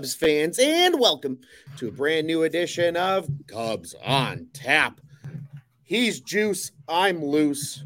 Cubs 0.00 0.14
fans, 0.14 0.58
and 0.58 0.98
welcome 0.98 1.38
to 1.76 1.88
a 1.88 1.92
brand 1.92 2.26
new 2.26 2.44
edition 2.44 2.96
of 2.96 3.28
Cubs 3.46 3.94
on 4.02 4.46
Tap. 4.54 4.98
He's 5.82 6.22
Juice, 6.22 6.72
I'm 6.88 7.22
Luce. 7.22 7.84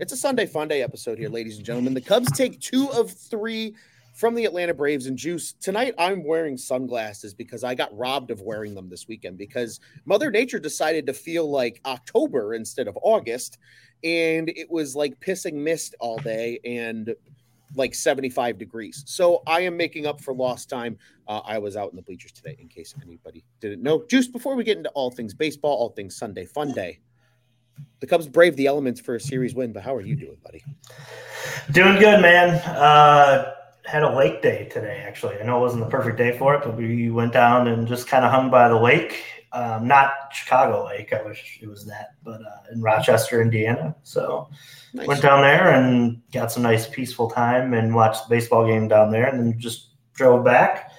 It's 0.00 0.12
a 0.12 0.16
Sunday 0.16 0.46
Fun 0.46 0.66
Day 0.66 0.82
episode 0.82 1.18
here, 1.18 1.28
ladies 1.28 1.58
and 1.58 1.64
gentlemen. 1.64 1.94
The 1.94 2.00
Cubs 2.00 2.32
take 2.32 2.58
two 2.58 2.90
of 2.90 3.12
three 3.12 3.76
from 4.12 4.34
the 4.34 4.44
Atlanta 4.44 4.74
Braves 4.74 5.06
and 5.06 5.16
Juice. 5.16 5.52
Tonight, 5.52 5.94
I'm 6.00 6.24
wearing 6.24 6.56
sunglasses 6.56 7.32
because 7.32 7.62
I 7.62 7.76
got 7.76 7.96
robbed 7.96 8.32
of 8.32 8.40
wearing 8.40 8.74
them 8.74 8.88
this 8.88 9.06
weekend 9.06 9.38
because 9.38 9.78
Mother 10.06 10.32
Nature 10.32 10.58
decided 10.58 11.06
to 11.06 11.12
feel 11.12 11.48
like 11.48 11.80
October 11.86 12.54
instead 12.54 12.88
of 12.88 12.98
August. 13.04 13.58
And 14.02 14.48
it 14.48 14.68
was 14.68 14.96
like 14.96 15.20
pissing 15.20 15.54
mist 15.54 15.94
all 16.00 16.18
day 16.18 16.58
and 16.64 17.14
like 17.74 17.94
75 17.94 18.58
degrees. 18.58 19.02
So 19.06 19.42
I 19.46 19.60
am 19.60 19.76
making 19.76 20.06
up 20.06 20.20
for 20.20 20.34
lost 20.34 20.68
time. 20.68 20.98
Uh, 21.28 21.40
I 21.44 21.58
was 21.58 21.76
out 21.76 21.90
in 21.90 21.96
the 21.96 22.02
bleachers 22.02 22.32
today, 22.32 22.56
in 22.58 22.68
case 22.68 22.94
anybody 23.02 23.44
didn't 23.60 23.82
know. 23.82 24.04
Juice, 24.08 24.28
before 24.28 24.56
we 24.56 24.64
get 24.64 24.76
into 24.76 24.90
all 24.90 25.10
things 25.10 25.34
baseball, 25.34 25.76
all 25.76 25.90
things 25.90 26.16
Sunday 26.16 26.46
fun 26.46 26.72
day, 26.72 26.98
the 28.00 28.06
Cubs 28.06 28.28
brave 28.28 28.56
the 28.56 28.66
elements 28.66 29.00
for 29.00 29.14
a 29.14 29.20
series 29.20 29.54
win. 29.54 29.72
But 29.72 29.82
how 29.82 29.94
are 29.94 30.00
you 30.00 30.16
doing, 30.16 30.36
buddy? 30.42 30.64
Doing 31.70 31.98
good, 31.98 32.20
man. 32.20 32.56
Uh, 32.56 33.54
had 33.84 34.02
a 34.02 34.16
lake 34.16 34.42
day 34.42 34.68
today, 34.70 35.02
actually. 35.06 35.38
I 35.38 35.44
know 35.44 35.58
it 35.58 35.60
wasn't 35.60 35.84
the 35.84 35.90
perfect 35.90 36.16
day 36.16 36.36
for 36.36 36.54
it, 36.54 36.62
but 36.64 36.76
we 36.76 37.10
went 37.10 37.32
down 37.32 37.68
and 37.68 37.86
just 37.86 38.06
kind 38.06 38.24
of 38.24 38.30
hung 38.30 38.50
by 38.50 38.68
the 38.68 38.78
lake. 38.78 39.24
Um, 39.52 39.88
not 39.88 40.12
Chicago 40.32 40.86
Lake, 40.86 41.12
I 41.12 41.22
wish 41.22 41.58
it 41.60 41.66
was 41.66 41.84
that, 41.86 42.10
but 42.22 42.40
uh, 42.40 42.72
in 42.72 42.80
Rochester, 42.80 43.42
Indiana. 43.42 43.96
So 44.04 44.48
nice. 44.94 45.08
went 45.08 45.22
down 45.22 45.42
there 45.42 45.74
and 45.74 46.22
got 46.32 46.52
some 46.52 46.62
nice 46.62 46.88
peaceful 46.88 47.28
time 47.28 47.74
and 47.74 47.94
watched 47.94 48.28
the 48.28 48.34
baseball 48.34 48.66
game 48.66 48.86
down 48.86 49.10
there, 49.10 49.26
and 49.26 49.40
then 49.40 49.58
just 49.58 49.88
drove 50.14 50.44
back. 50.44 50.92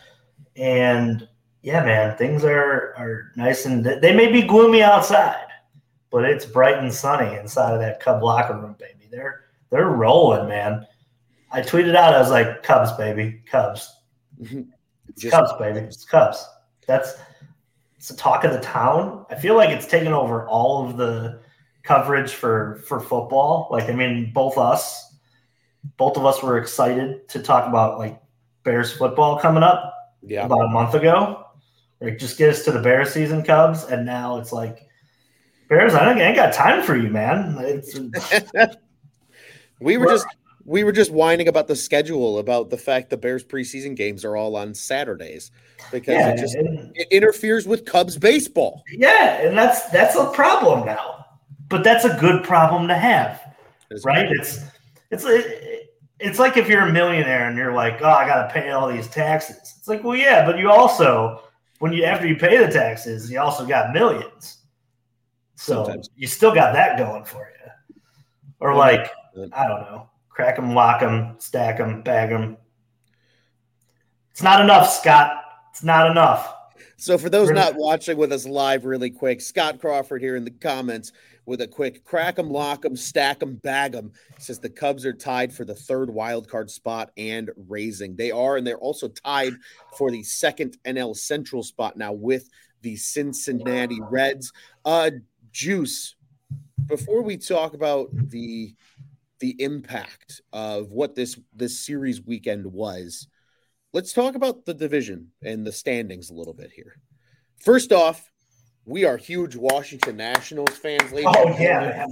And 0.57 1.27
yeah, 1.61 1.83
man, 1.85 2.17
things 2.17 2.44
are 2.44 2.94
are 2.97 3.31
nice 3.35 3.66
and 3.66 3.85
they 3.85 4.13
may 4.13 4.31
be 4.31 4.41
gloomy 4.41 4.81
outside, 4.81 5.47
but 6.09 6.25
it's 6.25 6.45
bright 6.45 6.79
and 6.79 6.94
sunny 6.94 7.38
inside 7.38 7.73
of 7.73 7.79
that 7.79 7.99
Cub 7.99 8.22
locker 8.22 8.59
room, 8.59 8.75
baby. 8.77 9.07
They're 9.09 9.41
they're 9.69 9.89
rolling, 9.89 10.49
man. 10.49 10.85
I 11.52 11.61
tweeted 11.61 11.95
out, 11.95 12.13
I 12.13 12.19
was 12.19 12.29
like, 12.29 12.63
Cubs, 12.63 12.91
baby, 12.94 13.41
Cubs. 13.49 13.94
It's 14.39 14.66
Just, 15.17 15.33
Cubs, 15.33 15.52
baby. 15.59 15.79
It's 15.79 16.05
Cubs. 16.05 16.45
That's 16.88 17.13
it's 18.02 18.07
the 18.07 18.17
talk 18.17 18.44
of 18.44 18.52
the 18.52 18.59
town. 18.61 19.27
I 19.30 19.35
feel 19.35 19.55
like 19.55 19.69
it's 19.69 19.85
taken 19.85 20.11
over 20.11 20.47
all 20.47 20.89
of 20.89 20.97
the 20.97 21.39
coverage 21.83 22.31
for 22.31 22.81
for 22.88 22.99
football. 22.99 23.67
Like, 23.69 23.89
I 23.89 23.94
mean, 23.94 24.33
both 24.33 24.57
us, 24.57 25.17
both 25.97 26.17
of 26.17 26.25
us 26.25 26.41
were 26.41 26.57
excited 26.57 27.29
to 27.29 27.44
talk 27.44 27.69
about 27.69 27.99
like 27.99 28.19
Bears 28.63 28.91
football 28.91 29.38
coming 29.38 29.61
up. 29.61 29.94
Yeah, 30.23 30.47
about 30.47 30.66
a 30.66 30.69
month 30.69 30.95
ago. 30.95 31.45
Like, 31.99 32.17
just 32.17 32.39
get 32.39 32.49
us 32.49 32.66
to 32.66 32.72
the 32.72 32.81
Bears 32.81 33.13
season, 33.13 33.44
Cubs, 33.44 33.83
and 33.83 34.03
now 34.03 34.39
it's 34.39 34.52
like 34.52 34.79
Bears. 35.69 35.94
I 35.94 36.12
ain't 36.12 36.35
got 36.35 36.56
time 36.56 36.81
for 36.81 36.95
you, 36.95 37.12
man. 37.12 37.56
we 39.79 39.97
were 39.97 40.07
just 40.07 40.25
we 40.71 40.85
were 40.85 40.93
just 40.93 41.11
whining 41.11 41.49
about 41.49 41.67
the 41.67 41.75
schedule, 41.75 42.39
about 42.39 42.69
the 42.69 42.77
fact 42.77 43.09
the 43.09 43.17
Bears 43.17 43.43
preseason 43.43 43.93
games 43.93 44.23
are 44.23 44.37
all 44.37 44.55
on 44.55 44.73
Saturdays 44.73 45.51
because 45.91 46.13
yeah, 46.13 46.29
it 46.29 46.37
just 46.37 46.55
and, 46.55 46.93
it 46.95 47.09
interferes 47.11 47.67
with 47.67 47.83
Cubs 47.83 48.17
baseball. 48.17 48.81
Yeah, 48.89 49.41
and 49.41 49.57
that's 49.57 49.89
that's 49.89 50.15
a 50.15 50.31
problem 50.31 50.85
now. 50.85 51.25
But 51.67 51.83
that's 51.83 52.05
a 52.05 52.17
good 52.19 52.43
problem 52.45 52.87
to 52.87 52.95
have, 52.95 53.41
it's 53.89 54.05
right? 54.05 54.27
It's 54.31 54.61
it's 55.09 55.25
it's 56.19 56.39
like 56.39 56.55
if 56.55 56.69
you're 56.69 56.88
a 56.88 56.91
millionaire 56.91 57.49
and 57.49 57.57
you're 57.57 57.73
like, 57.73 58.01
oh, 58.01 58.09
I 58.09 58.25
got 58.25 58.47
to 58.47 58.53
pay 58.53 58.71
all 58.71 58.89
these 58.89 59.09
taxes. 59.09 59.75
It's 59.77 59.88
like, 59.89 60.05
well, 60.05 60.15
yeah, 60.15 60.45
but 60.45 60.57
you 60.57 60.71
also 60.71 61.41
when 61.79 61.91
you 61.91 62.05
after 62.05 62.27
you 62.27 62.38
pay 62.38 62.57
the 62.57 62.71
taxes, 62.71 63.29
you 63.29 63.41
also 63.41 63.65
got 63.65 63.91
millions. 63.91 64.59
So 65.55 65.83
Sometimes. 65.83 66.09
you 66.15 66.27
still 66.27 66.53
got 66.55 66.73
that 66.73 66.97
going 66.97 67.25
for 67.25 67.51
you. 67.59 67.71
Or 68.61 68.73
like, 68.73 69.11
uh, 69.38 69.47
I 69.53 69.67
don't 69.67 69.81
know 69.81 70.10
crack 70.31 70.56
them, 70.56 70.74
lock 70.74 71.02
them, 71.02 71.36
stack 71.40 71.78
them, 71.78 72.02
bag 72.02 72.30
them. 72.30 72.58
It's 74.31 74.42
not 74.42 74.62
enough, 74.62 74.90
Scott. 74.90 75.44
It's 75.72 75.84
not 75.84 76.09
enough. 76.09 76.56
So, 76.97 77.18
for 77.18 77.30
those 77.30 77.50
not 77.50 77.75
watching 77.75 78.18
with 78.18 78.31
us 78.31 78.46
live, 78.46 78.86
really 78.86 79.09
quick, 79.09 79.42
Scott 79.42 79.80
Crawford 79.80 80.22
here 80.22 80.36
in 80.36 80.46
the 80.46 80.52
comments 80.52 81.12
with 81.46 81.62
a 81.62 81.68
quick 81.68 82.03
crack 82.03 82.36
them, 82.36 82.50
lock 82.50 82.84
them, 82.84 82.96
stack 82.96 83.40
them, 83.40 83.56
bag 83.56 83.94
them. 83.94 84.12
Says 84.38 84.59
the 84.59 84.69
Cubs 84.69 85.06
are 85.06 85.14
tied 85.14 85.52
for 85.52 85.66
the 85.66 85.75
third 85.75 86.09
wild 86.09 86.48
card 86.48 86.69
spot 86.69 87.12
and 87.18 87.50
raising. 87.68 88.16
They 88.16 88.31
are, 88.31 88.58
and 88.58 88.66
they're 88.66 88.78
also 88.78 89.08
tied 89.08 89.53
for 89.98 90.12
the 90.12 90.24
second 90.24 90.78
NL 90.86 91.16
Central 91.16 91.63
spot 91.63 91.98
now 91.98 92.13
with 92.13 92.50
the 92.81 92.96
Cincinnati 92.96 94.00
Reds. 94.09 94.53
Uh, 94.86 95.12
Juice, 95.52 96.16
before 96.86 97.22
we 97.22 97.38
talk 97.38 97.74
about 97.74 98.09
the 98.13 98.75
the 99.41 99.62
impact 99.62 100.41
of 100.53 100.91
what 100.91 101.16
this 101.16 101.38
this 101.53 101.79
series 101.79 102.22
weekend 102.22 102.66
was. 102.66 103.28
Let's 103.91 104.13
talk 104.13 104.35
about 104.35 104.66
the 104.66 104.74
division 104.74 105.31
and 105.44 105.68
the 105.68 105.74
standings 105.74 106.29
a 106.29 106.34
little 106.34 106.53
bit 106.53 106.72
here. 106.72 106.96
First 107.57 107.91
off, 107.91 108.31
we 108.85 109.03
are 109.03 109.18
huge 109.18 109.57
Washington 109.57 110.16
Nationals 110.16 110.78
fans. 110.78 111.12
Ladies 111.12 111.34
oh 111.35 111.56
yeah, 111.59 112.06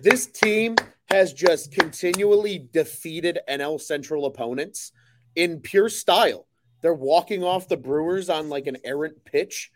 this 0.00 0.26
team 0.26 0.76
has 1.10 1.32
just 1.32 1.72
continually 1.72 2.68
defeated 2.72 3.40
NL 3.48 3.80
Central 3.80 4.26
opponents 4.26 4.92
in 5.34 5.60
pure 5.60 5.88
style. 5.88 6.46
They're 6.80 6.94
walking 6.94 7.42
off 7.42 7.68
the 7.68 7.76
Brewers 7.76 8.28
on 8.28 8.48
like 8.48 8.66
an 8.66 8.76
errant 8.84 9.24
pitch, 9.24 9.70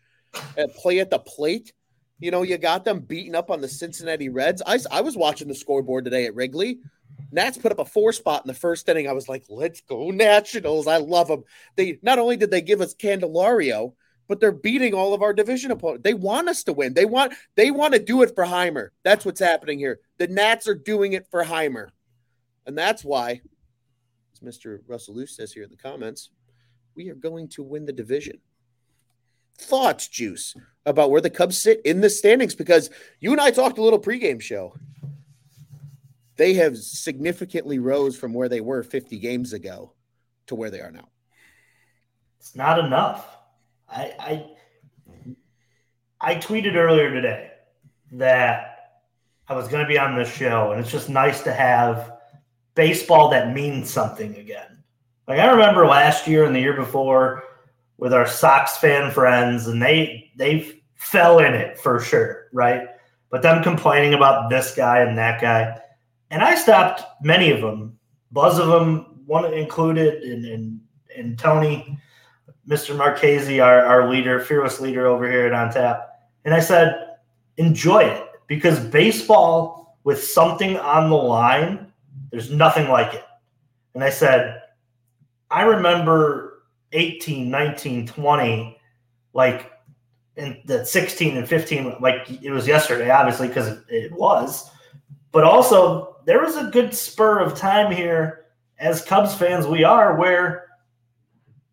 at 0.57 0.75
play 0.75 1.01
at 1.01 1.11
the 1.11 1.19
plate. 1.19 1.73
You 2.21 2.31
know, 2.31 2.43
you 2.43 2.59
got 2.59 2.85
them 2.85 3.01
beating 3.01 3.35
up 3.35 3.51
on 3.51 3.61
the 3.61 3.69
Cincinnati 3.69 4.29
Reds. 4.29 4.63
I, 4.67 4.79
I 4.91 5.01
was 5.01 5.17
watching 5.17 5.49
the 5.49 5.55
scoreboard 5.55 6.05
today 6.05 6.27
at 6.27 6.35
Wrigley. 6.35 6.81
Nats 7.31 7.59
put 7.59 7.73
up 7.73 7.79
a 7.79 7.85
four 7.85 8.13
spot 8.13 8.43
in 8.45 8.49
the 8.49 8.55
first 8.55 8.89
inning. 8.89 9.09
I 9.09 9.13
was 9.13 9.29
like, 9.29 9.45
let's 9.49 9.81
go 9.83 10.11
Nationals. 10.11 10.87
I 10.87 10.99
love 10.99 11.29
them. 11.29 11.45
They 11.77 11.99
not 12.03 12.19
only 12.19 12.37
did 12.37 12.51
they 12.51 12.61
give 12.61 12.81
us 12.81 12.95
Candelario, 12.95 13.95
but 14.29 14.41
they're 14.41 14.53
beating 14.53 14.95
all 14.95 15.15
of 15.15 15.23
our 15.23 15.33
division 15.33 15.71
opponents. 15.71 16.03
They 16.05 16.15
want 16.15 16.49
us 16.49 16.63
to 16.65 16.73
win. 16.73 16.95
They 16.95 17.07
want 17.07 17.35
they 17.57 17.71
want 17.71 17.95
to 17.95 18.01
do 18.01 18.23
it 18.23 18.35
for 18.35 18.45
Jeimer. 18.45 18.91
That's 19.03 19.25
what's 19.25 19.41
happening 19.41 19.79
here. 19.79 20.01
The 20.19 20.29
Nats 20.29 20.69
are 20.69 20.75
doing 20.75 21.15
it 21.15 21.27
for 21.31 21.45
Jeimer. 21.45 21.89
And 22.67 22.77
that's 22.77 23.03
why, 23.03 23.41
as 24.33 24.41
Mr. 24.41 24.81
Russell 24.87 25.15
Luce 25.15 25.35
says 25.37 25.53
here 25.53 25.65
in 25.65 25.71
the 25.71 25.77
comments, 25.77 26.31
we 26.95 27.09
are 27.09 27.15
going 27.15 27.49
to 27.49 27.63
win 27.63 27.87
the 27.87 27.93
division. 27.93 28.39
Thoughts, 29.57 30.07
Juice, 30.07 30.55
about 30.85 31.11
where 31.11 31.21
the 31.21 31.31
Cubs 31.31 31.61
sit 31.61 31.81
in 31.85 32.01
the 32.01 32.11
standings? 32.11 32.55
Because 32.55 32.91
you 33.21 33.33
and 33.33 33.41
I 33.41 33.51
talked 33.51 33.79
a 33.79 33.83
little 33.83 33.99
pregame 33.99 34.41
show 34.41 34.75
they 36.39 36.55
have 36.55 36.79
significantly 36.79 37.79
rose 37.79 38.17
from 38.17 38.33
where 38.33 38.49
they 38.49 38.61
were 38.61 38.83
50 38.83 39.19
games 39.19 39.53
ago 39.53 39.93
to 40.47 40.55
where 40.55 40.71
they 40.71 40.81
are 40.81 40.93
now. 40.93 41.09
It's 42.39 42.57
not 42.57 42.79
enough. 42.79 43.37
I 43.91 44.13
I, 44.19 44.47
I 46.21 46.35
tweeted 46.37 46.77
earlier 46.77 47.13
today 47.13 47.51
that 48.13 49.03
I 49.49 49.55
was 49.55 49.69
going 49.69 49.85
to 49.85 49.89
be 49.89 49.99
on 49.99 50.17
this 50.17 50.33
show, 50.33 50.71
and 50.71 50.81
it's 50.81 50.91
just 50.91 51.09
nice 51.09 51.43
to 51.43 51.53
have 51.53 52.13
baseball 52.75 53.31
that 53.31 53.53
means 53.53 53.91
something 53.91 54.37
again. 54.37 54.85
Like 55.27 55.41
I 55.41 55.51
remember 55.51 55.87
last 55.87 56.29
year 56.29 56.45
and 56.45 56.55
the 56.55 56.61
year 56.61 56.77
before 56.77 57.43
with 57.97 58.15
our 58.15 58.27
Sox 58.27 58.77
fan 58.77 59.11
friends, 59.11 59.67
and 59.67 59.83
they 59.83 60.31
they 60.37 60.81
fell 60.95 61.41
in 61.41 61.55
it 61.55 61.79
for 61.79 61.99
sure, 61.99 62.47
right? 62.53 62.87
But 63.31 63.43
them 63.43 63.65
complaining 63.65 64.15
about 64.15 64.51
this 64.51 64.75
guy 64.75 65.01
and 65.01 65.19
that 65.19 65.41
guy 65.41 65.81
and 66.31 66.43
I 66.43 66.55
stopped 66.55 67.03
many 67.23 67.51
of 67.51 67.61
them, 67.61 67.99
buzz 68.33 68.59
of 68.59 68.69
them, 68.69 69.23
one 69.27 69.53
included, 69.53 70.23
and 70.23 70.45
and, 70.45 70.81
and 71.17 71.39
Tony, 71.39 71.99
Mr. 72.69 72.97
Marchese, 72.97 73.61
our, 73.61 73.85
our 73.85 74.11
leader, 74.11 74.41
fearless 74.41 74.81
leader 74.81 75.07
over 75.07 75.31
here 75.31 75.47
at 75.47 75.55
On 75.55 75.73
Tap. 75.73 76.09
And 76.45 76.55
I 76.55 76.61
said, 76.61 77.17
enjoy 77.57 78.05
it 78.05 78.25
because 78.47 78.79
baseball 78.79 79.99
with 80.05 80.23
something 80.23 80.77
on 80.79 81.11
the 81.11 81.17
line, 81.17 81.93
there's 82.31 82.51
nothing 82.51 82.89
like 82.89 83.15
it. 83.15 83.25
And 83.95 84.05
I 84.05 84.11
said, 84.11 84.63
I 85.51 85.63
remember 85.63 86.63
18, 86.93 87.51
19, 87.51 88.07
20, 88.07 88.79
like 89.33 89.73
and 90.37 90.57
that 90.67 90.87
16 90.87 91.37
and 91.37 91.49
15, 91.49 91.97
like 92.01 92.31
it 92.31 92.51
was 92.51 92.67
yesterday, 92.67 93.11
obviously, 93.11 93.49
because 93.49 93.69
it, 93.69 93.79
it 93.89 94.13
was. 94.13 94.71
But 95.33 95.45
also, 95.45 96.17
there 96.29 96.43
was 96.43 96.57
a 96.57 96.65
good 96.65 96.95
spur 96.95 97.41
of 97.41 97.55
time 97.55 97.91
here, 97.91 98.45
as 98.79 99.03
Cubs 99.03 99.35
fans 99.35 99.67
we 99.67 99.83
are, 99.83 100.15
where 100.15 100.67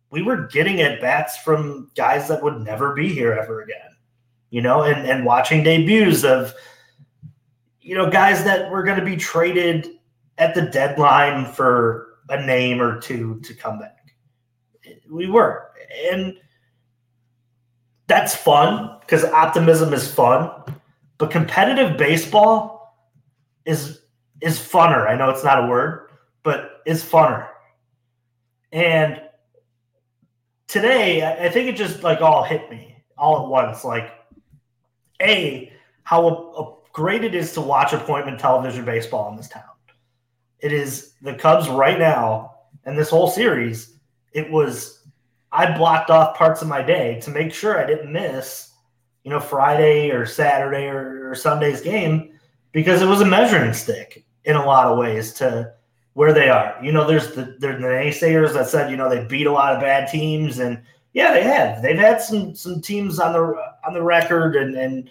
we 0.08 0.22
were 0.22 0.46
getting 0.46 0.80
at 0.80 0.98
bats 0.98 1.36
from 1.36 1.90
guys 1.94 2.26
that 2.28 2.42
would 2.42 2.62
never 2.62 2.94
be 2.94 3.12
here 3.12 3.34
ever 3.34 3.60
again. 3.60 3.90
You 4.48 4.62
know, 4.62 4.82
and, 4.82 5.06
and 5.06 5.26
watching 5.26 5.62
debuts 5.62 6.24
of, 6.24 6.54
you 7.82 7.94
know, 7.94 8.08
guys 8.08 8.44
that 8.44 8.70
were 8.70 8.82
going 8.82 8.98
to 8.98 9.04
be 9.04 9.18
traded 9.18 9.90
at 10.38 10.54
the 10.54 10.62
deadline 10.62 11.52
for 11.52 12.14
a 12.30 12.42
name 12.42 12.80
or 12.80 12.98
two 12.98 13.38
to 13.40 13.52
come 13.52 13.78
back. 13.78 14.14
We 15.10 15.28
were. 15.28 15.68
And 16.10 16.34
that's 18.06 18.34
fun 18.34 19.00
because 19.00 19.22
optimism 19.22 19.92
is 19.92 20.10
fun. 20.10 20.50
But 21.18 21.30
competitive 21.30 21.98
baseball 21.98 22.96
is 23.66 24.00
is 24.40 24.58
funner. 24.58 25.08
I 25.08 25.16
know 25.16 25.30
it's 25.30 25.44
not 25.44 25.64
a 25.64 25.66
word, 25.66 26.10
but 26.42 26.82
is 26.86 27.02
funner. 27.02 27.48
And 28.72 29.20
today, 30.68 31.26
I 31.26 31.48
think 31.48 31.68
it 31.68 31.76
just 31.76 32.02
like 32.02 32.20
all 32.20 32.42
hit 32.42 32.70
me 32.70 32.96
all 33.16 33.42
at 33.42 33.48
once. 33.48 33.84
Like, 33.84 34.12
a 35.20 35.72
how 36.02 36.82
great 36.92 37.24
it 37.24 37.34
is 37.34 37.52
to 37.52 37.60
watch 37.60 37.92
appointment 37.92 38.38
television 38.38 38.84
baseball 38.84 39.30
in 39.30 39.36
this 39.36 39.48
town. 39.48 39.64
It 40.60 40.72
is 40.72 41.14
the 41.22 41.34
Cubs 41.34 41.68
right 41.68 41.98
now, 41.98 42.56
and 42.84 42.98
this 42.98 43.10
whole 43.10 43.28
series. 43.28 43.94
It 44.32 44.50
was 44.50 45.06
I 45.52 45.76
blocked 45.76 46.10
off 46.10 46.36
parts 46.36 46.60
of 46.60 46.68
my 46.68 46.82
day 46.82 47.18
to 47.22 47.30
make 47.30 47.52
sure 47.52 47.82
I 47.82 47.86
didn't 47.86 48.12
miss, 48.12 48.72
you 49.24 49.30
know, 49.30 49.40
Friday 49.40 50.10
or 50.10 50.26
Saturday 50.26 50.86
or, 50.86 51.30
or 51.30 51.34
Sunday's 51.34 51.80
game 51.80 52.38
because 52.72 53.00
it 53.00 53.06
was 53.06 53.22
a 53.22 53.26
measuring 53.26 53.72
stick 53.72 54.25
in 54.46 54.56
a 54.56 54.64
lot 54.64 54.86
of 54.86 54.96
ways 54.96 55.32
to 55.34 55.72
where 56.14 56.32
they 56.32 56.48
are. 56.48 56.76
You 56.82 56.92
know, 56.92 57.06
there's 57.06 57.34
the 57.34 57.56
there's 57.58 57.80
the 57.80 57.86
naysayers 57.86 58.54
that 58.54 58.68
said, 58.68 58.90
you 58.90 58.96
know, 58.96 59.10
they 59.10 59.24
beat 59.26 59.46
a 59.46 59.52
lot 59.52 59.74
of 59.74 59.80
bad 59.80 60.08
teams, 60.08 60.58
and 60.58 60.80
yeah, 61.12 61.32
they 61.32 61.42
have. 61.42 61.82
They've 61.82 61.98
had 61.98 62.22
some 62.22 62.54
some 62.54 62.80
teams 62.80 63.18
on 63.18 63.32
the 63.34 63.54
on 63.86 63.92
the 63.92 64.02
record 64.02 64.56
and 64.56 64.74
and 64.76 65.10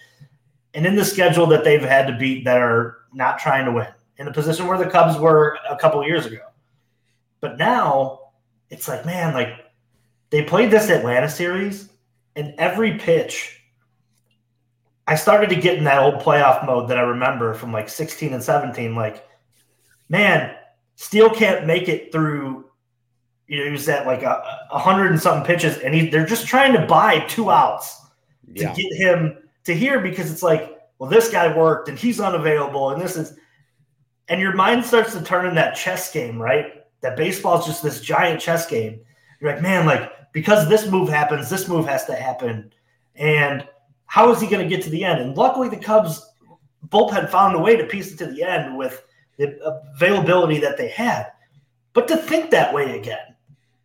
and 0.73 0.85
in 0.85 0.95
the 0.95 1.05
schedule 1.05 1.45
that 1.47 1.63
they've 1.63 1.81
had 1.81 2.07
to 2.07 2.17
beat 2.17 2.43
that 2.45 2.57
are 2.57 2.97
not 3.13 3.37
trying 3.37 3.65
to 3.65 3.71
win 3.71 3.87
in 4.17 4.27
a 4.27 4.33
position 4.33 4.67
where 4.67 4.77
the 4.77 4.89
Cubs 4.89 5.19
were 5.19 5.57
a 5.69 5.77
couple 5.77 6.03
years 6.05 6.25
ago. 6.25 6.41
But 7.39 7.57
now 7.57 8.19
it's 8.69 8.87
like, 8.87 9.05
man, 9.05 9.33
like 9.33 9.49
they 10.29 10.43
played 10.43 10.71
this 10.71 10.89
Atlanta 10.89 11.29
series, 11.29 11.89
and 12.35 12.55
every 12.57 12.97
pitch, 12.97 13.61
I 15.07 15.15
started 15.15 15.49
to 15.49 15.55
get 15.55 15.77
in 15.77 15.83
that 15.83 16.01
old 16.01 16.15
playoff 16.15 16.65
mode 16.65 16.89
that 16.89 16.97
I 16.97 17.01
remember 17.01 17.53
from 17.53 17.71
like 17.71 17.89
16 17.89 18.33
and 18.33 18.43
17. 18.43 18.95
Like, 18.95 19.27
man, 20.09 20.55
Steele 20.95 21.29
can't 21.29 21.67
make 21.67 21.87
it 21.87 22.11
through. 22.11 22.65
You 23.47 23.59
know, 23.59 23.65
he 23.65 23.71
was 23.71 23.87
at 23.87 24.07
like 24.07 24.23
a, 24.23 24.41
a 24.71 24.79
hundred 24.79 25.11
and 25.11 25.21
something 25.21 25.45
pitches, 25.45 25.77
and 25.77 25.93
he, 25.93 26.09
they're 26.09 26.25
just 26.25 26.47
trying 26.47 26.73
to 26.73 26.85
buy 26.87 27.19
two 27.27 27.51
outs 27.51 28.01
to 28.55 28.61
yeah. 28.61 28.73
get 28.73 28.91
him 28.93 29.37
to 29.65 29.75
here 29.75 29.99
because 29.99 30.31
it's 30.31 30.41
like, 30.41 30.79
well, 30.97 31.09
this 31.09 31.29
guy 31.29 31.55
worked 31.55 31.89
and 31.89 31.99
he's 31.99 32.19
unavailable, 32.19 32.89
and 32.89 33.01
this 33.01 33.15
is, 33.15 33.37
and 34.29 34.41
your 34.41 34.53
mind 34.55 34.83
starts 34.83 35.13
to 35.13 35.21
turn 35.21 35.45
in 35.45 35.53
that 35.55 35.75
chess 35.75 36.11
game, 36.11 36.41
right? 36.41 36.83
That 37.01 37.15
baseball 37.15 37.59
is 37.59 37.67
just 37.67 37.83
this 37.83 38.01
giant 38.01 38.41
chess 38.41 38.65
game. 38.65 39.01
You're 39.39 39.53
like, 39.53 39.61
man, 39.61 39.85
like 39.85 40.31
because 40.31 40.67
this 40.67 40.89
move 40.89 41.09
happens, 41.09 41.47
this 41.47 41.67
move 41.67 41.85
has 41.85 42.05
to 42.05 42.15
happen, 42.15 42.73
and 43.13 43.67
how 44.05 44.31
is 44.31 44.39
he 44.39 44.47
going 44.47 44.67
to 44.67 44.75
get 44.75 44.83
to 44.83 44.89
the 44.89 45.03
end? 45.03 45.21
And 45.21 45.37
luckily, 45.37 45.69
the 45.69 45.77
Cubs 45.77 46.31
bullpen 46.89 47.29
found 47.29 47.55
a 47.55 47.59
way 47.59 47.75
to 47.75 47.85
piece 47.85 48.11
it 48.11 48.17
to 48.17 48.27
the 48.27 48.43
end 48.43 48.77
with 48.77 49.03
the 49.37 49.57
availability 49.95 50.59
that 50.59 50.77
they 50.77 50.89
had. 50.89 51.31
But 51.93 52.07
to 52.09 52.17
think 52.17 52.51
that 52.51 52.73
way 52.73 52.99
again 52.99 53.35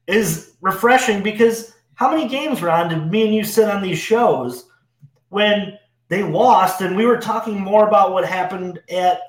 is 0.07 0.55
refreshing 0.61 1.23
because 1.23 1.75
how 1.95 2.11
many 2.11 2.29
games, 2.29 2.63
Ron, 2.63 2.89
did 2.89 3.11
me 3.11 3.25
and 3.25 3.35
you 3.35 3.45
sit 3.45 3.69
on 3.69 3.83
these 3.83 3.99
shows 3.99 4.67
when 5.29 5.79
they 6.09 6.23
lost 6.23 6.81
and 6.81 6.97
we 6.97 7.07
were 7.07 7.19
talking 7.19 7.61
more 7.61 7.87
about 7.87 8.13
what 8.13 8.25
happened 8.25 8.81
at 8.91 9.21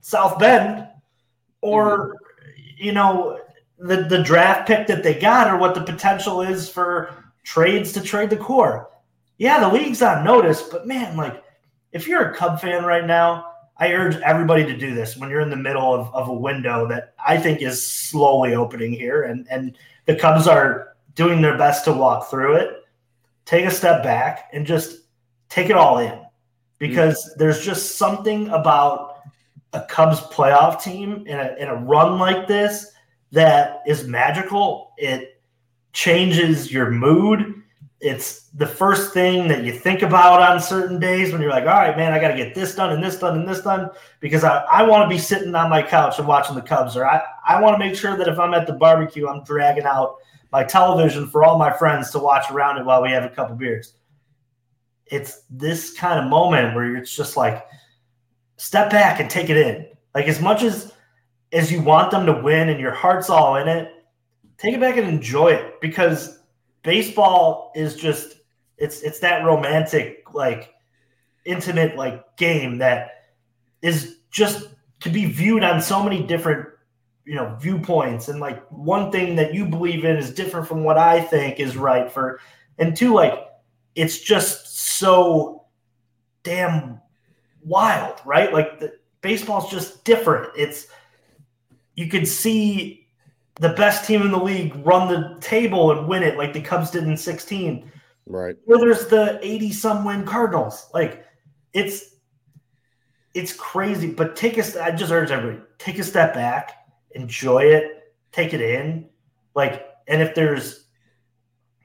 South 0.00 0.38
Bend 0.38 0.86
or, 1.60 2.14
mm-hmm. 2.14 2.84
you 2.84 2.92
know, 2.92 3.38
the, 3.78 4.04
the 4.04 4.22
draft 4.22 4.66
pick 4.66 4.86
that 4.86 5.02
they 5.02 5.14
got 5.14 5.48
or 5.48 5.56
what 5.56 5.74
the 5.74 5.80
potential 5.80 6.42
is 6.42 6.68
for 6.68 7.32
trades 7.42 7.92
to 7.92 8.00
trade 8.00 8.30
the 8.30 8.36
core. 8.36 8.90
Yeah, 9.42 9.58
the 9.58 9.74
league's 9.74 10.02
on 10.02 10.22
notice, 10.22 10.62
but 10.62 10.86
man, 10.86 11.16
like 11.16 11.42
if 11.90 12.06
you're 12.06 12.30
a 12.30 12.32
Cub 12.36 12.60
fan 12.60 12.84
right 12.84 13.04
now, 13.04 13.44
I 13.76 13.92
urge 13.92 14.14
everybody 14.18 14.64
to 14.64 14.76
do 14.76 14.94
this 14.94 15.16
when 15.16 15.30
you're 15.30 15.40
in 15.40 15.50
the 15.50 15.56
middle 15.56 15.92
of, 15.92 16.14
of 16.14 16.28
a 16.28 16.32
window 16.32 16.86
that 16.86 17.14
I 17.26 17.38
think 17.38 17.60
is 17.60 17.84
slowly 17.84 18.54
opening 18.54 18.92
here, 18.92 19.24
and 19.24 19.44
and 19.50 19.76
the 20.06 20.14
Cubs 20.14 20.46
are 20.46 20.94
doing 21.16 21.42
their 21.42 21.58
best 21.58 21.84
to 21.86 21.92
walk 21.92 22.30
through 22.30 22.54
it. 22.54 22.84
Take 23.44 23.64
a 23.64 23.70
step 23.72 24.04
back 24.04 24.48
and 24.52 24.64
just 24.64 25.08
take 25.48 25.70
it 25.70 25.76
all 25.76 25.98
in, 25.98 26.20
because 26.78 27.16
mm-hmm. 27.24 27.40
there's 27.40 27.64
just 27.64 27.98
something 27.98 28.48
about 28.50 29.16
a 29.72 29.80
Cubs 29.80 30.20
playoff 30.20 30.80
team 30.80 31.26
in 31.26 31.40
a 31.40 31.56
in 31.58 31.66
a 31.66 31.74
run 31.74 32.16
like 32.16 32.46
this 32.46 32.92
that 33.32 33.82
is 33.88 34.06
magical. 34.06 34.92
It 34.98 35.42
changes 35.92 36.70
your 36.70 36.92
mood 36.92 37.61
it's 38.02 38.48
the 38.54 38.66
first 38.66 39.14
thing 39.14 39.46
that 39.46 39.62
you 39.62 39.70
think 39.72 40.02
about 40.02 40.42
on 40.42 40.60
certain 40.60 40.98
days 40.98 41.30
when 41.30 41.40
you're 41.40 41.52
like, 41.52 41.62
all 41.62 41.78
right, 41.78 41.96
man, 41.96 42.12
I 42.12 42.18
got 42.18 42.28
to 42.28 42.36
get 42.36 42.52
this 42.52 42.74
done 42.74 42.92
and 42.92 43.02
this 43.02 43.16
done 43.16 43.38
and 43.38 43.48
this 43.48 43.62
done 43.62 43.90
because 44.18 44.42
I, 44.42 44.64
I 44.64 44.82
want 44.82 45.08
to 45.08 45.08
be 45.08 45.20
sitting 45.20 45.54
on 45.54 45.70
my 45.70 45.82
couch 45.82 46.18
and 46.18 46.26
watching 46.26 46.56
the 46.56 46.62
Cubs, 46.62 46.96
or 46.96 47.06
I, 47.06 47.22
I 47.46 47.60
want 47.60 47.74
to 47.74 47.78
make 47.78 47.94
sure 47.94 48.16
that 48.16 48.26
if 48.26 48.40
I'm 48.40 48.54
at 48.54 48.66
the 48.66 48.72
barbecue, 48.72 49.28
I'm 49.28 49.44
dragging 49.44 49.84
out 49.84 50.16
my 50.50 50.64
television 50.64 51.28
for 51.28 51.44
all 51.44 51.56
my 51.56 51.72
friends 51.72 52.10
to 52.10 52.18
watch 52.18 52.50
around 52.50 52.78
it 52.78 52.84
while 52.84 53.02
we 53.02 53.10
have 53.12 53.24
a 53.24 53.28
couple 53.28 53.54
beers. 53.54 53.94
It's 55.06 55.42
this 55.48 55.92
kind 55.92 56.18
of 56.18 56.28
moment 56.28 56.74
where 56.74 56.96
it's 56.96 57.14
just 57.14 57.36
like, 57.36 57.64
step 58.56 58.90
back 58.90 59.20
and 59.20 59.30
take 59.30 59.48
it 59.48 59.56
in. 59.56 59.86
Like 60.12 60.26
as 60.26 60.40
much 60.40 60.64
as 60.64 60.92
as 61.52 61.70
you 61.70 61.82
want 61.82 62.10
them 62.10 62.26
to 62.26 62.32
win 62.32 62.68
and 62.68 62.80
your 62.80 62.92
heart's 62.92 63.30
all 63.30 63.56
in 63.56 63.68
it, 63.68 63.92
take 64.58 64.74
it 64.74 64.80
back 64.80 64.96
and 64.96 65.06
enjoy 65.06 65.48
it 65.50 65.80
because 65.80 66.41
baseball 66.82 67.72
is 67.74 67.96
just 67.96 68.36
it's 68.78 69.02
it's 69.02 69.20
that 69.20 69.44
romantic 69.44 70.24
like 70.32 70.72
intimate 71.44 71.96
like 71.96 72.36
game 72.36 72.78
that 72.78 73.10
is 73.80 74.16
just 74.30 74.68
to 75.00 75.10
be 75.10 75.26
viewed 75.26 75.64
on 75.64 75.80
so 75.80 76.02
many 76.02 76.22
different 76.22 76.68
you 77.24 77.34
know 77.34 77.56
viewpoints. 77.60 78.28
And 78.28 78.40
like 78.40 78.66
one 78.70 79.10
thing 79.12 79.36
that 79.36 79.54
you 79.54 79.66
believe 79.66 80.04
in 80.04 80.16
is 80.16 80.32
different 80.32 80.66
from 80.66 80.84
what 80.84 80.98
i 80.98 81.20
think 81.20 81.60
is 81.60 81.76
right 81.76 82.10
for 82.10 82.40
and 82.78 82.96
two 82.96 83.14
like 83.14 83.34
it's 83.94 84.18
just 84.18 84.98
so 84.98 85.66
damn 86.42 87.00
wild 87.64 88.20
right? 88.24 88.52
Like 88.52 88.80
the 88.80 88.94
baseball's 89.20 89.70
just 89.70 90.04
different. 90.04 90.50
It's 90.56 90.86
you 91.94 92.08
could 92.08 92.26
see 92.26 93.01
the 93.56 93.70
best 93.70 94.06
team 94.06 94.22
in 94.22 94.30
the 94.30 94.42
league 94.42 94.74
run 94.84 95.08
the 95.08 95.38
table 95.40 95.92
and 95.92 96.08
win 96.08 96.22
it 96.22 96.38
like 96.38 96.52
the 96.52 96.60
Cubs 96.60 96.90
did 96.90 97.04
in 97.04 97.16
16. 97.16 97.90
Right. 98.26 98.56
Or 98.66 98.78
there's 98.78 99.06
the 99.06 99.38
80 99.42 99.72
some 99.72 100.04
win 100.04 100.24
Cardinals. 100.24 100.88
Like 100.94 101.26
it's 101.72 102.16
it's 103.34 103.52
crazy. 103.52 104.10
But 104.10 104.36
take 104.36 104.58
a 104.58 104.84
I 104.84 104.90
just 104.90 105.12
urge 105.12 105.30
everybody, 105.30 105.62
take 105.78 105.98
a 105.98 106.04
step 106.04 106.34
back, 106.34 106.86
enjoy 107.12 107.64
it, 107.64 108.14
take 108.30 108.54
it 108.54 108.60
in. 108.60 109.08
Like, 109.54 109.86
and 110.08 110.22
if 110.22 110.34
there's 110.34 110.86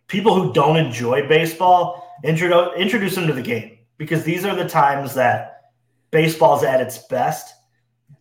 people 0.07 0.33
who 0.33 0.53
don't 0.53 0.77
enjoy 0.77 1.27
baseball, 1.27 2.17
introduce 2.24 2.69
introduce 2.77 3.15
them 3.15 3.27
to 3.27 3.33
the 3.33 3.41
game 3.41 3.77
because 3.97 4.24
these 4.24 4.45
are 4.45 4.55
the 4.55 4.67
times 4.67 5.13
that 5.15 5.71
baseball's 6.12 6.63
at 6.63 6.81
its 6.81 6.97
best. 6.97 7.53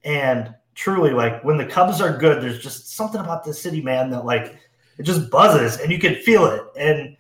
And 0.05 0.55
truly 0.77 1.11
like 1.11 1.43
when 1.43 1.57
the 1.57 1.67
Cubs 1.67 2.01
are 2.01 2.17
good, 2.17 2.41
there's 2.41 2.63
just 2.63 2.95
something 2.95 3.21
about 3.21 3.43
this 3.43 3.61
city, 3.61 3.83
man, 3.83 4.11
that 4.11 4.25
like 4.25 4.61
it 4.99 5.03
just 5.03 5.31
buzzes 5.31 5.81
and 5.81 5.91
you 5.91 5.99
can 5.99 6.15
feel 6.15 6.47
it. 6.47 6.63
And 6.79 7.17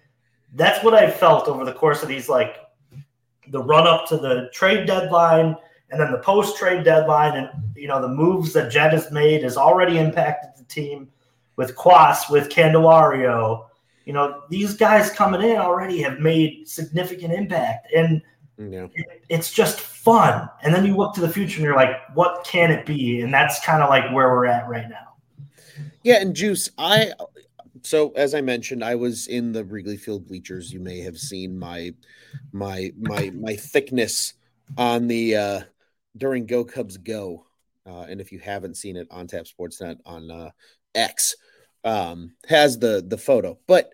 that's 0.54 0.84
what 0.84 0.94
I 0.94 1.10
felt 1.10 1.48
over 1.48 1.64
the 1.64 1.72
course 1.72 2.02
of 2.02 2.08
these 2.08 2.28
like 2.28 2.58
the 3.48 3.62
run 3.62 3.86
up 3.86 4.06
to 4.08 4.18
the 4.18 4.50
trade 4.52 4.86
deadline 4.86 5.56
and 5.90 6.00
then 6.00 6.12
the 6.12 6.18
post 6.18 6.56
trade 6.56 6.84
deadline 6.84 7.36
and 7.36 7.48
you 7.74 7.88
know 7.88 8.00
the 8.00 8.08
moves 8.08 8.52
that 8.52 8.70
Jed 8.70 8.92
has 8.92 9.10
made 9.10 9.42
has 9.42 9.56
already 9.56 9.98
impacted 9.98 10.50
the 10.56 10.64
team 10.64 11.08
with 11.56 11.74
Cuas, 11.74 12.30
with 12.30 12.50
Candelario. 12.50 13.66
You 14.04 14.12
know, 14.12 14.42
these 14.50 14.74
guys 14.74 15.10
coming 15.10 15.42
in 15.42 15.56
already 15.56 16.00
have 16.02 16.20
made 16.20 16.68
significant 16.68 17.32
impact. 17.32 17.92
And 17.92 18.22
yeah. 18.58 18.86
it's 19.28 19.52
just 19.52 19.80
fun. 19.80 20.48
And 20.62 20.74
then 20.74 20.86
you 20.86 20.96
look 20.96 21.14
to 21.14 21.20
the 21.20 21.28
future 21.28 21.56
and 21.56 21.64
you're 21.64 21.76
like, 21.76 21.96
what 22.14 22.44
can 22.44 22.70
it 22.70 22.86
be? 22.86 23.20
And 23.20 23.32
that's 23.32 23.64
kind 23.64 23.82
of 23.82 23.88
like 23.88 24.12
where 24.12 24.28
we're 24.30 24.46
at 24.46 24.68
right 24.68 24.88
now. 24.88 25.14
Yeah, 26.02 26.20
and 26.20 26.34
Juice, 26.34 26.70
I 26.78 27.12
so 27.82 28.10
as 28.12 28.34
I 28.34 28.40
mentioned, 28.40 28.82
I 28.82 28.94
was 28.94 29.26
in 29.26 29.52
the 29.52 29.64
Wrigley 29.64 29.96
Field 29.96 30.26
bleachers. 30.26 30.72
You 30.72 30.80
may 30.80 31.00
have 31.00 31.18
seen 31.18 31.58
my 31.58 31.94
my 32.52 32.92
my 32.98 33.30
my 33.30 33.56
thickness 33.56 34.34
on 34.76 35.06
the 35.06 35.36
uh 35.36 35.60
during 36.16 36.46
Go 36.46 36.64
Cubs 36.64 36.96
Go. 36.96 37.44
Uh, 37.86 38.06
and 38.08 38.20
if 38.20 38.32
you 38.32 38.40
haven't 38.40 38.76
seen 38.76 38.96
it 38.96 39.06
on 39.10 39.28
Tap 39.28 39.44
Sportsnet 39.44 39.98
on 40.04 40.30
uh, 40.30 40.50
X, 40.94 41.36
um, 41.84 42.34
has 42.48 42.78
the 42.78 43.04
the 43.06 43.18
photo. 43.18 43.58
But 43.66 43.92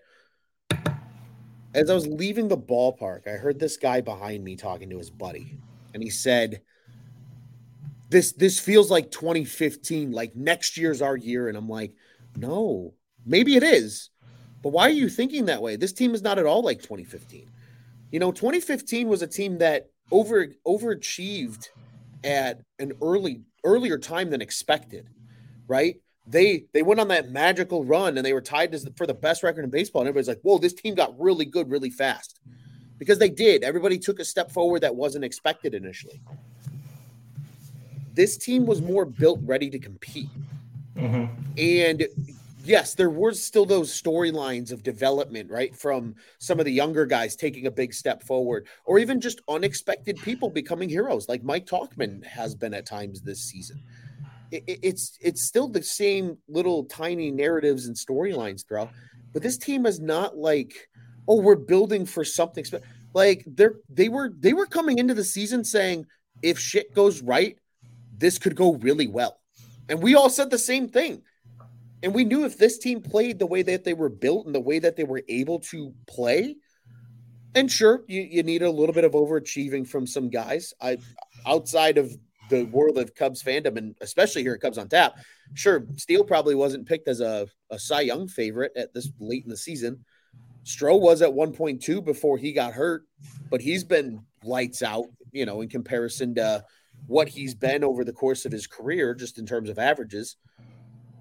as 1.73 1.89
I 1.89 1.93
was 1.93 2.07
leaving 2.07 2.47
the 2.47 2.57
ballpark, 2.57 3.27
I 3.27 3.37
heard 3.37 3.59
this 3.59 3.77
guy 3.77 4.01
behind 4.01 4.43
me 4.43 4.55
talking 4.55 4.89
to 4.89 4.97
his 4.97 5.09
buddy, 5.09 5.57
and 5.93 6.03
he 6.03 6.09
said, 6.09 6.61
"This 8.09 8.31
this 8.33 8.59
feels 8.59 8.91
like 8.91 9.11
2015. 9.11 10.11
Like 10.11 10.35
next 10.35 10.77
year's 10.77 11.01
our 11.01 11.17
year." 11.17 11.47
And 11.47 11.57
I'm 11.57 11.69
like, 11.69 11.95
"No, 12.35 12.95
maybe 13.25 13.55
it 13.55 13.63
is, 13.63 14.09
But 14.63 14.71
why 14.71 14.85
are 14.89 14.91
you 14.91 15.09
thinking 15.09 15.45
that 15.45 15.61
way? 15.63 15.77
This 15.77 15.93
team 15.93 16.15
is 16.15 16.23
not 16.23 16.39
at 16.39 16.47
all 16.47 16.63
like 16.63 16.81
2015. 16.81 17.51
You 18.11 18.19
know, 18.19 18.33
2015 18.33 19.09
was 19.09 19.21
a 19.23 19.27
team 19.27 19.59
that 19.59 19.91
over 20.11 20.47
overachieved 20.67 21.69
at 22.23 22.61
an 22.79 22.93
early 23.01 23.43
earlier 23.65 23.99
time 23.99 24.31
than 24.31 24.41
expected, 24.41 25.09
right? 25.67 25.97
They 26.25 26.65
they 26.71 26.83
went 26.83 26.99
on 26.99 27.09
that 27.09 27.29
magical 27.29 27.83
run 27.83 28.17
and 28.17 28.25
they 28.25 28.33
were 28.33 28.41
tied 28.41 28.71
to, 28.71 28.93
for 28.95 29.05
the 29.05 29.13
best 29.13 29.43
record 29.43 29.63
in 29.63 29.69
baseball. 29.69 30.01
And 30.01 30.07
everybody's 30.07 30.29
like, 30.29 30.41
"Whoa, 30.41 30.57
this 30.57 30.73
team 30.73 30.95
got 30.95 31.19
really 31.19 31.45
good 31.45 31.69
really 31.69 31.89
fast," 31.89 32.39
because 32.97 33.19
they 33.19 33.29
did. 33.29 33.63
Everybody 33.63 33.97
took 33.97 34.19
a 34.19 34.25
step 34.25 34.51
forward 34.51 34.81
that 34.81 34.95
wasn't 34.95 35.25
expected 35.25 35.73
initially. 35.73 36.21
This 38.13 38.37
team 38.37 38.65
was 38.65 38.81
more 38.81 39.05
built 39.05 39.39
ready 39.43 39.69
to 39.69 39.79
compete, 39.79 40.29
mm-hmm. 40.95 41.25
and 41.57 42.07
yes, 42.63 42.95
there 42.95 43.09
were 43.09 43.33
still 43.33 43.65
those 43.65 43.91
storylines 43.91 44.71
of 44.71 44.83
development, 44.83 45.49
right? 45.51 45.75
From 45.75 46.15
some 46.39 46.59
of 46.59 46.65
the 46.65 46.71
younger 46.71 47.05
guys 47.05 47.35
taking 47.35 47.67
a 47.67 47.71
big 47.71 47.93
step 47.93 48.23
forward, 48.23 48.67
or 48.85 48.99
even 48.99 49.19
just 49.19 49.41
unexpected 49.49 50.17
people 50.21 50.49
becoming 50.49 50.89
heroes, 50.89 51.27
like 51.27 51.43
Mike 51.43 51.65
Tauchman 51.65 52.23
has 52.23 52.55
been 52.55 52.73
at 52.73 52.85
times 52.85 53.21
this 53.21 53.41
season. 53.41 53.81
It, 54.53 54.79
it's 54.83 55.17
it's 55.21 55.43
still 55.43 55.67
the 55.67 55.83
same 55.83 56.37
little 56.47 56.85
tiny 56.85 57.31
narratives 57.31 57.87
and 57.87 57.95
storylines 57.95 58.67
throughout, 58.67 58.89
but 59.33 59.41
this 59.41 59.57
team 59.57 59.85
is 59.85 59.99
not 59.99 60.37
like, 60.37 60.87
oh, 61.27 61.41
we're 61.41 61.55
building 61.55 62.05
for 62.05 62.23
something. 62.23 62.65
Like 63.13 63.43
they're 63.47 63.75
they 63.89 64.09
were 64.09 64.31
they 64.37 64.53
were 64.53 64.65
coming 64.65 64.97
into 64.99 65.13
the 65.13 65.23
season 65.23 65.63
saying, 65.63 66.05
if 66.41 66.59
shit 66.59 66.93
goes 66.93 67.21
right, 67.21 67.57
this 68.17 68.37
could 68.37 68.55
go 68.55 68.73
really 68.75 69.07
well, 69.07 69.39
and 69.89 70.01
we 70.01 70.15
all 70.15 70.29
said 70.29 70.49
the 70.49 70.57
same 70.57 70.87
thing 70.87 71.21
and 72.03 72.13
we 72.13 72.25
knew 72.25 72.43
if 72.43 72.57
this 72.57 72.77
team 72.77 73.01
played 73.01 73.39
the 73.39 73.45
way 73.45 73.61
that 73.63 73.85
they 73.85 73.93
were 73.93 74.09
built 74.09 74.45
and 74.45 74.53
the 74.53 74.59
way 74.59 74.77
that 74.77 74.97
they 74.97 75.05
were 75.05 75.23
able 75.29 75.59
to 75.59 75.93
play, 76.05 76.57
and 77.55 77.71
sure, 77.71 78.03
you, 78.07 78.21
you 78.21 78.43
need 78.43 78.61
a 78.61 78.69
little 78.69 78.93
bit 78.93 79.05
of 79.05 79.13
overachieving 79.13 79.87
from 79.87 80.05
some 80.05 80.29
guys. 80.29 80.73
I 80.81 80.97
outside 81.45 81.97
of 81.97 82.11
the 82.49 82.63
world 82.65 82.97
of 82.97 83.15
Cubs 83.15 83.41
fandom, 83.41 83.77
and 83.77 83.95
especially 84.01 84.41
here 84.41 84.53
at 84.53 84.61
Cubs 84.61 84.77
on 84.77 84.89
Tap, 84.89 85.17
sure, 85.53 85.85
Steele 85.95 86.23
probably 86.23 86.55
wasn't 86.55 86.87
picked 86.87 87.07
as 87.07 87.21
a, 87.21 87.47
a 87.69 87.79
Cy 87.79 88.01
Young 88.01 88.27
favorite 88.27 88.71
at 88.75 88.93
this 88.93 89.09
late 89.19 89.43
in 89.43 89.49
the 89.49 89.57
season. 89.57 90.03
Stroh 90.65 90.99
was 90.99 91.21
at 91.21 91.29
1.2 91.29 92.03
before 92.03 92.37
he 92.37 92.53
got 92.53 92.73
hurt, 92.73 93.03
but 93.49 93.61
he's 93.61 93.83
been 93.83 94.23
lights 94.43 94.81
out, 94.81 95.05
you 95.31 95.45
know, 95.45 95.61
in 95.61 95.69
comparison 95.69 96.35
to 96.35 96.63
what 97.07 97.27
he's 97.27 97.53
been 97.53 97.83
over 97.83 98.03
the 98.03 98.13
course 98.13 98.45
of 98.45 98.51
his 98.51 98.67
career, 98.67 99.13
just 99.13 99.39
in 99.39 99.45
terms 99.45 99.69
of 99.69 99.77
averages 99.79 100.37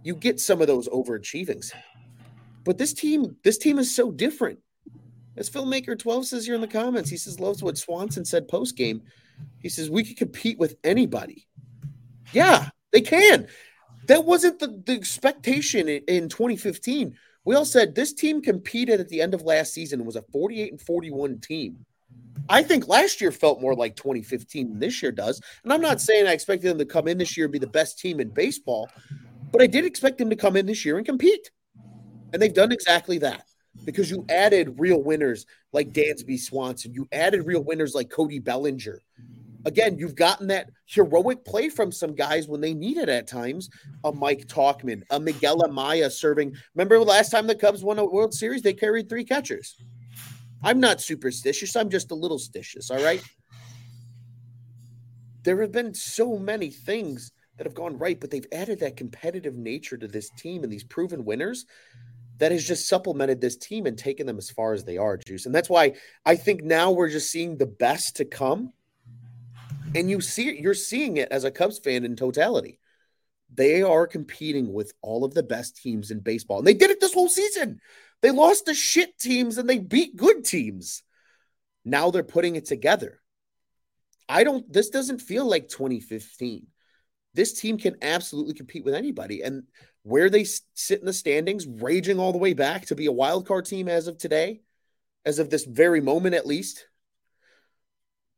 you 0.02 0.14
get 0.14 0.40
some 0.40 0.60
of 0.60 0.66
those 0.66 0.88
overachievings. 0.88 1.72
But 2.64 2.78
this 2.78 2.92
team, 2.92 3.36
this 3.44 3.58
team 3.58 3.78
is 3.78 3.94
so 3.94 4.10
different. 4.10 4.58
As 5.36 5.48
filmmaker 5.48 5.98
12 5.98 6.26
says 6.26 6.46
here 6.46 6.54
in 6.54 6.60
the 6.60 6.66
comments, 6.66 7.10
he 7.10 7.16
says 7.16 7.40
loves 7.40 7.62
what 7.62 7.78
Swanson 7.78 8.24
said 8.24 8.48
post 8.48 8.76
game. 8.76 9.02
He 9.60 9.68
says 9.68 9.90
we 9.90 10.04
could 10.04 10.16
compete 10.16 10.58
with 10.58 10.76
anybody. 10.84 11.46
Yeah, 12.32 12.68
they 12.92 13.00
can. 13.00 13.46
That 14.08 14.24
wasn't 14.24 14.58
the, 14.58 14.82
the 14.84 14.94
expectation 14.94 15.88
in, 15.88 16.02
in 16.08 16.28
2015. 16.28 17.16
We 17.44 17.54
all 17.54 17.64
said 17.64 17.94
this 17.94 18.12
team 18.12 18.42
competed 18.42 19.00
at 19.00 19.08
the 19.08 19.20
end 19.20 19.34
of 19.34 19.42
last 19.42 19.72
season 19.72 20.00
and 20.00 20.06
was 20.06 20.16
a 20.16 20.22
48 20.22 20.72
and 20.72 20.80
41 20.80 21.40
team. 21.40 21.84
I 22.48 22.62
think 22.62 22.88
last 22.88 23.20
year 23.20 23.30
felt 23.30 23.60
more 23.60 23.74
like 23.74 23.96
2015 23.96 24.68
than 24.68 24.78
this 24.78 25.02
year 25.02 25.12
does. 25.12 25.40
And 25.62 25.72
I'm 25.72 25.80
not 25.80 26.00
saying 26.00 26.26
I 26.26 26.32
expected 26.32 26.68
them 26.68 26.78
to 26.78 26.84
come 26.84 27.08
in 27.08 27.18
this 27.18 27.36
year 27.36 27.46
and 27.46 27.52
be 27.52 27.58
the 27.58 27.66
best 27.66 27.98
team 27.98 28.20
in 28.20 28.30
baseball, 28.30 28.90
but 29.52 29.62
I 29.62 29.66
did 29.66 29.84
expect 29.84 30.18
them 30.18 30.30
to 30.30 30.36
come 30.36 30.56
in 30.56 30.66
this 30.66 30.84
year 30.84 30.96
and 30.96 31.06
compete. 31.06 31.50
And 32.32 32.40
they've 32.40 32.52
done 32.52 32.72
exactly 32.72 33.18
that 33.18 33.44
because 33.84 34.10
you 34.10 34.24
added 34.28 34.78
real 34.78 35.02
winners 35.02 35.46
like 35.72 35.92
Dansby 35.92 36.38
Swanson. 36.38 36.92
You 36.92 37.08
added 37.12 37.46
real 37.46 37.64
winners 37.64 37.94
like 37.94 38.10
Cody 38.10 38.38
Bellinger. 38.38 39.00
Again, 39.64 39.96
you've 39.96 40.16
gotten 40.16 40.48
that 40.48 40.70
heroic 40.86 41.44
play 41.44 41.68
from 41.68 41.92
some 41.92 42.14
guys 42.14 42.48
when 42.48 42.60
they 42.60 42.74
need 42.74 42.96
it 42.96 43.08
at 43.08 43.28
times. 43.28 43.70
A 44.04 44.12
Mike 44.12 44.46
Tauchman, 44.46 45.02
a 45.10 45.20
Miguel 45.20 45.58
Amaya 45.58 46.10
serving. 46.10 46.54
Remember 46.74 46.98
last 46.98 47.30
time 47.30 47.46
the 47.46 47.54
Cubs 47.54 47.84
won 47.84 47.98
a 47.98 48.04
World 48.04 48.34
Series, 48.34 48.62
they 48.62 48.72
carried 48.74 49.08
three 49.08 49.24
catchers. 49.24 49.76
I'm 50.64 50.80
not 50.80 51.00
superstitious. 51.00 51.76
I'm 51.76 51.90
just 51.90 52.10
a 52.10 52.14
little 52.14 52.38
stitious. 52.38 52.90
All 52.90 53.02
right. 53.02 53.22
There 55.42 55.60
have 55.60 55.72
been 55.72 55.92
so 55.92 56.38
many 56.38 56.70
things 56.70 57.32
that 57.56 57.66
have 57.66 57.74
gone 57.74 57.98
right, 57.98 58.18
but 58.20 58.30
they've 58.30 58.46
added 58.52 58.80
that 58.80 58.96
competitive 58.96 59.56
nature 59.56 59.96
to 59.96 60.06
this 60.06 60.30
team 60.30 60.62
and 60.62 60.72
these 60.72 60.84
proven 60.84 61.24
winners 61.24 61.66
that 62.42 62.50
has 62.50 62.66
just 62.66 62.88
supplemented 62.88 63.40
this 63.40 63.56
team 63.56 63.86
and 63.86 63.96
taken 63.96 64.26
them 64.26 64.36
as 64.36 64.50
far 64.50 64.72
as 64.72 64.82
they 64.82 64.98
are, 64.98 65.16
Juice. 65.16 65.46
And 65.46 65.54
that's 65.54 65.70
why 65.70 65.92
I 66.26 66.34
think 66.34 66.64
now 66.64 66.90
we're 66.90 67.08
just 67.08 67.30
seeing 67.30 67.56
the 67.56 67.66
best 67.66 68.16
to 68.16 68.24
come. 68.24 68.72
And 69.94 70.10
you 70.10 70.20
see 70.20 70.58
you're 70.60 70.74
seeing 70.74 71.18
it 71.18 71.28
as 71.30 71.44
a 71.44 71.52
Cubs 71.52 71.78
fan 71.78 72.04
in 72.04 72.16
totality. 72.16 72.80
They 73.54 73.82
are 73.82 74.08
competing 74.08 74.72
with 74.72 74.92
all 75.02 75.24
of 75.24 75.34
the 75.34 75.44
best 75.44 75.76
teams 75.76 76.10
in 76.10 76.18
baseball. 76.18 76.58
And 76.58 76.66
they 76.66 76.74
did 76.74 76.90
it 76.90 76.98
this 76.98 77.14
whole 77.14 77.28
season. 77.28 77.80
They 78.22 78.32
lost 78.32 78.66
to 78.66 78.74
shit 78.74 79.20
teams 79.20 79.56
and 79.56 79.70
they 79.70 79.78
beat 79.78 80.16
good 80.16 80.44
teams. 80.44 81.04
Now 81.84 82.10
they're 82.10 82.24
putting 82.24 82.56
it 82.56 82.66
together. 82.66 83.20
I 84.28 84.42
don't, 84.42 84.68
this 84.72 84.90
doesn't 84.90 85.20
feel 85.20 85.48
like 85.48 85.68
2015 85.68 86.66
this 87.34 87.54
team 87.54 87.78
can 87.78 87.96
absolutely 88.02 88.54
compete 88.54 88.84
with 88.84 88.94
anybody. 88.94 89.42
And 89.42 89.64
where 90.02 90.28
they 90.28 90.44
sit 90.44 91.00
in 91.00 91.06
the 91.06 91.12
standings, 91.12 91.66
raging 91.66 92.18
all 92.18 92.32
the 92.32 92.38
way 92.38 92.52
back 92.52 92.86
to 92.86 92.94
be 92.94 93.06
a 93.06 93.12
wild 93.12 93.46
card 93.46 93.64
team 93.66 93.88
as 93.88 94.06
of 94.08 94.18
today, 94.18 94.60
as 95.24 95.38
of 95.38 95.50
this 95.50 95.64
very 95.64 96.00
moment 96.00 96.34
at 96.34 96.46
least, 96.46 96.86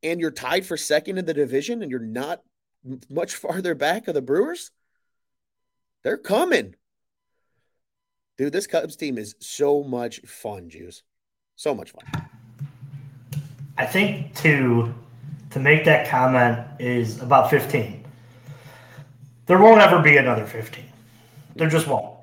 and 0.02 0.20
you're 0.20 0.30
tied 0.30 0.66
for 0.66 0.76
second 0.76 1.16
in 1.16 1.24
the 1.24 1.34
division 1.34 1.82
and 1.82 1.90
you're 1.90 2.00
not 2.00 2.42
much 3.08 3.34
farther 3.34 3.74
back 3.74 4.08
of 4.08 4.14
the 4.14 4.22
Brewers, 4.22 4.70
they're 6.02 6.18
coming. 6.18 6.74
Dude, 8.36 8.52
this 8.52 8.66
Cubs 8.66 8.96
team 8.96 9.16
is 9.16 9.36
so 9.40 9.82
much 9.82 10.20
fun, 10.20 10.68
Juice. 10.68 11.02
So 11.56 11.74
much 11.74 11.92
fun. 11.92 12.04
I 13.78 13.86
think 13.86 14.34
to 14.36 14.92
to 15.50 15.60
make 15.60 15.84
that 15.84 16.08
comment 16.08 16.58
is 16.80 17.22
about 17.22 17.48
15 17.48 18.04
there 19.46 19.58
won't 19.58 19.80
ever 19.80 20.00
be 20.00 20.16
another 20.16 20.46
15. 20.46 20.84
There 21.56 21.68
just 21.68 21.86
won't. 21.86 22.18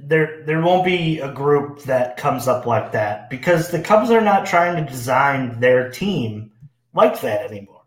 There 0.00 0.42
there 0.46 0.62
won't 0.62 0.84
be 0.84 1.20
a 1.20 1.32
group 1.32 1.82
that 1.82 2.16
comes 2.16 2.48
up 2.48 2.64
like 2.64 2.92
that 2.92 3.28
because 3.28 3.70
the 3.70 3.80
Cubs 3.80 4.10
are 4.10 4.22
not 4.22 4.46
trying 4.46 4.82
to 4.82 4.90
design 4.90 5.60
their 5.60 5.90
team 5.90 6.50
like 6.94 7.20
that 7.20 7.50
anymore. 7.50 7.82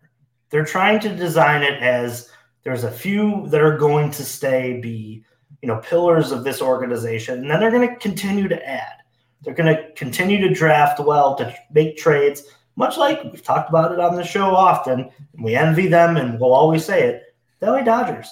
They're 0.52 0.66
trying 0.66 1.00
to 1.02 1.16
design 1.16 1.64
it 1.64 1.82
as 1.82 2.30
there's 2.64 2.84
a 2.84 2.92
few 2.92 3.48
that 3.48 3.62
are 3.62 3.78
going 3.78 4.12
to 4.12 4.24
stay 4.24 4.80
be, 4.80 5.24
you 5.62 5.68
know, 5.68 5.78
pillars 5.78 6.32
of 6.32 6.44
this 6.44 6.62
organization 6.62 7.40
and 7.40 7.50
then 7.50 7.60
they're 7.60 7.72
going 7.72 7.90
to 7.90 7.96
continue 7.96 8.48
to 8.48 8.68
add. 8.68 8.98
They're 9.42 9.56
going 9.56 9.76
to 9.76 9.92
continue 9.94 10.48
to 10.48 10.54
draft 10.54 11.00
well 11.00 11.36
to 11.36 11.56
make 11.72 11.98
trades, 11.98 12.44
much 12.76 12.98
like 12.98 13.24
we've 13.24 13.42
talked 13.42 13.70
about 13.70 13.92
it 13.92 14.00
on 14.00 14.16
the 14.16 14.24
show 14.24 14.56
often. 14.56 15.10
we 15.42 15.56
envy 15.56 15.88
them 15.88 16.18
and 16.18 16.40
we'll 16.40 16.54
always 16.54 16.86
say 16.86 17.08
it. 17.08 17.24
The 17.60 17.72
LA 17.72 17.82
Dodgers 17.82 18.30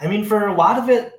I 0.00 0.06
mean, 0.06 0.24
for 0.24 0.46
a 0.46 0.54
lot 0.54 0.78
of 0.78 0.88
it, 0.88 1.12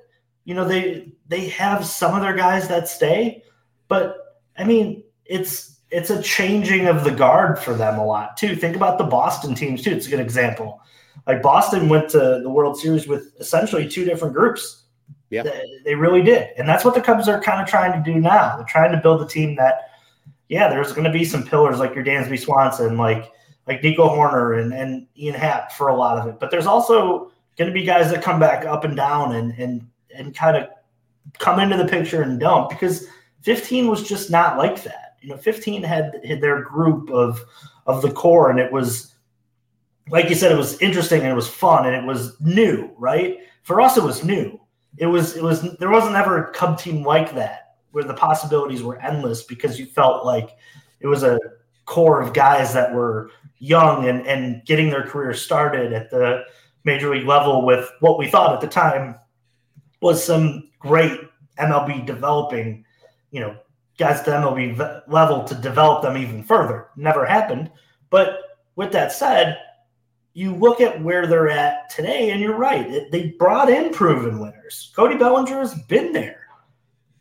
you 0.50 0.56
know, 0.56 0.64
they 0.64 1.12
they 1.28 1.48
have 1.50 1.86
some 1.86 2.12
of 2.12 2.22
their 2.22 2.34
guys 2.34 2.66
that 2.66 2.88
stay, 2.88 3.44
but 3.86 4.40
I 4.58 4.64
mean, 4.64 5.04
it's 5.24 5.78
it's 5.92 6.10
a 6.10 6.20
changing 6.20 6.88
of 6.88 7.04
the 7.04 7.12
guard 7.12 7.56
for 7.56 7.72
them 7.72 8.00
a 8.00 8.04
lot 8.04 8.36
too. 8.36 8.56
Think 8.56 8.74
about 8.74 8.98
the 8.98 9.04
Boston 9.04 9.54
teams 9.54 9.80
too. 9.80 9.92
It's 9.92 10.08
a 10.08 10.10
good 10.10 10.18
example. 10.18 10.80
Like 11.28 11.40
Boston 11.40 11.88
went 11.88 12.08
to 12.10 12.40
the 12.42 12.50
World 12.50 12.76
Series 12.76 13.06
with 13.06 13.32
essentially 13.38 13.88
two 13.88 14.04
different 14.04 14.34
groups. 14.34 14.86
Yeah, 15.30 15.44
they, 15.44 15.64
they 15.84 15.94
really 15.94 16.20
did, 16.20 16.48
and 16.58 16.68
that's 16.68 16.84
what 16.84 16.96
the 16.96 17.00
Cubs 17.00 17.28
are 17.28 17.40
kind 17.40 17.62
of 17.62 17.68
trying 17.68 17.92
to 17.92 18.12
do 18.12 18.18
now. 18.18 18.56
They're 18.56 18.66
trying 18.66 18.90
to 18.90 18.98
build 18.98 19.22
a 19.22 19.28
team 19.28 19.54
that, 19.54 19.90
yeah, 20.48 20.68
there's 20.68 20.92
going 20.92 21.04
to 21.04 21.16
be 21.16 21.24
some 21.24 21.44
pillars 21.44 21.78
like 21.78 21.94
your 21.94 22.02
Dansby 22.02 22.40
Swanson, 22.40 22.96
like 22.96 23.30
like 23.68 23.84
Nico 23.84 24.08
Hoerner 24.08 24.60
and 24.60 24.74
and 24.74 25.06
Ian 25.16 25.36
Happ 25.36 25.70
for 25.70 25.90
a 25.90 25.94
lot 25.94 26.18
of 26.18 26.26
it, 26.26 26.40
but 26.40 26.50
there's 26.50 26.66
also 26.66 27.30
going 27.56 27.70
to 27.70 27.72
be 27.74 27.84
guys 27.84 28.10
that 28.10 28.20
come 28.20 28.40
back 28.40 28.64
up 28.64 28.82
and 28.82 28.96
down 28.96 29.36
and 29.36 29.52
and 29.56 29.86
and 30.14 30.34
kind 30.34 30.56
of 30.56 30.68
come 31.38 31.60
into 31.60 31.76
the 31.76 31.86
picture 31.86 32.22
and 32.22 32.40
don't 32.40 32.68
because 32.68 33.06
15 33.42 33.88
was 33.88 34.06
just 34.06 34.30
not 34.30 34.58
like 34.58 34.82
that. 34.82 35.16
You 35.20 35.30
know, 35.30 35.36
15 35.36 35.82
had, 35.82 36.20
had 36.26 36.40
their 36.40 36.62
group 36.62 37.10
of 37.10 37.42
of 37.86 38.02
the 38.02 38.12
core, 38.12 38.50
and 38.50 38.60
it 38.60 38.70
was 38.70 39.14
like 40.10 40.28
you 40.28 40.34
said, 40.34 40.52
it 40.52 40.58
was 40.58 40.80
interesting 40.80 41.20
and 41.20 41.30
it 41.30 41.34
was 41.34 41.48
fun 41.48 41.86
and 41.86 41.94
it 41.94 42.06
was 42.06 42.38
new, 42.40 42.90
right? 42.98 43.38
For 43.62 43.80
us, 43.80 43.96
it 43.96 44.02
was 44.02 44.24
new. 44.24 44.60
It 44.98 45.06
was 45.06 45.36
it 45.36 45.42
was 45.42 45.76
there 45.78 45.90
wasn't 45.90 46.16
ever 46.16 46.44
a 46.44 46.52
Cub 46.52 46.78
team 46.78 47.04
like 47.04 47.34
that 47.34 47.76
where 47.92 48.04
the 48.04 48.14
possibilities 48.14 48.82
were 48.82 49.00
endless 49.00 49.44
because 49.44 49.78
you 49.78 49.86
felt 49.86 50.24
like 50.24 50.50
it 51.00 51.06
was 51.06 51.22
a 51.22 51.38
core 51.86 52.20
of 52.20 52.34
guys 52.34 52.72
that 52.74 52.92
were 52.92 53.30
young 53.58 54.08
and 54.08 54.26
and 54.26 54.64
getting 54.64 54.90
their 54.90 55.04
career 55.04 55.32
started 55.32 55.92
at 55.92 56.10
the 56.10 56.42
major 56.84 57.14
league 57.14 57.26
level 57.26 57.64
with 57.64 57.88
what 58.00 58.18
we 58.18 58.28
thought 58.28 58.54
at 58.54 58.60
the 58.60 58.66
time 58.66 59.14
was 60.00 60.24
some 60.24 60.70
great 60.78 61.18
MLB 61.58 62.06
developing, 62.06 62.84
you 63.30 63.40
know, 63.40 63.56
guys 63.98 64.22
to 64.22 64.30
MLB 64.30 65.02
level 65.08 65.44
to 65.44 65.54
develop 65.54 66.02
them 66.02 66.16
even 66.16 66.42
further. 66.42 66.88
Never 66.96 67.26
happened. 67.26 67.70
But 68.08 68.40
with 68.76 68.92
that 68.92 69.12
said, 69.12 69.58
you 70.32 70.54
look 70.54 70.80
at 70.80 71.02
where 71.02 71.26
they're 71.26 71.50
at 71.50 71.90
today, 71.90 72.30
and 72.30 72.40
you're 72.40 72.56
right. 72.56 73.10
They 73.10 73.34
brought 73.38 73.68
in 73.68 73.92
proven 73.92 74.38
winners. 74.38 74.92
Cody 74.94 75.16
Bellinger 75.16 75.58
has 75.58 75.74
been 75.82 76.12
there. 76.12 76.46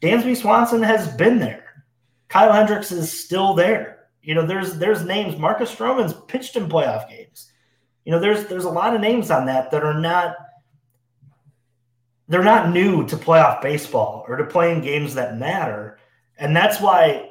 Dansby 0.01 0.38
Swanson 0.38 0.81
has 0.81 1.07
been 1.15 1.39
there. 1.39 1.83
Kyle 2.29 2.53
Hendricks 2.53 2.91
is 2.91 3.12
still 3.12 3.53
there. 3.53 4.07
You 4.21 4.36
know, 4.36 4.45
there's 4.45 4.77
there's 4.77 5.03
names. 5.03 5.38
Marcus 5.38 5.74
Stroman's 5.74 6.13
pitched 6.27 6.55
in 6.55 6.69
playoff 6.69 7.09
games. 7.09 7.51
You 8.05 8.12
know, 8.12 8.19
there's 8.19 8.45
there's 8.45 8.65
a 8.65 8.69
lot 8.69 8.95
of 8.95 9.01
names 9.01 9.31
on 9.31 9.45
that 9.48 9.71
that 9.71 9.83
are 9.83 10.00
not 10.00 10.36
they're 12.29 12.43
not 12.43 12.69
new 12.69 13.05
to 13.07 13.17
playoff 13.17 13.62
baseball 13.62 14.24
or 14.27 14.38
to 14.38 14.45
playing 14.45 14.81
games 14.81 15.15
that 15.15 15.38
matter. 15.38 15.98
And 16.38 16.55
that's 16.55 16.79
why 16.79 17.29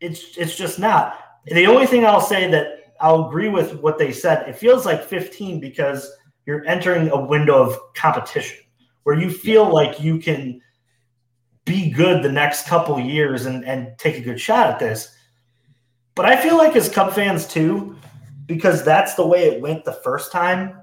it's 0.00 0.36
it's 0.36 0.56
just 0.56 0.78
not. 0.78 1.18
The 1.46 1.66
only 1.66 1.86
thing 1.86 2.04
I'll 2.04 2.20
say 2.20 2.50
that 2.50 2.94
I'll 3.00 3.28
agree 3.28 3.48
with 3.48 3.80
what 3.80 3.98
they 3.98 4.10
said, 4.10 4.48
it 4.48 4.56
feels 4.56 4.86
like 4.86 5.04
15 5.04 5.60
because 5.60 6.10
you're 6.46 6.64
entering 6.66 7.10
a 7.10 7.20
window 7.20 7.62
of 7.62 7.78
competition 7.94 8.58
where 9.02 9.20
you 9.20 9.30
feel 9.30 9.72
like 9.72 10.00
you 10.00 10.18
can 10.18 10.60
be 11.64 11.90
good 11.90 12.22
the 12.22 12.32
next 12.32 12.66
couple 12.66 12.98
years 12.98 13.46
and, 13.46 13.64
and 13.64 13.96
take 13.98 14.16
a 14.16 14.20
good 14.20 14.40
shot 14.40 14.68
at 14.68 14.78
this. 14.78 15.14
But 16.14 16.26
I 16.26 16.40
feel 16.40 16.56
like 16.56 16.74
as 16.74 16.88
Cub 16.88 17.12
fans 17.12 17.46
too, 17.46 17.96
because 18.46 18.84
that's 18.84 19.14
the 19.14 19.26
way 19.26 19.44
it 19.44 19.60
went 19.60 19.84
the 19.84 19.92
first 19.92 20.32
time, 20.32 20.82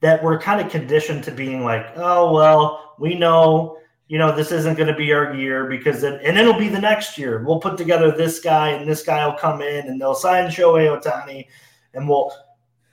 that 0.00 0.22
we're 0.22 0.38
kind 0.38 0.60
of 0.60 0.70
conditioned 0.70 1.24
to 1.24 1.30
being 1.30 1.64
like, 1.64 1.86
oh 1.96 2.32
well, 2.32 2.94
we 2.98 3.14
know, 3.14 3.78
you 4.08 4.18
know, 4.18 4.34
this 4.34 4.52
isn't 4.52 4.76
going 4.76 4.88
to 4.88 4.94
be 4.94 5.12
our 5.12 5.34
year 5.34 5.66
because 5.66 6.00
then, 6.00 6.20
and 6.22 6.38
it'll 6.38 6.58
be 6.58 6.68
the 6.68 6.80
next 6.80 7.18
year. 7.18 7.42
We'll 7.44 7.60
put 7.60 7.76
together 7.76 8.10
this 8.10 8.40
guy, 8.40 8.70
and 8.70 8.88
this 8.88 9.02
guy 9.02 9.26
will 9.26 9.36
come 9.36 9.60
in, 9.60 9.88
and 9.88 10.00
they'll 10.00 10.14
sign 10.14 10.50
Shohei 10.50 11.00
Ohtani, 11.00 11.46
and 11.94 12.08
we'll. 12.08 12.32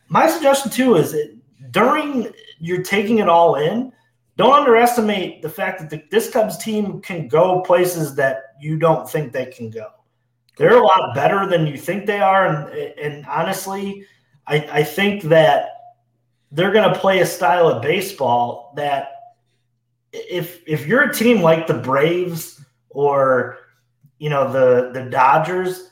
My 0.08 0.28
suggestion 0.30 0.72
too 0.72 0.96
is 0.96 1.14
that 1.14 1.36
during 1.72 2.32
you're 2.60 2.84
taking 2.84 3.20
it 3.20 3.30
all 3.30 3.56
in, 3.56 3.92
don't 4.38 4.54
underestimate 4.54 5.42
the 5.42 5.50
fact 5.50 5.80
that 5.80 5.90
the, 5.90 6.04
this 6.12 6.30
Cubs 6.30 6.58
team 6.58 7.02
can 7.02 7.28
go 7.28 7.62
places 7.62 8.16
that 8.16 8.56
you 8.60 8.78
don't 8.78 9.10
think 9.10 9.32
they 9.32 9.46
can 9.46 9.70
go. 9.70 9.90
They're 10.58 10.78
a 10.78 10.86
lot 10.86 11.16
better 11.16 11.48
than 11.48 11.68
you 11.68 11.78
think 11.78 12.06
they 12.06 12.20
are, 12.20 12.48
and 12.48 12.74
and 13.00 13.26
honestly, 13.26 14.06
I, 14.48 14.56
I 14.72 14.84
think 14.84 15.24
that 15.24 15.75
they're 16.52 16.72
going 16.72 16.92
to 16.92 17.00
play 17.00 17.20
a 17.20 17.26
style 17.26 17.68
of 17.68 17.82
baseball 17.82 18.74
that 18.76 19.12
if 20.14 20.62
if 20.68 20.88
you're 20.88 21.10
a 21.10 21.14
team 21.14 21.42
like 21.42 21.68
the 21.68 21.74
Braves 21.74 22.64
or 22.90 23.58
you 24.20 24.30
know 24.30 24.52
the 24.52 24.92
the 24.92 25.10
Dodgers, 25.10 25.92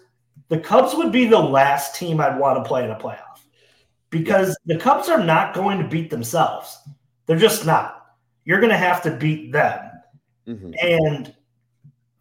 the 0.50 0.60
Cubs 0.60 0.96
would 0.96 1.12
be 1.12 1.26
the 1.26 1.40
last 1.40 1.96
team 1.96 2.20
I'd 2.20 2.40
want 2.40 2.64
to 2.64 2.68
play 2.68 2.84
in 2.84 2.92
a 2.92 2.96
playoff 2.96 3.42
because 4.10 4.58
the 4.66 4.78
Cubs 4.78 5.10
are 5.10 5.24
not 5.24 5.54
going 5.54 5.80
to 5.80 5.88
beat 5.88 6.10
themselves. 6.10 6.78
They're 7.26 7.38
just 7.38 7.66
not. 7.66 8.16
You're 8.46 8.60
going 8.60 8.72
to 8.72 8.78
have 8.78 9.02
to 9.04 9.12
beat 9.12 9.52
them, 9.52 9.92
mm-hmm. 10.48 10.74
and 10.82 11.34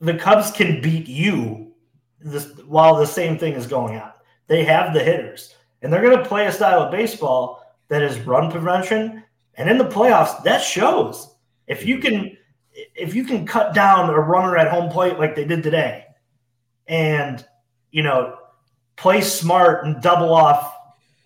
the 0.00 0.14
Cubs 0.14 0.50
can 0.50 0.80
beat 0.80 1.08
you 1.08 1.72
this, 2.20 2.46
while 2.66 2.96
the 2.96 3.06
same 3.06 3.38
thing 3.38 3.54
is 3.54 3.66
going 3.66 3.98
on. 3.98 4.12
They 4.48 4.64
have 4.64 4.92
the 4.92 5.02
hitters, 5.02 5.54
and 5.82 5.92
they're 5.92 6.02
going 6.02 6.18
to 6.18 6.28
play 6.28 6.46
a 6.46 6.52
style 6.52 6.82
of 6.82 6.90
baseball 6.90 7.61
that 7.88 8.02
is 8.02 8.18
run 8.20 8.50
prevention, 8.50 9.22
and 9.54 9.70
in 9.70 9.78
the 9.78 9.84
playoffs, 9.84 10.42
that 10.44 10.62
shows. 10.62 11.34
If 11.66 11.84
you 11.84 11.98
can, 11.98 12.36
if 12.94 13.14
you 13.14 13.24
can 13.24 13.46
cut 13.46 13.74
down 13.74 14.10
a 14.10 14.18
runner 14.18 14.56
at 14.56 14.70
home 14.70 14.90
plate 14.90 15.18
like 15.18 15.34
they 15.34 15.44
did 15.44 15.62
today, 15.62 16.06
and 16.86 17.44
you 17.90 18.02
know, 18.02 18.36
play 18.96 19.20
smart 19.20 19.84
and 19.84 20.02
double 20.02 20.32
off, 20.32 20.74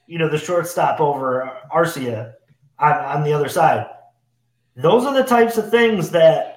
you 0.06 0.18
know, 0.18 0.28
the 0.28 0.38
shortstop 0.38 1.00
over 1.00 1.50
Arcia 1.72 2.34
on, 2.78 2.92
on 2.92 3.24
the 3.24 3.32
other 3.32 3.48
side. 3.48 3.86
Those 4.76 5.04
are 5.04 5.14
the 5.14 5.22
types 5.22 5.56
of 5.56 5.70
things 5.70 6.10
that 6.10 6.56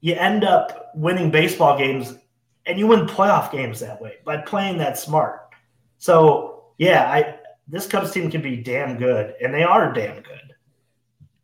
you 0.00 0.14
end 0.14 0.44
up 0.44 0.92
winning 0.94 1.30
baseball 1.30 1.76
games 1.76 2.14
and 2.66 2.78
you 2.78 2.86
win 2.86 3.06
playoff 3.06 3.50
games 3.50 3.80
that 3.80 4.00
way 4.00 4.16
by 4.24 4.36
playing 4.36 4.78
that 4.78 4.98
smart. 4.98 5.40
So 5.98 6.64
yeah, 6.78 7.10
I 7.10 7.35
this 7.68 7.86
Cubs 7.86 8.12
team 8.12 8.30
can 8.30 8.42
be 8.42 8.56
damn 8.56 8.96
good, 8.96 9.34
and 9.40 9.52
they 9.52 9.62
are 9.62 9.92
damn 9.92 10.22
good. 10.22 10.54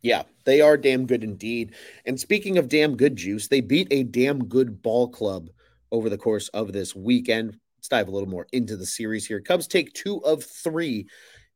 Yeah, 0.01 0.23
they 0.45 0.61
are 0.61 0.77
damn 0.77 1.05
good 1.05 1.23
indeed. 1.23 1.75
And 2.05 2.19
speaking 2.19 2.57
of 2.57 2.67
damn 2.67 2.97
good 2.97 3.15
juice, 3.15 3.47
they 3.47 3.61
beat 3.61 3.87
a 3.91 4.03
damn 4.03 4.45
good 4.45 4.81
ball 4.81 5.07
club 5.07 5.49
over 5.91 6.09
the 6.09 6.17
course 6.17 6.49
of 6.49 6.73
this 6.73 6.95
weekend. 6.95 7.57
Let's 7.77 7.87
dive 7.87 8.07
a 8.07 8.11
little 8.11 8.29
more 8.29 8.47
into 8.51 8.75
the 8.75 8.85
series 8.85 9.25
here. 9.25 9.39
Cubs 9.39 9.67
take 9.67 9.93
two 9.93 10.23
of 10.25 10.43
three 10.43 11.07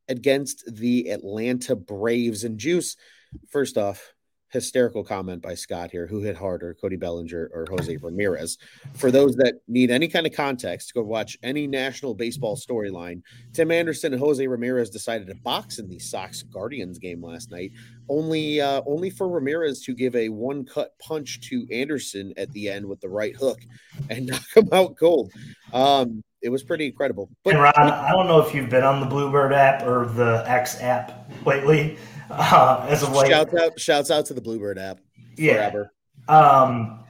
against 0.08 0.64
the 0.76 1.10
Atlanta 1.10 1.76
Braves. 1.76 2.44
And 2.44 2.58
Juice, 2.58 2.96
first 3.50 3.78
off, 3.78 4.14
hysterical 4.58 5.04
comment 5.04 5.42
by 5.42 5.54
Scott 5.54 5.92
here. 5.92 6.08
Who 6.08 6.22
hit 6.22 6.36
harder, 6.36 6.76
Cody 6.82 6.96
Bellinger 6.96 7.52
or 7.54 7.68
Jose 7.70 7.96
Ramirez? 7.98 8.58
For 8.96 9.12
those 9.12 9.36
that 9.36 9.62
need 9.68 9.92
any 9.92 10.08
kind 10.08 10.26
of 10.26 10.34
context, 10.34 10.94
go 10.94 11.04
watch 11.04 11.38
any 11.44 11.68
national 11.68 12.16
baseball 12.16 12.56
storyline. 12.56 13.22
Tim 13.54 13.72
Anderson 13.72 14.14
and 14.14 14.22
Jose 14.22 14.46
Ramirez 14.46 14.90
decided 14.90 15.28
to 15.28 15.36
box 15.36 15.78
in 15.78 15.88
the 15.88 16.00
Sox 16.00 16.42
Guardians 16.42 16.98
game 16.98 17.24
last 17.24 17.52
night. 17.52 17.72
Only, 18.10 18.60
uh, 18.60 18.82
only 18.88 19.12
for 19.12 19.30
Ramirez 19.30 19.82
to 19.84 19.94
give 19.94 20.16
a 20.16 20.30
one 20.30 20.66
cut 20.66 20.98
punch 20.98 21.40
to 21.50 21.68
Anderson 21.72 22.34
at 22.36 22.52
the 22.52 22.70
end 22.70 22.86
with 22.86 23.00
the 23.00 23.10
right 23.10 23.36
hook 23.36 23.60
and 24.10 24.26
knock 24.28 24.56
him 24.56 24.70
out 24.72 24.98
cold. 24.98 25.32
Um, 25.72 26.24
it 26.42 26.50
was 26.50 26.64
pretty 26.64 26.88
incredible. 26.88 27.30
But 27.44 27.56
Ron, 27.56 27.74
I 27.76 28.12
don't 28.12 28.28
know 28.28 28.40
if 28.40 28.56
you've 28.56 28.70
been 28.70 28.84
on 28.84 29.02
the 29.02 29.06
Bluebird 29.06 29.54
app 29.54 29.84
or 29.84 30.06
the 30.06 30.44
X 30.48 30.82
app 30.82 31.30
lately 31.46 31.98
uh, 32.30 32.86
as. 32.90 33.02
Shouts 33.02 33.54
out, 33.54 33.80
shouts 33.80 34.12
out 34.12 34.26
to 34.28 34.34
the 34.34 34.42
Bluebird 34.42 34.78
app. 34.78 35.00
Yeah. 35.38 35.70
Forever. 35.70 35.92
Um, 36.28 37.06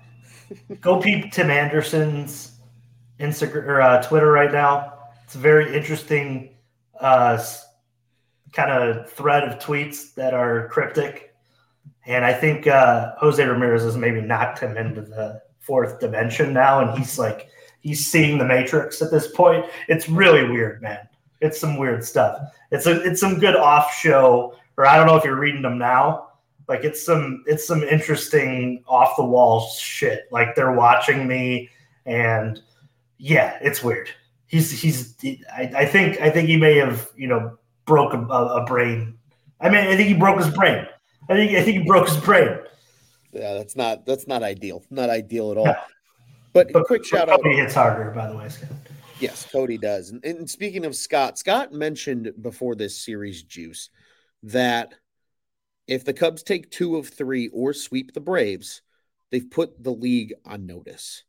go 0.82 1.02
peep 1.02 1.32
Tim 1.32 1.50
Anderson's 1.50 2.52
Instagram 3.20 3.68
or 3.68 3.82
uh, 3.82 4.02
Twitter 4.04 4.32
right 4.32 4.52
now. 4.52 4.94
It's 5.24 5.36
a 5.36 5.40
very 5.40 5.76
interesting 5.76 6.56
uh, 7.00 7.42
kind 8.54 8.72
of 8.72 9.10
thread 9.12 9.44
of 9.44 9.60
tweets 9.60 10.14
that 10.16 10.34
are 10.34 10.68
cryptic, 10.70 11.36
and 12.06 12.24
I 12.24 12.34
think 12.34 12.68
uh, 12.68 13.14
Jose 13.18 13.44
Ramirez 13.44 13.84
has 13.84 13.98
maybe 13.98 14.22
knocked 14.22 14.60
him 14.60 14.78
into 14.78 15.02
the 15.02 15.42
fourth 15.60 16.00
dimension 16.00 16.54
now, 16.54 16.80
and 16.80 16.98
he's 16.98 17.20
like 17.20 17.50
he's 17.82 18.08
seeing 18.08 18.38
the 18.38 18.46
Matrix 18.46 19.02
at 19.02 19.12
this 19.12 19.32
point. 19.32 19.66
It's 19.90 20.08
really 20.08 20.50
weird, 20.50 20.82
man. 20.82 21.08
It's 21.42 21.60
some 21.60 21.78
weird 21.78 22.04
stuff. 22.06 22.40
It's 22.72 22.86
a 22.86 23.02
it's 23.02 23.20
some 23.20 23.40
good 23.40 23.56
off 23.56 23.94
show 23.94 24.56
or 24.78 24.86
I 24.86 24.96
don't 24.96 25.08
know 25.08 25.16
if 25.16 25.24
you're 25.24 25.40
reading 25.40 25.62
them 25.62 25.78
now. 25.78 26.30
Like 26.68 26.84
it's 26.84 27.04
some 27.04 27.44
it's 27.48 27.66
some 27.66 27.84
interesting 27.84 28.84
off 28.88 29.16
the 29.16 29.24
wall 29.24 29.68
shit. 29.70 30.28
Like 30.32 30.56
they're 30.56 30.74
watching 30.74 31.28
me, 31.28 31.70
and 32.06 32.62
yeah, 33.18 33.58
it's 33.62 33.84
weird. 33.84 34.10
He's 34.48 34.72
he's 34.72 35.16
I, 35.52 35.72
I 35.76 35.86
think 35.86 36.22
I 36.22 36.30
think 36.30 36.50
he 36.50 36.58
may 36.58 36.76
have 36.76 37.10
you 37.16 37.28
know 37.28 37.58
broke 37.86 38.14
a, 38.14 38.20
a 38.20 38.66
brain. 38.66 39.18
I 39.62 39.70
mean 39.70 39.88
I 39.88 39.96
think 39.96 40.10
he 40.10 40.14
broke 40.14 40.38
his 40.38 40.54
brain. 40.54 40.86
I 41.30 41.34
think 41.34 41.52
I 41.54 41.64
think 41.64 41.78
he 41.78 41.84
broke 41.84 42.08
his 42.08 42.18
brain. 42.18 42.60
Yeah, 43.32 43.54
that's 43.54 43.76
not 43.76 44.06
that's 44.06 44.28
not 44.28 44.44
ideal. 44.44 44.84
Not 44.90 45.10
ideal 45.10 45.52
at 45.52 45.58
all. 45.58 45.76
But, 46.54 46.74
but 46.74 46.86
quick 46.86 47.06
shout 47.06 47.30
out. 47.30 47.44
Cody 47.44 47.56
hits 47.56 47.76
harder, 47.76 48.10
by 48.12 48.28
the 48.28 48.36
way, 48.36 48.50
Scott. 48.50 48.70
Yes, 49.20 49.48
Cody 49.52 49.78
does. 49.78 50.10
And, 50.10 50.24
and, 50.26 50.50
speaking 50.50 50.86
of 50.86 50.96
Scott, 50.96 51.38
Scott 51.38 51.72
mentioned 51.72 52.32
before 52.42 52.74
this 52.74 52.98
series 52.98 53.44
juice 53.44 53.90
that 54.52 54.94
if 55.88 56.04
the 56.04 56.14
Cubs 56.14 56.44
take 56.44 56.70
two 56.70 56.98
of 56.98 57.08
three 57.08 57.50
or 57.50 57.74
sweep 57.74 58.14
the 58.14 58.20
Braves, 58.20 58.82
they've 59.32 59.50
put 59.50 59.82
the 59.82 59.92
league 59.92 60.34
on 60.46 60.66
notice. 60.66 61.24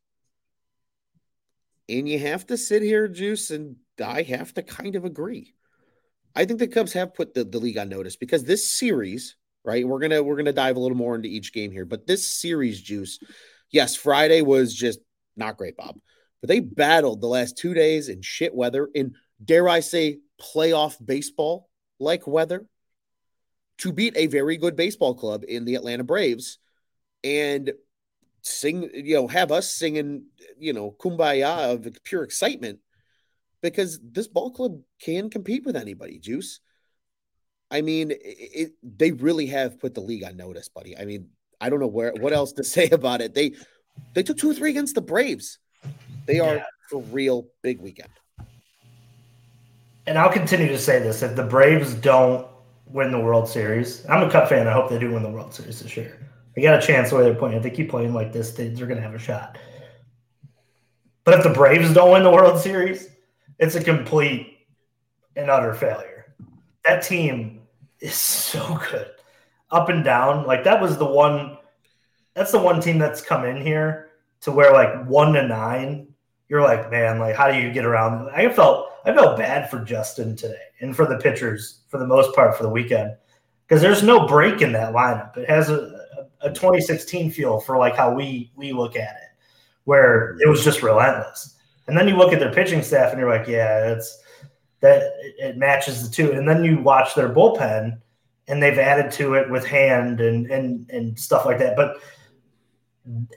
And 1.88 2.09
you 2.09 2.18
have 2.18 2.46
to 2.46 2.57
sit 2.57 2.83
here, 2.83 3.09
Juice, 3.09 3.50
and 3.50 3.76
I 4.04 4.22
have 4.22 4.52
to 4.54 4.62
kind 4.62 4.94
of 4.94 5.04
agree. 5.04 5.54
I 6.35 6.44
think 6.44 6.59
the 6.59 6.68
Cubs 6.68 6.92
have 6.92 7.14
put 7.14 7.35
the, 7.35 7.44
the 7.44 7.59
league 7.59 7.78
on 7.78 7.88
notice 7.88 8.16
because 8.16 8.44
this 8.44 8.68
series, 8.68 9.37
right? 9.64 9.87
We're 9.87 10.00
gonna 10.00 10.22
we're 10.22 10.37
gonna 10.37 10.52
dive 10.52 10.76
a 10.76 10.81
little 10.81 10.96
more 10.96 11.16
into 11.16 11.28
each 11.28 11.52
game 11.52 11.72
here, 11.72 11.87
but 11.87 12.07
this 12.07 12.26
series, 12.26 12.81
Juice, 12.81 13.18
yes, 13.70 13.96
Friday 13.96 14.42
was 14.42 14.74
just 14.74 15.00
not 15.37 15.57
great, 15.57 15.76
Bob. 15.76 15.98
But 16.40 16.48
they 16.48 16.61
battled 16.61 17.20
the 17.20 17.26
last 17.26 17.57
two 17.57 17.74
days 17.74 18.09
in 18.09 18.22
shit 18.22 18.54
weather, 18.54 18.88
in 18.94 19.14
dare 19.42 19.68
I 19.68 19.81
say, 19.81 20.18
playoff 20.40 20.96
baseball 21.04 21.68
like 21.98 22.26
weather 22.26 22.66
to 23.78 23.92
beat 23.92 24.16
a 24.16 24.26
very 24.26 24.56
good 24.56 24.76
baseball 24.76 25.14
club 25.14 25.44
in 25.46 25.64
the 25.64 25.74
Atlanta 25.74 26.04
Braves 26.04 26.58
and 27.24 27.72
sing, 28.42 28.90
you 28.92 29.14
know, 29.14 29.28
have 29.28 29.52
us 29.52 29.72
singing, 29.72 30.24
you 30.58 30.72
know, 30.72 30.94
kumbaya 30.98 31.72
of 31.72 31.88
pure 32.04 32.22
excitement 32.22 32.80
because 33.62 33.98
this 34.02 34.28
ball 34.28 34.50
club 34.50 34.80
can 35.00 35.30
compete 35.30 35.64
with 35.64 35.76
anybody, 35.76 36.18
Juice. 36.18 36.60
I 37.70 37.82
mean, 37.82 38.10
it, 38.10 38.16
it, 38.22 38.72
they 38.82 39.12
really 39.12 39.46
have 39.46 39.80
put 39.80 39.94
the 39.94 40.00
league 40.00 40.24
on 40.24 40.36
notice, 40.36 40.68
buddy. 40.68 40.96
I 40.96 41.04
mean, 41.04 41.28
I 41.60 41.70
don't 41.70 41.80
know 41.80 41.86
where 41.86 42.12
what 42.12 42.32
else 42.32 42.52
to 42.54 42.64
say 42.76 42.88
about 42.90 43.20
it. 43.20 43.34
They 43.34 43.54
They 44.14 44.22
took 44.22 44.38
two 44.38 44.50
or 44.50 44.54
three 44.54 44.70
against 44.70 44.94
the 44.94 45.00
Braves. 45.00 45.58
They 46.26 46.40
are 46.40 46.56
yeah. 46.56 46.64
for 46.88 47.02
real 47.02 47.48
big 47.62 47.80
weekend. 47.80 48.10
And 50.06 50.16
I'll 50.16 50.32
continue 50.32 50.68
to 50.68 50.78
say 50.78 50.98
this: 50.98 51.22
if 51.22 51.36
the 51.36 51.42
Braves 51.42 51.94
don't 51.94 52.46
win 52.90 53.11
the 53.11 53.20
World 53.20 53.48
Series, 53.48 54.05
I'm 54.09 54.27
a 54.27 54.31
Cup 54.31 54.48
fan. 54.48 54.66
I 54.66 54.72
hope 54.72 54.88
they 54.88 54.98
do 54.98 55.12
win 55.12 55.22
the 55.22 55.31
World 55.31 55.55
Series 55.55 55.81
this 55.81 55.96
year. 55.96 56.18
They 56.55 56.62
got 56.62 56.83
a 56.83 56.87
chance 56.87 57.11
the 57.11 57.16
way 57.16 57.22
they're 57.22 57.35
playing. 57.35 57.57
If 57.57 57.62
they 57.62 57.70
keep 57.70 57.90
playing 57.90 58.14
like 58.14 58.33
this, 58.33 58.53
they, 58.53 58.68
they're 58.68 58.87
going 58.87 58.96
to 58.96 59.03
have 59.03 59.14
a 59.14 59.18
shot. 59.18 59.59
But 61.24 61.35
if 61.35 61.42
the 61.42 61.51
Braves 61.51 61.92
don't 61.92 62.12
win 62.12 62.22
the 62.22 62.31
World 62.31 62.59
Series, 62.59 63.09
it's 63.59 63.74
a 63.74 63.85
complete 63.85 64.59
and 65.37 65.51
utter 65.51 65.74
failure. 65.74 66.35
That 66.85 67.03
team 67.03 67.61
is 68.01 68.14
so 68.14 68.81
good, 68.90 69.11
up 69.70 69.88
and 69.88 70.03
down. 70.03 70.46
Like 70.46 70.64
that 70.64 70.81
was 70.81 70.96
the 70.96 71.05
one. 71.05 71.59
That's 72.35 72.53
the 72.53 72.59
one 72.59 72.81
team 72.81 72.98
that's 72.98 73.20
come 73.20 73.44
in 73.44 73.61
here 73.61 74.11
to 74.40 74.53
where 74.53 74.72
like 74.72 75.07
one 75.07 75.33
to 75.35 75.46
nine, 75.46 76.09
you're 76.48 76.62
like, 76.62 76.90
man, 76.90 77.18
like 77.18 77.37
how 77.37 77.50
do 77.50 77.58
you 77.58 77.72
get 77.72 77.84
around? 77.84 78.28
I 78.30 78.48
felt 78.48 78.90
I 79.04 79.12
felt 79.14 79.38
bad 79.38 79.70
for 79.70 79.84
Justin 79.84 80.37
today 80.37 80.54
and 80.80 80.94
for 80.94 81.06
the 81.06 81.18
pitchers 81.18 81.80
for 81.88 81.98
the 81.98 82.06
most 82.06 82.34
part 82.34 82.56
for 82.56 82.62
the 82.62 82.68
weekend 82.68 83.16
because 83.66 83.82
there's 83.82 84.02
no 84.02 84.26
break 84.26 84.62
in 84.62 84.72
that 84.72 84.94
lineup. 84.94 85.37
It 85.37 85.48
has 85.48 85.68
a, 85.68 86.06
a, 86.42 86.48
a 86.48 86.52
2016 86.52 87.30
feel 87.30 87.61
for 87.61 87.76
like 87.76 87.96
how 87.96 88.12
we 88.14 88.50
we 88.56 88.72
look 88.72 88.96
at 88.96 89.16
it, 89.16 89.30
where 89.84 90.37
it 90.40 90.48
was 90.48 90.64
just 90.64 90.82
relentless. 90.82 91.56
And 91.87 91.96
then 91.96 92.08
you 92.08 92.16
look 92.16 92.32
at 92.32 92.38
their 92.38 92.52
pitching 92.52 92.82
staff 92.82 93.12
and 93.12 93.20
you're 93.20 93.30
like, 93.30 93.48
yeah, 93.48 93.90
it's 93.90 94.22
that 94.80 95.12
it 95.38 95.56
matches 95.56 96.06
the 96.06 96.14
two. 96.14 96.32
And 96.32 96.48
then 96.48 96.62
you 96.64 96.80
watch 96.80 97.14
their 97.14 97.28
bullpen 97.28 97.98
and 98.46 98.62
they've 98.62 98.78
added 98.78 99.12
to 99.12 99.34
it 99.34 99.50
with 99.50 99.64
hand 99.66 100.20
and 100.20 100.50
and 100.50 100.88
and 100.90 101.18
stuff 101.18 101.44
like 101.44 101.58
that. 101.58 101.76
But 101.76 101.96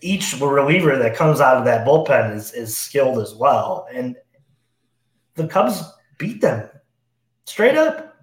each 0.01 0.39
reliever 0.39 0.97
that 0.97 1.15
comes 1.15 1.39
out 1.39 1.57
of 1.57 1.65
that 1.65 1.85
bullpen 1.85 2.35
is 2.35 2.53
is 2.53 2.75
skilled 2.75 3.19
as 3.19 3.33
well. 3.33 3.87
And 3.93 4.15
the 5.35 5.47
Cubs 5.47 5.83
beat 6.17 6.41
them 6.41 6.69
straight 7.45 7.77
up 7.77 8.15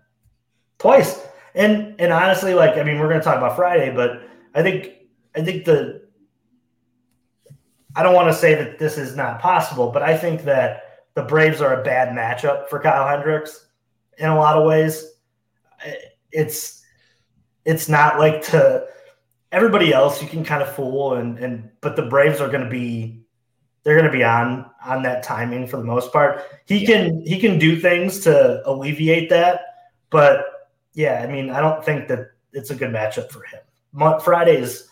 twice. 0.79 1.27
And 1.55 1.95
and 1.99 2.13
honestly, 2.13 2.55
like 2.55 2.77
I 2.77 2.83
mean, 2.83 2.99
we're 2.99 3.09
going 3.09 3.21
to 3.21 3.25
talk 3.25 3.39
about 3.39 3.57
Friday, 3.57 3.95
but 3.95 4.23
I 4.55 4.63
think 4.63 4.93
I 5.35 5.43
think 5.43 5.65
the 5.65 6.09
I 7.97 8.03
don't 8.03 8.15
want 8.15 8.29
to 8.29 8.39
say 8.39 8.55
that 8.55 8.79
this 8.79 8.99
is 8.99 9.17
not 9.17 9.41
possible, 9.41 9.91
but 9.91 10.03
I 10.03 10.17
think 10.17 10.45
that 10.45 10.83
the 11.15 11.23
Braves 11.23 11.61
are 11.61 11.81
a 11.81 11.83
bad 11.83 12.11
matchup 12.11 12.69
for 12.69 12.79
Kyle 12.79 13.09
Hendricks 13.09 13.67
in 14.19 14.29
a 14.29 14.37
lot 14.37 14.57
of 14.57 14.67
ways. 14.67 15.05
It's 16.31 16.85
it's 17.65 17.89
not 17.89 18.19
like 18.19 18.43
to 18.47 18.87
everybody 19.53 19.93
else 19.93 20.23
you 20.23 20.29
can 20.29 20.45
kind 20.45 20.63
of 20.63 20.75
fool 20.75 21.15
and 21.15 21.39
and 21.39 21.71
but 21.81 21.97
the 21.97 22.03
Braves 22.03 22.41
are 22.41 22.49
going 22.49 22.65
to 22.65 22.71
be 22.71 23.23
they're 23.83 23.95
going 23.95 24.11
to 24.11 24.17
be 24.17 24.25
on 24.25 24.69
on 24.85 25.03
that 25.03 25.23
timing 25.23 25.67
for 25.67 25.77
the 25.79 25.85
most 25.85 26.13
part. 26.13 26.43
He 26.67 26.79
yeah. 26.79 26.87
can 26.87 27.23
he 27.27 27.39
can 27.41 27.59
do 27.59 27.79
things 27.79 28.21
to 28.21 28.63
alleviate 28.69 29.31
that, 29.31 29.61
but 30.11 30.45
yeah, 30.95 31.23
I 31.23 31.31
mean, 31.31 31.51
I 31.51 31.61
don't 31.61 31.85
think 31.85 32.09
that 32.09 32.33
it's 32.53 32.71
a 32.71 32.75
good 32.75 32.91
matchup 32.91 33.31
for 33.31 33.45
him. 33.45 33.61
Fridays, 34.21 34.89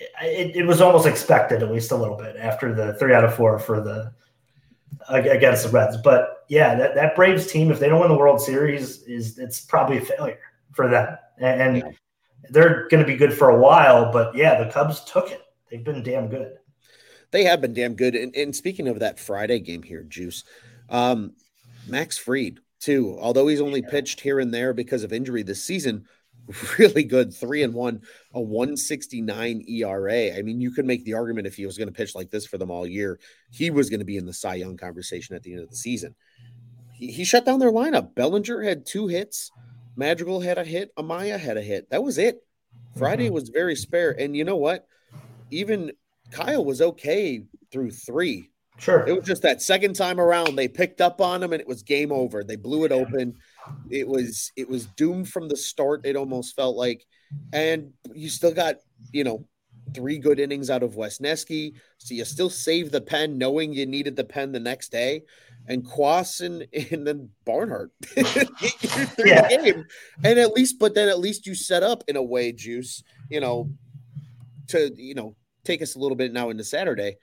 it, 0.00 0.56
it 0.56 0.66
was 0.66 0.80
almost 0.80 1.06
expected 1.06 1.62
at 1.62 1.70
least 1.70 1.92
a 1.92 1.96
little 1.96 2.16
bit 2.16 2.36
after 2.36 2.74
the 2.74 2.94
three 2.94 3.14
out 3.14 3.24
of 3.24 3.34
four 3.34 3.58
for 3.58 3.80
the 3.80 4.12
against 5.08 5.64
the 5.64 5.70
Reds. 5.70 5.96
But 5.96 6.44
yeah, 6.48 6.74
that, 6.74 6.94
that 6.94 7.14
Braves 7.14 7.46
team, 7.46 7.70
if 7.70 7.78
they 7.78 7.88
don't 7.88 8.00
win 8.00 8.08
the 8.08 8.16
World 8.16 8.40
Series, 8.40 9.02
is 9.02 9.38
it's 9.38 9.60
probably 9.60 9.98
a 9.98 10.00
failure 10.00 10.40
for 10.72 10.88
them. 10.88 11.16
And 11.38 11.76
yeah. 11.78 11.90
They're 12.50 12.88
going 12.88 13.02
to 13.02 13.06
be 13.06 13.16
good 13.16 13.32
for 13.32 13.50
a 13.50 13.58
while. 13.58 14.12
But 14.12 14.34
yeah, 14.34 14.62
the 14.62 14.70
Cubs 14.70 15.04
took 15.04 15.30
it. 15.30 15.42
They've 15.70 15.84
been 15.84 16.02
damn 16.02 16.28
good. 16.28 16.58
They 17.30 17.44
have 17.44 17.60
been 17.60 17.74
damn 17.74 17.94
good. 17.94 18.14
And, 18.14 18.34
and 18.34 18.54
speaking 18.54 18.88
of 18.88 18.98
that 18.98 19.20
Friday 19.20 19.60
game 19.60 19.82
here, 19.82 20.02
Juice, 20.02 20.44
um, 20.88 21.32
Max 21.86 22.18
Fried, 22.18 22.58
too, 22.80 23.16
although 23.20 23.46
he's 23.46 23.60
only 23.60 23.82
pitched 23.82 24.20
here 24.20 24.40
and 24.40 24.52
there 24.52 24.72
because 24.72 25.04
of 25.04 25.12
injury 25.12 25.42
this 25.42 25.62
season, 25.62 26.06
really 26.78 27.04
good. 27.04 27.32
Three 27.32 27.62
and 27.62 27.74
one, 27.74 28.02
a 28.34 28.40
169 28.40 29.64
ERA. 29.68 30.36
I 30.36 30.42
mean, 30.42 30.60
you 30.60 30.70
could 30.70 30.86
make 30.86 31.04
the 31.04 31.14
argument 31.14 31.46
if 31.46 31.56
he 31.56 31.66
was 31.66 31.78
going 31.78 31.88
to 31.88 31.94
pitch 31.94 32.14
like 32.14 32.30
this 32.30 32.46
for 32.46 32.58
them 32.58 32.70
all 32.70 32.86
year, 32.86 33.20
he 33.50 33.70
was 33.70 33.90
going 33.90 34.00
to 34.00 34.06
be 34.06 34.16
in 34.16 34.26
the 34.26 34.32
Cy 34.32 34.56
Young 34.56 34.76
conversation 34.76 35.36
at 35.36 35.42
the 35.42 35.52
end 35.52 35.62
of 35.62 35.70
the 35.70 35.76
season. 35.76 36.14
He, 36.92 37.12
he 37.12 37.24
shut 37.24 37.44
down 37.44 37.60
their 37.60 37.72
lineup. 37.72 38.14
Bellinger 38.14 38.62
had 38.62 38.86
two 38.86 39.06
hits. 39.06 39.50
Madrigal 39.96 40.40
had 40.40 40.58
a 40.58 40.64
hit. 40.64 40.94
Amaya 40.96 41.38
had 41.38 41.56
a 41.56 41.62
hit. 41.62 41.90
That 41.90 42.02
was 42.02 42.18
it. 42.18 42.42
Friday 42.96 43.26
mm-hmm. 43.26 43.34
was 43.34 43.48
very 43.48 43.76
spare. 43.76 44.10
And 44.18 44.36
you 44.36 44.44
know 44.44 44.56
what? 44.56 44.86
Even 45.50 45.92
Kyle 46.30 46.64
was 46.64 46.80
okay 46.80 47.44
through 47.72 47.90
three. 47.90 48.50
Sure. 48.78 49.06
It 49.06 49.12
was 49.12 49.26
just 49.26 49.42
that 49.42 49.60
second 49.60 49.94
time 49.94 50.18
around 50.18 50.56
they 50.56 50.68
picked 50.68 51.02
up 51.02 51.20
on 51.20 51.42
him 51.42 51.52
and 51.52 51.60
it 51.60 51.68
was 51.68 51.82
game 51.82 52.10
over. 52.10 52.42
They 52.42 52.56
blew 52.56 52.84
it 52.84 52.92
open. 52.92 53.36
It 53.90 54.08
was 54.08 54.52
it 54.56 54.68
was 54.68 54.86
doomed 54.86 55.28
from 55.28 55.48
the 55.48 55.56
start. 55.56 56.06
It 56.06 56.16
almost 56.16 56.56
felt 56.56 56.76
like, 56.76 57.04
and 57.52 57.92
you 58.14 58.30
still 58.30 58.54
got 58.54 58.76
you 59.12 59.22
know 59.22 59.46
three 59.94 60.18
good 60.18 60.40
innings 60.40 60.70
out 60.70 60.82
of 60.82 60.94
Wesneski, 60.94 61.74
so 61.98 62.14
you 62.14 62.24
still 62.24 62.48
save 62.48 62.90
the 62.90 63.02
pen, 63.02 63.36
knowing 63.36 63.74
you 63.74 63.84
needed 63.84 64.16
the 64.16 64.24
pen 64.24 64.52
the 64.52 64.60
next 64.60 64.90
day. 64.90 65.24
And 65.66 65.84
Cuas 65.84 66.40
and, 66.40 66.66
and 66.92 67.06
then 67.06 67.30
Barnhart 67.44 67.92
yeah. 68.16 68.22
the 68.34 69.60
game, 69.62 69.84
and 70.24 70.38
at 70.38 70.52
least, 70.52 70.78
but 70.78 70.94
then 70.94 71.08
at 71.08 71.20
least 71.20 71.46
you 71.46 71.54
set 71.54 71.82
up 71.82 72.02
in 72.08 72.16
a 72.16 72.22
way, 72.22 72.52
Juice. 72.52 73.02
You 73.28 73.40
know, 73.40 73.70
to 74.68 74.92
you 74.96 75.14
know 75.14 75.36
take 75.64 75.82
us 75.82 75.94
a 75.94 75.98
little 75.98 76.16
bit 76.16 76.32
now 76.32 76.50
into 76.50 76.64
Saturday. 76.64 77.16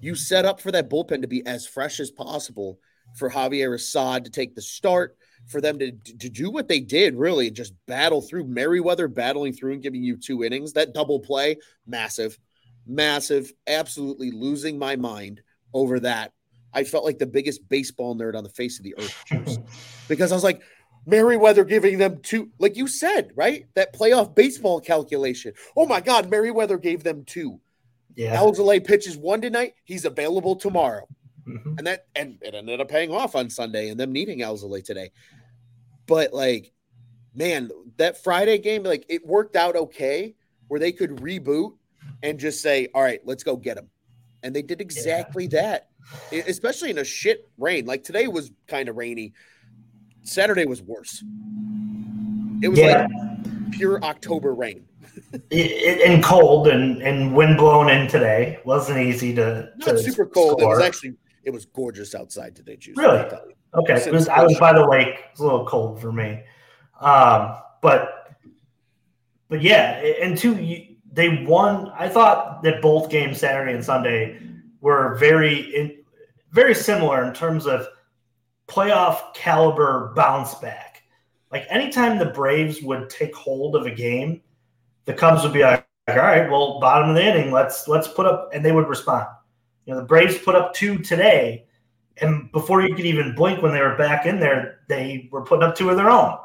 You 0.00 0.14
set 0.14 0.44
up 0.44 0.60
for 0.60 0.72
that 0.72 0.90
bullpen 0.90 1.22
to 1.22 1.28
be 1.28 1.46
as 1.46 1.66
fresh 1.66 2.00
as 2.00 2.10
possible 2.10 2.78
for 3.14 3.30
Javier 3.30 3.74
Assad 3.74 4.24
to 4.24 4.30
take 4.30 4.54
the 4.54 4.62
start, 4.62 5.16
for 5.46 5.60
them 5.60 5.78
to, 5.78 5.92
to 5.92 6.28
do 6.28 6.50
what 6.50 6.68
they 6.68 6.80
did, 6.80 7.14
really, 7.14 7.50
just 7.50 7.74
battle 7.86 8.20
through 8.20 8.46
Merryweather 8.46 9.08
battling 9.08 9.52
through 9.52 9.74
and 9.74 9.82
giving 9.82 10.02
you 10.02 10.16
two 10.16 10.42
innings. 10.42 10.72
That 10.72 10.94
double 10.94 11.20
play, 11.20 11.56
massive, 11.86 12.38
massive, 12.86 13.52
absolutely 13.66 14.30
losing 14.30 14.78
my 14.78 14.96
mind 14.96 15.42
over 15.72 16.00
that. 16.00 16.32
I 16.74 16.84
felt 16.84 17.04
like 17.04 17.18
the 17.18 17.26
biggest 17.26 17.68
baseball 17.68 18.16
nerd 18.16 18.34
on 18.34 18.44
the 18.44 18.50
face 18.50 18.78
of 18.78 18.84
the 18.84 18.94
earth 18.98 19.58
because 20.08 20.32
I 20.32 20.34
was 20.34 20.44
like, 20.44 20.62
Merryweather 21.06 21.64
giving 21.64 21.98
them 21.98 22.20
two, 22.22 22.50
like 22.58 22.76
you 22.76 22.88
said, 22.88 23.30
right? 23.34 23.66
That 23.74 23.94
playoff 23.94 24.34
baseball 24.34 24.80
calculation. 24.80 25.52
Oh 25.76 25.86
my 25.86 26.00
God, 26.00 26.30
Merryweather 26.30 26.78
gave 26.78 27.04
them 27.04 27.24
two. 27.24 27.60
Yeah. 28.14 28.36
Alzolay 28.36 28.84
pitches 28.84 29.16
one 29.16 29.40
tonight. 29.40 29.74
He's 29.84 30.04
available 30.04 30.56
tomorrow. 30.56 31.06
Mm-hmm. 31.46 31.74
And 31.78 31.86
that 31.86 32.06
and 32.16 32.38
it 32.40 32.54
ended 32.54 32.80
up 32.80 32.88
paying 32.88 33.10
off 33.10 33.34
on 33.34 33.50
Sunday 33.50 33.90
and 33.90 34.00
them 34.00 34.12
needing 34.12 34.38
Alzolay 34.38 34.82
today. 34.82 35.10
But 36.06 36.32
like, 36.32 36.72
man, 37.34 37.70
that 37.96 38.22
Friday 38.22 38.58
game, 38.58 38.82
like 38.82 39.04
it 39.08 39.26
worked 39.26 39.56
out 39.56 39.76
okay 39.76 40.34
where 40.68 40.80
they 40.80 40.92
could 40.92 41.16
reboot 41.16 41.74
and 42.22 42.38
just 42.38 42.62
say, 42.62 42.88
All 42.94 43.02
right, 43.02 43.20
let's 43.24 43.44
go 43.44 43.56
get 43.56 43.76
them. 43.76 43.90
And 44.42 44.54
they 44.54 44.62
did 44.62 44.80
exactly 44.80 45.44
yeah. 45.44 45.60
that. 45.60 45.88
Especially 46.32 46.90
in 46.90 46.98
a 46.98 47.04
shit 47.04 47.48
rain. 47.58 47.86
Like 47.86 48.04
today 48.04 48.26
was 48.26 48.52
kind 48.66 48.88
of 48.88 48.96
rainy. 48.96 49.32
Saturday 50.22 50.66
was 50.66 50.82
worse. 50.82 51.22
It 52.62 52.68
was 52.68 52.78
yeah. 52.78 53.06
like 53.06 53.72
pure 53.72 54.02
October 54.02 54.54
rain 54.54 54.86
and 55.50 56.22
cold 56.22 56.68
and 56.68 57.02
and 57.02 57.34
wind 57.34 57.56
blown 57.56 57.90
in 57.90 58.08
today. 58.08 58.58
wasn't 58.64 58.98
easy 58.98 59.34
to 59.34 59.70
not 59.76 59.88
to 59.88 59.98
super 59.98 60.26
cold. 60.26 60.60
Score. 60.60 60.72
It 60.72 60.76
was 60.76 60.84
actually 60.84 61.14
it 61.42 61.50
was 61.50 61.66
gorgeous 61.66 62.14
outside 62.14 62.56
today. 62.56 62.76
Juice. 62.76 62.96
Really? 62.96 63.20
Okay. 63.74 63.94
It 63.94 64.12
was, 64.12 64.28
I 64.28 64.42
was 64.42 64.56
by 64.58 64.72
the 64.72 64.86
lake. 64.86 65.16
It's 65.32 65.40
a 65.40 65.42
little 65.42 65.66
cold 65.66 66.00
for 66.00 66.12
me, 66.12 66.42
um, 67.00 67.56
but 67.82 68.38
but 69.48 69.62
yeah, 69.62 70.00
and 70.22 70.38
two 70.38 70.86
they 71.12 71.44
won. 71.44 71.92
I 71.96 72.08
thought 72.08 72.62
that 72.62 72.80
both 72.80 73.10
games 73.10 73.38
Saturday 73.38 73.74
and 73.74 73.84
Sunday 73.84 74.40
were 74.84 75.16
very 75.16 76.04
very 76.52 76.74
similar 76.74 77.24
in 77.24 77.34
terms 77.34 77.66
of 77.66 77.88
playoff 78.68 79.34
caliber 79.34 80.12
bounce 80.14 80.54
back. 80.56 81.02
Like 81.50 81.66
anytime 81.68 82.18
the 82.18 82.26
Braves 82.26 82.82
would 82.82 83.10
take 83.10 83.34
hold 83.34 83.74
of 83.74 83.86
a 83.86 83.90
game 83.90 84.40
the 85.04 85.12
Cubs 85.12 85.42
would 85.42 85.52
be 85.52 85.62
like, 85.62 85.86
all 86.08 86.16
right, 86.16 86.50
well, 86.50 86.80
bottom 86.80 87.10
of 87.10 87.16
the 87.16 87.24
inning, 87.24 87.50
let's 87.50 87.88
let's 87.88 88.08
put 88.08 88.26
up, 88.26 88.50
and 88.52 88.64
they 88.64 88.72
would 88.72 88.88
respond. 88.88 89.26
You 89.86 89.94
know, 89.94 90.00
the 90.00 90.06
Braves 90.06 90.38
put 90.38 90.54
up 90.54 90.74
two 90.74 90.98
today, 90.98 91.66
and 92.18 92.50
before 92.52 92.82
you 92.82 92.94
could 92.94 93.06
even 93.06 93.34
blink, 93.34 93.62
when 93.62 93.72
they 93.72 93.80
were 93.80 93.96
back 93.96 94.26
in 94.26 94.40
there, 94.40 94.80
they 94.88 95.28
were 95.30 95.44
putting 95.44 95.62
up 95.62 95.74
two 95.74 95.90
of 95.90 95.96
their 95.96 96.10
own. 96.10 96.36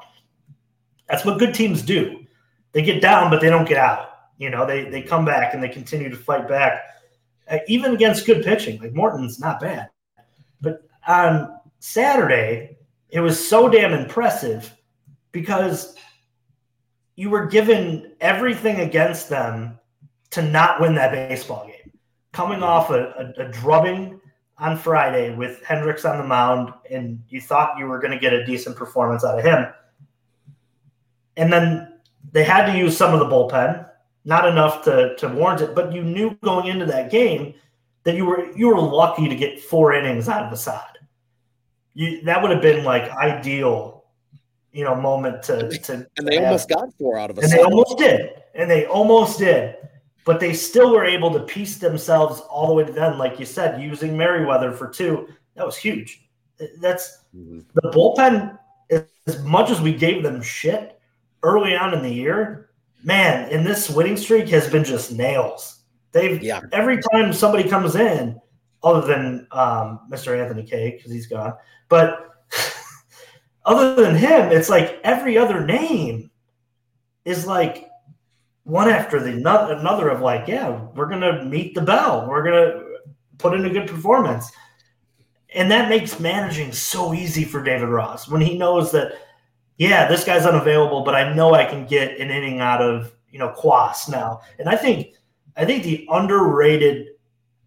That's 1.07 1.25
what 1.25 1.39
good 1.39 1.53
teams 1.53 1.81
do. 1.81 2.25
They 2.71 2.81
get 2.81 3.01
down, 3.01 3.29
but 3.29 3.41
they 3.41 3.49
don't 3.49 3.67
get 3.67 3.77
out. 3.77 4.09
You 4.37 4.49
know, 4.49 4.65
they 4.65 4.89
they 4.89 5.01
come 5.01 5.25
back 5.25 5.53
and 5.53 5.61
they 5.61 5.69
continue 5.69 6.09
to 6.09 6.17
fight 6.17 6.47
back, 6.47 6.81
Uh, 7.49 7.57
even 7.67 7.93
against 7.95 8.25
good 8.25 8.43
pitching. 8.43 8.79
Like 8.79 8.93
Morton's 8.93 9.39
not 9.39 9.59
bad, 9.59 9.89
but 10.61 10.83
on 11.07 11.59
Saturday, 11.79 12.77
it 13.09 13.19
was 13.19 13.49
so 13.49 13.67
damn 13.67 13.93
impressive 13.93 14.75
because 15.31 15.95
you 17.15 17.29
were 17.29 17.47
given 17.47 18.13
everything 18.21 18.81
against 18.81 19.29
them 19.29 19.79
to 20.31 20.41
not 20.41 20.79
win 20.79 20.95
that 20.95 21.11
baseball 21.11 21.65
game. 21.65 21.91
coming 22.31 22.61
off 22.61 22.91
a, 22.91 23.33
a, 23.37 23.43
a 23.45 23.51
drubbing 23.51 24.19
on 24.57 24.77
Friday 24.77 25.33
with 25.35 25.63
Hendricks 25.63 26.05
on 26.05 26.17
the 26.17 26.23
mound, 26.23 26.73
and 26.91 27.21
you 27.29 27.41
thought 27.41 27.77
you 27.77 27.85
were 27.85 27.99
going 27.99 28.11
to 28.11 28.19
get 28.19 28.33
a 28.33 28.45
decent 28.45 28.75
performance 28.75 29.23
out 29.23 29.39
of 29.39 29.43
him. 29.43 29.67
And 31.37 31.51
then 31.51 31.93
they 32.31 32.43
had 32.43 32.71
to 32.71 32.77
use 32.77 32.95
some 32.95 33.13
of 33.13 33.19
the 33.19 33.25
bullpen, 33.25 33.88
not 34.25 34.47
enough 34.47 34.83
to, 34.83 35.15
to 35.15 35.27
warrant 35.27 35.61
it, 35.61 35.75
but 35.75 35.93
you 35.93 36.03
knew 36.03 36.37
going 36.43 36.67
into 36.67 36.85
that 36.85 37.11
game 37.11 37.53
that 38.03 38.15
you 38.15 38.25
were 38.25 38.51
you 38.55 38.67
were 38.67 38.79
lucky 38.79 39.27
to 39.27 39.35
get 39.35 39.59
four 39.59 39.93
innings 39.93 40.27
out 40.27 40.45
of 40.45 40.51
Assad. 40.51 40.97
You 41.93 42.21
that 42.23 42.41
would 42.41 42.51
have 42.51 42.61
been 42.61 42.83
like 42.83 43.09
ideal, 43.11 44.05
you 44.71 44.83
know, 44.83 44.95
moment 44.95 45.43
to 45.43 45.69
to 45.69 46.07
and 46.17 46.27
they 46.27 46.35
have. 46.35 46.45
almost 46.45 46.69
got 46.69 46.93
four 46.97 47.17
out 47.17 47.29
of 47.29 47.37
and 47.39 47.51
they 47.51 47.61
almost 47.61 47.97
did, 47.97 48.31
and 48.55 48.69
they 48.69 48.85
almost 48.85 49.39
did 49.39 49.75
but 50.29 50.39
they 50.39 50.53
still 50.53 50.91
were 50.91 51.05
able 51.05 51.33
to 51.33 51.39
piece 51.39 51.77
themselves 51.77 52.39
all 52.41 52.67
the 52.67 52.73
way 52.73 52.83
to 52.83 52.91
them, 52.91 53.17
like 53.17 53.39
you 53.39 53.45
said, 53.47 53.81
using 53.81 54.15
Merryweather 54.15 54.71
for 54.71 54.87
two. 54.87 55.27
That 55.55 55.65
was 55.65 55.75
huge. 55.75 56.29
That's 56.79 57.23
mm-hmm. 57.35 57.61
the 57.73 57.89
bullpen. 57.89 58.55
As 59.25 59.43
much 59.43 59.71
as 59.71 59.81
we 59.81 59.91
gave 59.91 60.21
them 60.21 60.39
shit 60.43 60.99
early 61.41 61.75
on 61.75 61.95
in 61.95 62.03
the 62.03 62.13
year, 62.13 62.68
man, 63.03 63.49
in 63.49 63.63
this 63.63 63.89
winning 63.89 64.17
streak 64.17 64.47
has 64.49 64.69
been 64.69 64.83
just 64.83 65.11
nails. 65.11 65.81
They've 66.11 66.41
yeah. 66.41 66.61
every 66.71 66.99
time 67.13 67.33
somebody 67.33 67.67
comes 67.67 67.95
in, 67.95 68.39
other 68.83 69.05
than 69.05 69.47
um, 69.51 70.01
Mr. 70.09 70.39
Anthony 70.39 70.63
Kay 70.63 70.91
because 70.91 71.11
he's 71.11 71.27
gone, 71.27 71.53
but 71.87 72.29
other 73.65 73.95
than 73.95 74.15
him, 74.15 74.51
it's 74.51 74.69
like 74.69 74.99
every 75.03 75.37
other 75.37 75.65
name 75.65 76.31
is 77.25 77.45
like 77.45 77.89
one 78.63 78.89
after 78.89 79.19
the 79.19 79.31
another 79.31 80.09
of 80.09 80.21
like, 80.21 80.47
yeah, 80.47 80.81
we're 80.95 81.09
gonna 81.09 81.43
meet 81.45 81.75
the 81.75 81.81
bell. 81.81 82.27
We're 82.27 82.43
gonna 82.43 82.83
put 83.37 83.53
in 83.53 83.65
a 83.65 83.69
good 83.69 83.87
performance. 83.87 84.51
And 85.55 85.71
that 85.71 85.89
makes 85.89 86.19
managing 86.19 86.71
so 86.71 87.13
easy 87.13 87.43
for 87.43 87.63
David 87.63 87.89
Ross 87.89 88.29
when 88.29 88.41
he 88.41 88.57
knows 88.57 88.91
that, 88.91 89.13
yeah, 89.79 90.09
this 90.09 90.25
guy's 90.25 90.45
unavailable, 90.45 91.03
but 91.03 91.15
I 91.15 91.33
know 91.33 91.53
I 91.53 91.63
can 91.63 91.85
get 91.87 92.19
an 92.19 92.29
inning 92.29 92.59
out 92.59 92.81
of 92.81 93.13
you 93.31 93.39
know 93.39 93.55
Cuas 93.57 94.09
now. 94.09 94.41
And 94.59 94.69
I 94.69 94.75
think 94.75 95.13
I 95.55 95.65
think 95.65 95.83
the 95.83 96.05
underrated 96.11 97.07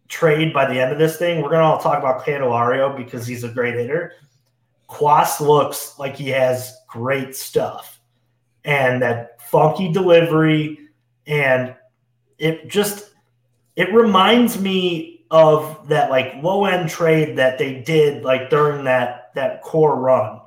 trade 0.09 0.53
by 0.53 0.66
the 0.66 0.79
end 0.79 0.92
of 0.92 0.98
this 0.98 1.16
thing, 1.16 1.42
we're 1.42 1.51
gonna 1.51 1.64
all 1.64 1.79
talk 1.79 1.98
about 1.98 2.25
Candelario 2.25 2.94
because 2.94 3.27
he's 3.27 3.44
a 3.44 3.48
great 3.48 3.75
hitter. 3.75 4.12
Cuas 4.88 5.40
looks 5.40 5.98
like 5.98 6.14
he 6.14 6.29
has 6.29 6.77
great 6.87 7.35
stuff. 7.35 7.98
And 8.64 9.01
that 9.01 9.40
funky 9.40 9.90
delivery, 9.90 10.81
and 11.27 11.75
it 12.37 12.68
just 12.68 13.14
it 13.75 13.92
reminds 13.94 14.61
me 14.61 15.25
of 15.31 15.88
that 15.88 16.11
like 16.11 16.35
low 16.42 16.66
end 16.66 16.90
trade 16.90 17.38
that 17.38 17.57
they 17.57 17.81
did 17.81 18.22
like 18.22 18.51
during 18.51 18.85
that 18.85 19.31
that 19.35 19.62
core 19.62 19.98
run 19.98 20.41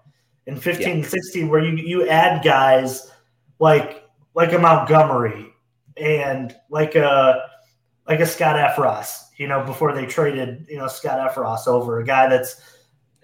in 0.48 0.56
15 0.56 1.00
yeah. 1.00 1.08
16 1.08 1.50
where 1.50 1.64
you 1.64 1.76
you 1.76 2.08
add 2.08 2.44
guys 2.44 3.12
like 3.60 4.08
like 4.34 4.54
a 4.54 4.60
Montgomery 4.60 5.54
and 5.98 6.56
like 6.70 6.96
a 6.96 7.42
like 8.08 8.20
a 8.20 8.26
Scott 8.26 8.56
Effross, 8.56 9.30
you 9.38 9.48
know, 9.48 9.64
before 9.64 9.94
they 9.94 10.06
traded, 10.06 10.68
you 10.70 10.78
know, 10.78 10.88
Scott 10.88 11.20
Effross 11.20 11.68
over 11.68 12.00
a 12.00 12.06
guy 12.06 12.28
that's 12.28 12.62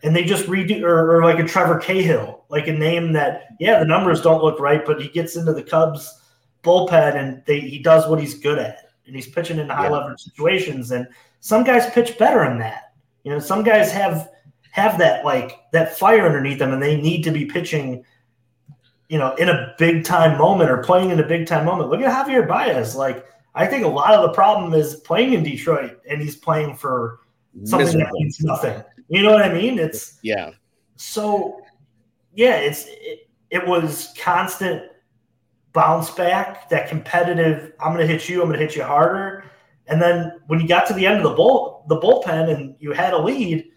and 0.04 0.16
they 0.16 0.24
just 0.24 0.48
redo 0.48 0.82
or, 0.82 1.18
or 1.18 1.24
like 1.24 1.38
a 1.38 1.48
Trevor 1.48 1.78
Cahill, 1.78 2.46
like 2.50 2.68
a 2.68 2.74
name 2.74 3.14
that 3.14 3.48
yeah, 3.60 3.80
the 3.80 3.86
numbers 3.86 4.22
don't 4.22 4.44
look 4.44 4.60
right, 4.60 4.86
but 4.86 5.02
he 5.02 5.10
gets 5.10 5.36
into 5.36 5.54
the 5.54 5.64
Cubs 5.64 6.22
bullpen 6.64 7.16
and 7.16 7.44
they, 7.46 7.60
he 7.60 7.80
does 7.80 8.08
what 8.08 8.20
he's 8.20 8.40
good 8.40 8.60
at 8.60 8.92
and 9.06 9.16
he's 9.16 9.28
pitching 9.28 9.60
in 9.60 9.70
high 9.70 9.86
yeah. 9.86 9.90
leverage 9.90 10.22
situations 10.22 10.92
and 10.92 11.08
some 11.40 11.64
guys 11.64 11.90
pitch 11.92 12.18
better 12.20 12.46
in 12.46 12.60
that 12.60 12.94
you 13.24 13.32
know 13.32 13.40
some 13.40 13.64
guys 13.64 13.92
have 13.92 14.30
have 14.72 14.98
that 14.98 15.24
like 15.26 15.60
that 15.72 15.98
fire 15.98 16.26
underneath 16.26 16.60
them 16.60 16.74
and 16.74 16.82
they 16.82 17.00
need 17.00 17.24
to 17.24 17.32
be 17.32 17.46
pitching 17.46 18.04
you 19.10 19.18
know 19.18 19.34
in 19.36 19.50
a 19.50 19.74
big 19.78 20.04
time 20.04 20.38
moment 20.38 20.70
or 20.70 20.78
playing 20.78 21.12
in 21.12 21.20
a 21.20 21.28
big 21.28 21.46
time 21.46 21.66
moment. 21.66 21.90
Look 21.90 22.02
at 22.02 22.28
javier 22.28 22.48
baez. 22.48 22.96
Like 22.96 23.26
i 23.54 23.66
think 23.66 23.84
a 23.84 23.90
lot 23.90 24.14
of 24.14 24.22
the 24.24 24.34
problem 24.34 24.74
is 24.74 24.96
playing 24.96 25.34
in 25.34 25.44
detroit 25.44 26.00
and 26.10 26.22
he's 26.22 26.36
playing 26.36 26.76
for 26.76 27.20
something 27.66 27.86
Miserable. 27.86 28.06
that 28.06 28.14
means 28.14 28.40
nothing. 28.42 28.84
You 29.10 29.24
know 29.24 29.32
what 29.32 29.44
i 29.44 29.54
mean? 29.54 29.78
It's 29.78 30.20
yeah. 30.24 30.52
so 30.96 31.62
yeah 32.34 32.56
it's 32.56 32.86
it, 32.88 33.30
it 33.50 33.68
was 33.68 34.14
constant 34.18 34.84
bounce 35.74 36.10
back, 36.12 36.70
that 36.70 36.90
competitive, 36.90 37.74
I'm 37.80 37.94
going 37.94 38.06
to 38.06 38.12
hit 38.12 38.28
you, 38.28 38.42
I'm 38.42 38.48
going 38.48 38.60
to 38.60 38.66
hit 38.66 38.76
you 38.76 38.84
harder. 38.84 39.46
And 39.88 40.02
then 40.02 40.40
when 40.48 40.60
you 40.60 40.68
got 40.68 40.86
to 40.88 40.94
the 40.94 41.06
end 41.06 41.18
of 41.18 41.24
the 41.24 41.36
bull, 41.36 41.86
the 41.88 42.00
bullpen 42.00 42.54
and 42.54 42.76
you 42.80 42.92
had 42.92 43.14
a 43.14 43.18
lead, 43.18 43.71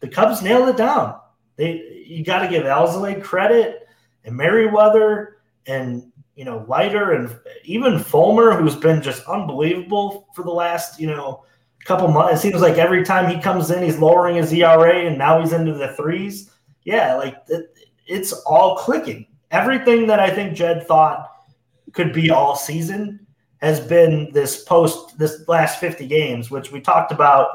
the 0.00 0.08
Cubs 0.08 0.42
nailed 0.42 0.68
it 0.68 0.76
down. 0.76 1.18
They 1.56 2.04
you 2.06 2.24
got 2.24 2.40
to 2.40 2.48
give 2.48 2.64
Alzolay 2.64 3.22
credit 3.22 3.88
and 4.24 4.36
Merryweather 4.36 5.38
and 5.66 6.12
you 6.34 6.44
know 6.44 6.64
Leiter 6.68 7.12
and 7.12 7.36
even 7.64 7.98
Fulmer, 7.98 8.52
who's 8.52 8.76
been 8.76 9.02
just 9.02 9.24
unbelievable 9.24 10.28
for 10.34 10.42
the 10.42 10.50
last 10.50 11.00
you 11.00 11.06
know 11.06 11.44
couple 11.84 12.08
months. 12.08 12.34
It 12.34 12.50
seems 12.50 12.60
like 12.60 12.78
every 12.78 13.04
time 13.04 13.32
he 13.32 13.40
comes 13.40 13.70
in, 13.70 13.82
he's 13.82 13.98
lowering 13.98 14.36
his 14.36 14.52
ERA, 14.52 15.06
and 15.06 15.16
now 15.16 15.40
he's 15.40 15.52
into 15.52 15.74
the 15.74 15.92
threes. 15.94 16.50
Yeah, 16.82 17.14
like 17.14 17.36
it, 17.48 17.72
it's 18.06 18.32
all 18.32 18.76
clicking 18.76 19.26
everything 19.50 20.06
that 20.06 20.20
I 20.20 20.30
think 20.30 20.54
Jed 20.54 20.86
thought 20.86 21.30
could 21.92 22.12
be 22.12 22.30
all 22.30 22.56
season 22.56 23.26
has 23.58 23.80
been 23.80 24.30
this 24.32 24.64
post 24.64 25.18
this 25.18 25.46
last 25.48 25.80
50 25.80 26.06
games, 26.06 26.50
which 26.50 26.70
we 26.70 26.80
talked 26.80 27.10
about, 27.12 27.48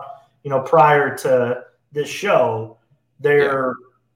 you 0.44 0.50
know, 0.50 0.62
prior 0.62 1.16
to 1.18 1.64
this 1.92 2.10
show. 2.10 2.78
They're 3.20 3.68
yeah. 3.68 3.74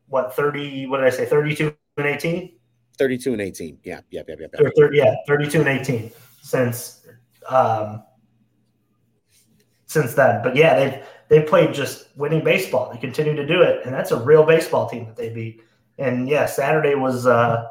what 0.08 0.36
30, 0.36 0.88
what 0.88 0.98
did 0.98 1.08
I 1.08 1.10
say, 1.10 1.26
32 1.26 1.76
and 1.98 2.08
18? 2.08 2.52
32 2.98 3.34
and 3.34 3.42
18. 3.42 3.80
Yeah, 3.84 4.02
yeah, 4.10 4.22
yeah, 4.28 4.36
yeah. 4.40 4.48
yeah. 4.60 4.70
30, 4.76 4.98
yeah, 4.98 5.16
32 5.28 5.60
and 5.60 5.68
18 5.68 6.12
since 6.42 7.06
um 7.50 8.04
since 9.86 10.14
then. 10.14 10.42
But 10.44 10.56
yeah, 10.56 10.80
they've 10.80 11.06
they've 11.30 11.48
played 11.48 11.74
just 11.74 12.08
winning 12.16 12.44
baseball. 12.44 12.92
They 12.92 13.00
continue 13.00 13.36
to 13.36 13.46
do 13.46 13.62
it, 13.62 13.86
and 13.86 13.94
that's 13.94 14.12
a 14.12 14.18
real 14.18 14.44
baseball 14.44 14.90
team 14.90 15.06
that 15.06 15.16
they 15.16 15.30
beat. 15.30 15.62
And 15.98 16.28
yeah, 16.28 16.46
Saturday 16.46 16.96
was 16.96 17.26
uh, 17.26 17.66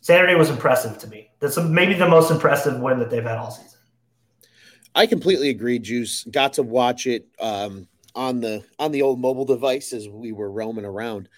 Saturday 0.00 0.34
was 0.34 0.50
impressive 0.50 0.98
to 0.98 1.06
me. 1.06 1.30
That's 1.40 1.56
maybe 1.58 1.94
the 1.94 2.08
most 2.08 2.30
impressive 2.30 2.80
win 2.80 2.98
that 2.98 3.10
they've 3.10 3.22
had 3.22 3.38
all 3.38 3.50
season. 3.50 3.78
I 4.94 5.06
completely 5.06 5.50
agree, 5.50 5.78
Juice. 5.78 6.24
Got 6.24 6.54
to 6.54 6.62
watch 6.62 7.06
it 7.06 7.26
um, 7.40 7.88
on 8.14 8.40
the 8.40 8.64
on 8.78 8.92
the 8.92 9.02
old 9.02 9.20
mobile 9.20 9.44
device 9.44 9.92
as 9.92 10.08
we 10.08 10.32
were 10.32 10.50
roaming 10.50 10.84
around. 10.84 11.28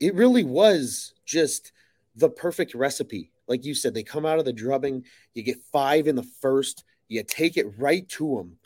It 0.00 0.14
really 0.14 0.44
was 0.44 1.14
just 1.24 1.72
the 2.14 2.28
perfect 2.28 2.74
recipe. 2.74 3.30
Like 3.48 3.64
you 3.64 3.74
said, 3.74 3.94
they 3.94 4.02
come 4.02 4.26
out 4.26 4.38
of 4.38 4.44
the 4.44 4.52
drubbing, 4.52 5.04
you 5.34 5.42
get 5.42 5.62
five 5.72 6.06
in 6.08 6.16
the 6.16 6.26
first, 6.40 6.84
you 7.08 7.22
take 7.22 7.56
it 7.56 7.78
right 7.78 8.08
to 8.10 8.36
them 8.36 8.56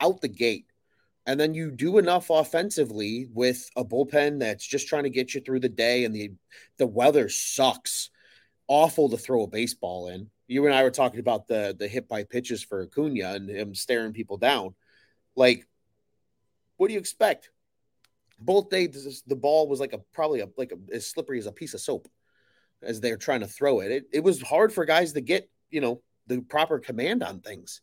out 0.00 0.20
the 0.20 0.28
gate 0.28 0.66
and 1.26 1.38
then 1.38 1.54
you 1.54 1.70
do 1.70 1.98
enough 1.98 2.30
offensively 2.30 3.28
with 3.32 3.70
a 3.76 3.84
bullpen 3.84 4.40
that's 4.40 4.66
just 4.66 4.88
trying 4.88 5.04
to 5.04 5.10
get 5.10 5.34
you 5.34 5.40
through 5.40 5.60
the 5.60 5.68
day 5.68 6.04
and 6.04 6.14
the 6.14 6.30
the 6.78 6.86
weather 6.86 7.28
sucks 7.28 8.10
awful 8.68 9.08
to 9.08 9.16
throw 9.16 9.42
a 9.42 9.48
baseball 9.48 10.08
in 10.08 10.28
you 10.48 10.64
and 10.66 10.74
i 10.74 10.82
were 10.82 10.90
talking 10.90 11.20
about 11.20 11.46
the 11.46 11.76
the 11.78 11.86
hit 11.86 12.08
by 12.08 12.24
pitches 12.24 12.62
for 12.62 12.82
acuna 12.82 13.34
and 13.34 13.48
him 13.48 13.74
staring 13.74 14.12
people 14.12 14.36
down 14.36 14.74
like 15.36 15.66
what 16.80 16.88
do 16.88 16.94
you 16.94 17.00
expect 17.00 17.50
both 18.38 18.70
days 18.70 19.22
the 19.26 19.36
ball 19.36 19.68
was 19.68 19.80
like 19.80 19.92
a 19.92 19.98
probably 20.14 20.40
a 20.40 20.48
like 20.56 20.72
a, 20.72 20.94
as 20.94 21.06
slippery 21.06 21.38
as 21.38 21.46
a 21.46 21.52
piece 21.52 21.74
of 21.74 21.80
soap 21.80 22.08
as 22.82 23.00
they're 23.00 23.18
trying 23.18 23.40
to 23.40 23.46
throw 23.46 23.80
it. 23.80 23.92
it 23.92 24.04
it 24.12 24.24
was 24.24 24.40
hard 24.40 24.72
for 24.72 24.86
guys 24.86 25.12
to 25.12 25.20
get 25.20 25.50
you 25.70 25.80
know 25.80 26.00
the 26.26 26.40
proper 26.40 26.78
command 26.78 27.22
on 27.22 27.40
things 27.40 27.82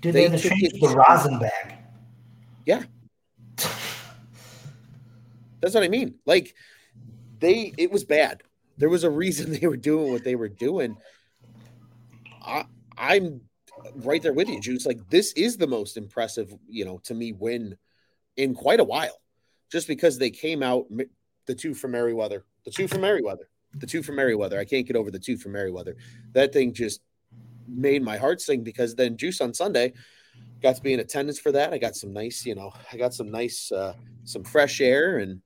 did 0.00 0.14
they, 0.14 0.28
they 0.28 0.38
change 0.38 0.72
the 0.80 0.88
rosin 0.88 1.38
bag 1.38 1.78
yeah. 2.68 2.82
That's 5.60 5.74
what 5.74 5.82
I 5.82 5.88
mean. 5.88 6.16
Like 6.26 6.54
they 7.40 7.72
it 7.78 7.90
was 7.90 8.04
bad. 8.04 8.42
There 8.76 8.90
was 8.90 9.04
a 9.04 9.10
reason 9.10 9.52
they 9.60 9.66
were 9.66 9.78
doing 9.78 10.12
what 10.12 10.22
they 10.22 10.36
were 10.36 10.50
doing. 10.50 10.98
I 12.42 12.66
I'm 12.96 13.40
right 13.96 14.22
there 14.22 14.32
with 14.32 14.48
you, 14.48 14.60
Juice. 14.60 14.86
Like 14.86 15.08
this 15.10 15.32
is 15.32 15.56
the 15.56 15.66
most 15.66 15.96
impressive, 15.96 16.52
you 16.68 16.84
know, 16.84 17.00
to 17.04 17.14
me 17.14 17.32
win 17.32 17.76
in 18.36 18.54
quite 18.54 18.80
a 18.80 18.84
while. 18.84 19.20
Just 19.70 19.86
because 19.86 20.18
they 20.18 20.30
came 20.30 20.62
out 20.62 20.86
the 21.46 21.54
two 21.54 21.74
from 21.74 21.90
Merryweather, 21.90 22.44
the 22.64 22.70
two 22.70 22.88
from 22.88 23.02
Merryweather, 23.02 23.48
the 23.74 23.86
two 23.86 24.02
from 24.02 24.16
Merryweather. 24.16 24.58
I 24.58 24.64
can't 24.64 24.86
get 24.86 24.96
over 24.96 25.10
the 25.10 25.18
two 25.18 25.36
from 25.36 25.52
Merryweather. 25.52 25.96
That 26.32 26.52
thing 26.52 26.72
just 26.72 27.00
made 27.66 28.02
my 28.02 28.16
heart 28.16 28.40
sing 28.40 28.62
because 28.62 28.94
then 28.94 29.16
Juice 29.16 29.40
on 29.40 29.52
Sunday 29.52 29.92
got 30.62 30.76
to 30.76 30.82
be 30.82 30.92
in 30.92 31.00
attendance 31.00 31.38
for 31.38 31.52
that. 31.52 31.72
I 31.72 31.78
got 31.78 31.96
some 31.96 32.12
nice, 32.12 32.44
you 32.46 32.54
know, 32.54 32.72
I 32.92 32.96
got 32.96 33.14
some 33.14 33.30
nice, 33.30 33.70
uh, 33.70 33.94
some 34.24 34.42
fresh 34.42 34.80
air 34.80 35.18
and 35.18 35.40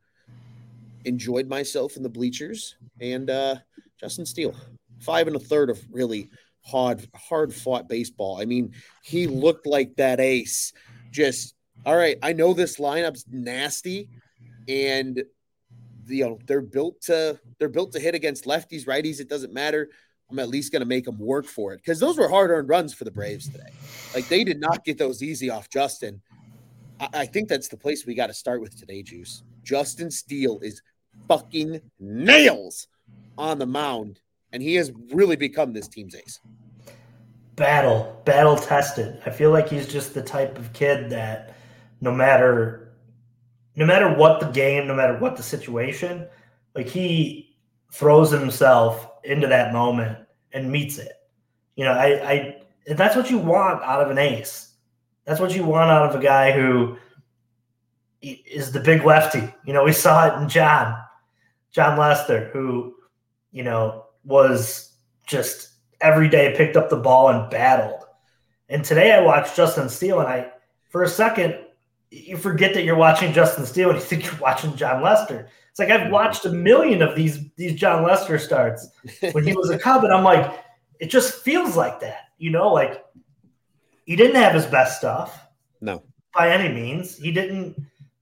enjoyed 1.04 1.48
myself 1.48 1.96
in 1.96 2.02
the 2.02 2.08
bleachers. 2.08 2.76
And 3.00 3.28
uh, 3.28 3.56
Justin 3.98 4.24
Steele, 4.26 4.54
five 5.00 5.26
and 5.26 5.36
a 5.36 5.40
third 5.40 5.70
of 5.70 5.80
really 5.90 6.30
hard, 6.64 7.06
hard 7.14 7.54
fought 7.54 7.88
baseball. 7.88 8.40
I 8.40 8.44
mean, 8.44 8.72
he 9.02 9.26
looked 9.26 9.66
like 9.66 9.96
that 9.96 10.20
ace. 10.20 10.72
Just 11.10 11.54
all 11.84 11.96
right. 11.96 12.16
I 12.22 12.32
know 12.32 12.54
this 12.54 12.78
lineup's 12.78 13.24
nasty, 13.30 14.08
and 14.68 15.22
you 16.06 16.24
know 16.24 16.38
they're 16.46 16.60
built 16.60 17.00
to 17.02 17.38
they're 17.58 17.68
built 17.68 17.92
to 17.92 18.00
hit 18.00 18.14
against 18.14 18.44
lefties, 18.44 18.86
righties. 18.86 19.20
It 19.20 19.28
doesn't 19.28 19.52
matter. 19.52 19.90
I'm 20.30 20.38
at 20.38 20.48
least 20.48 20.72
going 20.72 20.80
to 20.80 20.86
make 20.86 21.04
them 21.04 21.18
work 21.18 21.44
for 21.44 21.74
it 21.74 21.78
because 21.78 22.00
those 22.00 22.16
were 22.16 22.28
hard 22.28 22.50
earned 22.50 22.68
runs 22.68 22.94
for 22.94 23.04
the 23.04 23.10
Braves 23.10 23.48
today. 23.48 23.70
Like 24.14 24.28
they 24.28 24.44
did 24.44 24.60
not 24.60 24.82
get 24.82 24.96
those 24.96 25.22
easy 25.22 25.50
off 25.50 25.68
Justin. 25.68 26.22
I, 26.98 27.08
I 27.12 27.26
think 27.26 27.48
that's 27.48 27.68
the 27.68 27.76
place 27.76 28.06
we 28.06 28.14
got 28.14 28.28
to 28.28 28.34
start 28.34 28.62
with 28.62 28.78
today, 28.78 29.02
Juice. 29.02 29.42
Justin 29.62 30.10
Steele 30.10 30.58
is 30.60 30.80
fucking 31.28 31.82
nails 32.00 32.88
on 33.36 33.58
the 33.58 33.66
mound, 33.66 34.20
and 34.52 34.62
he 34.62 34.74
has 34.74 34.92
really 35.12 35.36
become 35.36 35.72
this 35.72 35.88
team's 35.88 36.14
ace. 36.14 36.40
Battle, 37.56 38.20
battle 38.24 38.56
tested. 38.56 39.20
I 39.26 39.30
feel 39.30 39.50
like 39.50 39.68
he's 39.68 39.86
just 39.86 40.14
the 40.14 40.22
type 40.22 40.58
of 40.58 40.72
kid 40.72 41.10
that 41.10 41.56
no 42.00 42.12
matter 42.12 42.92
no 43.74 43.86
matter 43.86 44.12
what 44.14 44.40
the 44.40 44.50
game, 44.50 44.86
no 44.86 44.94
matter 44.94 45.16
what 45.18 45.36
the 45.36 45.42
situation, 45.42 46.26
like 46.74 46.86
he 46.86 47.56
throws 47.90 48.30
himself 48.30 49.08
into 49.24 49.46
that 49.46 49.72
moment 49.72 50.18
and 50.52 50.70
meets 50.70 50.98
it. 50.98 51.12
You 51.76 51.84
know, 51.84 51.92
I, 51.92 52.30
I 52.30 52.62
that's 52.86 53.16
what 53.16 53.30
you 53.30 53.38
want 53.38 53.82
out 53.82 54.02
of 54.02 54.10
an 54.10 54.18
ace. 54.18 54.74
That's 55.24 55.40
what 55.40 55.54
you 55.54 55.64
want 55.64 55.90
out 55.90 56.08
of 56.08 56.20
a 56.20 56.22
guy 56.22 56.52
who 56.52 56.96
is 58.20 58.72
the 58.72 58.80
big 58.80 59.04
lefty. 59.04 59.52
You 59.64 59.72
know, 59.72 59.84
we 59.84 59.92
saw 59.92 60.26
it 60.26 60.42
in 60.42 60.48
Jon, 60.48 60.96
Jon 61.70 61.98
Lester, 61.98 62.50
who, 62.52 62.94
you 63.52 63.62
know, 63.62 64.01
was 64.24 64.92
just 65.26 65.70
every 66.00 66.28
day 66.28 66.54
picked 66.56 66.76
up 66.76 66.90
the 66.90 66.96
ball 66.96 67.28
and 67.28 67.50
battled. 67.50 68.04
And 68.68 68.84
today 68.84 69.12
I 69.12 69.20
watched 69.20 69.56
Justin 69.56 69.88
Steele, 69.88 70.20
and 70.20 70.28
I, 70.28 70.50
for 70.88 71.02
a 71.02 71.08
second, 71.08 71.56
you 72.10 72.36
forget 72.36 72.74
that 72.74 72.84
you're 72.84 72.96
watching 72.96 73.32
Justin 73.32 73.64
Steele 73.64 73.90
and 73.90 73.98
you 73.98 74.04
think 74.04 74.24
you're 74.24 74.36
watching 74.36 74.76
Jon 74.76 75.02
Lester. 75.02 75.48
It's 75.70 75.78
like 75.78 75.90
I've 75.90 76.12
watched 76.12 76.44
a 76.44 76.50
million 76.50 77.00
of 77.00 77.16
these 77.16 77.40
these 77.56 77.74
Jon 77.74 78.02
Lester 78.02 78.38
starts 78.38 78.88
when 79.32 79.46
he 79.46 79.54
was 79.54 79.70
a 79.70 79.78
Cub, 79.78 80.04
and 80.04 80.12
I'm 80.12 80.22
like, 80.22 80.62
it 81.00 81.06
just 81.06 81.42
feels 81.42 81.76
like 81.76 82.00
that, 82.00 82.28
you 82.36 82.50
know. 82.50 82.70
Like 82.70 83.02
he 84.04 84.14
didn't 84.14 84.36
have 84.36 84.54
his 84.54 84.66
best 84.66 84.98
stuff, 84.98 85.46
no, 85.80 86.02
by 86.34 86.50
any 86.50 86.72
means. 86.72 87.16
He 87.16 87.32
didn't. 87.32 87.76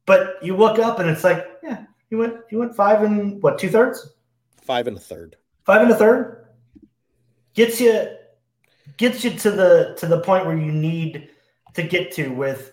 But 0.07 0.43
you 0.43 0.57
look 0.57 0.79
up 0.79 1.01
and 1.01 1.11
it's 1.11 1.25
like, 1.25 1.47
yeah, 1.63 1.85
he 2.09 2.15
went 2.15 2.37
he 2.49 2.55
went 2.55 2.77
five 2.77 3.03
and 3.03 3.43
what 3.43 3.59
two 3.59 3.69
thirds, 3.69 4.15
five 4.63 4.87
and 4.87 4.97
a 4.97 5.01
third, 5.01 5.37
five 5.65 5.83
and 5.83 5.91
a 5.91 5.95
third, 5.95 6.49
gets 7.55 7.81
you 7.81 8.09
gets 8.97 9.25
you 9.25 9.31
to 9.31 9.51
the 9.51 9.97
to 9.99 10.07
the 10.07 10.21
point 10.21 10.47
where 10.47 10.57
you 10.57 10.73
need 10.73 11.31
to 11.75 11.83
get 11.83 12.13
to 12.13 12.29
with 12.29 12.73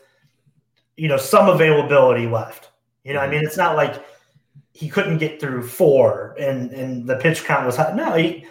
you 0.96 1.08
know 1.08 1.18
some 1.18 1.50
availability 1.50 2.28
left. 2.28 2.72
You 3.04 3.14
know, 3.14 3.20
I 3.20 3.24
mm-hmm. 3.24 3.32
mean, 3.32 3.46
it's 3.46 3.58
not 3.58 3.76
like 3.76 4.04
he 4.74 4.90
couldn't 4.90 5.18
get 5.18 5.40
through 5.40 5.68
four 5.68 6.36
and 6.40 6.72
and 6.72 7.08
the 7.08 7.18
pitch 7.18 7.44
count 7.46 7.66
was 7.66 7.76
high. 7.76 7.94
No, 7.94 8.14
he 8.14 8.46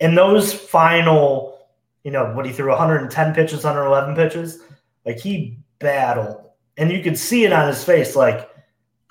in 0.00 0.14
those 0.14 0.52
final, 0.52 1.58
you 2.04 2.10
know, 2.10 2.32
what 2.32 2.46
he 2.46 2.52
threw 2.52 2.70
110 2.70 3.34
pitches, 3.34 3.64
111 3.64 4.14
pitches, 4.14 4.60
like 5.04 5.18
he 5.18 5.58
battled. 5.78 6.44
And 6.76 6.92
you 6.92 7.02
could 7.02 7.18
see 7.18 7.44
it 7.44 7.52
on 7.52 7.66
his 7.66 7.82
face, 7.82 8.14
like, 8.14 8.48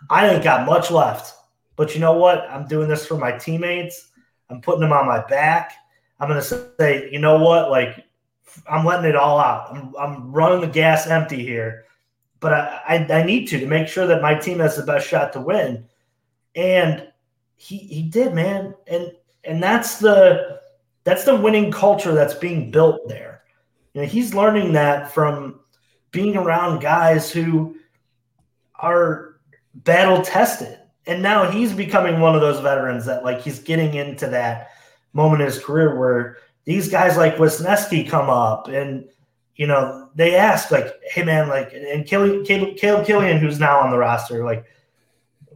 I 0.09 0.29
ain't 0.29 0.43
got 0.43 0.65
much 0.65 0.89
left. 0.89 1.33
But 1.75 1.93
you 1.93 1.99
know 1.99 2.13
what? 2.13 2.49
I'm 2.49 2.65
doing 2.67 2.87
this 2.87 3.05
for 3.05 3.17
my 3.17 3.33
teammates. 3.33 4.09
I'm 4.49 4.61
putting 4.61 4.81
them 4.81 4.93
on 4.93 5.05
my 5.05 5.25
back. 5.27 5.73
I'm 6.19 6.27
gonna 6.27 6.41
say, 6.41 7.09
you 7.11 7.19
know 7.19 7.39
what? 7.39 7.69
Like, 7.69 8.05
I'm 8.69 8.85
letting 8.85 9.09
it 9.09 9.15
all 9.15 9.39
out. 9.39 9.75
I'm, 9.75 9.93
I'm 9.99 10.31
running 10.31 10.61
the 10.61 10.67
gas 10.67 11.07
empty 11.07 11.43
here, 11.43 11.85
but 12.39 12.53
I, 12.53 12.81
I, 12.87 13.13
I 13.19 13.23
need 13.23 13.47
to 13.49 13.59
to 13.59 13.67
make 13.67 13.87
sure 13.87 14.07
that 14.07 14.21
my 14.21 14.35
team 14.35 14.59
has 14.59 14.75
the 14.75 14.83
best 14.83 15.07
shot 15.07 15.33
to 15.33 15.41
win 15.41 15.85
and 16.57 17.07
he 17.55 17.77
he 17.77 18.01
did, 18.01 18.33
man, 18.33 18.73
and 18.87 19.11
and 19.43 19.63
that's 19.63 19.99
the 19.99 20.59
that's 21.03 21.23
the 21.23 21.35
winning 21.35 21.71
culture 21.71 22.13
that's 22.13 22.33
being 22.33 22.71
built 22.71 23.07
there. 23.07 23.43
You 23.93 24.01
know, 24.01 24.07
he's 24.07 24.33
learning 24.33 24.73
that 24.73 25.11
from 25.11 25.59
being 26.11 26.35
around 26.35 26.81
guys 26.81 27.31
who 27.31 27.77
are 28.75 29.39
battle 29.73 30.21
tested. 30.21 30.79
And 31.07 31.23
now 31.23 31.49
he's 31.49 31.73
becoming 31.73 32.19
one 32.19 32.35
of 32.35 32.41
those 32.41 32.59
veterans 32.59 33.05
that 33.05 33.23
like 33.23 33.41
he's 33.41 33.59
getting 33.59 33.93
into 33.93 34.27
that 34.27 34.71
moment 35.13 35.41
in 35.41 35.47
his 35.47 35.63
career 35.63 35.97
where 35.97 36.37
these 36.65 36.89
guys 36.89 37.15
like 37.15 37.37
Wesneski 37.37 38.07
come 38.07 38.29
up 38.29 38.67
and 38.67 39.07
you 39.55 39.65
know 39.65 40.09
they 40.15 40.35
ask 40.35 40.69
like, 40.69 40.93
hey 41.03 41.23
man, 41.23 41.47
like 41.47 41.73
and 41.73 42.05
Caleb, 42.05 42.45
Caleb 42.45 43.05
Killian, 43.05 43.37
who's 43.37 43.59
now 43.59 43.79
on 43.79 43.89
the 43.89 43.97
roster, 43.97 44.43
like 44.43 44.65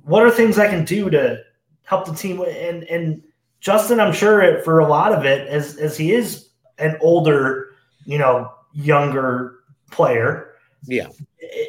what 0.04 0.24
are 0.24 0.32
things 0.32 0.58
I 0.58 0.68
can 0.68 0.86
do 0.86 1.10
to 1.10 1.44
help 1.84 2.06
the 2.06 2.14
team? 2.14 2.42
And 2.42 2.84
and 2.86 3.24
Justin, 3.60 4.00
I'm 4.00 4.14
sure 4.14 4.42
it, 4.42 4.64
for 4.64 4.80
a 4.80 4.88
lot 4.88 5.14
of 5.14 5.26
it, 5.26 5.48
as 5.48 5.78
as 5.78 5.98
he 5.98 6.14
is 6.14 6.50
an 6.78 6.98
older, 7.02 7.76
you 8.06 8.18
know, 8.18 8.52
younger 8.74 9.60
player, 9.92 10.51
yeah, 10.84 11.08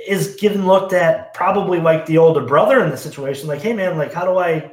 is 0.08 0.36
getting 0.36 0.66
looked 0.66 0.92
at 0.92 1.34
probably 1.34 1.80
like 1.80 2.06
the 2.06 2.18
older 2.18 2.44
brother 2.44 2.82
in 2.84 2.90
the 2.90 2.96
situation. 2.96 3.48
Like, 3.48 3.60
hey 3.60 3.72
man, 3.72 3.98
like 3.98 4.12
how 4.12 4.24
do 4.24 4.38
I 4.38 4.72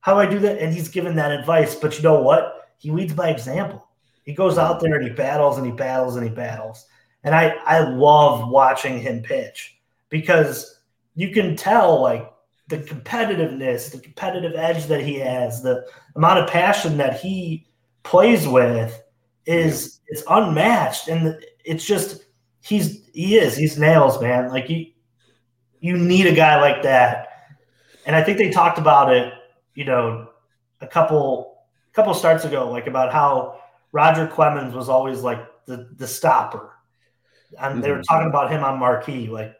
how 0.00 0.14
do 0.14 0.20
I 0.20 0.26
do 0.26 0.38
that? 0.40 0.58
And 0.58 0.74
he's 0.74 0.88
given 0.88 1.16
that 1.16 1.30
advice. 1.30 1.74
But 1.74 1.96
you 1.96 2.02
know 2.02 2.20
what? 2.20 2.70
He 2.78 2.90
leads 2.90 3.14
by 3.14 3.30
example. 3.30 3.88
He 4.24 4.34
goes 4.34 4.58
out 4.58 4.80
there 4.80 4.94
and 4.94 5.04
he 5.04 5.10
battles 5.10 5.58
and 5.58 5.66
he 5.66 5.72
battles 5.72 6.16
and 6.16 6.24
he 6.24 6.30
battles. 6.30 6.86
And 7.24 7.34
I 7.34 7.50
I 7.66 7.80
love 7.80 8.48
watching 8.48 9.00
him 9.00 9.22
pitch 9.22 9.78
because 10.08 10.80
you 11.14 11.30
can 11.30 11.56
tell 11.56 12.00
like 12.00 12.32
the 12.68 12.78
competitiveness, 12.78 13.90
the 13.92 13.98
competitive 13.98 14.54
edge 14.56 14.86
that 14.86 15.02
he 15.02 15.16
has, 15.16 15.62
the 15.62 15.86
amount 16.16 16.38
of 16.38 16.48
passion 16.48 16.96
that 16.96 17.20
he 17.20 17.66
plays 18.02 18.48
with 18.48 19.02
is 19.46 20.00
it's 20.06 20.22
unmatched, 20.28 21.08
and 21.08 21.38
it's 21.64 21.84
just 21.84 22.21
he's 22.62 23.06
he 23.12 23.36
is 23.36 23.56
he's 23.56 23.78
nails, 23.78 24.20
man. 24.20 24.50
Like 24.50 24.70
you, 24.70 24.86
you 25.80 25.98
need 25.98 26.26
a 26.26 26.34
guy 26.34 26.60
like 26.60 26.82
that, 26.84 27.28
and 28.06 28.16
I 28.16 28.22
think 28.22 28.38
they 28.38 28.50
talked 28.50 28.78
about 28.78 29.12
it, 29.12 29.32
you 29.74 29.84
know, 29.84 30.28
a 30.80 30.86
couple 30.86 31.58
couple 31.92 32.14
starts 32.14 32.44
ago, 32.44 32.70
like 32.70 32.86
about 32.86 33.12
how 33.12 33.60
Roger 33.92 34.26
Clemens 34.26 34.74
was 34.74 34.88
always 34.88 35.20
like 35.20 35.40
the 35.66 35.88
the 35.96 36.06
stopper, 36.06 36.72
and 37.60 37.74
mm-hmm. 37.74 37.80
they 37.80 37.90
were 37.90 37.96
mm-hmm. 37.96 38.14
talking 38.14 38.28
about 38.28 38.50
him 38.50 38.64
on 38.64 38.78
Marquee, 38.78 39.28
like 39.28 39.54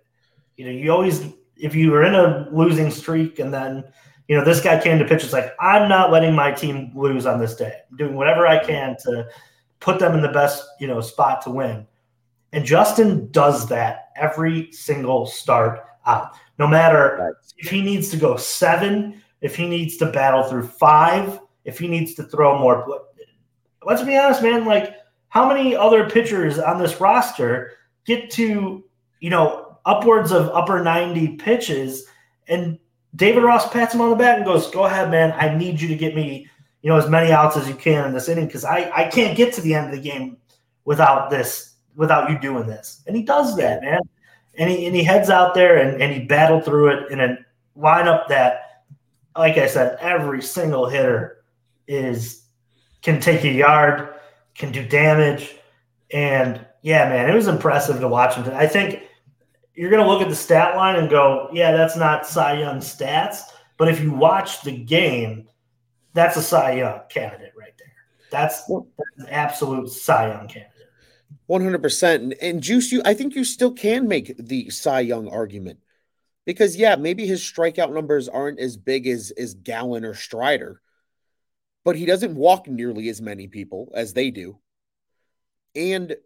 you 0.57 0.65
know, 0.65 0.71
you 0.71 0.91
always 0.91 1.25
if 1.57 1.75
you 1.75 1.91
were 1.91 2.05
in 2.05 2.15
a 2.15 2.49
losing 2.51 2.91
streak 2.91 3.39
and 3.39 3.53
then 3.53 3.85
you 4.29 4.37
know 4.37 4.45
this 4.45 4.61
guy 4.61 4.81
came 4.81 4.99
to 4.99 5.05
pitch, 5.05 5.25
it's 5.25 5.33
like 5.33 5.55
I'm 5.61 5.89
not 5.89 6.13
letting 6.13 6.35
my 6.35 6.53
team 6.53 6.93
lose 6.95 7.27
on 7.27 7.41
this 7.41 7.57
day. 7.57 7.81
I'm 7.91 7.97
doing 7.97 8.15
whatever 8.15 8.47
I 8.47 8.65
can 8.65 8.97
to 9.05 9.27
put 9.81 9.99
them 9.99 10.15
in 10.15 10.23
the 10.23 10.29
best 10.29 10.65
you 10.79 10.87
know 10.87 11.01
spot 11.01 11.43
to 11.43 11.51
win. 11.51 11.87
And 12.53 12.65
Justin 12.65 13.31
does 13.31 13.69
that 13.69 14.11
every 14.17 14.71
single 14.73 15.27
start 15.27 15.81
out. 16.07 16.33
No 16.59 16.67
matter 16.67 17.19
right. 17.19 17.33
if 17.59 17.71
he 17.71 17.81
needs 17.81 18.11
to 18.11 18.17
go 18.17 18.37
seven, 18.37 19.23
if 19.41 19.57
he 19.57 19.67
needs 19.69 19.97
to 19.99 20.07
battle 20.07 20.45
through 20.45 20.67
five, 20.67 21.41
if 21.65 21.79
he 21.79 21.89
needs 21.89 22.15
to 22.15 22.25
throw 22.25 22.59
more. 22.59 23.05
Let's 23.85 24.03
be 24.03 24.17
honest, 24.17 24.43
man. 24.43 24.65
Like, 24.65 24.97
how 25.29 25.49
many 25.49 25.75
other 25.75 26.09
pitchers 26.09 26.59
on 26.59 26.79
this 26.79 27.01
roster 27.01 27.73
get 28.05 28.31
to, 28.33 28.85
you 29.21 29.31
know, 29.31 29.73
upwards 29.85 30.33
of 30.33 30.49
upper 30.51 30.83
90 30.83 31.37
pitches. 31.37 32.07
And 32.49 32.79
David 33.15 33.43
Ross 33.43 33.71
pats 33.71 33.95
him 33.95 34.01
on 34.01 34.11
the 34.11 34.17
back 34.17 34.37
and 34.37 34.47
goes, 34.47 34.71
Go 34.71 34.85
ahead, 34.85 35.11
man. 35.11 35.33
I 35.33 35.57
need 35.57 35.81
you 35.81 35.89
to 35.89 35.97
get 35.97 36.15
me, 36.15 36.49
you 36.83 36.91
know, 36.91 36.97
as 36.97 37.09
many 37.09 37.33
outs 37.33 37.57
as 37.57 37.69
you 37.69 37.75
can 37.75 38.07
in 38.07 38.15
this 38.15 38.29
inning 38.29 38.47
because 38.47 38.65
I, 38.65 38.91
I 38.95 39.09
can't 39.09 39.37
get 39.37 39.53
to 39.55 39.61
the 39.61 39.75
end 39.75 39.87
of 39.87 39.93
the 39.93 40.09
game 40.09 40.39
without 40.85 41.31
this, 41.31 41.72
without 41.97 42.31
you 42.31 42.39
doing 42.39 42.67
this. 42.67 43.03
And 43.07 43.17
he 43.17 43.23
does 43.23 43.57
that, 43.57 43.83
man. 43.83 44.01
And 44.59 44.71
he 44.71 44.87
and 44.87 44.95
he 44.95 45.03
heads 45.03 45.31
out 45.31 45.55
there 45.55 45.79
and, 45.79 46.03
and 46.03 46.13
he 46.13 46.27
battled 46.27 46.65
through 46.65 46.89
it 46.89 47.13
in 47.13 47.21
a 47.21 47.39
lineup 47.77 48.29
that, 48.29 48.85
like 49.37 49.57
I 49.57 49.67
said, 49.67 49.97
every 50.01 50.43
single 50.43 50.89
hitter 50.89 51.45
is 51.89 52.45
can 53.01 53.21
take 53.21 53.45
a 53.45 53.49
yard, 53.49 54.15
can 54.55 54.73
do 54.73 54.87
damage. 54.87 55.57
And 56.13 56.65
yeah, 56.83 57.09
man, 57.09 57.31
it 57.31 57.35
was 57.35 57.49
impressive 57.49 58.01
to 58.01 58.09
watch 58.09 58.35
him. 58.35 58.51
I 58.55 58.67
think 58.67 59.03
you're 59.75 59.91
going 59.91 60.03
to 60.03 60.09
look 60.09 60.21
at 60.21 60.29
the 60.29 60.37
stat 60.37 60.77
line 60.77 60.97
and 60.97 61.09
go, 61.09 61.49
yeah, 61.53 61.73
that's 61.73 61.97
not 61.97 62.27
Cy 62.27 62.61
Young 62.61 62.79
stats. 62.79 63.41
But 63.79 63.89
if 63.89 64.01
you 64.01 64.13
watch 64.13 64.63
the 64.63 64.77
game, 64.77 65.49
that's 66.13 66.37
a 66.37 66.43
Cy 66.43 66.73
Young 66.73 67.01
candidate 67.09 67.55
right 67.59 67.73
there. 67.79 67.89
That's, 68.31 68.67
that's 68.67 69.19
an 69.19 69.27
absolute 69.31 69.89
Cy 69.89 70.29
Young 70.29 70.47
candidate. 70.47 70.72
One 71.47 71.63
hundred 71.63 71.83
percent. 71.83 72.35
And 72.41 72.63
Juice, 72.63 72.93
you, 72.93 73.03
I 73.05 73.15
think 73.15 73.35
you 73.35 73.45
still 73.45 73.73
can 73.73 74.09
make 74.09 74.37
the 74.39 74.71
Cy 74.71 75.01
Young 75.01 75.29
argument 75.29 75.81
because, 76.45 76.77
yeah, 76.77 76.97
maybe 76.97 77.27
his 77.27 77.41
strikeout 77.41 77.93
numbers 77.93 78.29
aren't 78.29 78.59
as 78.59 78.77
big 78.77 79.07
as 79.07 79.33
as 79.37 79.55
Gallen 79.55 80.05
or 80.05 80.15
Strider, 80.15 80.81
but 81.85 81.97
he 81.97 82.07
doesn't 82.07 82.35
walk 82.35 82.69
nearly 82.69 83.09
as 83.09 83.21
many 83.21 83.49
people 83.49 83.93
as 83.95 84.13
they 84.13 84.31
do. 84.31 84.59
And 85.75 86.17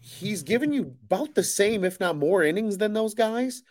he's 0.00 0.42
given 0.42 0.72
you 0.72 0.96
about 1.04 1.34
the 1.34 1.44
same, 1.44 1.84
if 1.84 2.00
not 2.00 2.16
more, 2.16 2.42
innings 2.42 2.78
than 2.78 2.92
those 2.92 3.14
guys. 3.14 3.62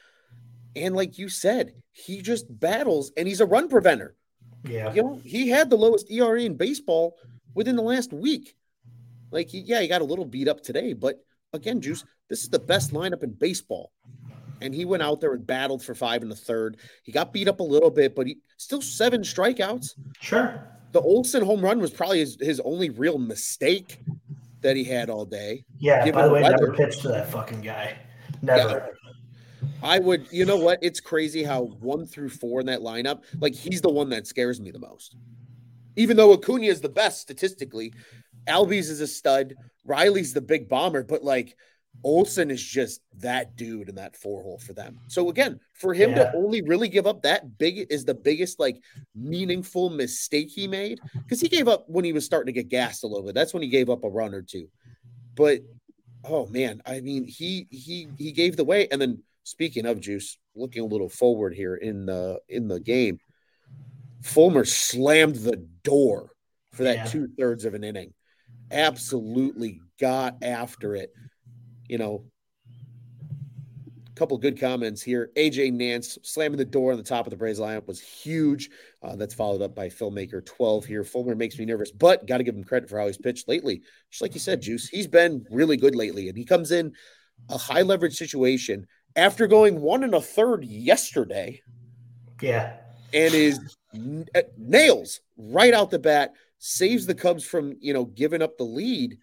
And 0.76 0.96
like 0.96 1.18
you 1.18 1.30
said, 1.30 1.74
he 1.92 2.22
just 2.22 2.46
battles 2.60 3.12
and 3.18 3.28
he's 3.28 3.42
a 3.42 3.46
run 3.46 3.68
preventer. 3.68 4.16
Yeah. 4.64 4.94
You 4.94 5.04
know, 5.04 5.22
he 5.24 5.50
had 5.50 5.70
the 5.70 5.78
lowest 5.78 6.12
ERA 6.12 6.42
in 6.42 6.56
baseball 6.56 7.18
within 7.54 7.76
the 7.76 7.82
last 7.82 8.14
week. 8.14 8.56
Like, 9.32 9.50
yeah, 9.52 9.82
he 9.82 9.88
got 9.88 10.02
a 10.02 10.06
little 10.06 10.26
beat 10.26 10.48
up 10.48 10.62
today, 10.62 10.94
but 10.94 11.24
again, 11.54 11.82
Juice, 11.82 12.04
this 12.30 12.44
is 12.44 12.50
the 12.50 12.60
best 12.60 12.94
lineup 12.94 13.24
in 13.24 13.34
baseball. 13.34 13.92
And 14.62 14.74
he 14.74 14.86
went 14.86 15.04
out 15.04 15.22
there 15.22 15.34
and 15.34 15.46
battled 15.46 15.84
for 15.84 15.96
five 15.96 16.22
in 16.22 16.30
the 16.30 16.36
third. 16.36 16.78
He 17.04 17.12
got 17.12 17.32
beat 17.32 17.48
up 17.48 17.62
a 17.62 17.64
little 17.64 17.90
bit, 17.90 18.14
but 18.16 18.28
he 18.28 18.40
still 18.58 18.82
seven 18.82 19.22
strikeouts. 19.22 19.94
Sure. 20.20 20.68
The 20.92 21.00
Olson 21.00 21.44
home 21.46 21.62
run 21.62 21.80
was 21.80 21.92
probably 21.92 22.20
his, 22.20 22.38
his 22.42 22.60
only 22.62 22.90
real 22.90 23.18
mistake 23.18 24.00
that 24.62 24.76
he 24.76 24.84
had 24.84 25.10
all 25.10 25.24
day. 25.24 25.64
Yeah. 25.78 26.10
By 26.12 26.28
the 26.28 26.34
way, 26.34 26.42
weather. 26.42 26.58
never 26.60 26.74
pitched 26.74 27.02
to 27.04 27.08
that 27.10 27.32
fucking 27.32 27.62
guy. 27.62 27.98
Never. 28.42 28.70
Yeah. 28.70 29.70
I 29.82 30.00
would, 30.00 30.28
you 30.32 30.46
know 30.46 30.58
what? 30.58 30.80
It's 30.82 31.00
crazy 31.00 31.44
how 31.44 31.64
one 31.80 32.06
through 32.06 32.30
four 32.30 32.60
in 32.60 32.66
that 32.66 32.82
lineup, 32.82 33.24
like 33.40 33.54
he's 33.54 33.82
the 33.82 33.90
one 33.90 34.10
that 34.10 34.28
scares 34.28 34.60
me 34.60 34.72
the 34.72 34.80
most. 34.80 35.16
Even 35.96 36.18
though 36.18 36.34
Acuna 36.34 36.66
is 36.66 36.82
the 36.82 36.90
best 36.90 37.22
statistically, 37.22 37.94
Albies 38.48 38.90
is 38.90 39.02
a 39.02 39.08
stud, 39.08 39.56
Riley's 39.86 40.34
the 40.34 40.42
big 40.42 40.70
bomber, 40.70 41.04
but 41.04 41.24
like 41.24 41.56
Olson 42.04 42.50
is 42.50 42.64
just 42.64 43.02
that 43.18 43.56
dude 43.56 43.90
in 43.90 43.96
that 43.96 44.16
four 44.16 44.42
hole 44.42 44.60
for 44.60 44.74
them. 44.74 45.00
So 45.08 45.30
again, 45.30 45.60
for 45.74 45.94
him 45.94 46.12
yeah. 46.12 46.32
to 46.32 46.36
only 46.36 46.62
really 46.62 46.88
give 46.88 47.08
up 47.08 47.24
that 47.24 47.58
big 47.58 47.88
is 47.90 48.06
the 48.06 48.14
biggest 48.14 48.60
like 48.60 48.82
meaningful 49.16 49.90
mistake 49.90 50.50
he 50.50 50.68
made 50.68 51.00
because 51.14 51.42
he 51.42 51.50
gave 51.50 51.68
up 51.68 51.86
when 51.88 52.06
he 52.06 52.14
was 52.14 52.26
starting 52.26 52.54
to 52.54 52.62
get 52.62 52.70
gassed 52.70 53.04
a 53.04 53.08
little 53.08 53.26
bit. 53.26 53.36
That's 53.36 53.54
when 53.54 53.64
he 53.64 53.70
gave 53.70 53.90
up 53.90 54.04
a 54.04 54.10
run 54.10 54.34
or 54.34 54.42
two. 54.42 54.70
But 55.36 55.62
oh 56.24 56.48
man, 56.48 56.82
I 56.86 57.02
mean 57.02 57.26
he 57.26 57.68
he 57.70 58.08
he 58.18 58.32
gave 58.32 58.56
the 58.56 58.64
way. 58.64 58.88
And 58.90 59.02
then 59.02 59.24
speaking 59.44 59.86
of 59.86 60.00
juice, 60.00 60.38
looking 60.56 60.84
a 60.84 60.88
little 60.88 61.10
forward 61.10 61.54
here 61.54 61.76
in 61.76 62.06
the 62.06 62.40
in 62.48 62.68
the 62.70 62.80
game, 62.80 63.20
Fulmer 64.22 64.66
slammed 64.66 65.36
the 65.36 65.58
door 65.84 66.32
for 66.72 66.84
that 66.84 66.96
yeah. 66.96 67.06
two 67.06 67.28
thirds 67.38 67.66
of 67.66 67.74
an 67.74 67.84
inning. 67.84 68.14
Absolutely 68.72 69.82
got 70.00 70.38
after 70.44 70.96
it 70.96 71.14
you 71.90 71.98
know, 71.98 72.24
a 74.08 74.12
couple 74.16 74.38
good 74.38 74.60
comments 74.60 75.02
here. 75.02 75.32
AJ 75.36 75.74
Nance 75.74 76.18
slamming 76.24 76.58
the 76.58 76.64
door 76.64 76.92
on 76.92 76.98
the 76.98 77.04
top 77.04 77.26
of 77.26 77.32
the 77.32 77.38
Braves 77.38 77.60
lineup 77.60 77.88
was 77.88 78.00
huge. 78.00 78.70
Uh, 79.02 79.16
that's 79.16 79.34
followed 79.34 79.62
up 79.62 79.76
by 79.76 79.90
filmmaker 79.90 80.46
12 80.46 80.86
here. 80.86 81.04
Fulmer 81.04 81.36
makes 81.36 81.58
me 81.58 81.66
nervous, 81.66 81.92
but 81.92 82.28
got 82.28 82.38
to 82.38 82.44
give 82.44 82.56
him 82.56 82.64
credit 82.64 82.90
for 82.90 83.00
how 83.00 83.08
he's 83.08 83.18
pitched 83.18 83.50
lately. 83.50 83.82
Just 84.12 84.22
like 84.22 84.34
you 84.34 84.40
said, 84.40 84.62
Juice, 84.62 84.88
he's 84.88 85.08
been 85.08 85.46
really 85.50 85.76
good 85.76 85.96
lately, 85.96 86.30
and 86.30 86.38
he 86.38 86.46
comes 86.46 86.72
in 86.72 86.94
a 87.50 87.58
high 87.58 87.82
leverage 87.82 88.16
situation 88.16 88.86
after 89.16 89.48
going 89.48 89.82
one 89.82 90.04
and 90.04 90.14
a 90.14 90.22
third 90.22 90.64
yesterday. 90.64 91.62
Yeah. 92.40 92.78
And 93.14 93.34
is 93.34 93.76
uh, 94.36 94.42
nails 94.56 95.22
right 95.36 95.74
out 95.74 95.90
the 95.90 95.98
bat, 95.98 96.34
saves 96.60 97.06
the 97.06 97.16
Cubs 97.16 97.44
from, 97.44 97.76
you 97.80 97.94
know, 97.94 98.06
giving 98.06 98.42
up 98.42 98.58
the 98.58 98.64
lead 98.64 99.18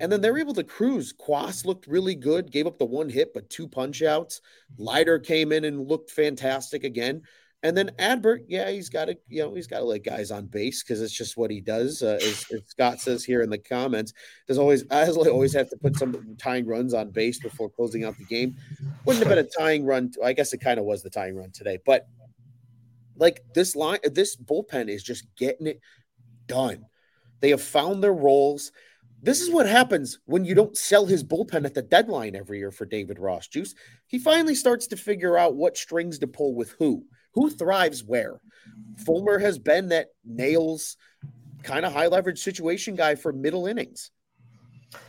and 0.00 0.12
then 0.12 0.20
they're 0.20 0.38
able 0.38 0.54
to 0.54 0.64
cruise. 0.64 1.12
Cuas 1.12 1.64
looked 1.64 1.86
really 1.86 2.14
good, 2.14 2.52
gave 2.52 2.66
up 2.66 2.78
the 2.78 2.84
one 2.84 3.08
hit, 3.08 3.34
but 3.34 3.50
two 3.50 3.66
punch 3.66 4.02
outs. 4.02 4.40
Leiter 4.76 5.18
came 5.18 5.52
in 5.52 5.64
and 5.64 5.88
looked 5.88 6.10
fantastic 6.10 6.84
again. 6.84 7.22
And 7.64 7.76
then 7.76 7.90
Adbert, 7.98 8.44
yeah, 8.46 8.70
he's 8.70 8.88
got 8.88 9.06
to, 9.06 9.18
you 9.26 9.42
know, 9.42 9.52
he's 9.52 9.66
got 9.66 9.78
to 9.78 9.84
let 9.84 10.04
guys 10.04 10.30
on 10.30 10.46
base 10.46 10.84
because 10.84 11.02
it's 11.02 11.12
just 11.12 11.36
what 11.36 11.50
he 11.50 11.60
does. 11.60 12.04
Uh, 12.04 12.16
as, 12.22 12.46
as, 12.52 12.60
Scott 12.66 13.00
says 13.00 13.24
here 13.24 13.42
in 13.42 13.50
the 13.50 13.58
comments, 13.58 14.12
there's 14.46 14.58
always, 14.58 14.84
I 14.92 15.08
always 15.08 15.54
have 15.54 15.68
to 15.70 15.76
put 15.76 15.96
some 15.96 16.36
tying 16.38 16.66
runs 16.66 16.94
on 16.94 17.10
base 17.10 17.40
before 17.40 17.68
closing 17.68 18.04
out 18.04 18.16
the 18.16 18.24
game. 18.24 18.54
Wouldn't 19.04 19.26
have 19.26 19.34
been 19.34 19.44
a 19.44 19.48
tying 19.58 19.84
run. 19.84 20.12
I 20.24 20.34
guess 20.34 20.52
it 20.52 20.58
kind 20.58 20.78
of 20.78 20.84
was 20.84 21.02
the 21.02 21.10
tying 21.10 21.34
run 21.34 21.50
today, 21.50 21.80
but 21.84 22.06
like 23.16 23.42
this 23.54 23.74
line, 23.74 23.98
this 24.04 24.36
bullpen 24.36 24.88
is 24.88 25.02
just 25.02 25.26
getting 25.34 25.66
it 25.66 25.80
done. 26.48 26.86
They 27.40 27.50
have 27.50 27.62
found 27.62 28.02
their 28.02 28.12
roles. 28.12 28.72
This 29.22 29.40
is 29.40 29.50
what 29.50 29.66
happens 29.66 30.18
when 30.26 30.44
you 30.44 30.54
don't 30.54 30.76
sell 30.76 31.06
his 31.06 31.22
bullpen 31.22 31.64
at 31.64 31.74
the 31.74 31.82
deadline 31.82 32.34
every 32.34 32.58
year 32.58 32.70
for 32.70 32.86
David 32.86 33.18
Ross 33.18 33.46
Juice. 33.48 33.74
He 34.06 34.18
finally 34.18 34.54
starts 34.54 34.88
to 34.88 34.96
figure 34.96 35.38
out 35.38 35.56
what 35.56 35.76
strings 35.76 36.18
to 36.20 36.26
pull 36.26 36.54
with 36.54 36.72
who, 36.78 37.04
who 37.34 37.50
thrives 37.50 38.02
where. 38.02 38.40
Fulmer 39.04 39.38
has 39.38 39.58
been 39.58 39.88
that 39.88 40.08
nails 40.24 40.96
kind 41.62 41.84
of 41.84 41.92
high 41.92 42.06
leverage 42.06 42.40
situation 42.40 42.96
guy 42.96 43.14
for 43.14 43.32
middle 43.32 43.66
innings. 43.66 44.10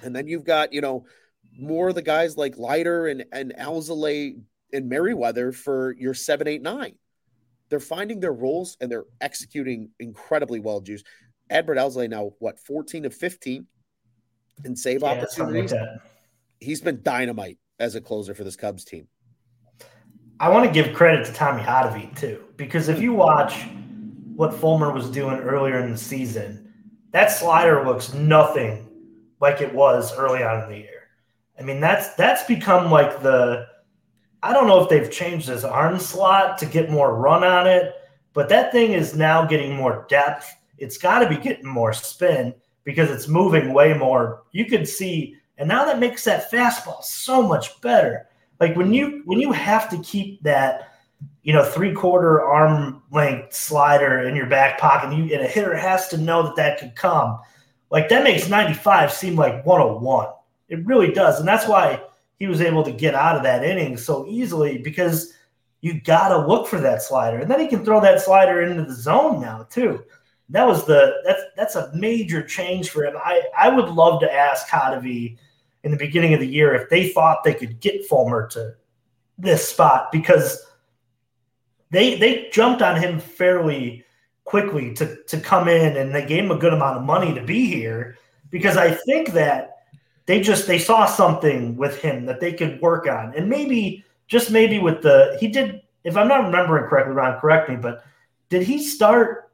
And 0.01 0.15
then 0.15 0.27
you've 0.27 0.43
got, 0.43 0.73
you 0.73 0.81
know, 0.81 1.05
more 1.57 1.89
of 1.89 1.95
the 1.95 2.01
guys 2.01 2.37
like 2.37 2.57
Leiter 2.57 3.07
and, 3.07 3.25
and 3.31 3.53
Alzolay 3.57 4.39
and 4.73 4.89
Merryweather 4.89 5.51
for 5.51 5.95
your 5.97 6.13
seven, 6.13 6.47
eight, 6.47 6.61
nine. 6.61 6.95
They're 7.69 7.79
finding 7.79 8.19
their 8.19 8.33
roles 8.33 8.77
and 8.81 8.91
they're 8.91 9.05
executing 9.21 9.89
incredibly 9.99 10.59
well, 10.59 10.81
Juice. 10.81 11.03
Adbert 11.51 11.77
Alzolay 11.77 12.09
now, 12.09 12.31
what, 12.39 12.59
14 12.59 13.05
of 13.05 13.13
15? 13.13 13.65
and 14.65 14.77
save 14.77 15.01
yeah, 15.01 15.09
opportunities. 15.09 15.73
He's 16.59 16.81
been 16.81 17.01
dynamite 17.03 17.57
as 17.79 17.95
a 17.95 18.01
closer 18.01 18.33
for 18.33 18.43
this 18.43 18.55
Cubs 18.55 18.83
team. 18.83 19.07
I 20.39 20.49
want 20.49 20.65
to 20.65 20.71
give 20.71 20.95
credit 20.95 21.25
to 21.25 21.33
Tommy 21.33 21.61
Hottovy 21.61 22.17
too, 22.17 22.43
because 22.55 22.87
if 22.87 23.01
you 23.01 23.13
watch 23.13 23.65
what 24.35 24.53
Fulmer 24.53 24.93
was 24.93 25.09
doing 25.09 25.37
earlier 25.39 25.79
in 25.79 25.91
the 25.91 25.97
season, 25.97 26.73
that 27.11 27.31
slider 27.31 27.85
looks 27.85 28.13
nothing 28.13 28.87
like 29.41 29.61
it 29.61 29.73
was 29.73 30.15
early 30.15 30.43
on 30.43 30.63
in 30.63 30.69
the 30.69 30.77
year. 30.77 31.07
I 31.59 31.63
mean, 31.63 31.81
that's 31.81 32.13
that's 32.15 32.43
become 32.43 32.89
like 32.89 33.21
the 33.21 33.67
I 34.41 34.53
don't 34.53 34.67
know 34.67 34.81
if 34.81 34.89
they've 34.89 35.11
changed 35.11 35.49
his 35.49 35.65
arm 35.65 35.99
slot 35.99 36.57
to 36.59 36.65
get 36.65 36.89
more 36.89 37.15
run 37.15 37.43
on 37.43 37.67
it, 37.67 37.93
but 38.33 38.47
that 38.49 38.71
thing 38.71 38.93
is 38.93 39.15
now 39.15 39.45
getting 39.45 39.75
more 39.75 40.05
depth. 40.09 40.53
It's 40.79 40.97
got 40.97 41.19
to 41.19 41.29
be 41.29 41.37
getting 41.37 41.67
more 41.67 41.93
spin 41.93 42.53
because 42.83 43.11
it's 43.11 43.27
moving 43.27 43.73
way 43.73 43.93
more. 43.93 44.43
You 44.51 44.65
could 44.65 44.87
see, 44.87 45.35
and 45.57 45.67
now 45.67 45.85
that 45.85 45.99
makes 45.99 46.23
that 46.23 46.51
fastball 46.51 47.03
so 47.03 47.41
much 47.41 47.79
better. 47.81 48.27
Like 48.59 48.75
when 48.75 48.93
you 48.93 49.21
when 49.25 49.39
you 49.39 49.51
have 49.51 49.89
to 49.89 49.99
keep 49.99 50.41
that, 50.43 50.93
you 51.43 51.53
know, 51.53 51.63
three 51.63 51.93
quarter 51.93 52.41
arm 52.41 53.03
length 53.11 53.53
slider 53.53 54.23
in 54.23 54.35
your 54.35 54.47
back 54.47 54.79
pocket, 54.79 55.09
and, 55.09 55.29
you, 55.29 55.35
and 55.35 55.45
a 55.45 55.47
hitter 55.47 55.75
has 55.75 56.07
to 56.09 56.17
know 56.17 56.43
that 56.43 56.55
that 56.55 56.79
could 56.79 56.95
come. 56.95 57.39
Like 57.89 58.09
that 58.09 58.23
makes 58.23 58.49
95 58.49 59.11
seem 59.11 59.35
like 59.35 59.65
101. 59.65 60.27
It 60.67 60.85
really 60.85 61.11
does, 61.11 61.39
and 61.39 61.47
that's 61.47 61.67
why 61.67 62.01
he 62.37 62.47
was 62.47 62.61
able 62.61 62.83
to 62.83 62.91
get 62.91 63.15
out 63.15 63.35
of 63.35 63.43
that 63.43 63.63
inning 63.63 63.97
so 63.97 64.25
easily 64.27 64.77
because 64.77 65.33
you 65.81 66.01
got 66.01 66.29
to 66.29 66.47
look 66.47 66.67
for 66.67 66.79
that 66.79 67.01
slider, 67.01 67.37
and 67.37 67.49
then 67.49 67.59
he 67.59 67.67
can 67.67 67.85
throw 67.85 68.01
that 68.01 68.21
slider 68.21 68.61
into 68.61 68.83
the 68.83 68.93
zone 68.93 69.41
now 69.41 69.67
too 69.69 70.03
that 70.49 70.67
was 70.67 70.85
the 70.85 71.21
that's 71.25 71.43
that's 71.55 71.75
a 71.75 71.91
major 71.93 72.41
change 72.41 72.89
for 72.89 73.05
him. 73.05 73.15
I 73.17 73.43
I 73.57 73.69
would 73.69 73.89
love 73.89 74.19
to 74.21 74.33
ask 74.33 74.67
Hottovy 74.67 75.37
in 75.83 75.91
the 75.91 75.97
beginning 75.97 76.33
of 76.33 76.39
the 76.39 76.47
year 76.47 76.73
if 76.73 76.89
they 76.89 77.09
thought 77.09 77.43
they 77.43 77.53
could 77.53 77.79
get 77.79 78.05
Fulmer 78.05 78.47
to 78.49 78.75
this 79.37 79.67
spot 79.67 80.11
because 80.11 80.65
they 81.91 82.15
they 82.15 82.49
jumped 82.51 82.81
on 82.81 83.01
him 83.01 83.19
fairly 83.19 84.03
quickly 84.43 84.93
to 84.95 85.23
to 85.23 85.39
come 85.39 85.67
in 85.67 85.97
and 85.97 86.13
they 86.13 86.25
gave 86.25 86.43
him 86.43 86.51
a 86.51 86.57
good 86.57 86.73
amount 86.73 86.97
of 86.97 87.03
money 87.03 87.33
to 87.33 87.43
be 87.43 87.67
here 87.67 88.17
because 88.49 88.77
I 88.77 88.91
think 88.91 89.31
that 89.33 89.77
they 90.25 90.41
just 90.41 90.65
they 90.65 90.79
saw 90.79 91.05
something 91.05 91.77
with 91.77 92.01
him 92.01 92.25
that 92.25 92.39
they 92.39 92.53
could 92.53 92.81
work 92.81 93.07
on 93.07 93.33
and 93.35 93.47
maybe 93.47 94.03
just 94.27 94.49
maybe 94.49 94.79
with 94.79 95.03
the 95.03 95.37
he 95.39 95.47
did 95.47 95.81
if 96.03 96.17
I'm 96.17 96.27
not 96.27 96.45
remembering 96.45 96.89
correctly 96.89 97.13
Ron 97.13 97.39
correct 97.39 97.69
me 97.69 97.75
but 97.75 98.03
did 98.49 98.63
he 98.63 98.83
start 98.83 99.48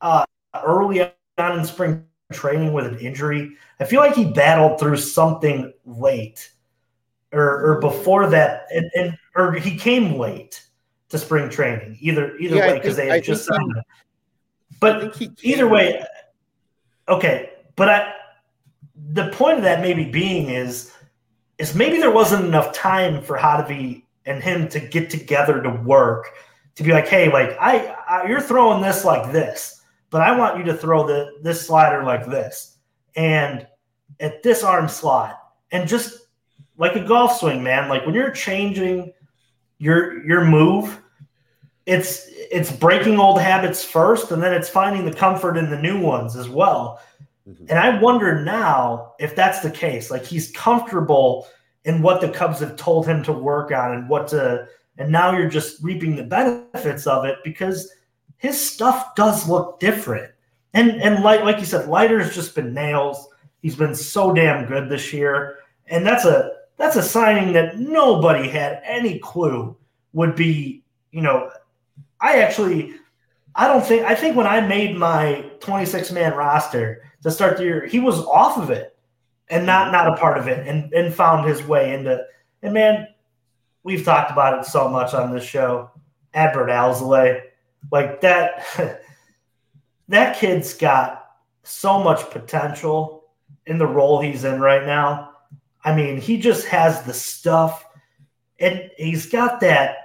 uh, 0.00 0.24
early 0.64 1.02
on 1.38 1.58
in 1.58 1.64
spring 1.64 2.04
training 2.32 2.72
with 2.72 2.86
an 2.86 2.98
injury. 2.98 3.56
I 3.80 3.84
feel 3.84 4.00
like 4.00 4.14
he 4.14 4.24
battled 4.24 4.78
through 4.78 4.98
something 4.98 5.72
late 5.84 6.50
or, 7.32 7.72
or 7.72 7.80
before 7.80 8.28
that, 8.28 8.66
and, 8.74 8.90
and, 8.94 9.18
or 9.36 9.52
he 9.52 9.76
came 9.76 10.18
late 10.18 10.64
to 11.08 11.18
spring 11.18 11.48
training. 11.48 11.96
Either 12.00 12.36
either 12.38 12.56
yeah, 12.56 12.68
way, 12.68 12.74
because 12.74 12.96
they 12.96 13.08
had 13.08 13.24
just 13.24 13.46
signed 13.46 13.76
him. 13.76 13.82
But 14.80 15.20
either 15.42 15.68
way, 15.68 16.04
okay. 17.08 17.50
But 17.76 17.88
I, 17.88 18.12
the 19.12 19.28
point 19.28 19.58
of 19.58 19.64
that 19.64 19.80
maybe 19.80 20.04
being 20.04 20.50
is, 20.50 20.92
is 21.58 21.74
maybe 21.74 21.98
there 21.98 22.10
wasn't 22.10 22.44
enough 22.44 22.72
time 22.72 23.22
for 23.22 23.36
Hottovy 23.36 24.04
and 24.26 24.42
him 24.42 24.68
to 24.68 24.80
get 24.80 25.10
together 25.10 25.62
to 25.62 25.70
work 25.70 26.32
to 26.76 26.82
be 26.82 26.92
like, 26.92 27.08
hey, 27.08 27.30
like 27.30 27.56
I, 27.60 27.94
I 28.08 28.26
you're 28.26 28.40
throwing 28.40 28.82
this 28.82 29.04
like 29.04 29.32
this 29.32 29.79
but 30.10 30.22
I 30.22 30.36
want 30.36 30.58
you 30.58 30.64
to 30.64 30.74
throw 30.74 31.06
the 31.06 31.38
this 31.42 31.66
slider 31.66 32.04
like 32.04 32.26
this 32.26 32.78
and 33.16 33.66
at 34.18 34.42
this 34.42 34.62
arm 34.62 34.88
slot 34.88 35.38
and 35.72 35.88
just 35.88 36.26
like 36.76 36.96
a 36.96 37.04
golf 37.04 37.38
swing, 37.38 37.62
man. 37.62 37.88
Like 37.88 38.04
when 38.04 38.14
you're 38.14 38.30
changing 38.30 39.12
your 39.78 40.24
your 40.26 40.44
move, 40.44 41.00
it's 41.86 42.26
it's 42.28 42.72
breaking 42.72 43.18
old 43.18 43.40
habits 43.40 43.84
first, 43.84 44.32
and 44.32 44.42
then 44.42 44.52
it's 44.52 44.68
finding 44.68 45.04
the 45.04 45.12
comfort 45.12 45.56
in 45.56 45.70
the 45.70 45.80
new 45.80 46.00
ones 46.00 46.36
as 46.36 46.48
well. 46.48 47.00
Mm-hmm. 47.48 47.66
And 47.68 47.78
I 47.78 48.00
wonder 48.00 48.42
now 48.42 49.14
if 49.18 49.36
that's 49.36 49.60
the 49.60 49.70
case. 49.70 50.10
Like 50.10 50.24
he's 50.24 50.50
comfortable 50.52 51.46
in 51.84 52.02
what 52.02 52.20
the 52.20 52.28
Cubs 52.28 52.60
have 52.60 52.76
told 52.76 53.06
him 53.06 53.22
to 53.24 53.32
work 53.32 53.72
on 53.72 53.92
and 53.92 54.08
what 54.08 54.28
to, 54.28 54.66
and 54.98 55.10
now 55.10 55.36
you're 55.36 55.48
just 55.48 55.82
reaping 55.82 56.14
the 56.14 56.22
benefits 56.22 57.06
of 57.06 57.24
it 57.24 57.38
because 57.42 57.90
his 58.40 58.58
stuff 58.58 59.14
does 59.14 59.48
look 59.48 59.78
different. 59.80 60.32
And 60.72 61.00
and 61.02 61.22
like 61.22 61.42
like 61.42 61.58
you 61.58 61.66
said, 61.66 61.88
Leiter's 61.88 62.34
just 62.34 62.54
been 62.54 62.74
nails. 62.74 63.28
He's 63.60 63.76
been 63.76 63.94
so 63.94 64.32
damn 64.32 64.66
good 64.66 64.88
this 64.88 65.12
year, 65.12 65.58
and 65.86 66.06
that's 66.06 66.24
a 66.24 66.52
that's 66.76 66.96
a 66.96 67.02
signing 67.02 67.52
that 67.52 67.78
nobody 67.78 68.48
had 68.48 68.80
any 68.84 69.18
clue 69.18 69.76
would 70.14 70.34
be. 70.34 70.82
You 71.12 71.20
know, 71.20 71.50
I 72.20 72.38
actually, 72.40 72.94
I 73.54 73.66
don't 73.66 73.84
think 73.84 74.04
I 74.04 74.14
think 74.14 74.36
when 74.36 74.46
I 74.46 74.60
made 74.60 74.96
my 74.96 75.50
26 75.60 76.10
man 76.12 76.34
roster 76.34 77.02
to 77.22 77.30
start 77.30 77.58
the 77.58 77.64
year, 77.64 77.86
he 77.86 78.00
was 78.00 78.20
off 78.20 78.56
of 78.56 78.70
it 78.70 78.96
and 79.50 79.66
not 79.66 79.92
not 79.92 80.08
a 80.08 80.16
part 80.16 80.38
of 80.38 80.48
it, 80.48 80.66
and 80.66 80.90
and 80.94 81.12
found 81.12 81.46
his 81.46 81.62
way 81.62 81.92
into. 81.92 82.24
And 82.62 82.72
man, 82.72 83.08
we've 83.82 84.04
talked 84.04 84.30
about 84.30 84.58
it 84.58 84.64
so 84.64 84.88
much 84.88 85.12
on 85.12 85.34
this 85.34 85.44
show. 85.44 85.90
Adbert 86.34 86.68
Alzolay, 86.68 87.42
like 87.90 88.20
that. 88.20 88.64
that 90.08 90.36
kid's 90.36 90.74
got 90.74 91.26
so 91.62 92.02
much 92.02 92.28
potential 92.30 93.24
in 93.66 93.78
the 93.78 93.86
role 93.86 94.20
he's 94.20 94.44
in 94.44 94.60
right 94.60 94.84
now. 94.84 95.30
I 95.84 95.94
mean, 95.94 96.20
he 96.20 96.38
just 96.38 96.66
has 96.66 97.02
the 97.02 97.14
stuff 97.14 97.84
and 98.58 98.90
he's 98.98 99.26
got 99.26 99.60
that 99.60 99.96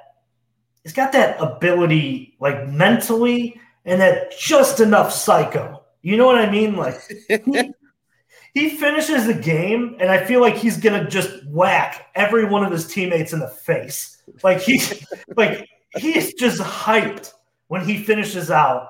he's 0.83 0.93
got 0.93 1.11
that 1.11 1.41
ability 1.41 2.37
like 2.39 2.67
mentally 2.69 3.59
and 3.83 3.99
that 3.99 4.37
just 4.37 4.79
enough 4.79 5.11
psycho. 5.11 5.83
You 6.01 6.15
know 6.15 6.25
what 6.25 6.37
I 6.37 6.49
mean? 6.49 6.75
Like 6.75 6.99
he, 7.27 7.73
he 8.53 8.69
finishes 8.69 9.25
the 9.25 9.33
game 9.33 9.97
and 9.99 10.09
I 10.09 10.23
feel 10.23 10.41
like 10.41 10.55
he's 10.55 10.77
to 10.77 11.09
just 11.09 11.45
whack 11.47 12.07
every 12.15 12.45
one 12.45 12.63
of 12.63 12.71
his 12.71 12.87
teammates 12.87 13.33
in 13.33 13.39
the 13.39 13.47
face. 13.47 14.21
Like 14.43 14.61
he's 14.61 15.03
like 15.35 15.67
he's 15.97 16.33
just 16.35 16.61
hyped 16.61 17.33
when 17.67 17.85
he 17.85 17.97
finishes 17.97 18.51
out. 18.51 18.89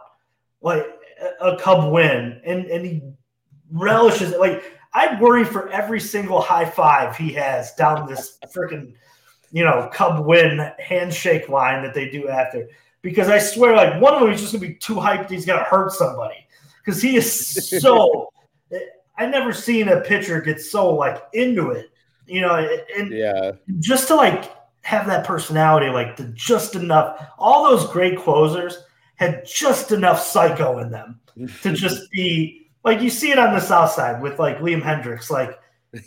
Like 0.62 0.86
a 1.42 1.58
Cub 1.58 1.92
win, 1.92 2.42
and 2.46 2.66
and 2.66 2.86
he 2.86 3.02
relishes 3.72 4.32
it. 4.32 4.40
Like 4.40 4.64
I 4.94 5.20
worry 5.20 5.44
for 5.44 5.70
every 5.70 6.00
single 6.00 6.42
high 6.42 6.66
five 6.66 7.16
he 7.16 7.34
has 7.34 7.74
down 7.76 8.08
this 8.08 8.38
freaking, 8.48 8.94
you 9.52 9.64
know, 9.64 9.90
Cub 9.94 10.26
win 10.26 10.72
handshake 10.80 11.50
line 11.50 11.84
that 11.84 11.94
they 11.94 12.10
do 12.10 12.30
after. 12.30 12.68
Because 13.02 13.30
I 13.30 13.38
swear, 13.38 13.76
like 13.76 14.02
one 14.02 14.14
of 14.14 14.22
them 14.22 14.32
is 14.32 14.42
just 14.42 14.54
gonna 14.54 14.68
be 14.68 14.76
too 14.76 14.96
hyped. 14.96 15.30
He's 15.30 15.46
gonna 15.46 15.64
hurt 15.64 15.92
somebody 15.92 16.48
because 16.84 17.02
he 17.02 17.16
is 17.18 17.70
so. 17.82 18.30
I 19.18 19.26
never 19.26 19.54
seen 19.54 19.88
a 19.88 20.02
pitcher 20.02 20.42
get 20.42 20.60
so 20.60 20.94
like 20.94 21.24
into 21.32 21.72
it, 21.72 21.90
you 22.26 22.42
know, 22.42 22.56
and 22.98 23.14
yeah, 23.14 23.52
just 23.80 24.10
to 24.10 24.16
like 24.16 24.52
have 24.86 25.08
that 25.08 25.26
personality, 25.26 25.90
like 25.90 26.16
the 26.16 26.26
just 26.36 26.76
enough. 26.76 27.32
All 27.40 27.64
those 27.64 27.92
great 27.92 28.20
closers 28.20 28.78
had 29.16 29.44
just 29.44 29.92
enough 29.92 30.22
psycho 30.22 30.78
in 30.78 30.92
them 30.92 31.20
to 31.64 31.74
just 31.74 32.10
be 32.12 32.70
like 32.84 33.02
you 33.02 33.10
see 33.10 33.32
it 33.32 33.40
on 33.40 33.56
the 33.56 33.60
south 33.60 33.92
side 33.92 34.22
with 34.22 34.38
like 34.38 34.60
Liam 34.60 34.84
Hendriks. 34.84 35.32
Like 35.32 35.60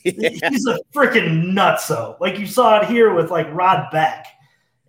yeah. 0.04 0.30
he's 0.48 0.64
a 0.66 0.78
freaking 0.94 1.52
nutso. 1.52 2.20
Like 2.20 2.38
you 2.38 2.46
saw 2.46 2.80
it 2.80 2.86
here 2.86 3.12
with 3.12 3.32
like 3.32 3.52
Rod 3.52 3.90
Beck, 3.90 4.28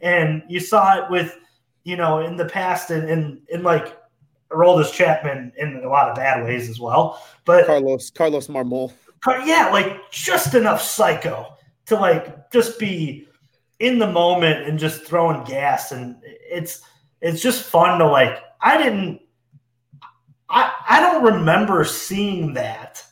and 0.01 0.43
you 0.47 0.59
saw 0.59 1.03
it 1.03 1.09
with 1.09 1.35
you 1.83 1.97
know 1.97 2.19
in 2.19 2.37
the 2.37 2.45
past 2.45 2.91
and 2.91 3.09
in, 3.09 3.19
in, 3.19 3.41
in 3.49 3.63
like 3.63 3.97
Aroldis 4.51 4.93
Chapman 4.93 5.51
in 5.57 5.81
a 5.83 5.89
lot 5.89 6.09
of 6.09 6.15
bad 6.15 6.43
ways 6.43 6.69
as 6.69 6.79
well. 6.79 7.23
But 7.43 7.65
Carlos 7.65 8.11
Carlos 8.11 8.49
Marmol. 8.49 8.93
Yeah, 9.45 9.71
like 9.73 10.11
just 10.11 10.53
enough 10.53 10.79
psycho 10.79 11.55
to 11.87 11.95
like 11.95 12.51
just 12.51 12.77
be 12.77 13.25
in 13.79 13.97
the 13.97 14.11
moment 14.11 14.67
and 14.67 14.77
just 14.77 15.05
throwing 15.05 15.43
gas 15.45 15.91
and 15.91 16.17
it's 16.23 16.81
it's 17.21 17.41
just 17.41 17.63
fun 17.63 17.99
to 17.99 18.07
like. 18.07 18.41
I 18.61 18.77
didn't. 18.77 19.21
I 20.49 20.73
I 20.87 20.99
don't 21.01 21.23
remember 21.23 21.83
seeing 21.83 22.53
that 22.53 23.03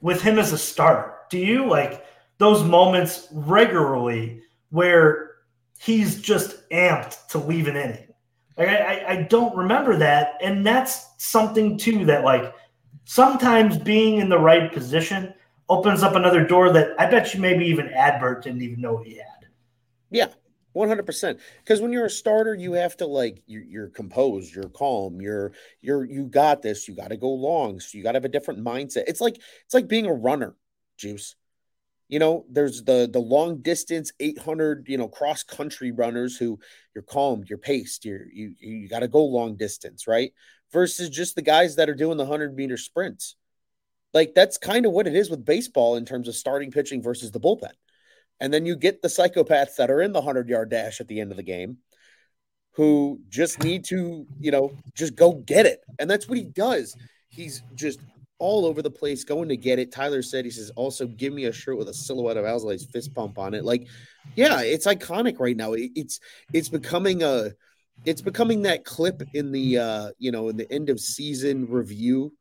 with 0.00 0.20
him 0.22 0.38
as 0.38 0.52
a 0.52 0.58
starter. 0.58 1.14
Do 1.30 1.38
you 1.38 1.66
like 1.66 2.04
those 2.38 2.62
moments 2.62 3.28
regularly 3.32 4.42
where 4.70 5.32
he's 5.78 6.20
just 6.20 6.68
amped 6.70 7.26
to 7.28 7.38
leave 7.38 7.68
an 7.68 7.76
inning? 7.76 8.08
Like 8.56 8.68
I, 8.68 9.04
I 9.08 9.22
don't 9.22 9.56
remember 9.56 9.96
that, 9.96 10.34
and 10.42 10.66
that's 10.66 11.06
something 11.18 11.78
too 11.78 12.04
that 12.06 12.24
like 12.24 12.54
sometimes 13.04 13.78
being 13.78 14.18
in 14.18 14.28
the 14.28 14.38
right 14.38 14.72
position 14.72 15.34
opens 15.68 16.02
up 16.02 16.14
another 16.14 16.46
door 16.46 16.72
that 16.72 16.90
I 16.98 17.06
bet 17.06 17.32
you 17.32 17.40
maybe 17.40 17.64
even 17.66 17.88
Adbert 17.88 18.42
didn't 18.42 18.62
even 18.62 18.80
know 18.80 18.98
he 18.98 19.16
had. 19.16 19.26
Yeah, 20.10 20.28
one 20.72 20.88
hundred 20.88 21.06
percent. 21.06 21.40
Because 21.58 21.80
when 21.80 21.92
you're 21.92 22.06
a 22.06 22.10
starter, 22.10 22.54
you 22.54 22.72
have 22.72 22.96
to 22.98 23.06
like 23.06 23.42
you're, 23.46 23.62
you're 23.62 23.88
composed, 23.88 24.54
you're 24.54 24.68
calm, 24.68 25.20
you're 25.20 25.52
you're 25.80 26.04
you 26.04 26.24
got 26.24 26.62
this. 26.62 26.88
You 26.88 26.94
got 26.94 27.08
to 27.08 27.16
go 27.16 27.30
long, 27.30 27.80
so 27.80 27.96
you 27.96 28.04
got 28.04 28.12
to 28.12 28.16
have 28.16 28.24
a 28.24 28.28
different 28.28 28.64
mindset. 28.64 29.04
It's 29.06 29.20
like 29.20 29.36
it's 29.64 29.74
like 29.74 29.88
being 29.88 30.06
a 30.06 30.12
runner, 30.12 30.54
Juice. 30.96 31.36
You 32.08 32.18
know, 32.18 32.44
there's 32.50 32.82
the 32.82 33.08
the 33.10 33.20
long 33.20 33.58
distance, 33.62 34.12
eight 34.18 34.38
hundred, 34.38 34.86
you 34.88 34.98
know, 34.98 35.06
cross 35.06 35.44
country 35.44 35.92
runners 35.92 36.36
who 36.36 36.58
you're 36.92 37.02
calm, 37.02 37.44
you're 37.48 37.58
paced, 37.58 38.04
you're 38.04 38.26
you 38.32 38.54
you 38.58 38.88
got 38.88 39.00
to 39.00 39.08
go 39.08 39.24
long 39.24 39.56
distance, 39.56 40.08
right? 40.08 40.32
Versus 40.72 41.08
just 41.08 41.36
the 41.36 41.42
guys 41.42 41.76
that 41.76 41.88
are 41.88 41.94
doing 41.94 42.16
the 42.16 42.26
hundred 42.26 42.56
meter 42.56 42.76
sprints. 42.76 43.36
Like 44.12 44.34
that's 44.34 44.58
kind 44.58 44.86
of 44.86 44.92
what 44.92 45.06
it 45.06 45.14
is 45.14 45.30
with 45.30 45.44
baseball 45.44 45.94
in 45.94 46.04
terms 46.04 46.26
of 46.26 46.34
starting 46.34 46.72
pitching 46.72 47.00
versus 47.00 47.30
the 47.30 47.38
bullpen. 47.38 47.74
And 48.40 48.52
then 48.52 48.64
you 48.66 48.76
get 48.76 49.02
the 49.02 49.08
psychopaths 49.08 49.76
that 49.76 49.90
are 49.90 50.00
in 50.00 50.12
the 50.12 50.20
100 50.20 50.48
yard 50.48 50.70
dash 50.70 51.00
at 51.00 51.08
the 51.08 51.20
end 51.20 51.30
of 51.30 51.36
the 51.36 51.42
game 51.42 51.78
who 52.72 53.20
just 53.28 53.62
need 53.62 53.84
to, 53.84 54.26
you 54.38 54.50
know, 54.50 54.72
just 54.94 55.14
go 55.14 55.32
get 55.32 55.66
it. 55.66 55.80
And 55.98 56.08
that's 56.08 56.28
what 56.28 56.38
he 56.38 56.44
does. 56.44 56.96
He's 57.28 57.62
just 57.74 58.00
all 58.38 58.64
over 58.64 58.80
the 58.80 58.90
place 58.90 59.22
going 59.24 59.48
to 59.50 59.56
get 59.56 59.78
it. 59.78 59.92
Tyler 59.92 60.22
said, 60.22 60.44
he 60.44 60.50
says, 60.50 60.70
also 60.76 61.06
give 61.06 61.32
me 61.32 61.44
a 61.44 61.52
shirt 61.52 61.76
with 61.76 61.88
a 61.88 61.94
silhouette 61.94 62.38
of 62.38 62.44
Alzolay's 62.44 62.86
fist 62.86 63.14
pump 63.14 63.38
on 63.38 63.54
it. 63.54 63.64
Like, 63.64 63.86
yeah, 64.34 64.62
it's 64.62 64.86
iconic 64.86 65.38
right 65.38 65.56
now. 65.56 65.74
it's, 65.74 66.20
it's 66.52 66.68
becoming 66.68 67.22
a, 67.22 67.50
it's 68.06 68.22
becoming 68.22 68.62
that 68.62 68.84
clip 68.84 69.22
in 69.34 69.52
the, 69.52 69.78
uh, 69.78 70.10
you 70.18 70.32
know, 70.32 70.48
in 70.48 70.56
the 70.56 70.70
end 70.72 70.88
of 70.88 70.98
season 70.98 71.68
review 71.68 72.32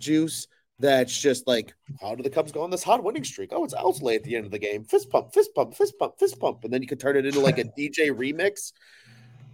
juice 0.00 0.48
that's 0.78 1.18
just 1.18 1.46
like, 1.46 1.74
how 2.00 2.14
do 2.14 2.22
the 2.22 2.30
Cubs 2.30 2.52
go 2.52 2.62
on 2.62 2.70
this 2.70 2.82
hot 2.82 3.02
winning 3.02 3.24
streak? 3.24 3.50
Oh, 3.52 3.64
it's 3.64 3.74
Alzolay 3.74 4.16
at 4.16 4.24
the 4.24 4.36
end 4.36 4.44
of 4.44 4.50
the 4.50 4.58
game. 4.58 4.84
Fist 4.84 5.08
pump, 5.10 5.32
fist 5.32 5.54
pump, 5.54 5.74
fist 5.74 5.98
pump, 5.98 6.18
fist 6.18 6.38
pump. 6.38 6.64
And 6.64 6.72
then 6.72 6.82
you 6.82 6.88
could 6.88 7.00
turn 7.00 7.16
it 7.16 7.24
into 7.24 7.40
like 7.40 7.58
a 7.58 7.64
DJ 7.78 8.10
remix. 8.10 8.72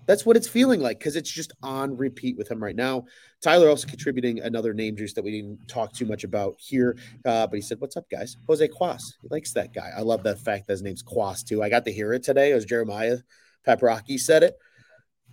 That's 0.07 0.27
what 0.27 0.37
it's 0.37 0.49
feeling 0.49 0.81
like 0.81 0.99
because 0.99 1.15
it's 1.15 1.31
just 1.31 1.53
on 1.63 1.97
repeat 1.97 2.37
with 2.37 2.51
him 2.51 2.61
right 2.61 2.75
now. 2.75 3.05
Tyler 3.41 3.69
also 3.69 3.87
contributing 3.87 4.41
another 4.41 4.75
name 4.75 4.97
juice 4.97 5.13
that 5.13 5.23
we 5.23 5.31
didn't 5.31 5.69
talk 5.69 5.93
too 5.93 6.07
much 6.07 6.25
about 6.25 6.57
here. 6.59 6.97
Uh, 7.25 7.47
but 7.47 7.55
he 7.55 7.63
said, 7.63 7.81
What's 7.81 7.97
up, 7.97 8.11
guys? 8.11 8.37
Jose 8.49 8.67
Cuas. 8.69 9.15
He 9.23 9.29
likes 9.31 9.53
that 9.53 9.73
guy. 9.73 9.91
I 9.97 10.01
love 10.01 10.25
that 10.25 10.41
fact 10.41 10.67
that 10.67 10.73
his 10.73 10.83
name's 10.83 11.05
Cuas, 11.05 11.45
too. 11.45 11.63
I 11.63 11.69
got 11.69 11.85
to 11.85 11.93
hear 11.93 12.13
it 12.13 12.25
today 12.25 12.51
It 12.51 12.55
was 12.55 12.65
Jeremiah 12.65 13.19
Paprocki 13.65 14.19
said 14.19 14.43
it. 14.43 14.59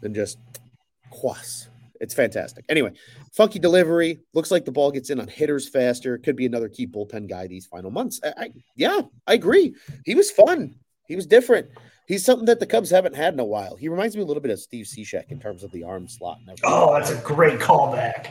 And 0.04 0.14
just 0.14 0.38
Cuas. 1.12 1.69
It's 2.00 2.14
fantastic. 2.14 2.66
Anyway, 2.70 2.94
funky 3.34 3.60
delivery. 3.60 4.20
Looks 4.34 4.52
like 4.52 4.66
the 4.66 4.72
ball 4.72 4.92
gets 4.92 5.10
in 5.10 5.20
on 5.20 5.28
hitters 5.28 5.68
faster. 5.68 6.18
Could 6.18 6.36
be 6.36 6.46
another 6.46 6.70
key 6.70 6.88
bullpen 6.88 7.30
guy 7.30 7.48
these 7.48 7.66
final 7.66 7.92
months. 7.92 8.20
I, 8.24 8.34
I, 8.38 8.50
yeah, 8.76 9.02
I 9.28 9.34
agree. 9.34 9.76
He 10.06 10.16
was 10.16 10.32
fun. 10.32 10.76
He 11.08 11.16
was 11.16 11.26
different. 11.26 11.70
He's 12.08 12.26
something 12.26 12.46
that 12.46 12.60
the 12.60 12.66
Cubs 12.66 12.90
haven't 12.90 13.16
had 13.16 13.34
in 13.34 13.40
a 13.40 13.46
while. 13.46 13.76
He 13.76 13.90
reminds 13.90 14.16
me 14.16 14.24
a 14.24 14.26
little 14.26 14.42
bit 14.42 14.52
of 14.52 14.60
Steve 14.60 14.86
Cishek 14.86 15.32
in 15.32 15.40
terms 15.40 15.64
of 15.64 15.72
the 15.72 15.84
arm 15.84 16.08
slot. 16.08 16.40
oh, 16.64 16.94
that's 16.94 17.12
a 17.12 17.18
great 17.18 17.60
callback. 17.60 18.30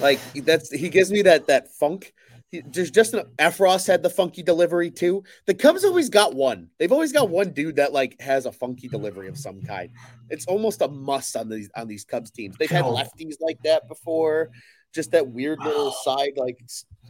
Like 0.00 0.20
that's 0.44 0.70
he 0.70 0.88
gives 0.88 1.10
me 1.10 1.22
that 1.22 1.46
that 1.46 1.72
funk 1.72 2.12
there's 2.52 2.90
just 2.90 3.14
an 3.14 3.26
Effross 3.38 3.86
had 3.86 4.02
the 4.02 4.10
funky 4.10 4.42
delivery 4.42 4.90
too. 4.90 5.22
The 5.46 5.54
Cubs 5.54 5.84
always 5.84 6.08
got 6.08 6.34
one. 6.34 6.68
They've 6.78 6.92
always 6.92 7.12
got 7.12 7.28
one 7.28 7.50
dude 7.50 7.76
that 7.76 7.92
like 7.92 8.20
has 8.20 8.46
a 8.46 8.52
funky 8.52 8.88
delivery 8.88 9.28
of 9.28 9.36
some 9.36 9.60
kind. 9.62 9.90
It's 10.30 10.46
almost 10.46 10.80
a 10.80 10.88
must 10.88 11.36
on 11.36 11.48
these 11.48 11.70
on 11.76 11.88
these 11.88 12.04
Cubs 12.04 12.30
teams. 12.30 12.56
They've 12.56 12.70
had 12.70 12.84
lefties 12.84 13.36
like 13.40 13.58
that 13.64 13.88
before. 13.88 14.50
Just 14.94 15.10
that 15.10 15.28
weird 15.28 15.58
little 15.62 15.92
side, 15.92 16.32
like 16.36 16.58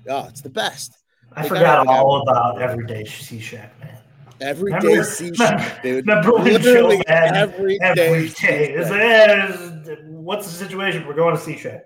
oh, 0.09 0.27
it's 0.29 0.41
the 0.41 0.51
best. 0.51 0.93
I 1.33 1.47
forgot 1.47 1.87
all 1.87 2.23
about 2.23 2.61
everyday 2.61 3.05
Cishek, 3.05 3.71
man. 3.81 3.99
Every 4.41 4.73
remember, 4.73 4.89
day 4.89 4.97
Cishek, 4.99 5.83
dude. 5.83 6.07
Remember 6.07 6.33
Literally 6.33 7.03
every, 7.07 7.79
every 7.81 8.29
day. 8.31 8.73
Is 8.73 8.89
it, 8.91 10.05
what's 10.07 10.47
the 10.47 10.53
situation? 10.53 11.07
We're 11.07 11.15
going 11.15 11.37
to 11.37 11.43
Cishek. 11.43 11.83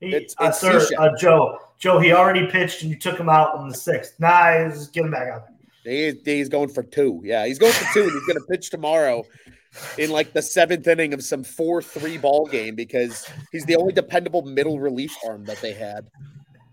It's, 0.00 0.34
uh, 0.38 0.46
it's 0.46 0.60
sir, 0.60 0.86
uh, 0.98 1.10
Joe 1.18 1.58
Joe, 1.78 1.98
he 1.98 2.12
already 2.12 2.46
pitched 2.46 2.82
and 2.82 2.90
you 2.90 2.98
took 2.98 3.18
him 3.18 3.28
out 3.28 3.60
in 3.60 3.68
the 3.68 3.74
sixth. 3.74 4.14
Nice, 4.18 4.86
get 4.88 5.04
him 5.04 5.10
back 5.10 5.28
out 5.28 5.46
there. 5.46 5.56
He, 5.92 6.20
he's 6.24 6.48
going 6.48 6.68
for 6.68 6.82
two. 6.82 7.20
Yeah, 7.24 7.46
he's 7.46 7.58
going 7.58 7.72
for 7.72 7.94
two, 7.94 8.02
and 8.02 8.12
he's 8.12 8.26
going 8.26 8.40
to 8.40 8.46
pitch 8.50 8.70
tomorrow 8.70 9.24
in 9.98 10.10
like 10.10 10.32
the 10.32 10.42
seventh 10.42 10.86
inning 10.86 11.14
of 11.14 11.22
some 11.22 11.44
four-three 11.44 12.18
ball 12.18 12.46
game 12.46 12.74
because 12.74 13.28
he's 13.52 13.64
the 13.66 13.76
only 13.76 13.92
dependable 13.92 14.42
middle 14.42 14.80
relief 14.80 15.14
arm 15.24 15.44
that 15.44 15.60
they 15.60 15.72
had. 15.72 16.06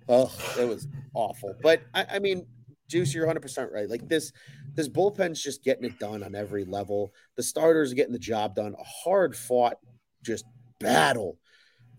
Oh, 0.09 0.31
it 0.59 0.67
was 0.67 0.87
awful. 1.13 1.55
But 1.61 1.83
I, 1.93 2.05
I 2.13 2.19
mean, 2.19 2.45
Juice, 2.87 3.13
you're 3.13 3.25
100 3.25 3.41
percent 3.41 3.71
right. 3.71 3.89
Like 3.89 4.07
this, 4.07 4.31
this 4.73 4.89
bullpen's 4.89 5.41
just 5.41 5.63
getting 5.63 5.85
it 5.85 5.99
done 5.99 6.23
on 6.23 6.33
every 6.33 6.65
level. 6.65 7.13
The 7.35 7.43
starters 7.43 7.91
are 7.91 7.95
getting 7.95 8.13
the 8.13 8.19
job 8.19 8.55
done. 8.55 8.75
A 8.79 8.83
hard 8.83 9.35
fought, 9.35 9.77
just 10.23 10.45
battle 10.79 11.37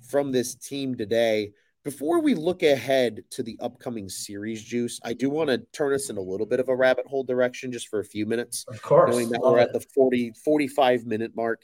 from 0.08 0.32
this 0.32 0.54
team 0.54 0.96
today. 0.96 1.52
Before 1.84 2.20
we 2.20 2.34
look 2.34 2.62
ahead 2.62 3.24
to 3.32 3.42
the 3.42 3.58
upcoming 3.60 4.08
series, 4.08 4.64
Juice, 4.64 4.98
I 5.04 5.12
do 5.12 5.28
want 5.28 5.50
to 5.50 5.58
turn 5.74 5.92
us 5.92 6.08
in 6.08 6.16
a 6.16 6.20
little 6.20 6.46
bit 6.46 6.58
of 6.58 6.70
a 6.70 6.74
rabbit 6.74 7.06
hole 7.06 7.24
direction 7.24 7.70
just 7.70 7.88
for 7.88 8.00
a 8.00 8.04
few 8.04 8.24
minutes. 8.24 8.64
Of 8.68 8.80
course. 8.80 9.10
Knowing 9.10 9.28
that 9.28 9.40
we're 9.42 9.58
it. 9.58 9.64
at 9.64 9.72
the 9.74 9.80
40, 9.94 10.32
45 10.42 11.04
minute 11.04 11.32
mark. 11.36 11.62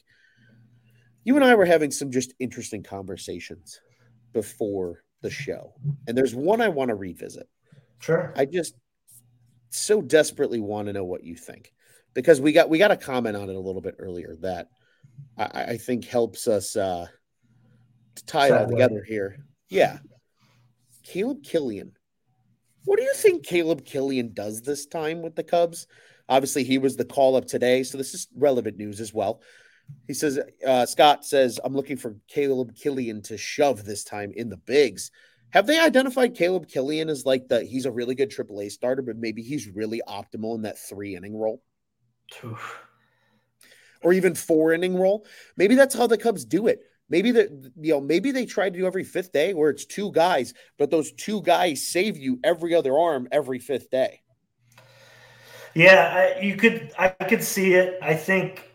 You 1.25 1.37
and 1.37 1.45
I 1.45 1.55
were 1.55 1.65
having 1.65 1.91
some 1.91 2.11
just 2.11 2.35
interesting 2.39 2.83
conversations 2.83 3.81
before 4.35 5.03
the 5.23 5.31
show. 5.31 5.73
And 6.07 6.17
there's 6.17 6.35
one 6.35 6.61
I 6.61 6.69
want 6.69 6.91
to 6.91 6.97
revisit. 6.97 7.49
Sure. 8.01 8.35
I 8.37 8.45
just 8.45 8.75
so 9.71 10.03
desperately 10.03 10.61
want 10.61 10.89
to 10.89 10.93
know 10.93 11.05
what 11.05 11.25
you 11.25 11.35
think 11.35 11.73
because 12.13 12.43
we 12.43 12.53
got 12.53 12.69
we 12.69 12.79
got 12.79 12.91
a 12.91 12.97
comment 12.97 13.37
on 13.37 13.49
it 13.49 13.57
a 13.57 13.61
little 13.61 13.81
bit 13.81 13.97
earlier 13.99 14.37
that 14.41 14.69
I, 15.39 15.63
I 15.63 15.77
think 15.77 16.05
helps 16.05 16.47
us 16.47 16.77
uh, 16.77 17.07
to 18.17 18.27
tie 18.27 18.49
it 18.49 18.53
all 18.53 18.69
together 18.69 19.05
here. 19.07 19.45
Yeah, 19.69 19.99
Caleb 21.11 21.43
Killian. 21.43 21.93
What 22.85 22.99
do 22.99 23.03
you 23.03 23.15
think 23.15 23.45
Caleb 23.45 23.85
Killian 23.85 24.33
does 24.33 24.63
this 24.63 24.87
time 24.87 25.23
with 25.23 25.35
the 25.35 25.43
Cubs? 25.43 25.89
Obviously, 26.29 26.63
he 26.63 26.79
was 26.79 26.97
the 26.97 27.05
call 27.05 27.35
up 27.35 27.47
today, 27.47 27.83
so 27.83 27.99
this 27.99 28.15
is 28.15 28.29
relevant 28.37 28.77
news 28.77 29.01
as 29.01 29.13
well. 29.13 29.43
He 30.07 30.15
says, 30.15 30.39
uh, 30.65 30.87
Scott 30.87 31.25
says, 31.25 31.59
I'm 31.65 31.75
looking 31.75 31.97
for 31.97 32.15
Caleb 32.29 32.77
Killian 32.77 33.23
to 33.23 33.37
shove 33.37 33.85
this 33.85 34.05
time 34.05 34.33
in 34.37 34.49
the 34.49 34.57
bigs. 34.57 35.11
Have 35.51 35.67
they 35.67 35.81
identified 35.81 36.37
Caleb 36.37 36.69
Killian 36.69 37.09
as 37.09 37.27
like 37.27 37.49
the 37.49 37.65
he's 37.65 37.87
a 37.87 37.91
really 37.91 38.15
good 38.15 38.31
AAA 38.31 38.71
starter, 38.71 39.03
but 39.03 39.17
maybe 39.17 39.43
he's 39.43 39.69
really 39.69 40.01
optimal 40.07 40.55
in 40.55 40.63
that 40.63 40.79
three 40.79 41.17
inning 41.17 41.37
role? 41.37 41.61
Oof. 42.45 42.79
Or 44.03 44.13
even 44.13 44.37
four 44.37 44.73
inning 44.73 44.97
role. 44.97 45.27
Maybe 45.57 45.75
that's 45.75 45.97
how 45.97 46.07
the 46.07 46.17
Cubs 46.17 46.45
do 46.45 46.69
it. 46.69 46.83
Maybe 47.11 47.33
the 47.33 47.73
you 47.81 47.93
know 47.93 48.01
maybe 48.01 48.31
they 48.31 48.47
try 48.47 48.71
to 48.71 48.79
do 48.79 48.87
every 48.87 49.05
fifth 49.05 49.33
day 49.33 49.53
where 49.53 49.71
it's 49.71 49.85
two 49.85 50.13
guys, 50.13 50.55
but 50.79 50.91
those 50.91 51.13
two 51.13 51.43
guys 51.43 51.87
save 51.87 52.17
you 52.17 52.39
every 52.43 52.75
other 52.75 52.97
arm 52.97 53.29
every 53.33 53.59
fifth 53.59 53.91
day. 53.91 54.23
Yeah, 55.75 56.35
I, 56.39 56.41
you 56.41 56.57
could 56.57 56.93
I 56.97 57.09
could 57.09 57.43
see 57.43 57.75
it. 57.75 57.99
I 58.01 58.15
think 58.15 58.71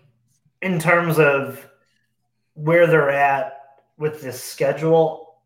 in 0.62 0.80
terms 0.80 1.18
of 1.18 1.66
where 2.54 2.88
they're 2.88 3.10
at 3.10 3.54
with 3.98 4.22
this 4.22 4.42
schedule, 4.44 5.40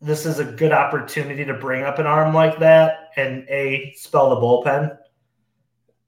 this 0.00 0.24
is 0.24 0.38
a 0.38 0.44
good 0.44 0.72
opportunity 0.72 1.44
to 1.44 1.54
bring 1.54 1.84
up 1.84 1.98
an 1.98 2.06
arm 2.06 2.34
like 2.34 2.58
that 2.58 3.10
and 3.16 3.46
a 3.50 3.92
spell 3.96 4.30
the 4.30 4.36
bullpen. 4.36 4.96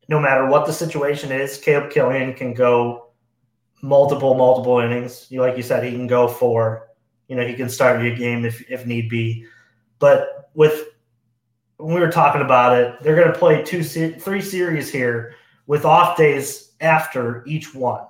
No 0.08 0.18
matter 0.18 0.46
what 0.46 0.66
the 0.66 0.72
situation 0.72 1.30
is, 1.30 1.58
Caleb 1.58 1.90
Killian 1.90 2.34
can 2.34 2.54
go 2.54 3.11
multiple, 3.82 4.34
multiple 4.34 4.78
innings. 4.78 5.26
You 5.28 5.40
like 5.40 5.56
you 5.56 5.62
said, 5.62 5.84
he 5.84 5.90
can 5.90 6.06
go 6.06 6.28
for, 6.28 6.88
you 7.28 7.36
know, 7.36 7.46
he 7.46 7.54
can 7.54 7.68
start 7.68 8.02
your 8.02 8.16
game 8.16 8.44
if 8.44 8.68
if 8.70 8.86
need 8.86 9.08
be. 9.08 9.44
But 9.98 10.50
with 10.54 10.86
when 11.76 11.94
we 11.94 12.00
were 12.00 12.12
talking 12.12 12.42
about 12.42 12.78
it, 12.78 13.02
they're 13.02 13.16
going 13.16 13.32
to 13.32 13.38
play 13.38 13.62
two, 13.62 13.82
three 13.82 14.40
series 14.40 14.90
here 14.90 15.34
with 15.66 15.84
off 15.84 16.16
days 16.16 16.72
after 16.80 17.44
each 17.46 17.74
one. 17.74 18.06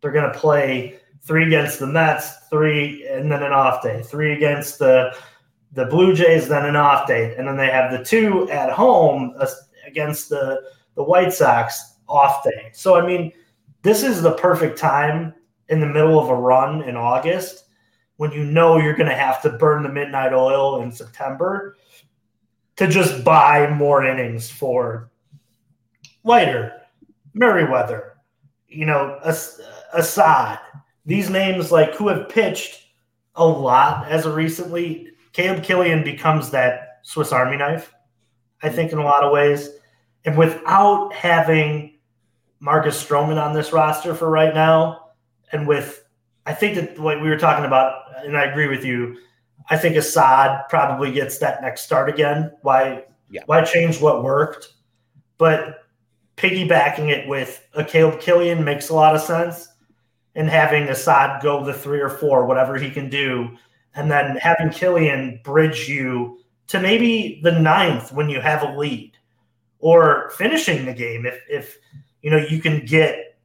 They're 0.00 0.12
going 0.12 0.30
to 0.30 0.38
play 0.38 0.98
three 1.22 1.46
against 1.46 1.78
the 1.78 1.86
Mets, 1.86 2.34
three, 2.50 3.06
and 3.08 3.32
then 3.32 3.42
an 3.42 3.52
off 3.52 3.82
day, 3.82 4.02
three 4.02 4.34
against 4.34 4.78
the 4.78 5.16
the 5.72 5.86
Blue 5.86 6.14
Jays, 6.14 6.46
then 6.46 6.66
an 6.66 6.76
off 6.76 7.08
day, 7.08 7.34
and 7.36 7.48
then 7.48 7.56
they 7.56 7.68
have 7.68 7.90
the 7.90 8.04
two 8.04 8.48
at 8.48 8.70
home 8.70 9.34
against 9.86 10.28
the 10.28 10.62
the 10.94 11.02
White 11.02 11.32
Sox 11.32 11.96
off 12.08 12.44
day. 12.44 12.70
So 12.72 12.96
I 12.96 13.06
mean, 13.06 13.32
this 13.84 14.02
is 14.02 14.22
the 14.22 14.32
perfect 14.32 14.78
time 14.78 15.34
in 15.68 15.78
the 15.78 15.86
middle 15.86 16.18
of 16.18 16.30
a 16.30 16.34
run 16.34 16.82
in 16.82 16.96
August 16.96 17.66
when 18.16 18.32
you 18.32 18.42
know 18.42 18.78
you're 18.78 18.96
going 18.96 19.08
to 19.08 19.14
have 19.14 19.42
to 19.42 19.50
burn 19.50 19.82
the 19.82 19.88
midnight 19.88 20.32
oil 20.32 20.82
in 20.82 20.90
September 20.90 21.76
to 22.76 22.88
just 22.88 23.22
buy 23.22 23.68
more 23.70 24.04
innings 24.04 24.50
for 24.50 25.10
Leiter, 26.24 26.72
Merryweather, 27.34 28.14
you 28.68 28.86
know, 28.86 29.20
Assad, 29.92 30.58
these 31.04 31.28
names 31.28 31.70
like 31.70 31.94
who 31.94 32.08
have 32.08 32.28
pitched 32.28 32.86
a 33.36 33.46
lot 33.46 34.08
as 34.08 34.24
of 34.24 34.34
recently. 34.34 35.08
Caleb 35.32 35.62
Killian 35.62 36.02
becomes 36.02 36.50
that 36.50 37.00
Swiss 37.02 37.32
Army 37.32 37.58
knife, 37.58 37.92
I 38.62 38.70
think, 38.70 38.92
in 38.92 38.98
a 38.98 39.04
lot 39.04 39.24
of 39.24 39.32
ways. 39.32 39.68
And 40.24 40.38
without 40.38 41.12
having 41.12 41.93
Marcus 42.64 43.04
Stroman 43.04 43.36
on 43.40 43.52
this 43.52 43.74
roster 43.74 44.14
for 44.14 44.30
right 44.30 44.54
now, 44.54 45.10
and 45.52 45.68
with, 45.68 46.02
I 46.46 46.54
think 46.54 46.76
that 46.76 46.98
what 46.98 47.20
we 47.20 47.28
were 47.28 47.36
talking 47.36 47.66
about, 47.66 48.04
and 48.24 48.38
I 48.38 48.44
agree 48.44 48.68
with 48.68 48.86
you, 48.86 49.18
I 49.68 49.76
think 49.76 49.96
Assad 49.96 50.66
probably 50.70 51.12
gets 51.12 51.36
that 51.38 51.60
next 51.60 51.82
start 51.82 52.08
again. 52.08 52.52
Why? 52.62 53.04
Yeah. 53.30 53.42
Why 53.44 53.62
change 53.64 54.00
what 54.00 54.24
worked? 54.24 54.72
But 55.36 55.84
piggybacking 56.38 57.10
it 57.10 57.28
with 57.28 57.62
a 57.74 57.84
Caleb 57.84 58.20
Killian 58.20 58.64
makes 58.64 58.88
a 58.88 58.94
lot 58.94 59.14
of 59.14 59.20
sense 59.20 59.68
and 60.34 60.48
having 60.48 60.84
Assad 60.84 61.42
go 61.42 61.62
the 61.62 61.74
three 61.74 62.00
or 62.00 62.08
four, 62.08 62.46
whatever 62.46 62.78
he 62.78 62.90
can 62.90 63.10
do, 63.10 63.50
and 63.94 64.10
then 64.10 64.36
having 64.36 64.70
Killian 64.70 65.38
bridge 65.44 65.86
you 65.86 66.38
to 66.68 66.80
maybe 66.80 67.40
the 67.42 67.52
ninth 67.52 68.10
when 68.10 68.30
you 68.30 68.40
have 68.40 68.62
a 68.62 68.74
lead, 68.74 69.12
or 69.80 70.30
finishing 70.38 70.86
the 70.86 70.94
game 70.94 71.26
if 71.26 71.42
if 71.50 71.78
you 72.24 72.30
know 72.30 72.38
you 72.38 72.60
can 72.60 72.84
get 72.86 73.36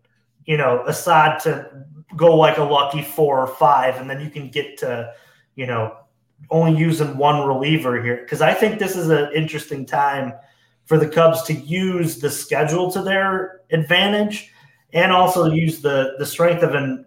you 0.45 0.57
know 0.57 0.83
Assad 0.87 1.39
to 1.41 1.85
go 2.15 2.35
like 2.35 2.57
a 2.57 2.63
lucky 2.63 3.03
four 3.03 3.39
or 3.39 3.47
five, 3.47 3.97
and 3.97 4.09
then 4.09 4.21
you 4.21 4.29
can 4.29 4.49
get 4.49 4.77
to 4.79 5.13
you 5.55 5.67
know 5.67 5.97
only 6.49 6.79
using 6.79 7.17
one 7.17 7.45
reliever 7.45 8.01
here 8.01 8.21
because 8.23 8.41
I 8.41 8.53
think 8.53 8.79
this 8.79 8.95
is 8.95 9.09
an 9.09 9.29
interesting 9.35 9.85
time 9.85 10.33
for 10.85 10.97
the 10.97 11.07
Cubs 11.07 11.43
to 11.43 11.53
use 11.53 12.19
the 12.19 12.29
schedule 12.29 12.89
to 12.93 13.01
their 13.03 13.61
advantage 13.71 14.51
and 14.93 15.11
also 15.11 15.51
use 15.51 15.81
the 15.81 16.13
the 16.17 16.25
strength 16.25 16.63
of 16.63 16.73
an 16.73 17.05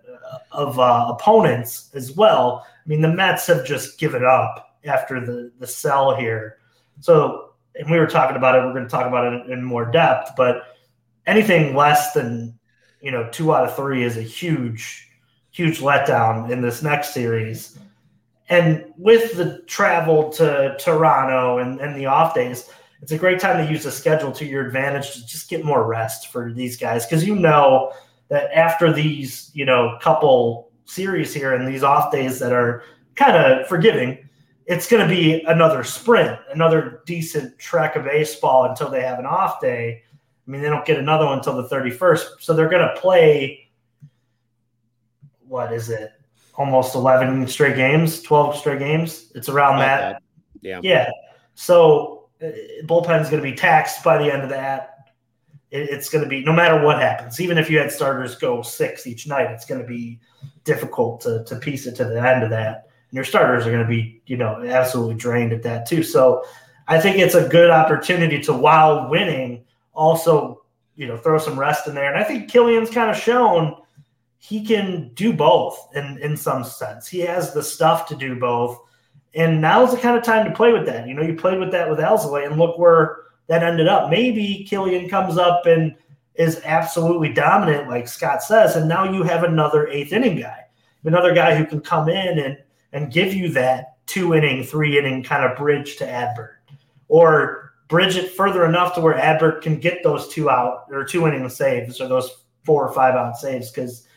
of 0.53 0.79
uh, 0.79 1.07
opponents 1.09 1.91
as 1.95 2.13
well. 2.13 2.67
I 2.67 2.89
mean, 2.89 3.01
the 3.01 3.09
Mets 3.09 3.47
have 3.47 3.65
just 3.65 3.99
given 3.99 4.27
up 4.27 4.77
after 4.85 5.25
the 5.25 5.53
the 5.59 5.67
sell 5.67 6.15
here. 6.15 6.59
So, 7.01 7.55
and 7.75 7.91
we 7.91 7.99
were 7.99 8.07
talking 8.07 8.37
about 8.37 8.57
it. 8.57 8.59
We're 8.59 8.75
going 8.75 8.85
to 8.85 8.91
talk 8.91 9.07
about 9.07 9.33
it 9.33 9.47
in, 9.47 9.53
in 9.53 9.65
more 9.65 9.91
depth, 9.91 10.33
but 10.37 10.72
anything 11.27 11.75
less 11.75 12.13
than 12.13 12.59
you 13.01 13.11
know 13.11 13.29
two 13.31 13.55
out 13.55 13.65
of 13.65 13.77
three 13.77 14.05
is 14.05 14.17
a 14.17 14.23
huge, 14.23 15.09
huge 15.51 15.81
letdown 15.81 16.51
in 16.51 16.61
this 16.61 16.83
next 16.83 17.13
series. 17.15 17.79
And 18.49 18.93
with 18.99 19.37
the 19.37 19.63
travel 19.67 20.31
to 20.33 20.77
Toronto 20.79 21.59
and, 21.59 21.81
and 21.81 21.97
the 21.97 22.07
off 22.07 22.35
days, 22.35 22.69
it's 23.01 23.13
a 23.13 23.19
great 23.19 23.41
time 23.41 23.65
to 23.65 23.71
use 23.71 23.83
the 23.85 23.91
schedule 23.91 24.31
to 24.33 24.45
your 24.45 24.65
advantage 24.67 25.13
to 25.13 25.27
just 25.27 25.51
get 25.51 25.65
more 25.65 25.87
rest 25.87 26.29
for 26.29 26.53
these 26.53 26.77
guys 26.77 27.05
because 27.05 27.27
you 27.27 27.35
know 27.35 27.93
that 28.29 28.51
after 28.57 28.93
these 28.93 29.51
you 29.53 29.65
know 29.65 29.99
couple 30.01 30.71
series 30.85 31.35
here 31.35 31.55
and 31.55 31.67
these 31.67 31.83
off 31.83 32.13
days 32.13 32.39
that 32.39 32.53
are 32.53 32.83
kind 33.15 33.37
of 33.37 33.67
forgiving 33.67 34.19
it's 34.67 34.89
going 34.89 35.07
to 35.07 35.13
be 35.13 35.43
another 35.45 35.83
sprint 35.83 36.39
another 36.53 37.03
decent 37.05 37.59
track 37.59 37.97
of 37.97 38.05
baseball 38.05 38.65
until 38.65 38.89
they 38.89 39.03
have 39.03 39.19
an 39.19 39.27
off 39.27 39.61
day 39.61 40.03
i 40.47 40.51
mean 40.51 40.61
they 40.61 40.69
don't 40.69 40.87
get 40.87 40.99
another 40.99 41.27
one 41.27 41.39
until 41.39 41.57
the 41.57 41.69
31st 41.69 42.41
so 42.41 42.55
they're 42.55 42.69
going 42.69 42.87
to 42.87 43.01
play 43.01 43.69
what 45.47 45.73
is 45.73 45.91
it 45.91 46.13
almost 46.55 46.95
11 46.95 47.47
straight 47.49 47.77
games 47.77 48.23
12 48.23 48.57
straight 48.57 48.79
games 48.79 49.33
it's 49.35 49.49
around 49.49 49.79
that. 49.79 50.01
that 50.01 50.23
yeah 50.61 50.81
yeah 50.83 51.09
so 51.55 52.23
uh, 52.43 52.51
bullpen's 52.85 53.31
going 53.31 53.43
to 53.43 53.51
be 53.51 53.55
taxed 53.55 54.03
by 54.03 54.19
the 54.19 54.33
end 54.33 54.43
of 54.43 54.49
that. 54.49 55.11
it's 55.71 56.09
going 56.09 56.25
to 56.25 56.29
be 56.29 56.45
no 56.45 56.53
matter 56.53 56.85
what 56.85 56.99
happens. 57.01 57.41
Even 57.41 57.57
if 57.57 57.71
you 57.71 57.79
had 57.79 57.91
starters 57.91 58.35
go 58.35 58.63
six 58.63 59.07
each 59.07 59.27
night, 59.27 59.51
it's 59.51 59.65
going 59.65 59.81
to 59.81 59.87
be 59.87 60.21
difficult 60.65 61.21
to 61.23 61.45
to 61.45 61.57
piece 61.57 61.87
it 61.87 61.95
to 61.97 62.05
the 62.05 62.21
end 62.21 62.43
of 62.43 62.51
that. 62.51 62.89
And 63.09 63.17
your 63.17 63.25
starters 63.25 63.67
are 63.67 63.71
going 63.71 63.83
to 63.83 63.89
be 63.89 64.23
you 64.27 64.37
know 64.37 64.63
absolutely 64.65 65.15
drained 65.15 65.53
at 65.53 65.63
that 65.63 65.87
too. 65.87 66.03
So 66.03 66.45
I 66.89 67.01
think 67.01 67.19
it's 67.19 67.35
a 67.35 67.49
good 67.49 67.71
opportunity 67.71 68.41
to 68.43 68.53
while 68.53 69.09
winning 69.09 69.62
also 69.95 70.63
you 70.97 71.07
know 71.07 71.17
throw 71.17 71.39
some 71.39 71.59
rest 71.59 71.89
in 71.89 71.95
there. 71.95 72.13
And 72.13 72.23
I 72.23 72.25
think 72.25 72.51
Killian's 72.51 72.91
kind 72.91 73.11
of 73.11 73.17
shown 73.17 73.77
he 74.39 74.65
can 74.65 75.13
do 75.15 75.33
both 75.33 75.89
in 75.95 76.19
in 76.19 76.37
some 76.37 76.65
sense. 76.65 77.09
He 77.09 77.21
has 77.21 77.53
the 77.53 77.63
stuff 77.63 78.07
to 78.09 78.17
do 78.17 78.37
both 78.37 78.81
and 79.35 79.61
now's 79.61 79.93
the 79.93 80.01
kind 80.01 80.17
of 80.17 80.25
time 80.25 80.47
to 80.47 80.55
play 80.55 80.73
with 80.73 80.87
that. 80.87 81.09
You 81.09 81.15
know, 81.15 81.23
you 81.23 81.35
played 81.35 81.59
with 81.59 81.71
that 81.73 81.89
with 81.89 81.99
Alzolay, 81.99 82.47
and 82.47 82.59
look 82.59 82.79
where 82.79 83.19
that 83.47 83.63
ended 83.63 83.89
up. 83.89 84.11
Maybe 84.11 84.67
Killian 84.69 85.09
comes 85.09 85.39
up 85.39 85.67
and 85.67 85.95
is 86.35 86.61
absolutely 86.65 87.33
dominant, 87.33 87.89
like 87.89 88.09
Scott 88.09 88.43
says, 88.43 88.77
and 88.77 88.89
now 88.89 89.11
you 89.11 89.23
have 89.23 89.45
another 89.45 89.89
eighth 89.89 90.13
inning 90.13 90.41
guy, 90.41 90.65
another 91.05 91.35
guy 91.35 91.55
who 91.55 91.67
can 91.67 91.81
come 91.81 92.09
in 92.09 92.39
and 92.39 92.59
and 92.93 93.13
give 93.13 93.33
you 93.33 93.49
that 93.51 93.97
two 94.07 94.35
inning, 94.35 94.63
three 94.63 94.99
inning 94.99 95.23
kind 95.23 95.45
of 95.45 95.57
bridge 95.57 95.97
to 95.97 96.07
Adbert, 96.07 96.57
or 97.09 97.62
bridge 97.93 98.17
it 98.17 98.33
further 98.33 98.65
enough 98.65 98.95
to 98.95 99.03
where 99.03 99.19
Adbert 99.19 99.61
can 99.61 99.79
get 99.79 100.03
those 100.03 100.27
two 100.29 100.49
out 100.49 100.87
or 100.91 101.05
two 101.05 101.27
inning 101.27 101.47
saves 101.51 102.01
or 102.01 102.09
those 102.09 102.45
four 102.65 102.89
or 102.89 102.95
five 102.95 103.15
out 103.15 103.37
saves. 103.37 103.71
Because 103.71 104.09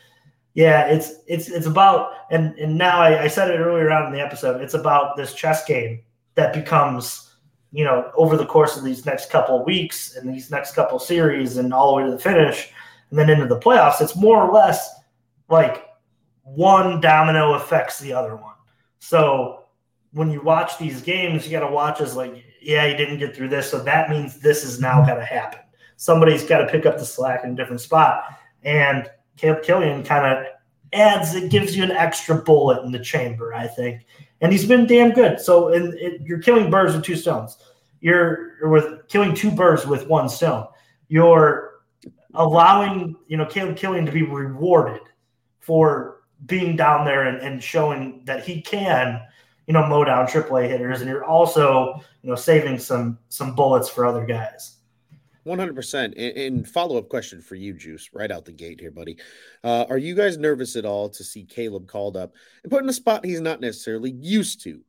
yeah, 0.54 0.88
it's 0.88 1.16
it's 1.28 1.50
it's 1.50 1.66
about 1.66 2.14
and 2.32 2.58
and 2.58 2.78
now 2.78 3.00
I, 3.00 3.24
I 3.24 3.28
said 3.28 3.52
it 3.52 3.58
earlier 3.58 3.92
on 3.92 4.08
in 4.08 4.14
the 4.14 4.24
episode. 4.24 4.62
It's 4.62 4.76
about 4.76 5.18
this 5.18 5.34
chess 5.34 5.66
game 5.66 6.00
that 6.36 6.54
becomes 6.54 7.36
you 7.74 7.84
know 7.84 8.10
over 8.16 8.38
the 8.38 8.46
course 8.46 8.78
of 8.78 8.86
these 8.86 9.06
next 9.06 9.30
couple 9.30 9.62
weeks 9.66 10.16
and 10.16 10.34
these 10.34 10.50
next 10.50 10.74
couple 10.74 10.98
series 10.98 11.58
and 11.58 11.74
all 11.74 11.92
the 11.92 11.98
way 11.98 12.06
to 12.06 12.12
the 12.12 12.20
finish 12.20 12.72
and 13.10 13.20
then 13.20 13.30
into 13.30 13.46
the 13.46 13.60
playoffs. 13.60 14.00
It's 14.00 14.16
more 14.16 14.42
or 14.42 14.54
less 14.54 14.90
like 15.50 15.86
one 16.44 17.02
domino 17.02 17.56
affects 17.56 18.00
the 18.00 18.14
other 18.14 18.38
one. 18.38 18.56
So 19.00 19.66
when 20.14 20.32
you 20.32 20.42
watch 20.42 20.78
these 20.78 21.02
games, 21.02 21.46
you 21.46 21.52
got 21.52 21.68
to 21.68 21.74
watch 21.74 22.00
as 22.00 22.16
like, 22.16 22.42
yeah, 22.66 22.86
you 22.86 22.98
didn't 22.98 23.20
get 23.20 23.36
through 23.36 23.50
this, 23.50 23.70
so 23.70 23.80
that 23.80 24.10
means 24.10 24.40
this 24.40 24.64
is 24.64 24.80
now 24.80 25.06
got 25.06 25.16
to 25.16 25.26
happen. 25.26 25.60
Somebody's 25.98 26.44
got 26.44 26.60
to 26.60 26.68
pick 26.68 26.86
up 26.86 26.98
the 26.98 27.06
slack 27.06 27.44
in 27.44 27.52
a 27.52 27.56
different 27.56 27.82
spot, 27.82 28.24
and 28.64 29.10
Caleb 29.38 29.64
Killian 29.64 30.04
kind 30.04 30.26
of 30.26 30.46
adds 30.94 31.36
it 31.36 31.52
gives 31.52 31.78
you 31.78 31.84
an 31.84 31.92
extra 31.92 32.36
bullet 32.36 32.84
in 32.84 32.92
the 32.92 33.00
chamber, 33.00 33.54
I 33.54 33.68
think, 33.68 34.06
and 34.42 34.52
he's 34.52 34.66
been 34.66 34.88
damn 34.88 35.12
good. 35.12 35.40
So, 35.40 35.70
in, 35.74 35.96
it, 35.98 36.22
you're 36.22 36.42
killing 36.42 36.72
birds 36.72 36.96
with 36.96 37.04
two 37.04 37.16
stones. 37.16 37.58
You're, 38.02 38.58
you're 38.60 38.70
with 38.70 39.08
killing 39.08 39.34
two 39.34 39.52
birds 39.52 39.86
with 39.86 40.08
one 40.08 40.28
stone. 40.28 40.68
You're 41.08 41.82
allowing 42.34 43.16
you 43.28 43.38
know 43.38 43.46
Caleb 43.46 43.78
Killian 43.78 44.06
to 44.06 44.12
be 44.12 44.24
rewarded 44.24 45.02
for 45.60 46.22
being 46.46 46.76
down 46.76 47.06
there 47.06 47.28
and, 47.28 47.38
and 47.38 47.64
showing 47.64 48.22
that 48.26 48.44
he 48.44 48.62
can, 48.62 49.22
you 49.68 49.74
know, 49.74 49.86
mow 49.88 50.04
down 50.04 50.28
AAA 50.28 50.70
hitters, 50.70 51.02
and 51.02 51.10
you're 51.10 51.26
also, 51.26 52.02
you 52.22 52.30
know, 52.30 52.36
saving 52.36 52.80
some 52.80 53.18
some 53.30 53.56
bullets 53.56 53.90
for 53.90 54.06
other 54.06 54.26
guys. 54.26 54.78
One 55.44 55.60
hundred 55.60 55.76
percent. 55.76 56.16
And 56.18 56.68
follow 56.68 56.98
up 56.98 57.10
question 57.10 57.42
for 57.42 57.56
you, 57.56 57.74
Juice, 57.74 58.10
right 58.14 58.32
out 58.32 58.46
the 58.46 58.52
gate 58.52 58.80
here, 58.80 58.92
buddy. 58.92 59.18
Uh, 59.64 59.86
are 59.90 59.98
you 59.98 60.16
guys 60.16 60.38
nervous 60.38 60.76
at 60.76 60.86
all 60.86 61.08
to 61.10 61.24
see 61.24 61.44
Caleb 61.44 61.88
called 61.88 62.18
up 62.18 62.34
and 62.64 62.72
put 62.72 62.84
in 62.84 62.90
a 62.90 62.94
spot 62.94 63.24
he's 63.24 63.42
not 63.42 63.62
necessarily 63.62 64.12
used 64.12 64.64
to? 64.64 64.82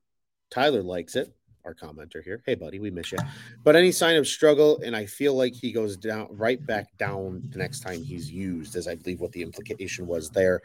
Tyler 0.50 0.82
likes 0.82 1.16
it 1.16 1.34
our 1.66 1.74
commenter 1.74 2.22
here. 2.22 2.42
Hey, 2.46 2.54
buddy, 2.54 2.78
we 2.78 2.90
miss 2.90 3.12
you. 3.12 3.18
But 3.64 3.76
any 3.76 3.92
sign 3.92 4.16
of 4.16 4.26
struggle, 4.26 4.80
and 4.84 4.96
I 4.96 5.04
feel 5.04 5.34
like 5.34 5.52
he 5.52 5.72
goes 5.72 5.96
down 5.96 6.28
right 6.30 6.64
back 6.64 6.96
down 6.96 7.42
the 7.50 7.58
next 7.58 7.80
time 7.80 8.02
he's 8.02 8.30
used, 8.30 8.76
as 8.76 8.88
I 8.88 8.94
believe 8.94 9.20
what 9.20 9.32
the 9.32 9.42
implication 9.42 10.06
was 10.06 10.30
there. 10.30 10.62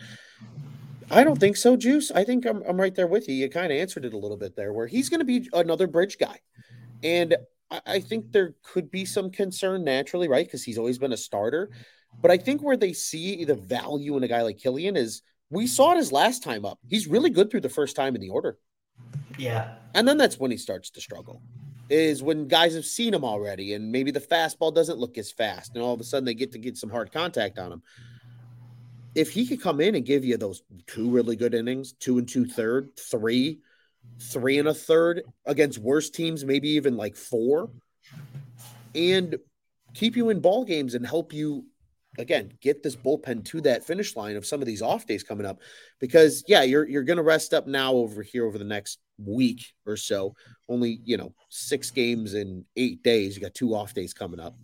I 1.10 1.24
don't 1.24 1.40
think 1.40 1.58
so, 1.58 1.76
Juice. 1.76 2.12
I 2.12 2.24
think 2.24 2.46
I'm, 2.46 2.62
I'm 2.68 2.80
right 2.80 2.94
there 2.94 3.08
with 3.08 3.28
you. 3.28 3.36
You 3.36 3.50
kind 3.50 3.72
of 3.72 3.78
answered 3.78 4.06
it 4.06 4.14
a 4.14 4.18
little 4.18 4.38
bit 4.38 4.56
there, 4.56 4.74
where 4.74 4.88
he's 4.88 5.10
going 5.10 5.20
to 5.20 5.26
be 5.26 5.50
another 5.54 5.88
bridge 5.88 6.18
guy. 6.18 6.40
And 7.04 7.36
I, 7.70 7.82
I 7.86 8.00
think 8.00 8.32
there 8.32 8.56
could 8.64 8.92
be 8.92 9.06
some 9.06 9.32
concern 9.32 9.84
naturally, 9.84 10.28
right? 10.28 10.46
Because 10.46 10.64
he's 10.64 10.78
always 10.78 10.98
been 10.98 11.14
a 11.14 11.18
starter. 11.18 11.70
But 12.22 12.32
I 12.32 12.38
think 12.38 12.62
where 12.62 12.78
they 12.78 12.94
see 12.94 13.46
the 13.46 13.56
value 13.56 14.18
in 14.18 14.24
a 14.24 14.28
guy 14.28 14.42
like 14.42 14.60
Killian 14.60 14.96
is 14.96 15.22
we 15.50 15.68
saw 15.68 15.92
it 15.92 15.98
his 15.98 16.12
last 16.12 16.44
time 16.44 16.66
up. 16.66 16.80
He's 16.88 17.08
really 17.08 17.30
good 17.30 17.50
through 17.50 17.62
the 17.62 17.70
first 17.70 17.96
time 17.96 18.16
in 18.16 18.22
the 18.22 18.30
order. 18.30 18.58
Yeah. 19.38 19.76
And 19.94 20.08
then 20.08 20.18
that's 20.18 20.40
when 20.40 20.52
he 20.52 20.58
starts 20.58 20.90
to 20.92 21.02
struggle. 21.02 21.42
Is 21.90 22.24
when 22.24 22.48
guys 22.48 22.74
have 22.76 22.86
seen 22.86 23.14
him 23.14 23.26
already, 23.26 23.74
and 23.74 23.92
maybe 23.92 24.12
the 24.12 24.22
fastball 24.22 24.74
doesn't 24.74 24.98
look 24.98 25.18
as 25.18 25.30
fast, 25.30 25.76
and 25.76 25.84
all 25.84 25.94
of 25.94 26.00
a 26.00 26.06
sudden 26.06 26.24
they 26.24 26.34
get 26.34 26.54
to 26.54 26.58
get 26.58 26.78
some 26.78 26.90
hard 26.90 27.12
contact 27.12 27.60
on 27.60 27.70
him. 27.70 27.82
If 29.14 29.32
he 29.32 29.46
could 29.46 29.62
come 29.62 29.82
in 29.82 29.96
and 29.96 30.06
give 30.06 30.24
you 30.24 30.38
those 30.38 30.64
two 30.88 31.10
really 31.10 31.36
good 31.36 31.54
innings, 31.54 31.94
two 31.94 32.18
and 32.18 32.28
two 32.28 32.46
third, 32.46 32.92
three, 32.98 33.60
three 34.20 34.60
and 34.60 34.68
a 34.68 34.74
third 34.74 35.24
against 35.46 35.80
worse 35.80 36.10
teams, 36.10 36.46
maybe 36.46 36.70
even 36.70 36.96
like 36.96 37.16
four, 37.16 37.70
and 38.96 39.38
keep 39.94 40.16
you 40.16 40.30
in 40.30 40.40
ball 40.40 40.64
games 40.64 40.96
and 40.96 41.06
help 41.06 41.34
you 41.34 41.66
again 42.18 42.52
get 42.60 42.84
this 42.84 42.96
bullpen 42.96 43.44
to 43.46 43.62
that 43.62 43.86
finish 43.86 44.18
line 44.18 44.36
of 44.36 44.46
some 44.46 44.60
of 44.60 44.66
these 44.66 44.82
off 44.82 45.06
days 45.06 45.24
coming 45.24 45.46
up. 45.46 45.60
Because 46.00 46.44
yeah 46.48 46.64
you're 46.64 46.88
you're 46.88 47.04
to 47.04 47.22
rest 47.22 47.54
up 47.54 47.68
now 47.68 47.94
over 47.94 48.22
here 48.22 48.46
over 48.46 48.58
the 48.58 48.64
next 48.64 49.00
week 49.18 49.74
or 49.86 49.98
so. 49.98 50.36
Only 50.68 51.00
you 51.04 51.18
know 51.18 51.34
six 51.50 51.92
games 51.92 52.34
in 52.34 52.66
8 52.76 53.04
days. 53.04 53.36
You 53.36 53.42
got 53.42 53.54
two 53.54 53.76
off 53.76 53.94
days 53.94 54.14
coming 54.14 54.40
up. 54.40 54.56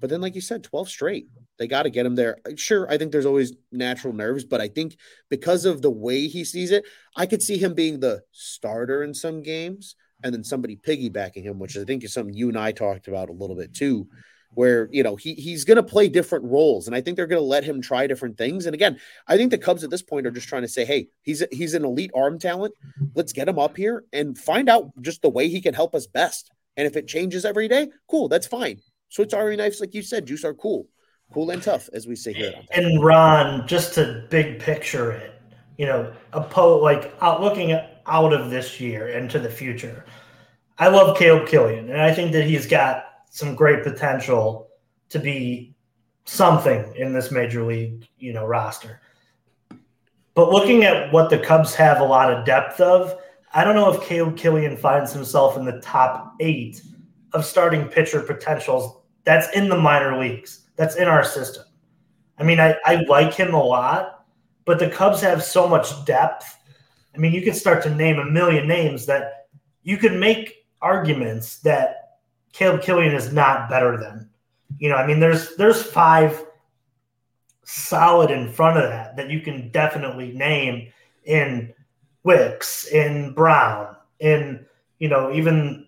But 0.00 0.10
then 0.10 0.20
like 0.20 0.34
you 0.34 0.40
said 0.40 0.64
12 0.64 0.88
straight 0.88 1.26
they 1.62 1.68
got 1.68 1.84
to 1.84 1.90
get 1.90 2.04
him 2.04 2.16
there. 2.16 2.38
Sure 2.56 2.90
i 2.90 2.98
think 2.98 3.12
there's 3.12 3.26
always 3.26 3.52
natural 3.70 4.12
nerves 4.12 4.44
but 4.44 4.60
i 4.60 4.68
think 4.68 4.96
because 5.30 5.64
of 5.64 5.80
the 5.80 5.90
way 5.90 6.26
he 6.26 6.44
sees 6.44 6.72
it 6.72 6.84
i 7.16 7.24
could 7.24 7.42
see 7.42 7.56
him 7.56 7.72
being 7.74 8.00
the 8.00 8.22
starter 8.32 9.02
in 9.02 9.14
some 9.14 9.42
games 9.42 9.94
and 10.24 10.34
then 10.34 10.44
somebody 10.44 10.76
piggybacking 10.76 11.42
him 11.42 11.58
which 11.58 11.76
i 11.76 11.84
think 11.84 12.02
is 12.02 12.12
something 12.12 12.34
you 12.34 12.48
and 12.48 12.58
i 12.58 12.72
talked 12.72 13.06
about 13.06 13.28
a 13.28 13.32
little 13.32 13.56
bit 13.56 13.72
too 13.72 14.08
where 14.54 14.88
you 14.92 15.02
know 15.02 15.16
he 15.16 15.34
he's 15.34 15.64
going 15.64 15.76
to 15.76 15.82
play 15.82 16.08
different 16.08 16.44
roles 16.44 16.86
and 16.86 16.94
i 16.94 17.00
think 17.00 17.16
they're 17.16 17.26
going 17.26 17.40
to 17.40 17.46
let 17.46 17.64
him 17.64 17.80
try 17.80 18.06
different 18.06 18.36
things. 18.36 18.66
And 18.66 18.74
again 18.74 18.98
i 19.26 19.36
think 19.36 19.50
the 19.50 19.58
cubs 19.58 19.84
at 19.84 19.90
this 19.90 20.02
point 20.02 20.26
are 20.26 20.30
just 20.30 20.48
trying 20.48 20.62
to 20.62 20.68
say 20.68 20.84
hey 20.84 21.08
he's 21.22 21.42
he's 21.50 21.74
an 21.74 21.84
elite 21.84 22.10
arm 22.14 22.38
talent. 22.38 22.74
Let's 23.14 23.32
get 23.32 23.48
him 23.48 23.58
up 23.58 23.76
here 23.76 24.04
and 24.12 24.36
find 24.36 24.68
out 24.68 24.90
just 25.00 25.22
the 25.22 25.30
way 25.30 25.48
he 25.48 25.60
can 25.60 25.74
help 25.74 25.94
us 25.94 26.06
best. 26.06 26.50
And 26.76 26.86
if 26.86 26.96
it 26.96 27.06
changes 27.06 27.44
every 27.44 27.68
day 27.68 27.88
cool 28.08 28.28
that's 28.28 28.46
fine. 28.46 28.80
Switch 29.08 29.34
army 29.34 29.56
knives 29.56 29.80
like 29.80 29.94
you 29.94 30.02
said 30.02 30.26
juice 30.26 30.44
are 30.44 30.54
cool 30.54 30.86
cool 31.32 31.50
and 31.50 31.62
tough 31.62 31.88
as 31.92 32.06
we 32.06 32.14
say 32.14 32.32
here 32.32 32.52
and 32.70 33.02
ron 33.02 33.66
just 33.66 33.94
to 33.94 34.24
big 34.30 34.60
picture 34.60 35.12
it 35.12 35.40
you 35.78 35.86
know 35.86 36.12
a 36.32 36.40
po 36.40 36.78
like 36.78 37.14
out 37.20 37.40
looking 37.40 37.72
out 38.06 38.32
of 38.32 38.50
this 38.50 38.80
year 38.80 39.08
into 39.08 39.38
the 39.38 39.50
future 39.50 40.04
i 40.78 40.88
love 40.88 41.16
caleb 41.16 41.46
killian 41.46 41.88
and 41.90 42.00
i 42.00 42.12
think 42.12 42.32
that 42.32 42.44
he's 42.44 42.66
got 42.66 43.04
some 43.30 43.54
great 43.54 43.82
potential 43.82 44.68
to 45.08 45.18
be 45.18 45.74
something 46.24 46.92
in 46.96 47.12
this 47.12 47.30
major 47.30 47.64
league, 47.64 48.06
you 48.18 48.32
know, 48.32 48.44
roster. 48.44 49.00
But 50.34 50.50
looking 50.50 50.84
at 50.84 51.12
what 51.12 51.30
the 51.30 51.38
Cubs 51.38 51.74
have 51.74 52.00
a 52.00 52.04
lot 52.04 52.32
of 52.32 52.44
depth 52.46 52.80
of, 52.80 53.18
I 53.54 53.64
don't 53.64 53.74
know 53.74 53.92
if 53.92 54.02
Caleb 54.02 54.36
Killian 54.36 54.76
finds 54.76 55.12
himself 55.12 55.56
in 55.56 55.64
the 55.64 55.80
top 55.80 56.34
eight 56.40 56.82
of 57.34 57.44
starting 57.44 57.86
pitcher 57.86 58.20
potentials. 58.20 59.01
That's 59.24 59.48
in 59.56 59.68
the 59.68 59.76
minor 59.76 60.18
leagues. 60.18 60.66
That's 60.76 60.96
in 60.96 61.08
our 61.08 61.24
system. 61.24 61.64
I 62.38 62.44
mean, 62.44 62.60
I, 62.60 62.76
I 62.84 63.04
like 63.08 63.34
him 63.34 63.54
a 63.54 63.62
lot, 63.62 64.24
but 64.64 64.78
the 64.78 64.88
Cubs 64.88 65.20
have 65.20 65.42
so 65.42 65.68
much 65.68 66.04
depth. 66.04 66.58
I 67.14 67.18
mean, 67.18 67.32
you 67.32 67.42
could 67.42 67.56
start 67.56 67.82
to 67.84 67.94
name 67.94 68.18
a 68.18 68.24
million 68.24 68.66
names 68.66 69.06
that 69.06 69.46
you 69.82 69.96
could 69.96 70.14
make 70.14 70.66
arguments 70.80 71.58
that 71.58 72.18
Caleb 72.52 72.82
Killian 72.82 73.14
is 73.14 73.32
not 73.32 73.68
better 73.68 73.96
than. 73.96 74.28
You 74.78 74.88
know, 74.88 74.96
I 74.96 75.06
mean, 75.06 75.20
there's 75.20 75.54
there's 75.56 75.82
five 75.82 76.44
solid 77.64 78.30
in 78.30 78.50
front 78.50 78.78
of 78.78 78.90
that 78.90 79.16
that 79.16 79.30
you 79.30 79.40
can 79.40 79.70
definitely 79.70 80.32
name 80.32 80.92
in 81.24 81.72
Wicks, 82.24 82.86
in 82.86 83.32
Brown, 83.34 83.96
in 84.20 84.64
you 84.98 85.08
know 85.08 85.32
even 85.32 85.86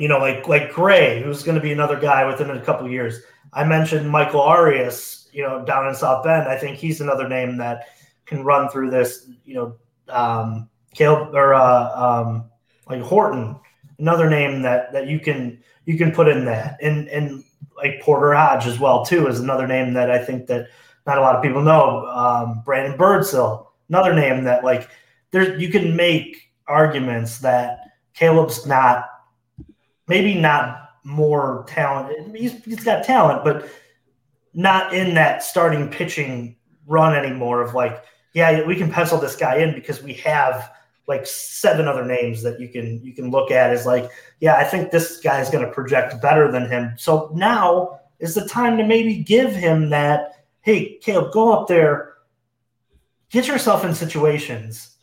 you 0.00 0.08
know 0.08 0.18
like 0.18 0.48
like 0.48 0.72
Gray, 0.72 1.22
who's 1.22 1.42
going 1.42 1.56
to 1.56 1.62
be 1.62 1.72
another 1.72 1.98
guy 1.98 2.24
within 2.24 2.50
a 2.50 2.60
couple 2.60 2.88
years. 2.88 3.20
I 3.52 3.64
mentioned 3.64 4.08
Michael 4.08 4.40
Arias, 4.40 5.28
you 5.32 5.42
know, 5.42 5.64
down 5.64 5.88
in 5.88 5.94
South 5.94 6.24
Bend. 6.24 6.48
I 6.48 6.56
think 6.56 6.76
he's 6.76 7.00
another 7.00 7.28
name 7.28 7.56
that 7.58 7.88
can 8.26 8.44
run 8.44 8.68
through 8.68 8.90
this. 8.90 9.28
You 9.44 9.54
know, 9.54 9.76
um, 10.08 10.68
Caleb 10.94 11.34
or 11.34 11.54
uh, 11.54 11.90
um, 11.94 12.50
like 12.88 13.02
Horton 13.02 13.56
another 14.00 14.28
name 14.28 14.62
that 14.62 14.92
that 14.92 15.06
you 15.06 15.20
can 15.20 15.62
you 15.84 15.96
can 15.96 16.10
put 16.10 16.26
in 16.26 16.44
that 16.46 16.78
and 16.82 17.08
and 17.08 17.44
like 17.76 18.00
Porter 18.00 18.32
Hodge 18.34 18.66
as 18.66 18.80
well 18.80 19.04
too 19.04 19.28
is 19.28 19.40
another 19.40 19.66
name 19.66 19.92
that 19.94 20.10
I 20.10 20.22
think 20.22 20.46
that 20.48 20.68
not 21.06 21.18
a 21.18 21.20
lot 21.20 21.36
of 21.36 21.42
people 21.42 21.62
know. 21.62 22.06
Um, 22.06 22.62
Brandon 22.64 22.98
Birdsell, 22.98 23.66
another 23.88 24.12
name 24.12 24.44
that 24.44 24.64
like 24.64 24.88
there 25.30 25.58
you 25.58 25.68
can 25.68 25.94
make 25.94 26.50
arguments 26.66 27.38
that 27.38 27.78
Caleb's 28.14 28.66
not 28.66 29.06
maybe 30.10 30.34
not 30.34 30.90
more 31.04 31.64
talent. 31.68 32.36
He's, 32.36 32.62
he's 32.64 32.82
got 32.82 33.04
talent, 33.04 33.44
but 33.44 33.70
not 34.52 34.92
in 34.92 35.14
that 35.14 35.44
starting 35.44 35.88
pitching 35.88 36.56
run 36.86 37.14
anymore. 37.14 37.62
Of 37.62 37.74
like, 37.74 38.04
yeah, 38.34 38.64
we 38.66 38.74
can 38.74 38.90
pencil 38.90 39.18
this 39.18 39.36
guy 39.36 39.58
in 39.58 39.72
because 39.72 40.02
we 40.02 40.14
have 40.14 40.72
like 41.06 41.26
seven 41.26 41.86
other 41.86 42.04
names 42.04 42.42
that 42.42 42.60
you 42.60 42.68
can 42.68 43.00
you 43.04 43.14
can 43.14 43.30
look 43.30 43.52
at 43.52 43.72
is 43.72 43.86
like, 43.86 44.10
yeah, 44.40 44.56
I 44.56 44.64
think 44.64 44.90
this 44.90 45.20
guy 45.20 45.40
is 45.40 45.48
going 45.48 45.64
to 45.64 45.72
project 45.72 46.20
better 46.20 46.50
than 46.50 46.68
him. 46.68 46.92
So 46.98 47.30
now 47.32 48.00
is 48.18 48.34
the 48.34 48.48
time 48.48 48.76
to 48.78 48.84
maybe 48.84 49.22
give 49.22 49.54
him 49.54 49.90
that. 49.90 50.44
Hey, 50.62 50.98
Caleb, 50.98 51.32
go 51.32 51.52
up 51.52 51.68
there, 51.68 52.14
get 53.30 53.46
yourself 53.46 53.84
in 53.84 53.94
situations, 53.94 54.96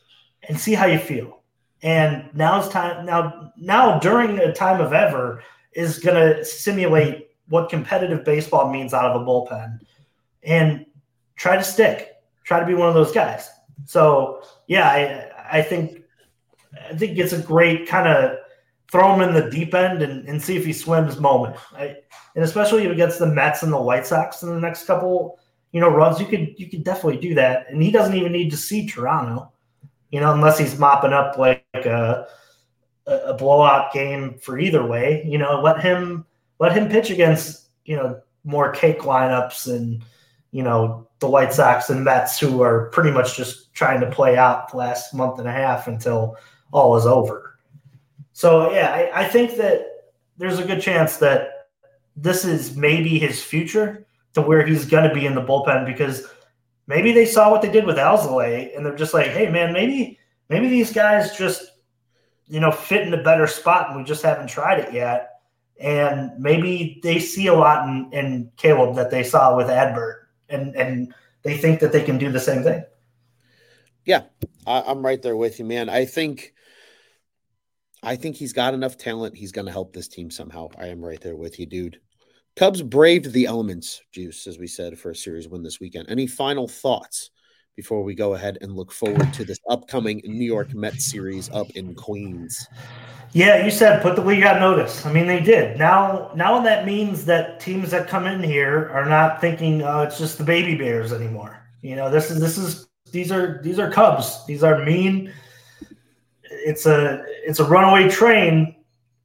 and 0.47 0.59
see 0.59 0.73
how 0.73 0.85
you 0.85 0.99
feel. 0.99 1.37
And 1.83 2.29
now 2.33 2.59
it's 2.59 2.69
time. 2.69 3.05
Now, 3.05 3.51
now 3.55 3.99
during 3.99 4.39
a 4.39 4.53
time 4.53 4.81
of 4.81 4.93
ever 4.93 5.43
is 5.73 5.99
going 5.99 6.15
to 6.15 6.43
simulate 6.43 7.29
what 7.49 7.69
competitive 7.69 8.25
baseball 8.25 8.71
means 8.71 8.93
out 8.93 9.05
of 9.05 9.21
a 9.21 9.25
bullpen, 9.25 9.79
and 10.43 10.85
try 11.35 11.55
to 11.55 11.63
stick. 11.63 12.15
Try 12.43 12.59
to 12.59 12.65
be 12.65 12.73
one 12.73 12.87
of 12.87 12.93
those 12.93 13.11
guys. 13.11 13.49
So 13.85 14.43
yeah, 14.67 14.89
I, 14.89 15.59
I 15.59 15.61
think 15.61 16.03
I 16.89 16.95
think 16.95 17.17
it's 17.17 17.33
a 17.33 17.41
great 17.41 17.87
kind 17.87 18.07
of 18.07 18.37
throw 18.91 19.13
him 19.13 19.21
in 19.21 19.33
the 19.33 19.49
deep 19.49 19.73
end 19.73 20.01
and, 20.01 20.27
and 20.27 20.41
see 20.41 20.55
if 20.55 20.65
he 20.65 20.73
swims 20.73 21.19
moment. 21.19 21.57
I, 21.73 21.97
and 22.35 22.43
especially 22.43 22.85
against 22.87 23.19
the 23.19 23.27
Mets 23.27 23.63
and 23.63 23.73
the 23.73 23.81
White 23.81 24.07
Sox 24.07 24.43
in 24.43 24.49
the 24.49 24.59
next 24.59 24.85
couple, 24.85 25.39
you 25.71 25.81
know, 25.81 25.89
runs, 25.89 26.19
you 26.19 26.25
could 26.25 26.55
you 26.57 26.69
could 26.69 26.83
definitely 26.83 27.19
do 27.19 27.35
that. 27.35 27.65
And 27.69 27.81
he 27.81 27.91
doesn't 27.91 28.15
even 28.15 28.31
need 28.31 28.49
to 28.51 28.57
see 28.57 28.87
Toronto, 28.87 29.51
you 30.11 30.19
know, 30.19 30.33
unless 30.33 30.57
he's 30.57 30.79
mopping 30.79 31.13
up 31.13 31.37
like 31.37 31.65
a 31.85 32.27
a 33.07 33.33
blowout 33.33 33.93
game 33.93 34.37
for 34.39 34.59
either 34.59 34.85
way. 34.85 35.23
You 35.25 35.37
know, 35.37 35.61
let 35.61 35.81
him 35.81 36.25
let 36.59 36.73
him 36.73 36.89
pitch 36.89 37.09
against 37.09 37.69
you 37.85 37.95
know 37.95 38.21
more 38.43 38.71
cake 38.71 38.99
lineups 38.99 39.73
and 39.73 40.03
you 40.51 40.63
know 40.63 41.07
the 41.19 41.29
White 41.29 41.53
Sox 41.53 41.89
and 41.89 42.03
Mets 42.03 42.39
who 42.39 42.61
are 42.61 42.89
pretty 42.89 43.11
much 43.11 43.35
just 43.35 43.73
trying 43.73 43.99
to 44.01 44.11
play 44.11 44.37
out 44.37 44.71
the 44.71 44.77
last 44.77 45.13
month 45.13 45.39
and 45.39 45.47
a 45.47 45.51
half 45.51 45.87
until 45.87 46.35
all 46.71 46.95
is 46.97 47.05
over. 47.05 47.57
So 48.33 48.71
yeah, 48.71 48.91
I, 48.91 49.23
I 49.23 49.27
think 49.27 49.55
that 49.55 49.85
there's 50.37 50.59
a 50.59 50.65
good 50.65 50.81
chance 50.81 51.17
that 51.17 51.69
this 52.15 52.45
is 52.45 52.75
maybe 52.75 53.17
his 53.17 53.43
future 53.43 54.05
to 54.33 54.41
where 54.41 54.65
he's 54.65 54.85
going 54.85 55.07
to 55.07 55.15
be 55.15 55.25
in 55.25 55.33
the 55.33 55.41
bullpen 55.41 55.85
because 55.85 56.27
maybe 56.85 57.11
they 57.11 57.25
saw 57.25 57.49
what 57.49 57.61
they 57.61 57.71
did 57.71 57.85
with 57.85 57.97
Alzolay 57.97 58.75
and 58.75 58.85
they're 58.85 58.95
just 58.95 59.13
like, 59.13 59.27
hey 59.27 59.49
man, 59.49 59.73
maybe 59.73 60.19
maybe 60.49 60.69
these 60.69 60.93
guys 60.93 61.37
just 61.37 61.71
you 62.47 62.59
know 62.59 62.71
fit 62.71 63.05
in 63.07 63.13
a 63.13 63.23
better 63.23 63.47
spot 63.47 63.89
and 63.89 63.97
we 63.97 64.03
just 64.03 64.23
haven't 64.23 64.47
tried 64.47 64.79
it 64.79 64.93
yet. 64.93 65.31
And 65.79 66.31
maybe 66.39 66.99
they 67.03 67.19
see 67.19 67.47
a 67.47 67.53
lot 67.53 67.87
in, 67.87 68.09
in 68.11 68.51
Caleb 68.57 68.95
that 68.95 69.11
they 69.11 69.23
saw 69.23 69.55
with 69.55 69.67
Adbert 69.67 70.27
and 70.49 70.75
and 70.75 71.13
they 71.43 71.57
think 71.57 71.79
that 71.79 71.91
they 71.91 72.03
can 72.03 72.17
do 72.17 72.31
the 72.31 72.39
same 72.39 72.63
thing. 72.63 72.83
Yeah, 74.05 74.23
I, 74.65 74.91
am 74.91 75.05
right 75.05 75.21
there 75.21 75.35
with 75.35 75.59
you, 75.59 75.65
man. 75.65 75.89
I 75.89 76.05
think, 76.05 76.53
I 78.01 78.15
think 78.15 78.35
he's 78.35 78.53
got 78.53 78.73
enough 78.73 78.97
talent. 78.97 79.35
He's 79.35 79.51
going 79.51 79.65
to 79.65 79.71
help 79.71 79.93
this 79.93 80.07
team 80.07 80.31
somehow. 80.31 80.69
I 80.77 80.87
am 80.87 81.03
right 81.03 81.19
there 81.19 81.35
with 81.35 81.59
you, 81.59 81.65
dude. 81.65 81.99
Cubs 82.55 82.81
braved 82.81 83.33
the 83.33 83.45
elements, 83.45 84.01
Juice, 84.13 84.47
as 84.47 84.57
we 84.57 84.67
said, 84.67 84.97
for 84.97 85.11
a 85.11 85.15
series 85.15 85.47
win 85.47 85.61
this 85.61 85.79
weekend. 85.79 86.09
Any 86.09 86.25
final 86.25 86.67
thoughts 86.67 87.31
before 87.77 88.03
we 88.03 88.15
go 88.15 88.33
ahead 88.33 88.57
and 88.61 88.75
look 88.75 88.91
forward 88.91 89.31
to 89.31 89.45
this 89.45 89.59
upcoming 89.69 90.19
New 90.25 90.45
York 90.45 90.73
Mets 90.73 91.05
series 91.05 91.47
up 91.51 91.69
in 91.75 91.93
Queens? 91.93 92.67
Yeah, 93.33 93.63
you 93.63 93.69
said 93.69 94.01
put 94.01 94.15
the 94.15 94.23
league 94.23 94.43
on 94.43 94.59
notice. 94.59 95.05
I 95.05 95.13
mean, 95.13 95.27
they 95.27 95.39
did. 95.39 95.77
Now, 95.77 96.31
now 96.35 96.59
that 96.61 96.87
means 96.87 97.23
that 97.25 97.59
teams 97.59 97.91
that 97.91 98.07
come 98.07 98.25
in 98.25 98.41
here 98.41 98.89
are 98.91 99.05
not 99.05 99.39
thinking, 99.39 99.83
"Oh, 99.83 100.01
it's 100.01 100.17
just 100.17 100.39
the 100.39 100.43
baby 100.43 100.75
bears" 100.75 101.13
anymore. 101.13 101.61
You 101.81 101.95
know, 101.95 102.09
this 102.09 102.31
is 102.31 102.39
this 102.39 102.57
is 102.57 102.87
these 103.11 103.31
are 103.31 103.61
these 103.61 103.77
are 103.77 103.91
Cubs. 103.91 104.43
These 104.47 104.63
are 104.63 104.83
mean. 104.83 105.31
It's 106.49 106.87
a 106.87 107.23
it's 107.45 107.59
a 107.59 107.65
runaway 107.65 108.09
train, 108.09 108.75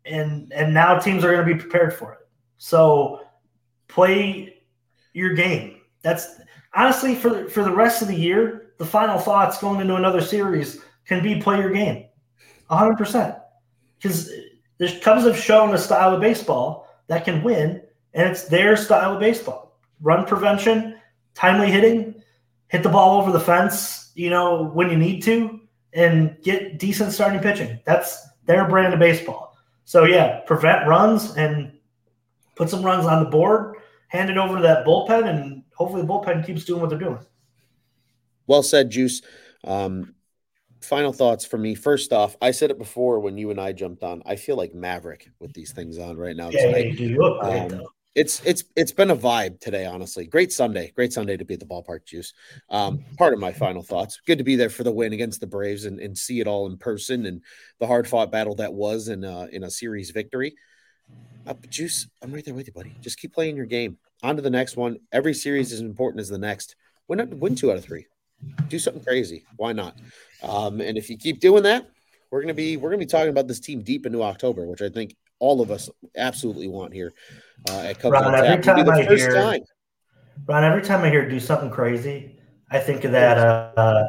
and 0.05 0.53
and 0.53 0.75
now 0.75 0.99
teams 0.99 1.25
are 1.25 1.33
going 1.33 1.49
to 1.49 1.55
be 1.55 1.59
prepared 1.59 1.95
for 1.95 2.13
it. 2.13 2.29
So 2.59 3.23
play 3.89 4.63
your 5.15 5.33
game. 5.33 5.81
That's 6.03 6.41
honestly 6.75 7.15
for 7.15 7.49
for 7.49 7.63
the 7.63 7.73
rest 7.73 8.03
of 8.03 8.09
the 8.09 8.17
year. 8.17 8.59
The 8.79 8.87
final 8.87 9.19
thoughts 9.19 9.61
going 9.61 9.81
into 9.81 9.95
another 9.95 10.21
series 10.21 10.81
can 11.07 11.23
be 11.23 11.41
play 11.41 11.59
your 11.59 11.71
game, 11.71 12.07
hundred 12.69 12.97
percent 12.97 13.37
because 13.99 14.29
the 14.79 14.99
Cubs 15.01 15.25
have 15.25 15.37
shown 15.37 15.75
a 15.75 15.79
style 15.79 16.15
of 16.15 16.21
baseball 16.21 16.89
that 17.07 17.25
can 17.25 17.45
win, 17.45 17.81
and 18.15 18.29
it's 18.29 18.45
their 18.45 18.77
style 18.77 19.15
of 19.15 19.21
baseball: 19.21 19.79
run 20.01 20.27
prevention, 20.27 20.99
timely 21.35 21.71
hitting, 21.71 22.21
hit 22.69 22.83
the 22.83 22.89
ball 22.89 23.21
over 23.21 23.31
the 23.31 23.39
fence, 23.39 24.11
you 24.15 24.31
know, 24.31 24.65
when 24.75 24.91
you 24.91 24.97
need 24.97 25.23
to, 25.23 25.61
and 25.93 26.37
get 26.43 26.79
decent 26.79 27.13
starting 27.13 27.41
pitching. 27.41 27.79
That's 27.85 28.27
their 28.47 28.69
brand 28.69 28.93
of 28.93 28.99
baseball. 28.99 29.57
So 29.85 30.05
yeah, 30.05 30.41
prevent 30.41 30.89
runs 30.89 31.37
and 31.37 31.73
put 32.57 32.71
some 32.71 32.83
runs 32.83 33.07
on 33.07 33.23
the 33.23 33.31
board, 33.31 33.77
hand 34.09 34.31
it 34.31 34.39
over 34.39 34.57
to 34.57 34.63
that 34.63 34.87
bullpen, 34.87 35.29
and 35.29 35.62
hopefully 35.75 36.03
the 36.03 36.09
bullpen 36.09 36.45
keeps 36.47 36.65
doing 36.65 36.81
what 36.81 36.91
they're 36.91 36.99
doing. 36.99 37.19
Well 38.47 38.63
said, 38.63 38.91
Juice. 38.91 39.23
Um, 39.65 40.15
final 40.81 41.13
thoughts 41.13 41.45
for 41.45 41.59
me. 41.59 41.75
First 41.75 42.13
off, 42.13 42.37
I 42.43 42.51
said 42.51 42.71
it 42.71 42.79
before 42.79 43.21
when 43.21 43.39
you 43.39 43.51
and 43.51 43.61
I 43.61 43.73
jumped 43.73 44.03
on. 44.03 44.23
I 44.27 44.37
feel 44.37 44.57
like 44.57 44.75
Maverick 44.75 45.31
with 45.39 45.53
these 45.53 45.73
things 45.73 45.99
on 45.99 46.17
right 46.17 46.37
now. 46.37 46.51
Yeah, 46.51 46.67
tonight. 46.67 46.99
you 46.99 47.17
look 47.17 47.41
great 47.41 47.61
um, 47.61 47.69
though. 47.69 47.89
It's 48.15 48.45
it's 48.45 48.65
it's 48.77 48.93
been 48.93 49.11
a 49.11 49.17
vibe 49.17 49.59
today, 49.61 49.87
honestly. 49.87 50.27
Great 50.27 50.53
Sunday, 50.53 50.93
great 50.95 51.15
Sunday 51.15 51.39
to 51.39 51.47
be 51.47 51.55
at 51.55 51.61
the 51.61 51.67
ballpark. 51.67 52.05
Juice. 52.05 52.35
Um, 52.69 53.05
part 53.17 53.33
of 53.33 53.41
my 53.41 53.53
final 53.53 53.83
thoughts. 53.83 54.21
Good 54.27 54.37
to 54.37 54.45
be 54.45 54.55
there 54.55 54.69
for 54.69 54.85
the 54.85 54.93
win 54.93 55.15
against 55.15 55.41
the 55.41 55.47
Braves 55.47 55.87
and, 55.87 55.99
and 55.99 56.17
see 56.17 56.41
it 56.41 56.47
all 56.47 56.67
in 56.67 56.77
person 56.77 57.25
and 57.25 57.41
the 57.81 57.87
hard 57.87 58.07
fought 58.07 58.31
battle 58.31 58.55
that 58.57 58.75
was 58.75 59.09
in 59.09 59.25
a, 59.25 59.47
in 59.47 59.65
a 59.65 59.71
series 59.71 60.11
victory. 60.11 60.55
Uh, 61.47 61.55
Juice, 61.69 62.09
I'm 62.23 62.33
right 62.33 62.45
there 62.45 62.55
with 62.55 62.67
you, 62.67 62.73
buddy. 62.73 62.95
Just 63.01 63.19
keep 63.19 63.33
playing 63.33 63.57
your 63.57 63.67
game. 63.67 63.99
On 64.23 64.37
to 64.37 64.43
the 64.43 64.51
next 64.51 64.77
one. 64.77 64.99
Every 65.11 65.35
series 65.35 65.73
is 65.73 65.81
important 65.81 66.21
as 66.21 66.29
the 66.29 66.39
next. 66.39 66.77
Win 67.09 67.41
win 67.41 67.57
two 67.57 67.71
out 67.71 67.77
of 67.77 67.85
three. 67.85 68.07
Do 68.69 68.79
something 68.79 69.03
crazy. 69.03 69.45
Why 69.57 69.73
not? 69.73 69.99
Um, 70.43 70.81
and 70.81 70.97
if 70.97 71.11
you 71.11 71.17
keep 71.17 71.41
doing 71.41 71.65
that, 71.65 71.89
we're 72.31 72.41
gonna 72.41 72.55
be 72.55 72.77
we're 72.77 72.91
gonna 72.91 72.99
be 72.99 73.07
talking 73.07 73.31
about 73.31 73.49
this 73.49 73.61
team 73.61 73.83
deep 73.83 74.07
into 74.07 74.23
October, 74.23 74.67
which 74.67 74.81
I 74.81 74.89
think 74.89 75.17
all 75.39 75.61
of 75.61 75.71
us 75.71 75.91
absolutely 76.17 76.69
want 76.69 76.95
here 76.95 77.13
uh, 77.69 77.81
at 77.81 77.99
Cubs 77.99 78.13
Ron, 78.13 78.35
every 78.35 78.63
time 78.63 78.89
I 78.89 79.03
hear, 79.03 79.35
time. 79.35 79.61
Ron, 80.47 80.65
every 80.65 80.83
time 80.83 81.03
I 81.03 81.11
hear 81.11 81.29
do 81.29 81.41
something 81.41 81.69
crazy, 81.69 82.39
I 82.71 82.79
think 82.79 83.05
of 83.05 83.13
that. 83.13 83.39
Uh, 83.39 83.73
uh, 83.77 84.05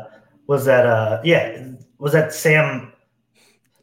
was 0.48 0.64
that 0.66 0.86
uh, 0.86 1.22
yeah? 1.24 1.70
Was 1.98 2.14
that 2.14 2.34
Sam 2.34 2.94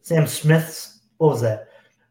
Sam 0.03 0.27
Smith's? 0.27 1.01
What 1.19 1.33
was 1.33 1.41
that? 1.43 1.70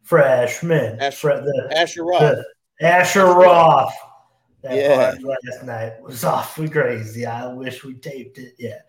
Freshman. 0.10 1.00
Asher, 1.00 1.38
Fre- 1.38 1.46
the, 1.46 1.78
Asher 1.78 2.04
Roth. 2.04 2.44
The, 2.80 2.88
Asher 2.88 3.26
Roth. 3.26 3.94
That 4.64 4.76
yeah. 4.76 5.12
part 5.12 5.24
last 5.24 5.64
night 5.64 6.02
was 6.02 6.24
awfully 6.26 6.68
crazy. 6.68 7.28
I 7.28 7.48
wish 7.54 7.84
we 7.84 7.94
taped 7.94 8.40
it. 8.40 8.56
Yeah. 8.58 8.80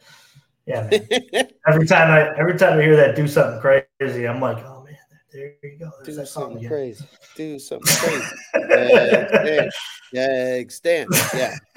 Yeah, 0.66 0.88
man. 0.90 1.48
every 1.68 1.86
time 1.86 2.10
I 2.10 2.38
every 2.38 2.56
time 2.56 2.78
I 2.78 2.82
hear 2.82 2.96
that 2.96 3.16
do 3.16 3.28
something 3.28 3.60
crazy, 3.60 4.26
I'm 4.26 4.40
like, 4.40 4.64
oh 4.64 4.82
man, 4.84 4.96
there 5.32 5.54
you 5.62 5.78
go. 5.78 5.90
There's 6.04 6.16
do 6.16 6.24
something 6.24 6.66
crazy. 6.66 7.04
Do 7.36 7.58
something 7.58 7.96
crazy. 7.96 8.26
yeah, 8.54 9.68
yeah, 10.12 10.62
stand. 10.68 11.10
Yeah. 11.34 11.56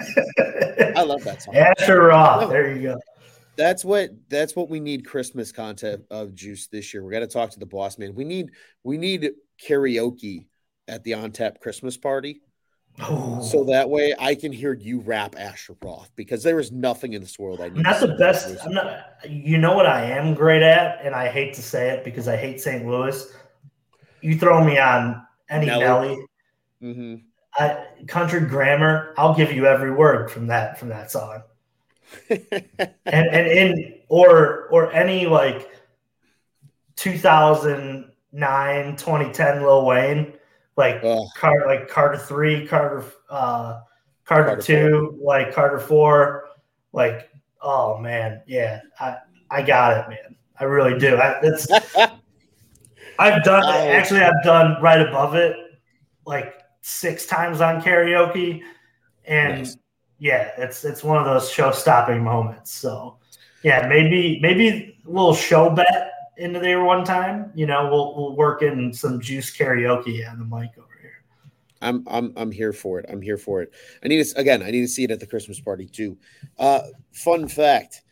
I 0.96 1.02
love 1.02 1.22
that 1.24 1.42
song. 1.42 1.54
Asher 1.54 2.04
Roth. 2.04 2.50
There 2.50 2.74
you 2.74 2.82
go. 2.82 3.00
That's 3.56 3.84
what 3.84 4.10
that's 4.28 4.56
what 4.56 4.68
we 4.68 4.80
need 4.80 5.06
Christmas 5.06 5.52
content 5.52 6.04
of 6.10 6.34
juice 6.34 6.66
this 6.66 6.92
year. 6.92 7.04
We 7.04 7.12
got 7.12 7.20
to 7.20 7.26
talk 7.26 7.50
to 7.50 7.58
the 7.58 7.66
boss 7.66 7.98
man. 7.98 8.14
We 8.14 8.24
need 8.24 8.50
we 8.82 8.98
need 8.98 9.30
karaoke 9.62 10.46
at 10.88 11.04
the 11.04 11.14
on 11.14 11.32
tap 11.32 11.60
Christmas 11.60 11.96
party. 11.96 12.40
Oh. 13.00 13.42
So 13.42 13.64
that 13.64 13.90
way 13.90 14.14
I 14.18 14.34
can 14.34 14.52
hear 14.52 14.72
you 14.72 15.00
rap 15.00 15.34
Asher 15.36 15.74
Roth 15.82 16.10
because 16.14 16.42
there 16.42 16.60
is 16.60 16.70
nothing 16.70 17.14
in 17.14 17.22
this 17.22 17.38
world 17.38 17.60
I 17.60 17.68
need. 17.68 17.84
That's 17.84 18.00
the 18.00 18.14
best. 18.14 18.56
I'm 18.64 18.72
not. 18.72 19.06
You 19.28 19.58
know 19.58 19.74
what 19.74 19.86
I 19.86 20.04
am 20.04 20.34
great 20.34 20.62
at, 20.62 21.04
and 21.04 21.14
I 21.14 21.28
hate 21.28 21.54
to 21.54 21.62
say 21.62 21.90
it 21.90 22.04
because 22.04 22.28
I 22.28 22.36
hate 22.36 22.60
St. 22.60 22.86
Louis. 22.86 23.32
You 24.20 24.38
throw 24.38 24.64
me 24.64 24.78
on 24.78 25.26
any 25.50 25.66
Nelly, 25.66 25.84
Nelly 25.84 26.26
mm-hmm. 26.82 27.14
I, 27.56 27.84
country 28.06 28.40
grammar, 28.40 29.14
I'll 29.16 29.34
give 29.34 29.52
you 29.52 29.66
every 29.66 29.90
word 29.90 30.30
from 30.30 30.48
that 30.48 30.78
from 30.78 30.88
that 30.88 31.10
song. 31.10 31.42
and 32.30 32.90
and 33.06 33.46
in 33.46 33.94
or 34.08 34.68
or 34.70 34.92
any 34.92 35.26
like 35.26 35.70
2009 36.96 38.96
2010 38.96 39.62
Lil 39.62 39.86
Wayne 39.86 40.34
like 40.76 41.00
Ugh. 41.04 41.26
Carter, 41.36 41.66
like 41.66 41.88
Carter 41.88 42.18
three, 42.18 42.66
Carter, 42.66 43.04
uh, 43.30 43.80
Carter, 44.24 44.48
Carter 44.48 44.62
two, 44.62 45.16
four. 45.18 45.26
like 45.26 45.54
Carter 45.54 45.78
four, 45.78 46.44
like 46.92 47.30
oh 47.60 47.98
man, 47.98 48.42
yeah, 48.46 48.80
I 48.98 49.18
I 49.50 49.62
got 49.62 49.98
it, 49.98 50.08
man. 50.08 50.36
I 50.58 50.64
really 50.64 50.98
do. 50.98 51.16
I, 51.16 51.40
it's 51.42 51.66
I've 53.18 53.44
done 53.44 53.64
actually 53.64 54.20
I've 54.20 54.42
done 54.42 54.80
right 54.82 55.00
above 55.00 55.34
it 55.34 55.56
like 56.26 56.62
six 56.80 57.26
times 57.26 57.60
on 57.60 57.80
karaoke, 57.80 58.62
and 59.24 59.58
nice. 59.58 59.76
Yeah, 60.18 60.50
it's 60.56 60.84
it's 60.84 61.02
one 61.02 61.18
of 61.18 61.24
those 61.24 61.50
show 61.50 61.70
stopping 61.70 62.22
moments. 62.22 62.72
So 62.72 63.18
yeah, 63.62 63.86
maybe 63.88 64.38
maybe 64.40 64.98
a 65.06 65.10
little 65.10 65.34
show 65.34 65.70
bet 65.70 66.10
into 66.36 66.58
there 66.58 66.82
one 66.82 67.04
time, 67.04 67.52
you 67.54 67.66
know, 67.66 67.88
we'll 67.90 68.14
we'll 68.16 68.36
work 68.36 68.62
in 68.62 68.92
some 68.92 69.20
juice 69.20 69.56
karaoke 69.56 70.28
on 70.28 70.38
the 70.38 70.44
mic 70.44 70.70
over 70.78 70.88
here. 71.00 71.22
I'm 71.80 72.04
I'm 72.06 72.32
I'm 72.36 72.50
here 72.50 72.72
for 72.72 72.98
it. 72.98 73.06
I'm 73.08 73.22
here 73.22 73.38
for 73.38 73.62
it. 73.62 73.72
I 74.02 74.08
need 74.08 74.24
to 74.24 74.38
again. 74.38 74.62
I 74.62 74.70
need 74.70 74.82
to 74.82 74.88
see 74.88 75.04
it 75.04 75.10
at 75.10 75.20
the 75.20 75.26
Christmas 75.26 75.60
party 75.60 75.86
too. 75.86 76.16
Uh, 76.58 76.80
fun 77.12 77.48
fact: 77.48 78.02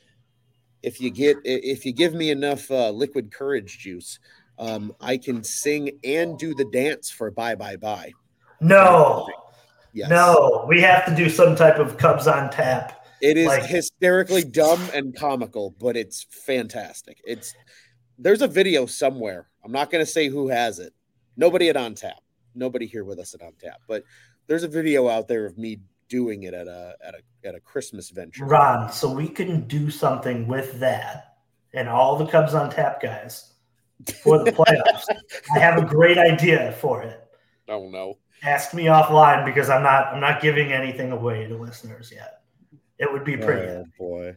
if 0.82 1.00
you 1.00 1.10
get 1.10 1.36
if 1.44 1.84
you 1.84 1.92
give 1.92 2.14
me 2.14 2.30
enough 2.30 2.70
uh, 2.70 2.90
liquid 2.90 3.32
courage 3.32 3.78
juice, 3.78 4.18
um, 4.58 4.94
I 5.00 5.16
can 5.16 5.42
sing 5.42 5.98
and 6.04 6.38
do 6.38 6.54
the 6.54 6.66
dance 6.66 7.10
for 7.10 7.30
"Bye 7.30 7.54
Bye 7.54 7.76
Bye." 7.76 8.12
No, 8.60 9.26
yes. 9.92 10.08
no, 10.10 10.64
we 10.68 10.80
have 10.80 11.04
to 11.06 11.14
do 11.14 11.28
some 11.28 11.56
type 11.56 11.76
of 11.76 11.96
Cubs 11.96 12.26
on 12.26 12.50
tap. 12.50 13.04
It 13.20 13.36
is 13.36 13.46
like, 13.46 13.62
hysterically 13.64 14.42
dumb 14.42 14.80
and 14.92 15.14
comical, 15.16 15.74
but 15.78 15.96
it's 15.96 16.26
fantastic. 16.30 17.20
It's 17.24 17.54
there's 18.18 18.42
a 18.42 18.48
video 18.48 18.86
somewhere. 18.86 19.48
I'm 19.64 19.72
not 19.72 19.90
going 19.90 20.04
to 20.04 20.10
say 20.10 20.28
who 20.28 20.48
has 20.48 20.78
it. 20.78 20.92
Nobody 21.36 21.68
at 21.68 21.76
On 21.76 21.94
Tap. 21.94 22.20
Nobody 22.54 22.86
here 22.86 23.04
with 23.04 23.18
us 23.18 23.34
at 23.34 23.42
On 23.42 23.52
Tap, 23.60 23.80
but 23.88 24.04
there's 24.46 24.64
a 24.64 24.68
video 24.68 25.08
out 25.08 25.28
there 25.28 25.46
of 25.46 25.56
me 25.56 25.78
doing 26.08 26.42
it 26.42 26.52
at 26.52 26.66
a 26.66 26.94
at 27.06 27.14
a 27.14 27.48
at 27.48 27.54
a 27.54 27.60
Christmas 27.60 28.10
venture. 28.10 28.44
Ron, 28.44 28.92
so 28.92 29.10
we 29.10 29.28
can 29.28 29.66
do 29.66 29.90
something 29.90 30.46
with 30.46 30.78
that 30.80 31.36
and 31.74 31.88
all 31.88 32.16
the 32.16 32.26
Cubs 32.26 32.54
on 32.54 32.70
Tap 32.70 33.00
guys 33.00 33.52
for 34.22 34.42
the 34.44 34.52
playoffs. 34.52 35.04
I 35.54 35.58
have 35.58 35.78
a 35.78 35.86
great 35.86 36.18
idea 36.18 36.72
for 36.72 37.02
it. 37.02 37.24
Oh 37.68 37.88
no. 37.88 38.18
Ask 38.42 38.74
me 38.74 38.84
offline 38.84 39.44
because 39.44 39.70
I'm 39.70 39.82
not 39.82 40.08
I'm 40.08 40.20
not 40.20 40.42
giving 40.42 40.72
anything 40.72 41.12
away 41.12 41.46
to 41.46 41.56
listeners 41.56 42.12
yet. 42.14 42.42
It 42.98 43.10
would 43.12 43.24
be 43.24 43.36
pretty. 43.36 43.68
Oh 43.68 43.84
boy. 43.98 44.36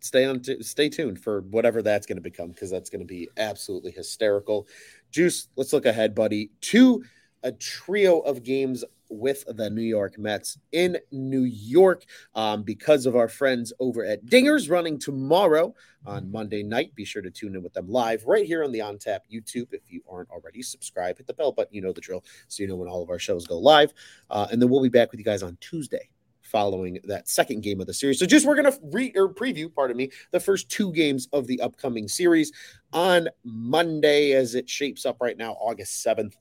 Stay 0.00 0.26
on 0.26 0.40
t- 0.40 0.62
stay 0.62 0.90
tuned 0.90 1.18
for 1.18 1.40
whatever 1.42 1.80
that's 1.80 2.06
going 2.06 2.16
to 2.16 2.22
become 2.22 2.48
because 2.48 2.70
that's 2.70 2.90
going 2.90 3.00
to 3.00 3.06
be 3.06 3.28
absolutely 3.38 3.90
hysterical. 3.90 4.66
Juice, 5.10 5.48
let's 5.56 5.72
look 5.72 5.86
ahead, 5.86 6.14
buddy, 6.14 6.50
to 6.60 7.02
a 7.42 7.52
trio 7.52 8.20
of 8.20 8.42
games 8.42 8.84
with 9.18 9.44
the 9.46 9.70
New 9.70 9.82
York 9.82 10.18
Mets 10.18 10.58
in 10.72 10.98
New 11.10 11.42
York 11.44 12.04
um, 12.34 12.62
because 12.62 13.06
of 13.06 13.16
our 13.16 13.28
friends 13.28 13.72
over 13.80 14.04
at 14.04 14.26
Dingers 14.26 14.70
running 14.70 14.98
tomorrow 14.98 15.74
on 16.06 16.30
Monday 16.30 16.62
night. 16.62 16.94
Be 16.94 17.04
sure 17.04 17.22
to 17.22 17.30
tune 17.30 17.54
in 17.54 17.62
with 17.62 17.72
them 17.72 17.88
live 17.88 18.24
right 18.26 18.46
here 18.46 18.64
on 18.64 18.72
the 18.72 18.80
On 18.80 18.98
Tap 18.98 19.22
YouTube. 19.32 19.72
If 19.72 19.90
you 19.90 20.02
aren't 20.10 20.30
already, 20.30 20.62
subscribe, 20.62 21.16
hit 21.18 21.26
the 21.26 21.34
bell 21.34 21.52
button. 21.52 21.74
You 21.74 21.82
know 21.82 21.92
the 21.92 22.00
drill, 22.00 22.24
so 22.48 22.62
you 22.62 22.68
know 22.68 22.76
when 22.76 22.88
all 22.88 23.02
of 23.02 23.10
our 23.10 23.18
shows 23.18 23.46
go 23.46 23.58
live. 23.58 23.92
Uh, 24.30 24.46
and 24.50 24.60
then 24.60 24.68
we'll 24.68 24.82
be 24.82 24.88
back 24.88 25.10
with 25.10 25.18
you 25.18 25.24
guys 25.24 25.42
on 25.42 25.56
Tuesday 25.60 26.10
following 26.44 27.00
that 27.04 27.28
second 27.28 27.62
game 27.62 27.80
of 27.80 27.86
the 27.88 27.92
series. 27.92 28.18
So 28.18 28.26
just 28.26 28.46
we're 28.46 28.54
going 28.54 28.70
to 28.70 28.78
re 28.92 29.12
or 29.16 29.28
preview, 29.28 29.74
pardon 29.74 29.96
me, 29.96 30.10
the 30.30 30.38
first 30.38 30.70
two 30.70 30.92
games 30.92 31.26
of 31.32 31.48
the 31.48 31.60
upcoming 31.60 32.06
series 32.06 32.52
on 32.92 33.28
Monday 33.42 34.32
as 34.32 34.54
it 34.54 34.68
shapes 34.68 35.04
up 35.04 35.16
right 35.20 35.36
now, 35.36 35.54
August 35.54 36.06
7th. 36.06 36.34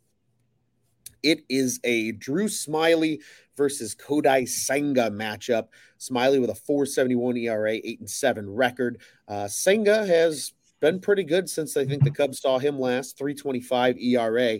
It 1.23 1.43
is 1.49 1.79
a 1.83 2.11
Drew 2.11 2.45
Smyly 2.45 3.19
versus 3.55 3.95
Kodai 3.95 4.47
Senga 4.47 5.09
matchup. 5.09 5.67
Smyly 5.99 6.39
with 6.41 6.49
a 6.49 6.55
471 6.55 7.37
ERA, 7.37 7.71
8 7.71 7.99
and 8.01 8.09
7 8.09 8.49
record. 8.49 9.01
Uh, 9.27 9.47
Senga 9.47 10.05
has 10.05 10.53
been 10.81 10.99
pretty 10.99 11.23
good 11.23 11.49
since 11.49 11.77
I 11.77 11.85
think 11.85 12.03
the 12.03 12.11
Cubs 12.11 12.41
saw 12.41 12.59
him 12.59 12.77
last, 12.77 13.17
325 13.17 13.97
ERA 13.97 14.59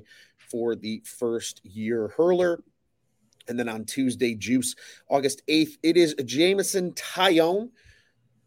for 0.50 0.76
the 0.76 1.02
first 1.06 1.60
year 1.66 2.14
hurler. 2.16 2.64
And 3.50 3.60
then 3.60 3.68
on 3.68 3.84
Tuesday, 3.84 4.36
Juice, 4.36 4.74
August 5.10 5.42
8th, 5.50 5.78
it 5.84 5.98
is 5.98 6.16
Jameson 6.26 6.94
Taillon, 6.94 7.72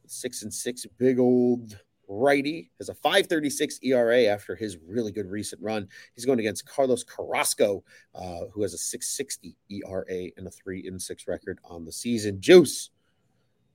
six 0.06 0.42
and 0.42 0.52
six, 0.52 0.86
big 0.98 1.18
old 1.18 1.78
righty, 2.08 2.70
has 2.78 2.88
a 2.88 2.94
536 2.94 3.78
ERA 3.82 4.24
after 4.24 4.54
his 4.54 4.78
really 4.86 5.12
good 5.12 5.26
recent 5.26 5.62
run. 5.62 5.88
He's 6.14 6.24
going 6.24 6.38
against 6.38 6.66
Carlos 6.66 7.04
Carrasco, 7.04 7.84
uh, 8.14 8.46
who 8.52 8.62
has 8.62 8.74
a 8.74 8.78
660 8.78 9.56
ERA 9.70 10.30
and 10.36 10.46
a 10.46 10.50
three 10.50 10.86
and 10.86 11.00
six 11.00 11.26
record 11.26 11.58
on 11.64 11.84
the 11.84 11.92
season. 11.92 12.40
Juice, 12.40 12.90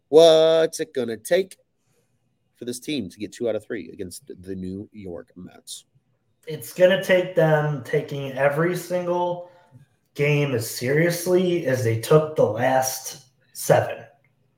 what's 0.09 0.79
it 0.79 0.93
going 0.93 1.09
to 1.09 1.17
take 1.17 1.57
for 2.55 2.65
this 2.65 2.79
team 2.79 3.09
to 3.09 3.19
get 3.19 3.31
two 3.31 3.49
out 3.49 3.55
of 3.55 3.65
three 3.65 3.89
against 3.91 4.29
the 4.41 4.55
New 4.55 4.89
York 4.91 5.31
Mets? 5.35 5.85
It's 6.47 6.73
going 6.73 6.91
to 6.91 7.03
take 7.03 7.35
them 7.35 7.83
taking 7.83 8.31
every 8.33 8.75
single 8.75 9.51
game 10.15 10.53
as 10.53 10.69
seriously 10.69 11.65
as 11.65 11.83
they 11.83 11.99
took 11.99 12.35
the 12.35 12.43
last 12.45 13.25
seven, 13.53 14.03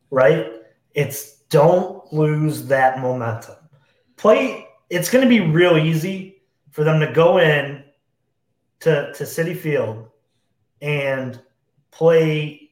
right? 0.10 0.48
It's 0.96 1.44
don't 1.50 2.12
lose 2.12 2.66
that 2.66 3.00
momentum. 3.00 3.56
Play, 4.18 4.68
it's 4.90 5.10
going 5.10 5.24
to 5.24 5.30
be 5.30 5.40
real 5.40 5.78
easy 5.78 6.42
for 6.72 6.84
them 6.84 7.00
to 7.00 7.12
go 7.12 7.38
in 7.40 7.84
to, 8.82 9.14
to 9.14 9.24
Citi 9.24 9.56
Field 9.56 10.10
and 10.82 11.42
play 11.92 12.72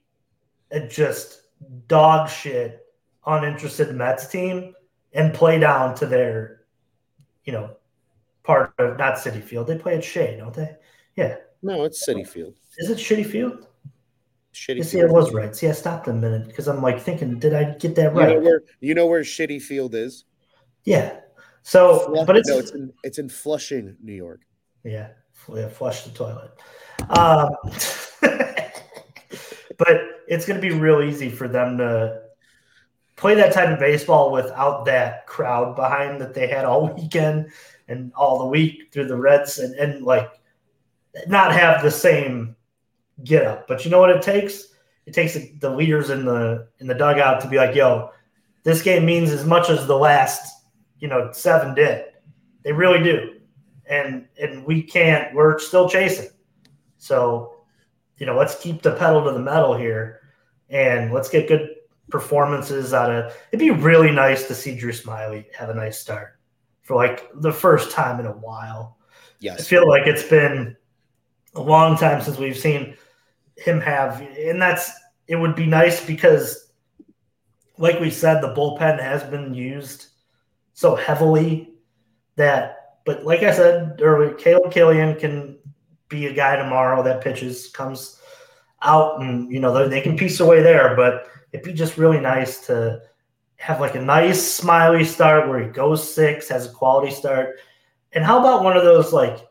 a 0.72 0.80
just 0.88 1.42
dog 1.88 2.30
shit, 2.30 2.86
uninterested 3.26 3.96
Mets 3.96 4.28
team 4.28 4.74
and 5.14 5.34
play 5.34 5.60
down 5.60 5.96
to 5.96 6.06
their, 6.06 6.62
you 7.46 7.54
know, 7.54 7.76
part 8.44 8.74
of 8.80 8.98
not 8.98 9.16
Citi 9.16 9.42
Field. 9.42 9.68
They 9.68 9.78
play 9.78 9.96
at 9.96 10.04
Shea, 10.04 10.38
don't 10.38 10.54
they? 10.54 10.76
Yeah. 11.16 11.38
No, 11.62 11.84
it's 11.84 12.08
Citi 12.08 12.28
Field. 12.28 12.56
Is 12.78 12.89
it 12.89 12.98
Shitty 12.98 13.26
Field? 13.26 13.68
Shitty. 14.54 14.78
Yeah, 14.78 14.84
see, 14.84 15.02
I 15.02 15.06
was 15.06 15.34
right. 15.34 15.56
See, 15.56 15.68
I 15.68 15.72
stopped 15.72 16.08
a 16.08 16.14
minute 16.14 16.48
because 16.48 16.68
I'm 16.68 16.82
like 16.82 17.00
thinking, 17.00 17.39
did 17.39 17.54
I 17.54 17.76
get 17.76 17.96
that 17.96 18.14
right? 18.14 18.30
You 18.30 18.36
know 18.36 18.42
where, 18.42 18.64
you 18.80 18.94
know 18.96 19.06
where 19.06 19.22
Shitty 19.22 19.62
Field 19.62 19.96
is? 19.96 20.26
Yeah. 20.84 21.20
So, 21.64 22.24
but 22.26 22.38
it's 22.38 22.49
no, 22.49 22.57
it's 22.57 22.72
in 22.72 22.93
it's 23.03 23.20
in 23.20 23.30
Flushing, 23.30 23.95
New 24.01 24.14
York. 24.14 24.41
Yeah, 24.84 25.09
yeah 25.53 25.70
flush 25.70 26.03
the 26.03 26.12
toilet. 26.12 26.51
Um, 27.09 27.49
but 29.78 30.01
it's 30.28 30.45
going 30.45 30.59
to 30.59 30.68
be 30.68 30.74
real 30.74 31.01
easy 31.01 31.30
for 31.30 31.47
them 31.47 31.78
to 31.78 32.22
play 33.16 33.36
that 33.36 33.53
type 33.53 33.70
of 33.70 33.80
baseball 33.80 34.32
without 34.32 34.86
that 34.86 35.28
crowd 35.28 35.76
behind 35.76 36.20
that 36.22 36.34
they 36.34 36.47
had 36.47 36.66
all 36.66 36.88
weekend 36.95 37.51
and 37.88 38.12
all 38.16 38.39
the 38.39 38.45
week 38.45 38.89
through 38.91 39.07
the 39.07 39.16
Reds 39.16 39.59
and, 39.59 39.76
and 39.76 40.03
like 40.03 40.32
not 41.28 41.51
have 41.51 41.84
the 41.84 41.91
same 41.91 42.55
get 43.24 43.45
up. 43.45 43.68
But 43.68 43.86
you 43.86 43.91
know 43.91 43.99
what 43.99 44.09
it 44.09 44.22
takes? 44.22 44.68
It 45.05 45.14
takes 45.14 45.38
the 45.59 45.70
leaders 45.70 46.09
in 46.09 46.26
the 46.26 46.68
in 46.80 46.88
the 46.88 46.93
dugout 46.93 47.41
to 47.41 47.47
be 47.47 47.57
like, 47.57 47.76
"Yo, 47.76 48.12
this 48.64 48.82
game 48.82 49.05
means 49.05 49.32
as 49.32 49.45
much 49.45 49.70
as 49.70 49.88
the 49.88 49.97
last, 49.97 50.61
you 51.02 51.10
know, 51.10 51.30
seven 51.34 51.76
did. 51.76 52.06
They 52.64 52.72
really 52.72 53.04
do." 53.04 53.41
And 53.88 54.28
and 54.39 54.66
we 54.66 54.82
can't. 54.82 55.36
We're 55.36 55.60
still 55.60 55.89
chasing. 55.89 56.30
So, 56.97 57.56
you 58.18 58.26
know, 58.26 58.38
let's 58.38 58.62
keep 58.62 58.82
the 58.82 58.95
pedal 58.95 59.26
to 59.26 59.32
the 59.32 59.39
metal 59.39 59.76
here, 59.76 60.22
and 60.70 61.12
let's 61.12 61.30
get 61.30 61.49
good 61.49 61.68
performances 62.10 62.93
out 62.93 63.12
of. 63.12 63.36
It'd 63.52 63.60
be 63.60 63.72
really 63.72 64.12
nice 64.12 64.47
to 64.47 64.56
see 64.56 64.78
Drew 64.78 64.91
Smyly 64.91 65.45
have 65.54 65.70
a 65.70 65.74
nice 65.74 65.99
start 65.99 66.39
for 66.84 66.95
like 66.95 67.30
the 67.36 67.52
first 67.52 67.91
time 67.91 68.20
in 68.20 68.28
a 68.28 68.32
while. 68.32 68.97
Yes, 69.39 69.60
I 69.60 69.64
feel 69.64 69.89
like 69.89 70.08
it's 70.08 70.24
been 70.24 70.78
a 71.56 71.62
long 71.62 71.97
time 71.97 72.22
since 72.22 72.38
we've 72.38 72.58
seen 72.58 72.95
him 73.58 73.82
have, 73.82 74.22
and 74.22 74.62
that's 74.62 74.91
it 75.28 75.36
would 75.36 75.56
be 75.56 75.66
nice 75.66 76.06
because, 76.06 76.72
like 77.78 77.99
we 77.99 78.12
said, 78.12 78.41
the 78.41 78.54
bullpen 78.54 78.99
has 78.99 79.24
been 79.24 79.54
used 79.54 80.08
so 80.74 80.96
heavily 80.96 81.74
that. 82.36 82.78
But 83.06 83.26
like 83.26 83.44
I 83.44 83.54
said 83.54 84.00
earlier, 84.02 84.34
Caleb 84.34 84.72
Killian 84.72 85.20
can 85.20 85.58
be 86.08 86.28
a 86.28 86.34
guy 86.34 86.56
tomorrow 86.56 87.02
that 87.04 87.22
pitches, 87.22 87.68
comes 87.70 88.20
out, 88.82 89.22
and 89.22 89.52
you 89.52 89.60
know 89.60 89.88
they 89.88 90.02
can 90.02 90.18
piece 90.18 90.40
away 90.40 90.62
there. 90.62 90.96
But 90.96 91.28
it'd 91.52 91.66
be 91.66 91.74
just 91.74 91.98
really 91.98 92.20
nice 92.20 92.66
to 92.68 93.02
have 93.58 93.80
like 93.80 93.96
a 93.96 94.02
nice 94.02 94.42
smiley 94.42 95.04
start 95.04 95.48
where 95.48 95.64
he 95.64 95.70
goes 95.70 96.14
six, 96.14 96.50
has 96.50 96.66
a 96.66 96.74
quality 96.74 97.14
start. 97.14 97.58
And 98.14 98.24
how 98.24 98.40
about 98.40 98.64
one 98.64 98.76
of 98.76 98.84
those 98.84 99.14
like 99.14 99.48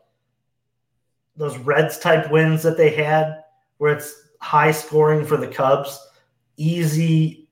those 1.35 1.57
Reds 1.57 1.97
type 1.97 2.29
wins 2.31 2.63
that 2.63 2.77
they 2.77 2.91
had, 2.91 3.43
where 3.77 3.93
it's 3.93 4.13
high 4.39 4.71
scoring 4.71 5.25
for 5.25 5.37
the 5.37 5.47
Cubs, 5.47 5.99
easy. 6.57 7.49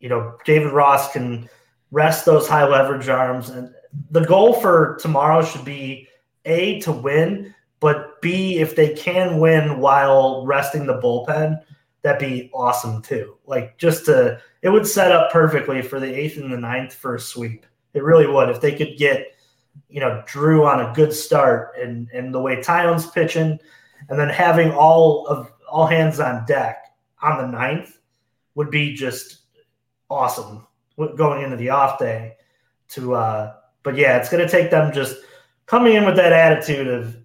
You 0.00 0.08
know, 0.08 0.36
David 0.44 0.72
Ross 0.72 1.12
can 1.12 1.48
rest 1.90 2.24
those 2.24 2.48
high 2.48 2.66
leverage 2.66 3.08
arms, 3.08 3.50
and 3.50 3.72
the 4.10 4.24
goal 4.24 4.54
for 4.54 4.98
tomorrow 5.00 5.44
should 5.44 5.64
be 5.64 6.08
a 6.44 6.80
to 6.80 6.92
win, 6.92 7.54
but 7.80 8.20
b 8.20 8.58
if 8.58 8.76
they 8.76 8.94
can 8.94 9.38
win 9.38 9.78
while 9.80 10.46
resting 10.46 10.86
the 10.86 11.00
bullpen, 11.00 11.60
that'd 12.02 12.20
be 12.20 12.50
awesome 12.52 13.02
too. 13.02 13.36
Like 13.46 13.78
just 13.78 14.06
to, 14.06 14.40
it 14.62 14.68
would 14.68 14.86
set 14.86 15.12
up 15.12 15.30
perfectly 15.32 15.82
for 15.82 16.00
the 16.00 16.12
eighth 16.12 16.36
and 16.36 16.52
the 16.52 16.58
ninth 16.58 16.94
for 16.94 17.14
a 17.14 17.20
sweep. 17.20 17.66
It 17.94 18.02
really 18.02 18.26
would 18.26 18.50
if 18.50 18.60
they 18.60 18.76
could 18.76 18.96
get 18.96 19.26
you 19.88 20.00
know, 20.00 20.22
Drew 20.26 20.66
on 20.66 20.80
a 20.80 20.92
good 20.94 21.12
start 21.12 21.74
and 21.80 22.08
and 22.12 22.34
the 22.34 22.40
way 22.40 22.56
Taillon's 22.56 23.06
pitching, 23.10 23.58
and 24.08 24.18
then 24.18 24.28
having 24.28 24.70
all 24.72 25.26
of 25.26 25.52
all 25.70 25.86
hands 25.86 26.20
on 26.20 26.44
deck 26.46 26.92
on 27.22 27.38
the 27.38 27.46
ninth 27.46 27.98
would 28.54 28.70
be 28.70 28.94
just 28.94 29.40
awesome 30.10 30.66
going 31.16 31.42
into 31.42 31.56
the 31.56 31.70
off 31.70 31.98
day. 31.98 32.36
To 32.90 33.14
uh, 33.14 33.54
but 33.82 33.96
yeah, 33.96 34.18
it's 34.18 34.28
going 34.28 34.44
to 34.44 34.50
take 34.50 34.70
them 34.70 34.92
just 34.92 35.16
coming 35.66 35.94
in 35.94 36.04
with 36.04 36.16
that 36.16 36.32
attitude 36.32 36.88
of 36.88 37.16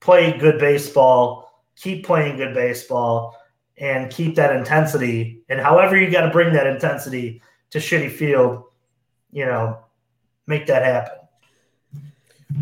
play 0.00 0.36
good 0.38 0.58
baseball, 0.58 1.64
keep 1.76 2.06
playing 2.06 2.36
good 2.36 2.54
baseball, 2.54 3.36
and 3.78 4.10
keep 4.10 4.34
that 4.36 4.54
intensity. 4.54 5.42
And 5.48 5.60
however 5.60 5.96
you 5.96 6.10
got 6.10 6.22
to 6.22 6.30
bring 6.30 6.52
that 6.52 6.66
intensity 6.66 7.42
to 7.70 7.78
shitty 7.78 8.12
field, 8.12 8.64
you 9.32 9.44
know, 9.44 9.78
make 10.46 10.66
that 10.66 10.84
happen. 10.84 11.18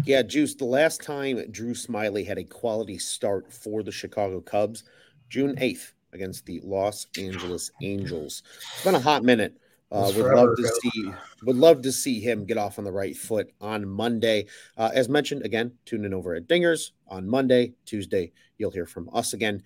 Yeah, 0.04 0.22
Juice, 0.22 0.54
the 0.54 0.64
last 0.64 1.02
time 1.02 1.50
Drew 1.50 1.72
Smyly 1.74 2.26
had 2.26 2.38
a 2.38 2.44
quality 2.44 2.98
start 2.98 3.52
for 3.52 3.82
the 3.82 3.92
Chicago 3.92 4.40
Cubs, 4.40 4.84
June 5.28 5.56
8th 5.56 5.92
against 6.12 6.46
the 6.46 6.60
Los 6.64 7.06
Angeles 7.18 7.70
Angels. 7.82 8.42
It's 8.74 8.84
been 8.84 8.94
a 8.94 9.00
hot 9.00 9.22
minute 9.22 9.56
Uh, 9.94 10.10
would 10.16 10.34
love 10.34 10.56
to 10.56 10.66
see 10.66 11.12
would 11.44 11.56
love 11.56 11.80
to 11.82 11.92
see 11.92 12.18
him 12.18 12.44
get 12.44 12.58
off 12.58 12.78
on 12.78 12.84
the 12.84 12.90
right 12.90 13.16
foot 13.16 13.52
on 13.60 13.88
Monday. 13.88 14.46
Uh, 14.76 14.90
as 14.92 15.08
mentioned, 15.08 15.44
again, 15.44 15.70
tune 15.84 16.04
in 16.04 16.12
over 16.12 16.34
at 16.34 16.48
Dingers 16.48 16.90
on 17.06 17.28
Monday, 17.28 17.74
Tuesday. 17.86 18.32
You'll 18.58 18.72
hear 18.72 18.86
from 18.86 19.08
us 19.12 19.34
again. 19.34 19.62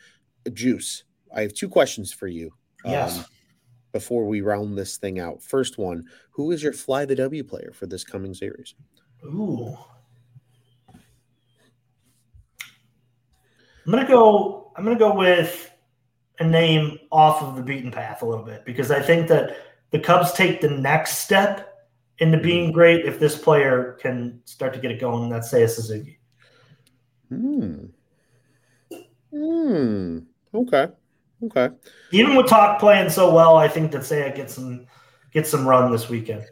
Juice, 0.52 1.04
I 1.34 1.40
have 1.40 1.54
two 1.54 1.68
questions 1.68 2.12
for 2.12 2.26
you. 2.26 2.52
Yes. 2.84 3.18
Um, 3.18 3.24
before 3.92 4.26
we 4.26 4.42
round 4.42 4.76
this 4.76 4.98
thing 4.98 5.18
out, 5.18 5.42
first 5.42 5.78
one: 5.78 6.04
Who 6.32 6.50
is 6.50 6.62
your 6.62 6.74
fly 6.74 7.06
the 7.06 7.16
W 7.16 7.42
player 7.42 7.72
for 7.74 7.86
this 7.86 8.04
coming 8.04 8.34
series? 8.34 8.74
Ooh. 9.24 9.76
I'm 13.86 13.94
gonna 13.94 14.06
go. 14.06 14.72
I'm 14.76 14.84
gonna 14.84 14.98
go 14.98 15.14
with 15.14 15.72
a 16.38 16.44
name 16.44 16.98
off 17.10 17.42
of 17.42 17.56
the 17.56 17.62
beaten 17.62 17.90
path 17.90 18.20
a 18.20 18.26
little 18.26 18.44
bit 18.44 18.66
because 18.66 18.90
I 18.90 19.00
think 19.00 19.26
that 19.28 19.56
the 19.90 19.98
Cubs 19.98 20.32
take 20.32 20.60
the 20.60 20.70
next 20.70 21.18
step 21.18 21.64
into 22.18 22.36
Mm-hmm. 22.36 22.46
being 22.46 22.72
great 22.72 23.04
if 23.04 23.20
this 23.20 23.38
player 23.38 23.96
can 24.00 24.40
start 24.44 24.74
to 24.74 24.80
get 24.80 24.90
it 24.90 25.00
going. 25.00 25.30
That's 25.30 25.52
Seiya 25.52 25.68
Suzuki. 25.68 26.18
Hmm. 27.28 27.86
Hmm. 29.32 30.18
Okay. 30.54 30.88
Okay. 31.44 31.68
Even 32.10 32.34
with 32.34 32.46
Tauch 32.46 32.80
playing 32.80 33.10
so 33.10 33.32
well, 33.32 33.56
I 33.56 33.68
think 33.68 33.92
that 33.92 34.02
Seiya 34.02 34.34
gets 34.34 34.54
some 34.54 34.86
gets 35.32 35.50
some 35.50 35.66
run 35.66 35.92
this 35.92 36.08
weekend. 36.08 36.44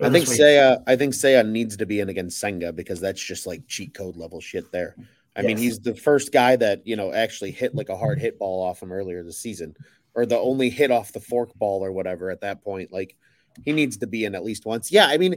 I 0.00 0.10
think 0.10 0.28
week. 0.28 0.40
Seiya, 0.40 0.82
I 0.86 0.96
think 0.96 1.14
Seiya 1.14 1.46
needs 1.48 1.76
to 1.76 1.86
be 1.86 2.00
in 2.00 2.08
against 2.08 2.40
Senga 2.40 2.72
because 2.72 3.00
that's 3.00 3.22
just 3.22 3.46
like 3.46 3.66
cheat 3.68 3.94
code 3.94 4.16
level 4.16 4.40
shit 4.40 4.72
there. 4.72 4.96
I 5.36 5.42
mean, 5.42 5.56
he's 5.56 5.80
the 5.80 5.94
first 5.94 6.32
guy 6.32 6.56
that 6.56 6.86
you 6.86 6.96
know 6.96 7.12
actually 7.12 7.50
hit 7.50 7.74
like 7.74 7.88
a 7.88 7.96
hard 7.96 8.20
hit 8.20 8.38
ball 8.38 8.62
off 8.62 8.82
him 8.82 8.92
earlier 8.92 9.22
this 9.22 9.38
season, 9.38 9.76
or 10.14 10.26
the 10.26 10.38
only 10.38 10.70
hit 10.70 10.90
off 10.90 11.12
the 11.12 11.20
fork 11.20 11.52
ball 11.54 11.84
or 11.84 11.92
whatever 11.92 12.30
at 12.30 12.40
that 12.42 12.62
point. 12.62 12.92
Like 12.92 13.16
he 13.64 13.72
needs 13.72 13.96
to 13.98 14.06
be 14.06 14.24
in 14.24 14.34
at 14.34 14.44
least 14.44 14.66
once. 14.66 14.90
Yeah, 14.92 15.06
I 15.06 15.18
mean, 15.18 15.36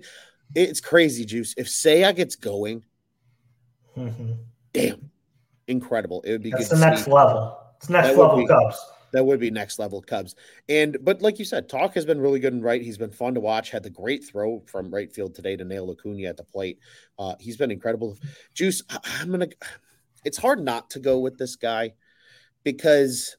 it's 0.56 0.80
crazy, 0.82 1.26
Juice. 1.26 1.54
If 1.58 1.68
Seiya 1.68 2.16
gets 2.16 2.36
going, 2.36 2.84
Mhm. 3.96 4.38
damn, 4.74 5.12
incredible. 5.68 6.22
It 6.24 6.32
would 6.32 6.44
be 6.44 6.52
That's 6.52 6.70
the 6.70 6.78
next 6.78 7.06
see. 7.06 7.12
level. 7.12 7.58
It's 7.78 7.90
next 7.90 8.10
That 8.10 8.18
level 8.18 8.38
be- 8.38 8.48
Cubs. 8.48 8.78
That 9.14 9.26
would 9.26 9.40
be 9.40 9.50
next 9.50 9.80
level 9.80 10.02
Cubs. 10.02 10.36
And 10.68 10.98
but 11.02 11.22
like 11.22 11.40
you 11.40 11.46
said, 11.46 11.70
Tauch 11.70 11.94
has 11.94 12.06
been 12.06 12.20
really 12.20 12.40
good 12.40 12.54
and 12.54 12.64
right. 12.64 12.82
He's 12.82 12.98
been 12.98 13.10
fun 13.10 13.34
to 13.36 13.40
watch. 13.40 13.72
Had 13.72 13.84
the 13.84 13.90
great 13.90 14.24
throw 14.26 14.62
from 14.68 14.94
right 14.94 15.12
field 15.12 15.34
today 15.34 15.56
to 15.56 15.64
nail 15.64 15.90
Acuna 15.90 16.28
at 16.28 16.38
the 16.38 16.44
plate. 16.44 16.80
Uh, 17.18 17.36
he's 17.40 17.56
been 17.58 17.72
incredible. 17.72 18.18
Juice, 18.54 18.84
I- 18.90 19.00
I'm 19.22 19.32
gonna. 19.32 19.48
It's 20.26 20.38
hard 20.38 20.62
not 20.62 20.90
to 20.92 21.00
go 21.00 21.20
with 21.20 21.38
this 21.38 21.56
guy 21.56 21.94
because 22.64 23.37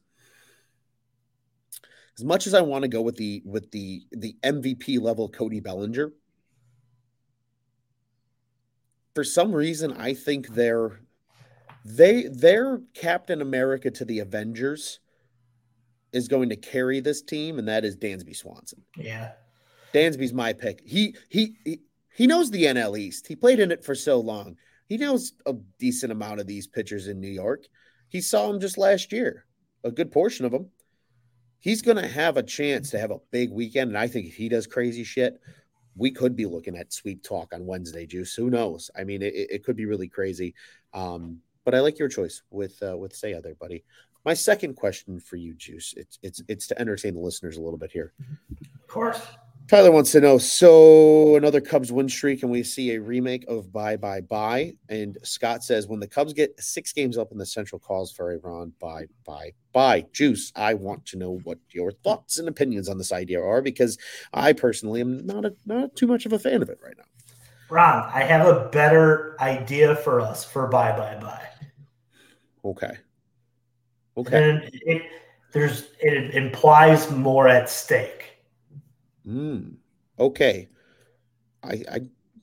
as 2.18 2.24
much 2.24 2.46
as 2.46 2.54
I 2.54 2.60
want 2.60 2.82
to 2.82 2.88
go 2.88 3.00
with 3.00 3.16
the 3.16 3.42
with 3.44 3.70
the 3.70 4.02
the 4.10 4.36
MVP 4.42 5.00
level 5.00 5.28
Cody 5.28 5.60
Bellinger, 5.60 6.12
for 9.14 9.22
some 9.22 9.54
reason 9.54 9.92
I 9.92 10.14
think 10.14 10.48
they're 10.48 11.00
they 11.84 12.24
their 12.24 12.80
Captain 12.94 13.40
America 13.40 13.90
to 13.92 14.04
the 14.04 14.18
Avengers 14.18 14.98
is 16.12 16.26
going 16.26 16.48
to 16.48 16.56
carry 16.56 17.00
this 17.00 17.22
team, 17.22 17.58
and 17.58 17.68
that 17.68 17.84
is 17.84 17.96
Dansby 17.96 18.34
Swanson. 18.34 18.82
Yeah. 18.96 19.32
Dansby's 19.94 20.32
my 20.32 20.52
pick. 20.52 20.80
He 20.84 21.14
he 21.28 21.54
he, 21.64 21.80
he 22.14 22.26
knows 22.26 22.50
the 22.50 22.64
NL 22.64 22.98
East. 22.98 23.28
He 23.28 23.36
played 23.36 23.60
in 23.60 23.70
it 23.70 23.84
for 23.84 23.94
so 23.94 24.18
long. 24.18 24.56
He 24.88 24.96
knows 24.96 25.34
a 25.46 25.54
decent 25.78 26.10
amount 26.10 26.40
of 26.40 26.46
these 26.46 26.66
pitchers 26.66 27.06
in 27.06 27.20
New 27.20 27.28
York. 27.28 27.64
He 28.08 28.20
saw 28.20 28.48
them 28.48 28.58
just 28.58 28.76
last 28.76 29.12
year, 29.12 29.44
a 29.84 29.92
good 29.92 30.10
portion 30.10 30.46
of 30.46 30.50
them. 30.50 30.70
He's 31.60 31.82
going 31.82 31.96
to 31.96 32.06
have 32.06 32.36
a 32.36 32.42
chance 32.42 32.90
to 32.90 32.98
have 32.98 33.10
a 33.10 33.20
big 33.30 33.50
weekend, 33.50 33.90
and 33.90 33.98
I 33.98 34.06
think 34.06 34.26
if 34.26 34.36
he 34.36 34.48
does 34.48 34.66
crazy 34.66 35.04
shit, 35.04 35.40
we 35.96 36.10
could 36.10 36.36
be 36.36 36.46
looking 36.46 36.76
at 36.76 36.92
sweep 36.92 37.22
talk 37.22 37.52
on 37.52 37.66
Wednesday, 37.66 38.06
Juice. 38.06 38.34
Who 38.34 38.50
knows? 38.50 38.90
I 38.96 39.04
mean, 39.04 39.22
it, 39.22 39.34
it 39.34 39.64
could 39.64 39.76
be 39.76 39.86
really 39.86 40.08
crazy. 40.08 40.54
Um, 40.94 41.40
but 41.64 41.74
I 41.74 41.80
like 41.80 41.98
your 41.98 42.08
choice 42.08 42.42
with 42.50 42.82
uh, 42.82 42.96
with 42.96 43.14
say 43.14 43.34
other 43.34 43.54
buddy. 43.54 43.84
My 44.24 44.34
second 44.34 44.74
question 44.74 45.20
for 45.20 45.36
you, 45.36 45.54
Juice. 45.54 45.94
It's 45.96 46.18
it's 46.22 46.42
it's 46.48 46.66
to 46.68 46.80
entertain 46.80 47.14
the 47.14 47.20
listeners 47.20 47.56
a 47.56 47.60
little 47.60 47.78
bit 47.78 47.90
here. 47.90 48.12
Of 48.74 48.86
course. 48.86 49.20
Tyler 49.68 49.90
wants 49.92 50.12
to 50.12 50.20
know. 50.20 50.38
So 50.38 51.36
another 51.36 51.60
Cubs 51.60 51.92
win 51.92 52.08
streak, 52.08 52.42
and 52.42 52.50
we 52.50 52.62
see 52.62 52.94
a 52.94 53.00
remake 53.00 53.44
of 53.48 53.70
Bye 53.70 53.96
Bye 53.96 54.22
Bye. 54.22 54.72
And 54.88 55.18
Scott 55.22 55.62
says 55.62 55.86
when 55.86 56.00
the 56.00 56.06
Cubs 56.06 56.32
get 56.32 56.58
six 56.58 56.90
games 56.94 57.18
up 57.18 57.32
in 57.32 57.38
the 57.38 57.44
Central, 57.44 57.78
calls 57.78 58.10
for 58.10 58.32
a. 58.32 58.38
Bye 58.80 59.06
Bye 59.26 59.52
Bye. 59.74 60.06
Juice. 60.12 60.52
I 60.56 60.72
want 60.72 61.04
to 61.06 61.18
know 61.18 61.40
what 61.44 61.58
your 61.70 61.92
thoughts 61.92 62.38
and 62.38 62.48
opinions 62.48 62.88
on 62.88 62.96
this 62.96 63.12
idea 63.12 63.42
are 63.42 63.60
because 63.60 63.98
I 64.32 64.54
personally 64.54 65.02
am 65.02 65.26
not 65.26 65.44
a 65.44 65.54
not 65.66 65.94
too 65.94 66.06
much 66.06 66.24
of 66.24 66.32
a 66.32 66.38
fan 66.38 66.62
of 66.62 66.70
it 66.70 66.78
right 66.82 66.96
now. 66.96 67.04
Ron, 67.68 68.10
I 68.14 68.22
have 68.22 68.46
a 68.46 68.70
better 68.70 69.36
idea 69.38 69.96
for 69.96 70.22
us 70.22 70.46
for 70.46 70.66
bye 70.68 70.92
bye 70.92 71.18
bye. 71.20 71.46
Okay. 72.64 72.96
Okay. 74.16 74.50
And 74.50 74.70
it 74.72 75.02
there's 75.52 75.88
it 76.00 76.34
implies 76.34 77.10
more 77.10 77.48
at 77.48 77.68
stake. 77.68 78.37
Mm, 79.28 79.74
okay. 80.18 80.68
I, 81.62 81.82
I 81.90 82.00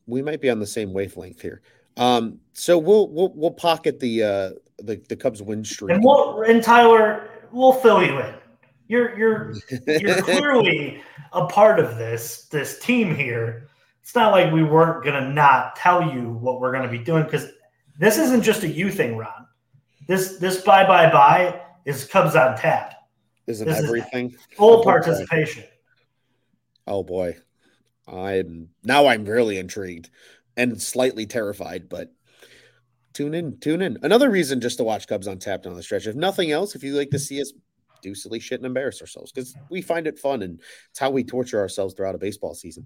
we 0.08 0.22
might 0.22 0.42
be 0.42 0.50
on 0.50 0.60
the 0.60 0.68
same 0.68 0.94
wavelength 0.94 1.42
here. 1.42 1.62
Um, 1.98 2.40
so 2.54 2.78
we'll 2.78 3.10
we'll 3.10 3.34
we'll 3.34 3.52
pocket 3.52 4.00
the 4.00 4.24
uh 4.24 4.50
the, 4.80 5.02
the 5.10 5.16
Cubs 5.16 5.42
win 5.42 5.64
streak. 5.64 5.96
And 5.96 6.04
we'll 6.04 6.42
and 6.44 6.62
Tyler, 6.62 7.30
we'll 7.52 7.74
fill 7.74 8.04
you 8.04 8.20
in. 8.20 8.36
You're 8.88 9.18
you're 9.18 9.54
you're 9.88 10.22
clearly 10.22 11.02
a 11.34 11.46
part 11.48 11.80
of 11.80 11.98
this 11.98 12.46
this 12.46 12.80
team 12.80 13.16
here. 13.16 13.70
It's 14.02 14.14
not 14.14 14.32
like 14.32 14.54
we 14.54 14.64
weren't 14.64 15.04
gonna 15.04 15.30
not 15.30 15.76
tell 15.76 16.14
you 16.14 16.32
what 16.34 16.62
we're 16.62 16.72
gonna 16.72 16.92
be 16.92 17.00
doing 17.00 17.24
because 17.24 17.48
this 17.98 18.18
isn't 18.18 18.44
just 18.44 18.64
a 18.64 18.68
you 18.68 18.92
thing, 18.92 19.18
Ron. 19.18 19.48
This 20.08 20.38
this 20.38 20.62
bye 20.62 20.86
bye 20.86 21.10
bye 21.10 21.62
is 21.86 22.06
Cubs 22.06 22.36
on 22.36 22.56
tap. 22.58 22.94
Isn't 23.48 23.68
this 23.68 23.80
is 23.80 23.86
everything 23.86 24.36
Full 24.58 24.80
Okay. 24.80 24.86
participation. 24.86 25.64
Oh 26.88 27.04
boy. 27.04 27.38
I'm 28.08 28.70
now 28.84 29.08
I'm 29.08 29.26
really 29.26 29.58
intrigued 29.58 30.10
and 30.58 30.82
slightly 30.82 31.26
terrified, 31.26 31.90
but 31.90 32.14
tune 33.14 33.34
in, 33.34 33.60
tune 33.60 33.82
in. 33.82 33.98
Another 34.04 34.30
reason 34.30 34.62
just 34.62 34.78
to 34.78 34.84
watch 34.84 35.08
Cubs 35.08 35.28
untapped 35.28 35.66
on 35.66 35.76
the 35.76 35.84
stretch. 35.84 36.06
If 36.08 36.16
nothing 36.16 36.52
else, 36.52 36.76
if 36.76 36.84
you 36.84 36.94
like 36.94 37.10
to 37.12 37.20
see 37.20 37.42
us 37.42 37.52
do 38.02 38.14
silly 38.14 38.40
shit 38.40 38.60
and 38.60 38.66
embarrass 38.66 39.02
ourselves, 39.02 39.32
because 39.32 39.56
we 39.72 39.82
find 39.82 40.06
it 40.06 40.20
fun 40.20 40.44
and 40.44 40.62
it's 40.92 41.00
how 41.00 41.10
we 41.10 41.24
torture 41.24 41.60
ourselves 41.60 41.94
throughout 41.94 42.16
a 42.16 42.20
baseball 42.20 42.54
season. 42.54 42.86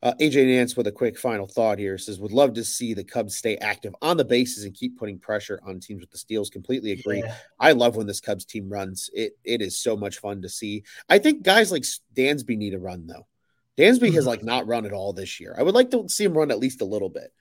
Uh, 0.00 0.14
AJ 0.20 0.46
Nance 0.46 0.76
with 0.76 0.86
a 0.86 0.92
quick 0.92 1.18
final 1.18 1.48
thought 1.48 1.78
here 1.78 1.98
says, 1.98 2.20
Would 2.20 2.30
love 2.30 2.54
to 2.54 2.64
see 2.64 2.94
the 2.94 3.02
Cubs 3.02 3.36
stay 3.36 3.56
active 3.56 3.94
on 4.00 4.16
the 4.16 4.24
bases 4.24 4.64
and 4.64 4.72
keep 4.72 4.96
putting 4.96 5.18
pressure 5.18 5.58
on 5.66 5.80
teams 5.80 6.00
with 6.00 6.10
the 6.10 6.18
steals. 6.18 6.50
Completely 6.50 6.92
agree. 6.92 7.18
Yeah. 7.18 7.34
I 7.58 7.72
love 7.72 7.96
when 7.96 8.06
this 8.06 8.20
Cubs 8.20 8.44
team 8.44 8.68
runs. 8.68 9.10
It 9.12 9.32
it 9.42 9.60
is 9.60 9.76
so 9.76 9.96
much 9.96 10.18
fun 10.18 10.42
to 10.42 10.48
see. 10.48 10.84
I 11.08 11.18
think 11.18 11.42
guys 11.42 11.72
like 11.72 11.82
Dansby 12.14 12.56
need 12.56 12.74
a 12.74 12.78
run 12.78 13.06
though. 13.08 13.26
Dansby 13.76 14.12
has 14.14 14.24
Mhm. 14.24 14.28
like 14.28 14.44
not 14.44 14.66
run 14.68 14.86
at 14.86 14.92
all 14.92 15.12
this 15.12 15.40
year. 15.40 15.54
I 15.58 15.62
would 15.64 15.74
like 15.74 15.90
to 15.90 16.08
see 16.08 16.24
him 16.24 16.36
run 16.36 16.52
at 16.52 16.60
least 16.60 16.80
a 16.80 16.84
little 16.84 17.08
bit. 17.10 17.32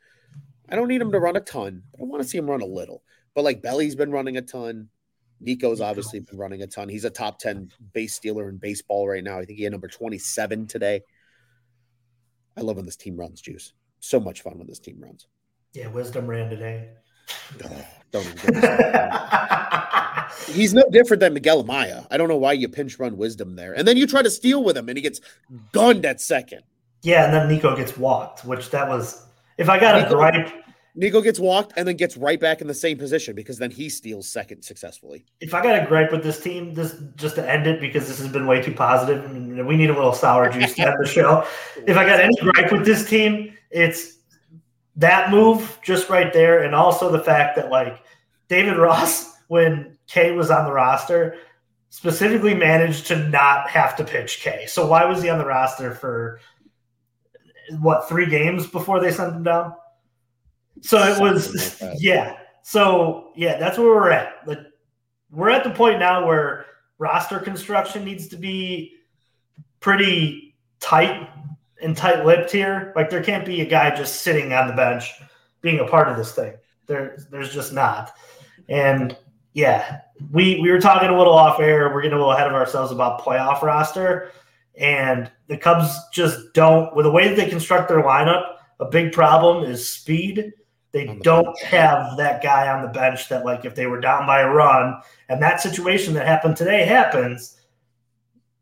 I 0.68 0.76
don't 0.76 0.88
need 0.88 1.02
him 1.02 1.12
to 1.12 1.20
run 1.20 1.36
a 1.36 1.40
ton, 1.42 1.84
but 1.92 2.02
I 2.02 2.06
want 2.06 2.24
to 2.24 2.28
see 2.28 2.38
him 2.40 2.50
run 2.50 2.62
a 2.62 2.66
little. 2.66 3.04
But 3.36 3.44
like 3.44 3.62
Belly's 3.62 3.96
been 3.96 4.12
running 4.12 4.38
a 4.38 4.42
ton. 4.42 4.90
Nico's 5.40 5.80
obviously 5.82 6.20
been 6.22 6.38
running 6.40 6.64
a 6.64 6.68
ton. 6.68 6.90
He's 6.90 7.06
a 7.06 7.12
top 7.12 7.38
10 7.38 7.72
base 7.94 8.16
stealer 8.16 8.50
in 8.50 8.58
baseball 8.58 9.08
right 9.08 9.24
now. 9.24 9.38
I 9.38 9.46
think 9.46 9.60
he 9.60 9.64
had 9.64 9.72
number 9.72 9.88
27 9.88 10.66
today. 10.66 11.02
I 12.58 12.62
love 12.62 12.78
when 12.78 12.86
this 12.86 12.96
team 12.96 13.16
runs, 13.16 13.40
Juice. 13.40 13.74
So 14.00 14.20
much 14.20 14.42
fun 14.42 14.58
when 14.58 14.68
this 14.68 14.80
team 14.80 14.98
runs. 15.00 15.28
Yeah, 15.74 15.88
wisdom 15.88 16.28
ran 16.28 16.50
today. 16.50 16.90
Ugh, 17.64 17.72
don't 18.12 18.26
even 18.26 18.36
get 18.38 18.54
me 18.54 18.60
started. 18.60 20.54
He's 20.54 20.74
no 20.74 20.84
different 20.92 21.20
than 21.22 21.34
Miguel 21.34 21.64
Amaya. 21.64 22.08
I 22.10 22.18
don't 22.18 22.28
know 22.30 22.38
why 22.38 22.54
you 22.54 22.68
pinch 22.70 23.00
run 23.00 23.18
wisdom 23.18 23.56
there. 23.56 23.74
And 23.74 23.88
then 23.88 23.98
you 23.98 24.08
try 24.08 24.22
to 24.22 24.30
steal 24.30 24.64
with 24.64 24.78
him 24.78 24.88
and 24.90 24.98
he 24.98 25.02
gets 25.02 25.20
gunned 25.72 26.06
at 26.06 26.22
second. 26.22 26.64
yeah, 27.04 27.26
and 27.26 27.34
then 27.34 27.48
Nico 27.48 27.76
gets 27.76 27.98
walked, 27.98 28.46
which 28.46 28.70
that 28.72 28.88
was 28.88 29.26
if 29.58 29.70
I 29.70 29.80
got 29.80 30.06
a 30.06 30.10
gripe, 30.14 30.52
Nico 30.98 31.22
gets 31.22 31.40
walked 31.40 31.74
and 31.78 31.88
then 31.88 31.96
gets 31.96 32.18
right 32.18 32.40
back 32.40 32.60
in 32.60 32.68
the 32.68 32.74
same 32.74 32.98
position 32.98 33.36
because 33.36 33.60
then 33.60 33.70
he 33.70 33.88
steals 33.88 34.28
second 34.28 34.64
successfully. 34.64 35.24
if 35.40 35.54
I 35.54 35.62
got 35.62 35.82
a 35.82 35.86
gripe 35.86 36.12
with 36.12 36.24
this 36.24 36.42
team, 36.42 36.74
this 36.74 36.96
just 37.16 37.36
to 37.36 37.50
end 37.50 37.68
it 37.68 37.80
because 37.80 38.08
this 38.08 38.18
has 38.18 38.28
been 38.28 38.48
way 38.48 38.64
too 38.64 38.74
positive 38.74 39.24
and 39.26 39.66
we 39.68 39.78
need 39.78 39.92
a 39.92 39.94
little 39.94 40.12
sour 40.12 40.50
juice 40.52 40.74
to 40.74 40.88
end 40.88 40.96
the 41.00 41.08
show. 41.08 41.46
If 41.86 41.98
I 41.98 42.06
got 42.06 42.20
any 42.20 42.36
gripe 42.38 42.72
with 42.72 42.84
this 42.84 43.08
team, 43.08 43.54
it's 43.70 44.18
that 44.96 45.30
move 45.30 45.78
just 45.84 46.10
right 46.10 46.34
there, 46.34 46.64
and 46.64 46.74
also 46.74 47.12
the 47.12 47.20
fact 47.20 47.56
that 47.58 47.70
like 47.70 48.04
David 48.48 48.78
Ross, 48.78 49.38
when 49.48 49.98
Kay 50.08 50.32
was 50.32 50.50
on 50.50 50.66
the 50.66 50.74
roster, 50.74 51.38
specifically 51.90 52.56
managed 52.56 53.06
to 53.08 53.30
not 53.30 53.70
have 53.70 53.96
to 53.98 54.04
pitch 54.04 54.40
Kay. 54.42 54.66
So 54.66 54.88
why 54.88 55.06
was 55.06 55.22
he 55.22 55.30
on 55.30 55.38
the 55.38 55.46
roster 55.46 55.94
for 55.94 56.40
what 57.80 58.10
three 58.10 58.26
games 58.26 58.66
before 58.66 59.00
they 59.00 59.12
sent 59.12 59.36
him 59.36 59.44
down? 59.44 59.74
So 60.82 60.98
it 60.98 61.22
was 61.22 61.82
like 61.82 61.94
yeah. 62.00 62.38
So 62.64 63.32
yeah, 63.36 63.58
that's 63.58 63.78
where 63.78 63.88
we're 63.88 64.12
at. 64.12 64.36
Like 64.46 64.60
we're 65.32 65.50
at 65.50 65.64
the 65.64 65.72
point 65.72 66.00
now 66.00 66.26
where 66.26 66.66
roster 66.98 67.40
construction 67.40 68.04
needs 68.04 68.28
to 68.30 68.38
be 68.38 68.94
pretty 69.80 70.56
tight 70.80 71.30
and 71.82 71.96
tight 71.96 72.26
lipped 72.26 72.52
here. 72.52 72.94
Like 72.96 73.10
there 73.10 73.24
can't 73.24 73.46
be 73.46 73.62
a 73.62 73.66
guy 73.66 73.96
just 73.96 74.22
sitting 74.22 74.54
on 74.54 74.68
the 74.68 74.74
bench 74.74 75.12
being 75.62 75.80
a 75.80 75.88
part 75.88 76.08
of 76.08 76.18
this 76.18 76.34
thing. 76.34 76.54
There, 76.88 77.18
there's 77.30 77.54
just 77.54 77.74
not. 77.74 78.14
And 78.70 79.18
yeah, 79.54 80.02
we 80.32 80.60
we 80.62 80.72
were 80.72 80.80
talking 80.80 81.10
a 81.10 81.18
little 81.18 81.34
off 81.34 81.60
air. 81.60 81.94
We're 81.94 82.02
getting 82.02 82.16
a 82.16 82.20
little 82.20 82.34
ahead 82.34 82.48
of 82.48 82.54
ourselves 82.54 82.92
about 82.92 83.22
playoff 83.22 83.62
roster, 83.62 84.32
and 84.76 85.32
the 85.48 85.58
Cubs 85.58 85.98
just 86.14 86.54
don't. 86.54 86.96
With 86.96 87.06
the 87.06 87.12
way 87.12 87.28
that 87.28 87.36
they 87.36 87.50
construct 87.50 87.90
their 87.90 88.04
lineup, 88.04 88.58
a 88.80 88.86
big 88.86 89.14
problem 89.14 89.64
is 89.64 89.90
speed. 89.90 90.54
They 90.98 91.14
the 91.14 91.22
don't 91.22 91.46
bench. 91.46 91.64
have 91.64 92.18
that 92.18 92.42
guy 92.42 92.68
on 92.70 92.82
the 92.82 92.90
bench 92.90 93.30
that, 93.30 93.46
like, 93.46 93.66
if 93.66 93.76
they 93.76 93.88
were 93.88 94.00
down 94.00 94.26
by 94.26 94.42
a 94.42 94.50
run, 94.50 95.02
and 95.30 95.42
that 95.42 95.62
situation 95.62 96.14
that 96.16 96.28
happened 96.28 96.58
today 96.58 96.86
happens, 96.86 97.58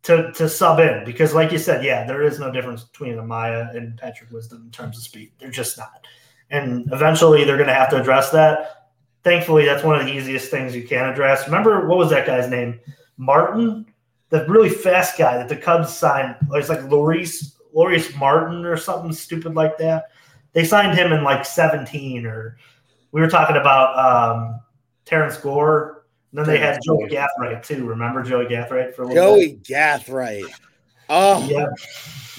to 0.06 0.32
to 0.34 0.48
sub 0.48 0.80
in 0.80 1.03
because, 1.03 1.34
like 1.34 1.52
you 1.52 1.57
said, 1.57 1.84
yeah, 1.84 2.06
there 2.06 2.22
is 2.22 2.40
no 2.40 2.52
difference 2.52 2.84
between 2.84 3.16
Amaya 3.16 3.76
and 3.76 3.98
Patrick 3.98 4.30
Wisdom 4.30 4.62
in 4.66 4.72
terms 4.72 4.98
of 4.98 5.03
speed. 5.03 5.32
They're 5.40 5.49
just 5.49 5.80
not, 5.80 6.06
and 6.52 6.88
eventually 6.91 7.44
they're 7.44 7.57
going 7.57 7.70
to 7.70 7.74
have 7.74 7.90
to 7.90 7.99
address 7.99 8.30
that. 8.30 8.91
Thankfully, 9.24 9.66
that's 9.66 9.84
one 9.84 9.99
of 9.99 10.06
the 10.06 10.14
easiest 10.14 10.52
things 10.52 10.76
you 10.76 10.88
can 10.88 11.10
address. 11.10 11.48
Remember 11.48 11.88
what 11.88 11.98
was 11.98 12.12
that 12.12 12.28
guy's 12.28 12.48
name? 12.48 12.80
Martin, 13.18 13.88
the 14.30 14.45
really 14.48 14.70
fast 14.70 15.18
guy 15.18 15.38
that 15.38 15.49
the 15.49 15.57
Cubs 15.57 15.91
signed. 15.91 16.36
It's 16.52 16.70
like 16.70 16.84
Loris 16.84 17.57
Loris 17.74 18.16
Martin 18.16 18.64
or 18.64 18.78
something 18.78 19.12
stupid 19.12 19.56
like 19.56 19.76
that. 19.80 20.06
They 20.56 20.64
signed 20.64 20.98
him 20.98 21.11
in 21.11 21.23
like 21.23 21.45
17 21.45 22.26
or 22.26 22.57
we 23.11 23.22
were 23.22 23.30
talking 23.30 23.57
about 23.57 23.98
um, 23.99 24.61
Terrence 25.06 25.38
Gore 25.38 26.06
And 26.32 26.40
then 26.40 26.48
they 26.48 26.57
had 26.57 26.80
Joey 26.84 27.07
Gathright 27.07 27.64
too. 27.64 27.86
Remember 27.86 28.23
Joey 28.23 28.45
Gathright 28.45 28.95
for 28.95 29.03
a 29.03 29.07
little 29.07 29.36
Joey 29.36 29.48
bit? 29.49 29.64
Gathright. 29.64 30.45
Oh, 31.10 31.45
yeah. 31.48 31.68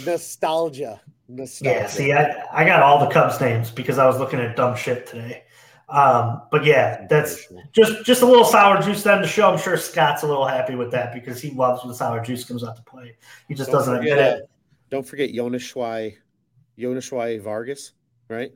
Nostalgia. 0.05 1.01
Nostalgia. 1.29 1.79
Yeah. 1.79 1.87
See, 1.87 2.13
I, 2.13 2.43
I 2.53 2.65
got 2.65 2.83
all 2.83 2.99
the 2.99 3.13
Cubs 3.13 3.41
names 3.41 3.71
because 3.71 3.99
I 3.99 4.07
was 4.07 4.19
looking 4.19 4.41
at 4.41 4.57
dumb 4.57 4.75
shit 4.77 5.07
today. 5.07 5.45
Um, 5.89 6.43
but 6.51 6.65
yeah, 6.65 7.07
that's 7.09 7.47
just 7.73 8.05
just 8.05 8.23
a 8.23 8.27
little 8.27 8.45
sour 8.45 8.83
juice 8.83 9.05
then 9.05 9.23
to 9.23 9.29
show. 9.29 9.53
I'm 9.53 9.59
sure 9.59 9.77
Scott's 9.77 10.25
a 10.25 10.27
little 10.27 10.47
happy 10.47 10.75
with 10.75 10.91
that 10.91 11.15
because 11.15 11.41
he 11.41 11.51
loves 11.53 11.85
when 11.85 11.95
sour 11.95 12.21
juice 12.25 12.45
comes 12.45 12.65
out 12.65 12.75
to 12.75 12.83
play. 12.83 13.17
He 13.47 13.55
just 13.55 13.71
don't 13.71 13.79
doesn't 13.79 13.99
forget, 13.99 14.19
admit 14.19 14.39
it. 14.39 14.51
Don't 14.91 15.07
forget 15.07 15.31
Yoshua, 15.31 16.17
Yoshua 16.77 17.41
Vargas, 17.41 17.93
right? 18.29 18.53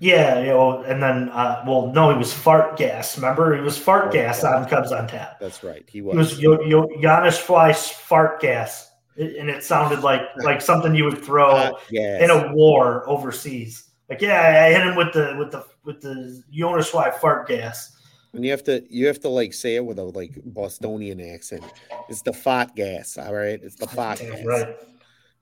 Yeah, 0.00 0.40
you 0.40 0.48
know, 0.48 0.82
and 0.82 1.02
then 1.02 1.28
uh, 1.30 1.62
well, 1.66 1.86
no, 1.92 2.10
he 2.10 2.18
was 2.18 2.32
fart 2.32 2.76
gas. 2.76 3.16
Remember, 3.16 3.54
he 3.54 3.62
was 3.62 3.78
fart, 3.78 4.12
gas, 4.12 4.42
on 4.42 4.68
Cubs 4.68 4.90
on 4.90 5.06
tap. 5.06 5.38
That's 5.38 5.62
right. 5.62 5.84
He 5.88 6.02
was. 6.02 6.12
He 6.36 6.48
was 6.48 6.62
Yo, 6.66 6.88
Yo, 6.90 7.30
Fleiss 7.30 7.92
fart 7.92 8.40
gas, 8.40 8.90
and 9.16 9.48
it 9.48 9.62
sounded 9.62 10.00
like 10.00 10.22
like 10.38 10.60
something 10.60 10.94
you 10.94 11.04
would 11.04 11.22
throw 11.22 11.78
in 11.90 12.30
a 12.30 12.52
war 12.52 13.08
overseas. 13.08 13.90
Like, 14.10 14.20
yeah, 14.20 14.66
I 14.66 14.72
hit 14.72 14.86
him 14.86 14.96
with 14.96 15.12
the 15.12 15.36
with 15.38 15.52
the 15.52 15.64
with 15.84 16.00
the 16.00 16.42
Jonas 16.52 16.88
Fly 16.88 17.10
fart 17.10 17.46
gas. 17.46 17.92
And 18.32 18.44
you 18.44 18.50
have 18.50 18.64
to 18.64 18.84
you 18.90 19.06
have 19.06 19.20
to 19.20 19.28
like 19.28 19.54
say 19.54 19.76
it 19.76 19.84
with 19.86 20.00
a 20.00 20.04
like 20.04 20.32
Bostonian 20.44 21.20
accent. 21.20 21.62
It's 22.08 22.22
the 22.22 22.32
fart 22.32 22.74
gas, 22.74 23.16
all 23.16 23.32
right. 23.32 23.60
It's 23.62 23.76
the 23.76 23.86
fart 23.86 24.18
gas. 24.18 24.44
Right 24.44 24.76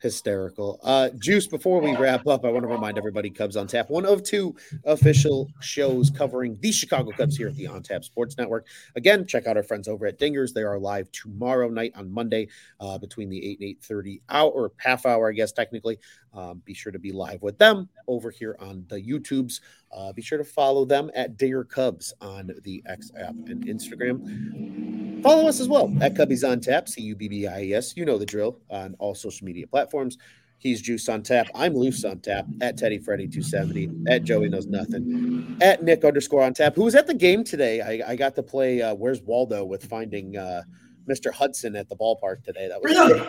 hysterical. 0.02 0.80
Uh, 0.82 1.08
Juice, 1.10 1.46
before 1.46 1.80
we 1.80 1.96
wrap 1.96 2.26
up, 2.26 2.44
I 2.44 2.50
want 2.50 2.64
to 2.64 2.68
remind 2.68 2.98
everybody 2.98 3.30
Cubs 3.30 3.56
on 3.56 3.68
Tap, 3.68 3.88
one 3.88 4.04
of 4.04 4.24
two 4.24 4.54
official 4.84 5.48
shows 5.60 6.10
covering 6.10 6.58
the 6.60 6.72
Chicago 6.72 7.12
Cubs 7.12 7.36
here 7.36 7.48
at 7.48 7.54
the 7.54 7.68
On 7.68 7.82
Tap 7.82 8.02
Sports 8.04 8.36
Network. 8.36 8.66
Again, 8.96 9.26
check 9.26 9.46
out 9.46 9.56
our 9.56 9.62
friends 9.62 9.86
over 9.86 10.06
at 10.06 10.18
Dingers. 10.18 10.52
They 10.52 10.62
are 10.62 10.78
live 10.78 11.10
tomorrow 11.12 11.68
night 11.68 11.92
on 11.94 12.10
Monday 12.12 12.48
uh, 12.80 12.98
between 12.98 13.30
the 13.30 13.52
8 13.52 13.60
and 13.60 13.68
8 13.68 13.82
30 13.82 14.22
hour 14.28 14.50
or 14.50 14.72
half 14.78 15.06
hour, 15.06 15.30
I 15.30 15.32
guess, 15.32 15.52
technically. 15.52 15.98
Um, 16.34 16.62
be 16.64 16.74
sure 16.74 16.92
to 16.92 16.98
be 16.98 17.12
live 17.12 17.42
with 17.42 17.58
them 17.58 17.88
over 18.08 18.30
here 18.30 18.56
on 18.58 18.84
the 18.88 19.00
YouTubes. 19.00 19.60
Uh, 19.92 20.12
be 20.12 20.22
sure 20.22 20.38
to 20.38 20.44
follow 20.44 20.84
them 20.84 21.10
at 21.14 21.36
Dinger 21.36 21.64
Cubs 21.64 22.14
on 22.20 22.50
the 22.64 22.82
X 22.86 23.10
app 23.18 23.34
and 23.46 23.66
Instagram. 23.66 25.22
Follow 25.22 25.46
us 25.46 25.60
as 25.60 25.68
well 25.68 25.94
at 26.00 26.14
Cubbies 26.14 26.48
on 26.48 26.60
Tap, 26.60 26.88
C 26.88 27.02
U 27.02 27.14
B 27.14 27.28
B 27.28 27.46
I 27.46 27.62
E 27.62 27.74
S. 27.74 27.96
You 27.96 28.04
know 28.04 28.18
the 28.18 28.26
drill 28.26 28.58
on 28.70 28.94
all 28.98 29.14
social 29.14 29.44
media 29.44 29.66
platforms. 29.66 30.18
He's 30.58 30.80
Juice 30.80 31.08
on 31.08 31.22
Tap. 31.22 31.48
I'm 31.54 31.74
Luce 31.74 32.04
on 32.04 32.20
Tap 32.20 32.46
at 32.60 32.78
Teddy 32.78 32.98
Freddy 32.98 33.26
270 33.26 34.08
at 34.08 34.22
Joey 34.22 34.48
Knows 34.48 34.66
Nothing 34.66 35.58
at 35.60 35.82
Nick 35.82 36.04
underscore 36.04 36.44
on 36.44 36.54
Tap. 36.54 36.76
Who 36.76 36.84
was 36.84 36.94
at 36.94 37.08
the 37.08 37.14
game 37.14 37.42
today? 37.42 37.80
I, 37.80 38.12
I 38.12 38.16
got 38.16 38.36
to 38.36 38.44
play 38.44 38.80
uh, 38.80 38.94
Where's 38.94 39.20
Waldo 39.22 39.64
with 39.64 39.84
finding 39.84 40.36
uh, 40.36 40.62
Mr. 41.08 41.32
Hudson 41.32 41.74
at 41.74 41.88
the 41.88 41.96
ballpark 41.96 42.44
today. 42.44 42.68
That 42.68 42.80
was 42.80 42.92
really? 42.92 43.28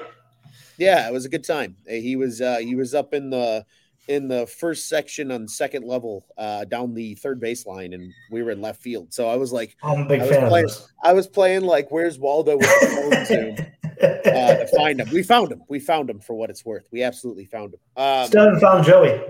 Yeah, 0.77 1.07
it 1.07 1.11
was 1.11 1.26
a 1.26 1.30
good 1.30 1.44
time. 1.44 1.76
He 1.88 2.15
was 2.15 2.40
uh, 2.40 2.57
he 2.57 2.76
was 2.76 2.94
up 2.94 3.14
in 3.14 3.30
the 3.30 3.65
in 4.08 4.28
the 4.28 4.46
first 4.48 4.90
section 4.90 5.32
on 5.32 5.48
second 5.48 5.86
level 5.86 6.26
uh, 6.38 6.66
down 6.66 6.94
the 6.94 7.16
third 7.16 7.42
baseline, 7.42 7.94
and 7.94 8.12
we 8.32 8.44
were 8.44 8.52
in 8.52 8.62
left 8.62 8.82
field. 8.82 9.14
So 9.14 9.30
I 9.30 9.36
was 9.36 9.52
like, 9.52 9.76
I'm 9.84 10.02
a 10.02 10.06
big 10.06 10.22
I 10.22 10.28
fan. 10.28 10.48
Playing, 10.48 10.70
I 11.04 11.14
was 11.14 11.28
playing 11.28 11.64
like, 11.64 11.92
"Where's 11.92 12.20
Waldo?" 12.20 12.58
with 12.58 12.68
the 12.82 12.88
phone 12.88 13.26
zoom 13.58 13.74
uh, 14.02 14.56
to 14.56 14.68
find 14.76 15.00
him. 15.00 15.10
We 15.12 15.24
found 15.24 15.52
him. 15.52 15.64
We 15.70 15.80
found 15.80 16.10
him 16.10 16.20
for 16.20 16.34
what 16.36 16.50
it's 16.50 16.66
worth. 16.66 16.88
We 16.92 17.04
absolutely 17.04 17.46
found 17.46 17.74
him. 17.74 17.80
Um, 17.96 18.28
Still 18.28 18.46
haven't 18.46 18.60
found 18.60 18.86
Joey. 18.86 19.22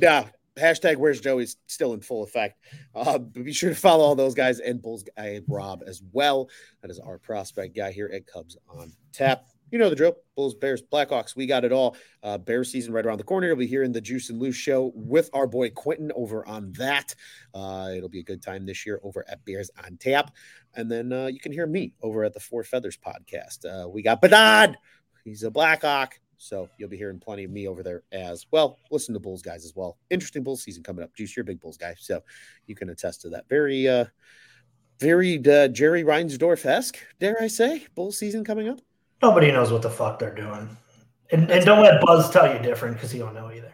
Yeah. 0.00 0.26
Hashtag 0.56 0.98
Where's 0.98 1.20
Joey's 1.20 1.56
still 1.66 1.94
in 1.94 2.00
full 2.00 2.22
effect. 2.22 2.60
Uh, 2.94 3.18
but 3.18 3.44
be 3.44 3.52
sure 3.52 3.70
to 3.70 3.74
follow 3.74 4.04
all 4.04 4.14
those 4.14 4.34
guys 4.34 4.60
and 4.60 4.80
Bulls 4.80 5.02
guy 5.16 5.40
Rob 5.48 5.82
as 5.84 6.00
well. 6.12 6.48
That 6.80 6.92
is 6.92 7.00
our 7.00 7.18
prospect 7.18 7.74
guy 7.74 7.90
here 7.90 8.08
at 8.14 8.24
Cubs 8.28 8.56
on 8.68 8.92
Tap 9.12 9.46
you 9.74 9.80
know 9.80 9.90
the 9.90 9.96
drill. 9.96 10.14
Bulls, 10.36 10.54
Bears, 10.54 10.82
Blackhawks, 10.82 11.34
we 11.34 11.46
got 11.46 11.64
it 11.64 11.72
all. 11.72 11.96
Uh, 12.22 12.38
season 12.62 12.92
right 12.92 13.04
around 13.04 13.18
the 13.18 13.24
corner. 13.24 13.48
You'll 13.48 13.56
be 13.56 13.66
here 13.66 13.82
in 13.82 13.90
the 13.90 14.00
Juice 14.00 14.30
and 14.30 14.38
Luce 14.38 14.54
show 14.54 14.92
with 14.94 15.28
our 15.32 15.48
boy 15.48 15.70
Quentin 15.70 16.12
over 16.14 16.46
on 16.46 16.70
that. 16.74 17.12
Uh, 17.52 17.90
it'll 17.92 18.08
be 18.08 18.20
a 18.20 18.24
good 18.24 18.40
time 18.40 18.66
this 18.66 18.86
year 18.86 19.00
over 19.02 19.24
at 19.28 19.44
Bears 19.44 19.72
on 19.84 19.96
Tap. 19.96 20.30
And 20.74 20.88
then 20.88 21.12
uh, 21.12 21.26
you 21.26 21.40
can 21.40 21.50
hear 21.50 21.66
me 21.66 21.92
over 22.02 22.22
at 22.22 22.34
the 22.34 22.38
Four 22.38 22.62
Feathers 22.62 22.96
podcast. 22.96 23.64
Uh, 23.64 23.88
we 23.88 24.00
got 24.00 24.20
Bedard. 24.20 24.78
He's 25.24 25.42
a 25.42 25.50
Blackhawk. 25.50 26.20
So 26.36 26.68
you'll 26.78 26.88
be 26.88 26.96
hearing 26.96 27.18
plenty 27.18 27.42
of 27.42 27.50
me 27.50 27.66
over 27.66 27.82
there 27.82 28.04
as 28.12 28.46
well. 28.52 28.78
Listen 28.92 29.12
to 29.14 29.20
Bulls 29.20 29.42
guys 29.42 29.64
as 29.64 29.74
well. 29.74 29.98
Interesting 30.08 30.44
Bulls 30.44 30.62
season 30.62 30.84
coming 30.84 31.02
up. 31.02 31.12
Juice, 31.16 31.34
you're 31.34 31.42
a 31.42 31.46
big 31.46 31.60
Bulls 31.60 31.78
guy. 31.78 31.96
So 31.98 32.22
you 32.68 32.76
can 32.76 32.90
attest 32.90 33.22
to 33.22 33.28
that. 33.30 33.48
Very, 33.48 33.88
uh, 33.88 34.04
very 35.00 35.38
uh, 35.44 35.66
Jerry 35.66 36.04
Reinsdorf 36.04 36.64
esque, 36.64 36.96
dare 37.18 37.42
I 37.42 37.48
say, 37.48 37.88
Bulls 37.96 38.18
season 38.18 38.44
coming 38.44 38.68
up. 38.68 38.78
Nobody 39.24 39.50
knows 39.50 39.72
what 39.72 39.80
the 39.80 39.88
fuck 39.88 40.18
they're 40.18 40.34
doing. 40.34 40.68
And, 41.32 41.50
and 41.50 41.64
don't 41.64 41.80
let 41.80 41.98
Buzz 42.02 42.28
tell 42.30 42.52
you 42.52 42.58
different 42.58 42.96
because 42.96 43.10
he 43.10 43.18
don't 43.18 43.32
know 43.32 43.50
either. 43.50 43.72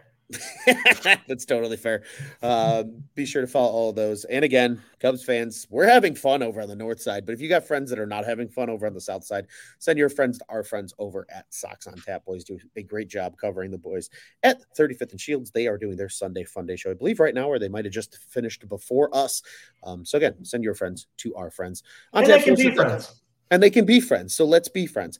That's 1.26 1.44
totally 1.44 1.76
fair. 1.76 2.04
Uh, 2.40 2.84
be 3.16 3.26
sure 3.26 3.42
to 3.42 3.48
follow 3.48 3.72
all 3.72 3.90
of 3.90 3.96
those. 3.96 4.24
And 4.26 4.44
again, 4.44 4.80
Cubs 5.00 5.24
fans, 5.24 5.66
we're 5.68 5.88
having 5.88 6.14
fun 6.14 6.44
over 6.44 6.60
on 6.60 6.68
the 6.68 6.76
north 6.76 7.02
side. 7.02 7.26
But 7.26 7.32
if 7.32 7.40
you 7.40 7.48
got 7.48 7.66
friends 7.66 7.90
that 7.90 7.98
are 7.98 8.06
not 8.06 8.24
having 8.24 8.48
fun 8.48 8.70
over 8.70 8.86
on 8.86 8.94
the 8.94 9.00
south 9.00 9.24
side, 9.24 9.48
send 9.80 9.98
your 9.98 10.08
friends 10.08 10.38
to 10.38 10.44
our 10.48 10.62
friends 10.62 10.94
over 11.00 11.26
at 11.34 11.52
Sox 11.52 11.88
on 11.88 11.96
Tap. 11.96 12.24
Boys 12.24 12.44
do 12.44 12.56
a 12.76 12.84
great 12.84 13.08
job 13.08 13.36
covering 13.36 13.72
the 13.72 13.78
boys 13.78 14.08
at 14.44 14.62
35th 14.78 15.10
and 15.10 15.20
Shields. 15.20 15.50
They 15.50 15.66
are 15.66 15.78
doing 15.78 15.96
their 15.96 16.08
Sunday 16.08 16.44
Fun 16.44 16.64
Day 16.64 16.76
show, 16.76 16.92
I 16.92 16.94
believe, 16.94 17.18
right 17.18 17.34
now, 17.34 17.48
or 17.48 17.58
they 17.58 17.68
might 17.68 17.86
have 17.86 17.94
just 17.94 18.18
finished 18.18 18.68
before 18.68 19.12
us. 19.12 19.42
Um, 19.82 20.04
so 20.04 20.16
again, 20.16 20.44
send 20.44 20.62
your 20.62 20.76
friends 20.76 21.08
to 21.16 21.34
our 21.34 21.50
friends 21.50 21.82
on 22.12 22.22
and 22.22 22.30
Tap. 22.30 22.38
They 22.38 22.44
can 22.44 22.54
be 22.54 22.76
friends 22.76 23.20
and 23.50 23.62
they 23.62 23.70
can 23.70 23.84
be 23.84 24.00
friends. 24.00 24.34
So 24.34 24.44
let's 24.44 24.68
be 24.68 24.86
friends. 24.86 25.18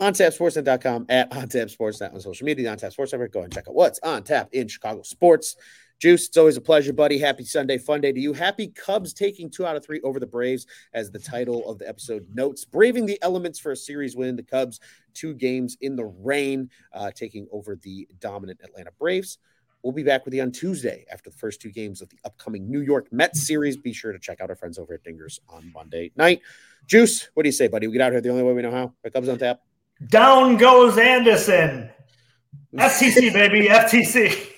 On 0.00 0.12
tap 0.12 0.32
OnTapSportsNet.com 0.32 1.06
at 1.08 1.30
OnTapSportsNet 1.30 2.12
on 2.12 2.20
social 2.20 2.44
media, 2.44 2.70
on 2.70 2.76
Tap 2.76 2.92
Sports 2.92 3.12
Network. 3.12 3.32
Go 3.32 3.42
and 3.42 3.52
check 3.52 3.68
out 3.68 3.74
what's 3.74 4.00
on 4.02 4.24
tap 4.24 4.48
in 4.52 4.66
Chicago 4.66 5.02
sports. 5.02 5.56
Juice, 6.00 6.26
it's 6.26 6.36
always 6.36 6.56
a 6.56 6.60
pleasure, 6.60 6.92
buddy. 6.92 7.16
Happy 7.16 7.44
Sunday, 7.44 7.78
fun 7.78 8.00
day 8.00 8.10
to 8.10 8.18
you. 8.18 8.32
Happy 8.32 8.66
Cubs 8.66 9.12
taking 9.12 9.48
two 9.48 9.64
out 9.64 9.76
of 9.76 9.84
three 9.86 10.00
over 10.00 10.18
the 10.18 10.26
Braves, 10.26 10.66
as 10.92 11.12
the 11.12 11.20
title 11.20 11.70
of 11.70 11.78
the 11.78 11.88
episode 11.88 12.26
notes. 12.34 12.64
Braving 12.64 13.06
the 13.06 13.22
elements 13.22 13.60
for 13.60 13.70
a 13.70 13.76
series 13.76 14.16
win. 14.16 14.34
The 14.34 14.42
Cubs, 14.42 14.80
two 15.14 15.32
games 15.34 15.76
in 15.80 15.94
the 15.94 16.06
rain, 16.06 16.68
uh, 16.92 17.12
taking 17.12 17.46
over 17.52 17.76
the 17.76 18.08
dominant 18.18 18.58
Atlanta 18.64 18.90
Braves. 18.98 19.38
We'll 19.82 19.92
be 19.92 20.04
back 20.04 20.24
with 20.24 20.32
you 20.32 20.42
on 20.42 20.52
Tuesday 20.52 21.04
after 21.10 21.30
the 21.30 21.36
first 21.36 21.60
two 21.60 21.70
games 21.70 22.00
of 22.02 22.08
the 22.08 22.18
upcoming 22.24 22.70
New 22.70 22.80
York 22.80 23.12
Mets 23.12 23.46
series. 23.46 23.76
Be 23.76 23.92
sure 23.92 24.12
to 24.12 24.18
check 24.18 24.40
out 24.40 24.48
our 24.48 24.56
friends 24.56 24.78
over 24.78 24.94
at 24.94 25.02
Dingers 25.02 25.40
on 25.48 25.72
Monday 25.74 26.12
night. 26.16 26.40
Juice, 26.86 27.28
what 27.34 27.42
do 27.42 27.48
you 27.48 27.52
say, 27.52 27.68
buddy? 27.68 27.86
We 27.88 27.94
get 27.94 28.02
out 28.02 28.12
here 28.12 28.20
the 28.20 28.30
only 28.30 28.44
way 28.44 28.52
we 28.52 28.62
know 28.62 28.70
how. 28.70 28.92
Our 29.04 29.10
Cubs 29.10 29.28
on 29.28 29.38
tap. 29.38 29.60
Down 30.08 30.56
goes 30.56 30.98
Anderson. 30.98 31.90
FTC, 32.74 33.32
baby. 33.32 33.68
FTC. 33.68 34.48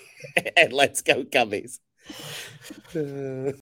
and 0.57 0.73
let's 0.73 1.01
go, 1.03 1.25
Cubbies. 1.25 1.81
Uh... 2.95 3.53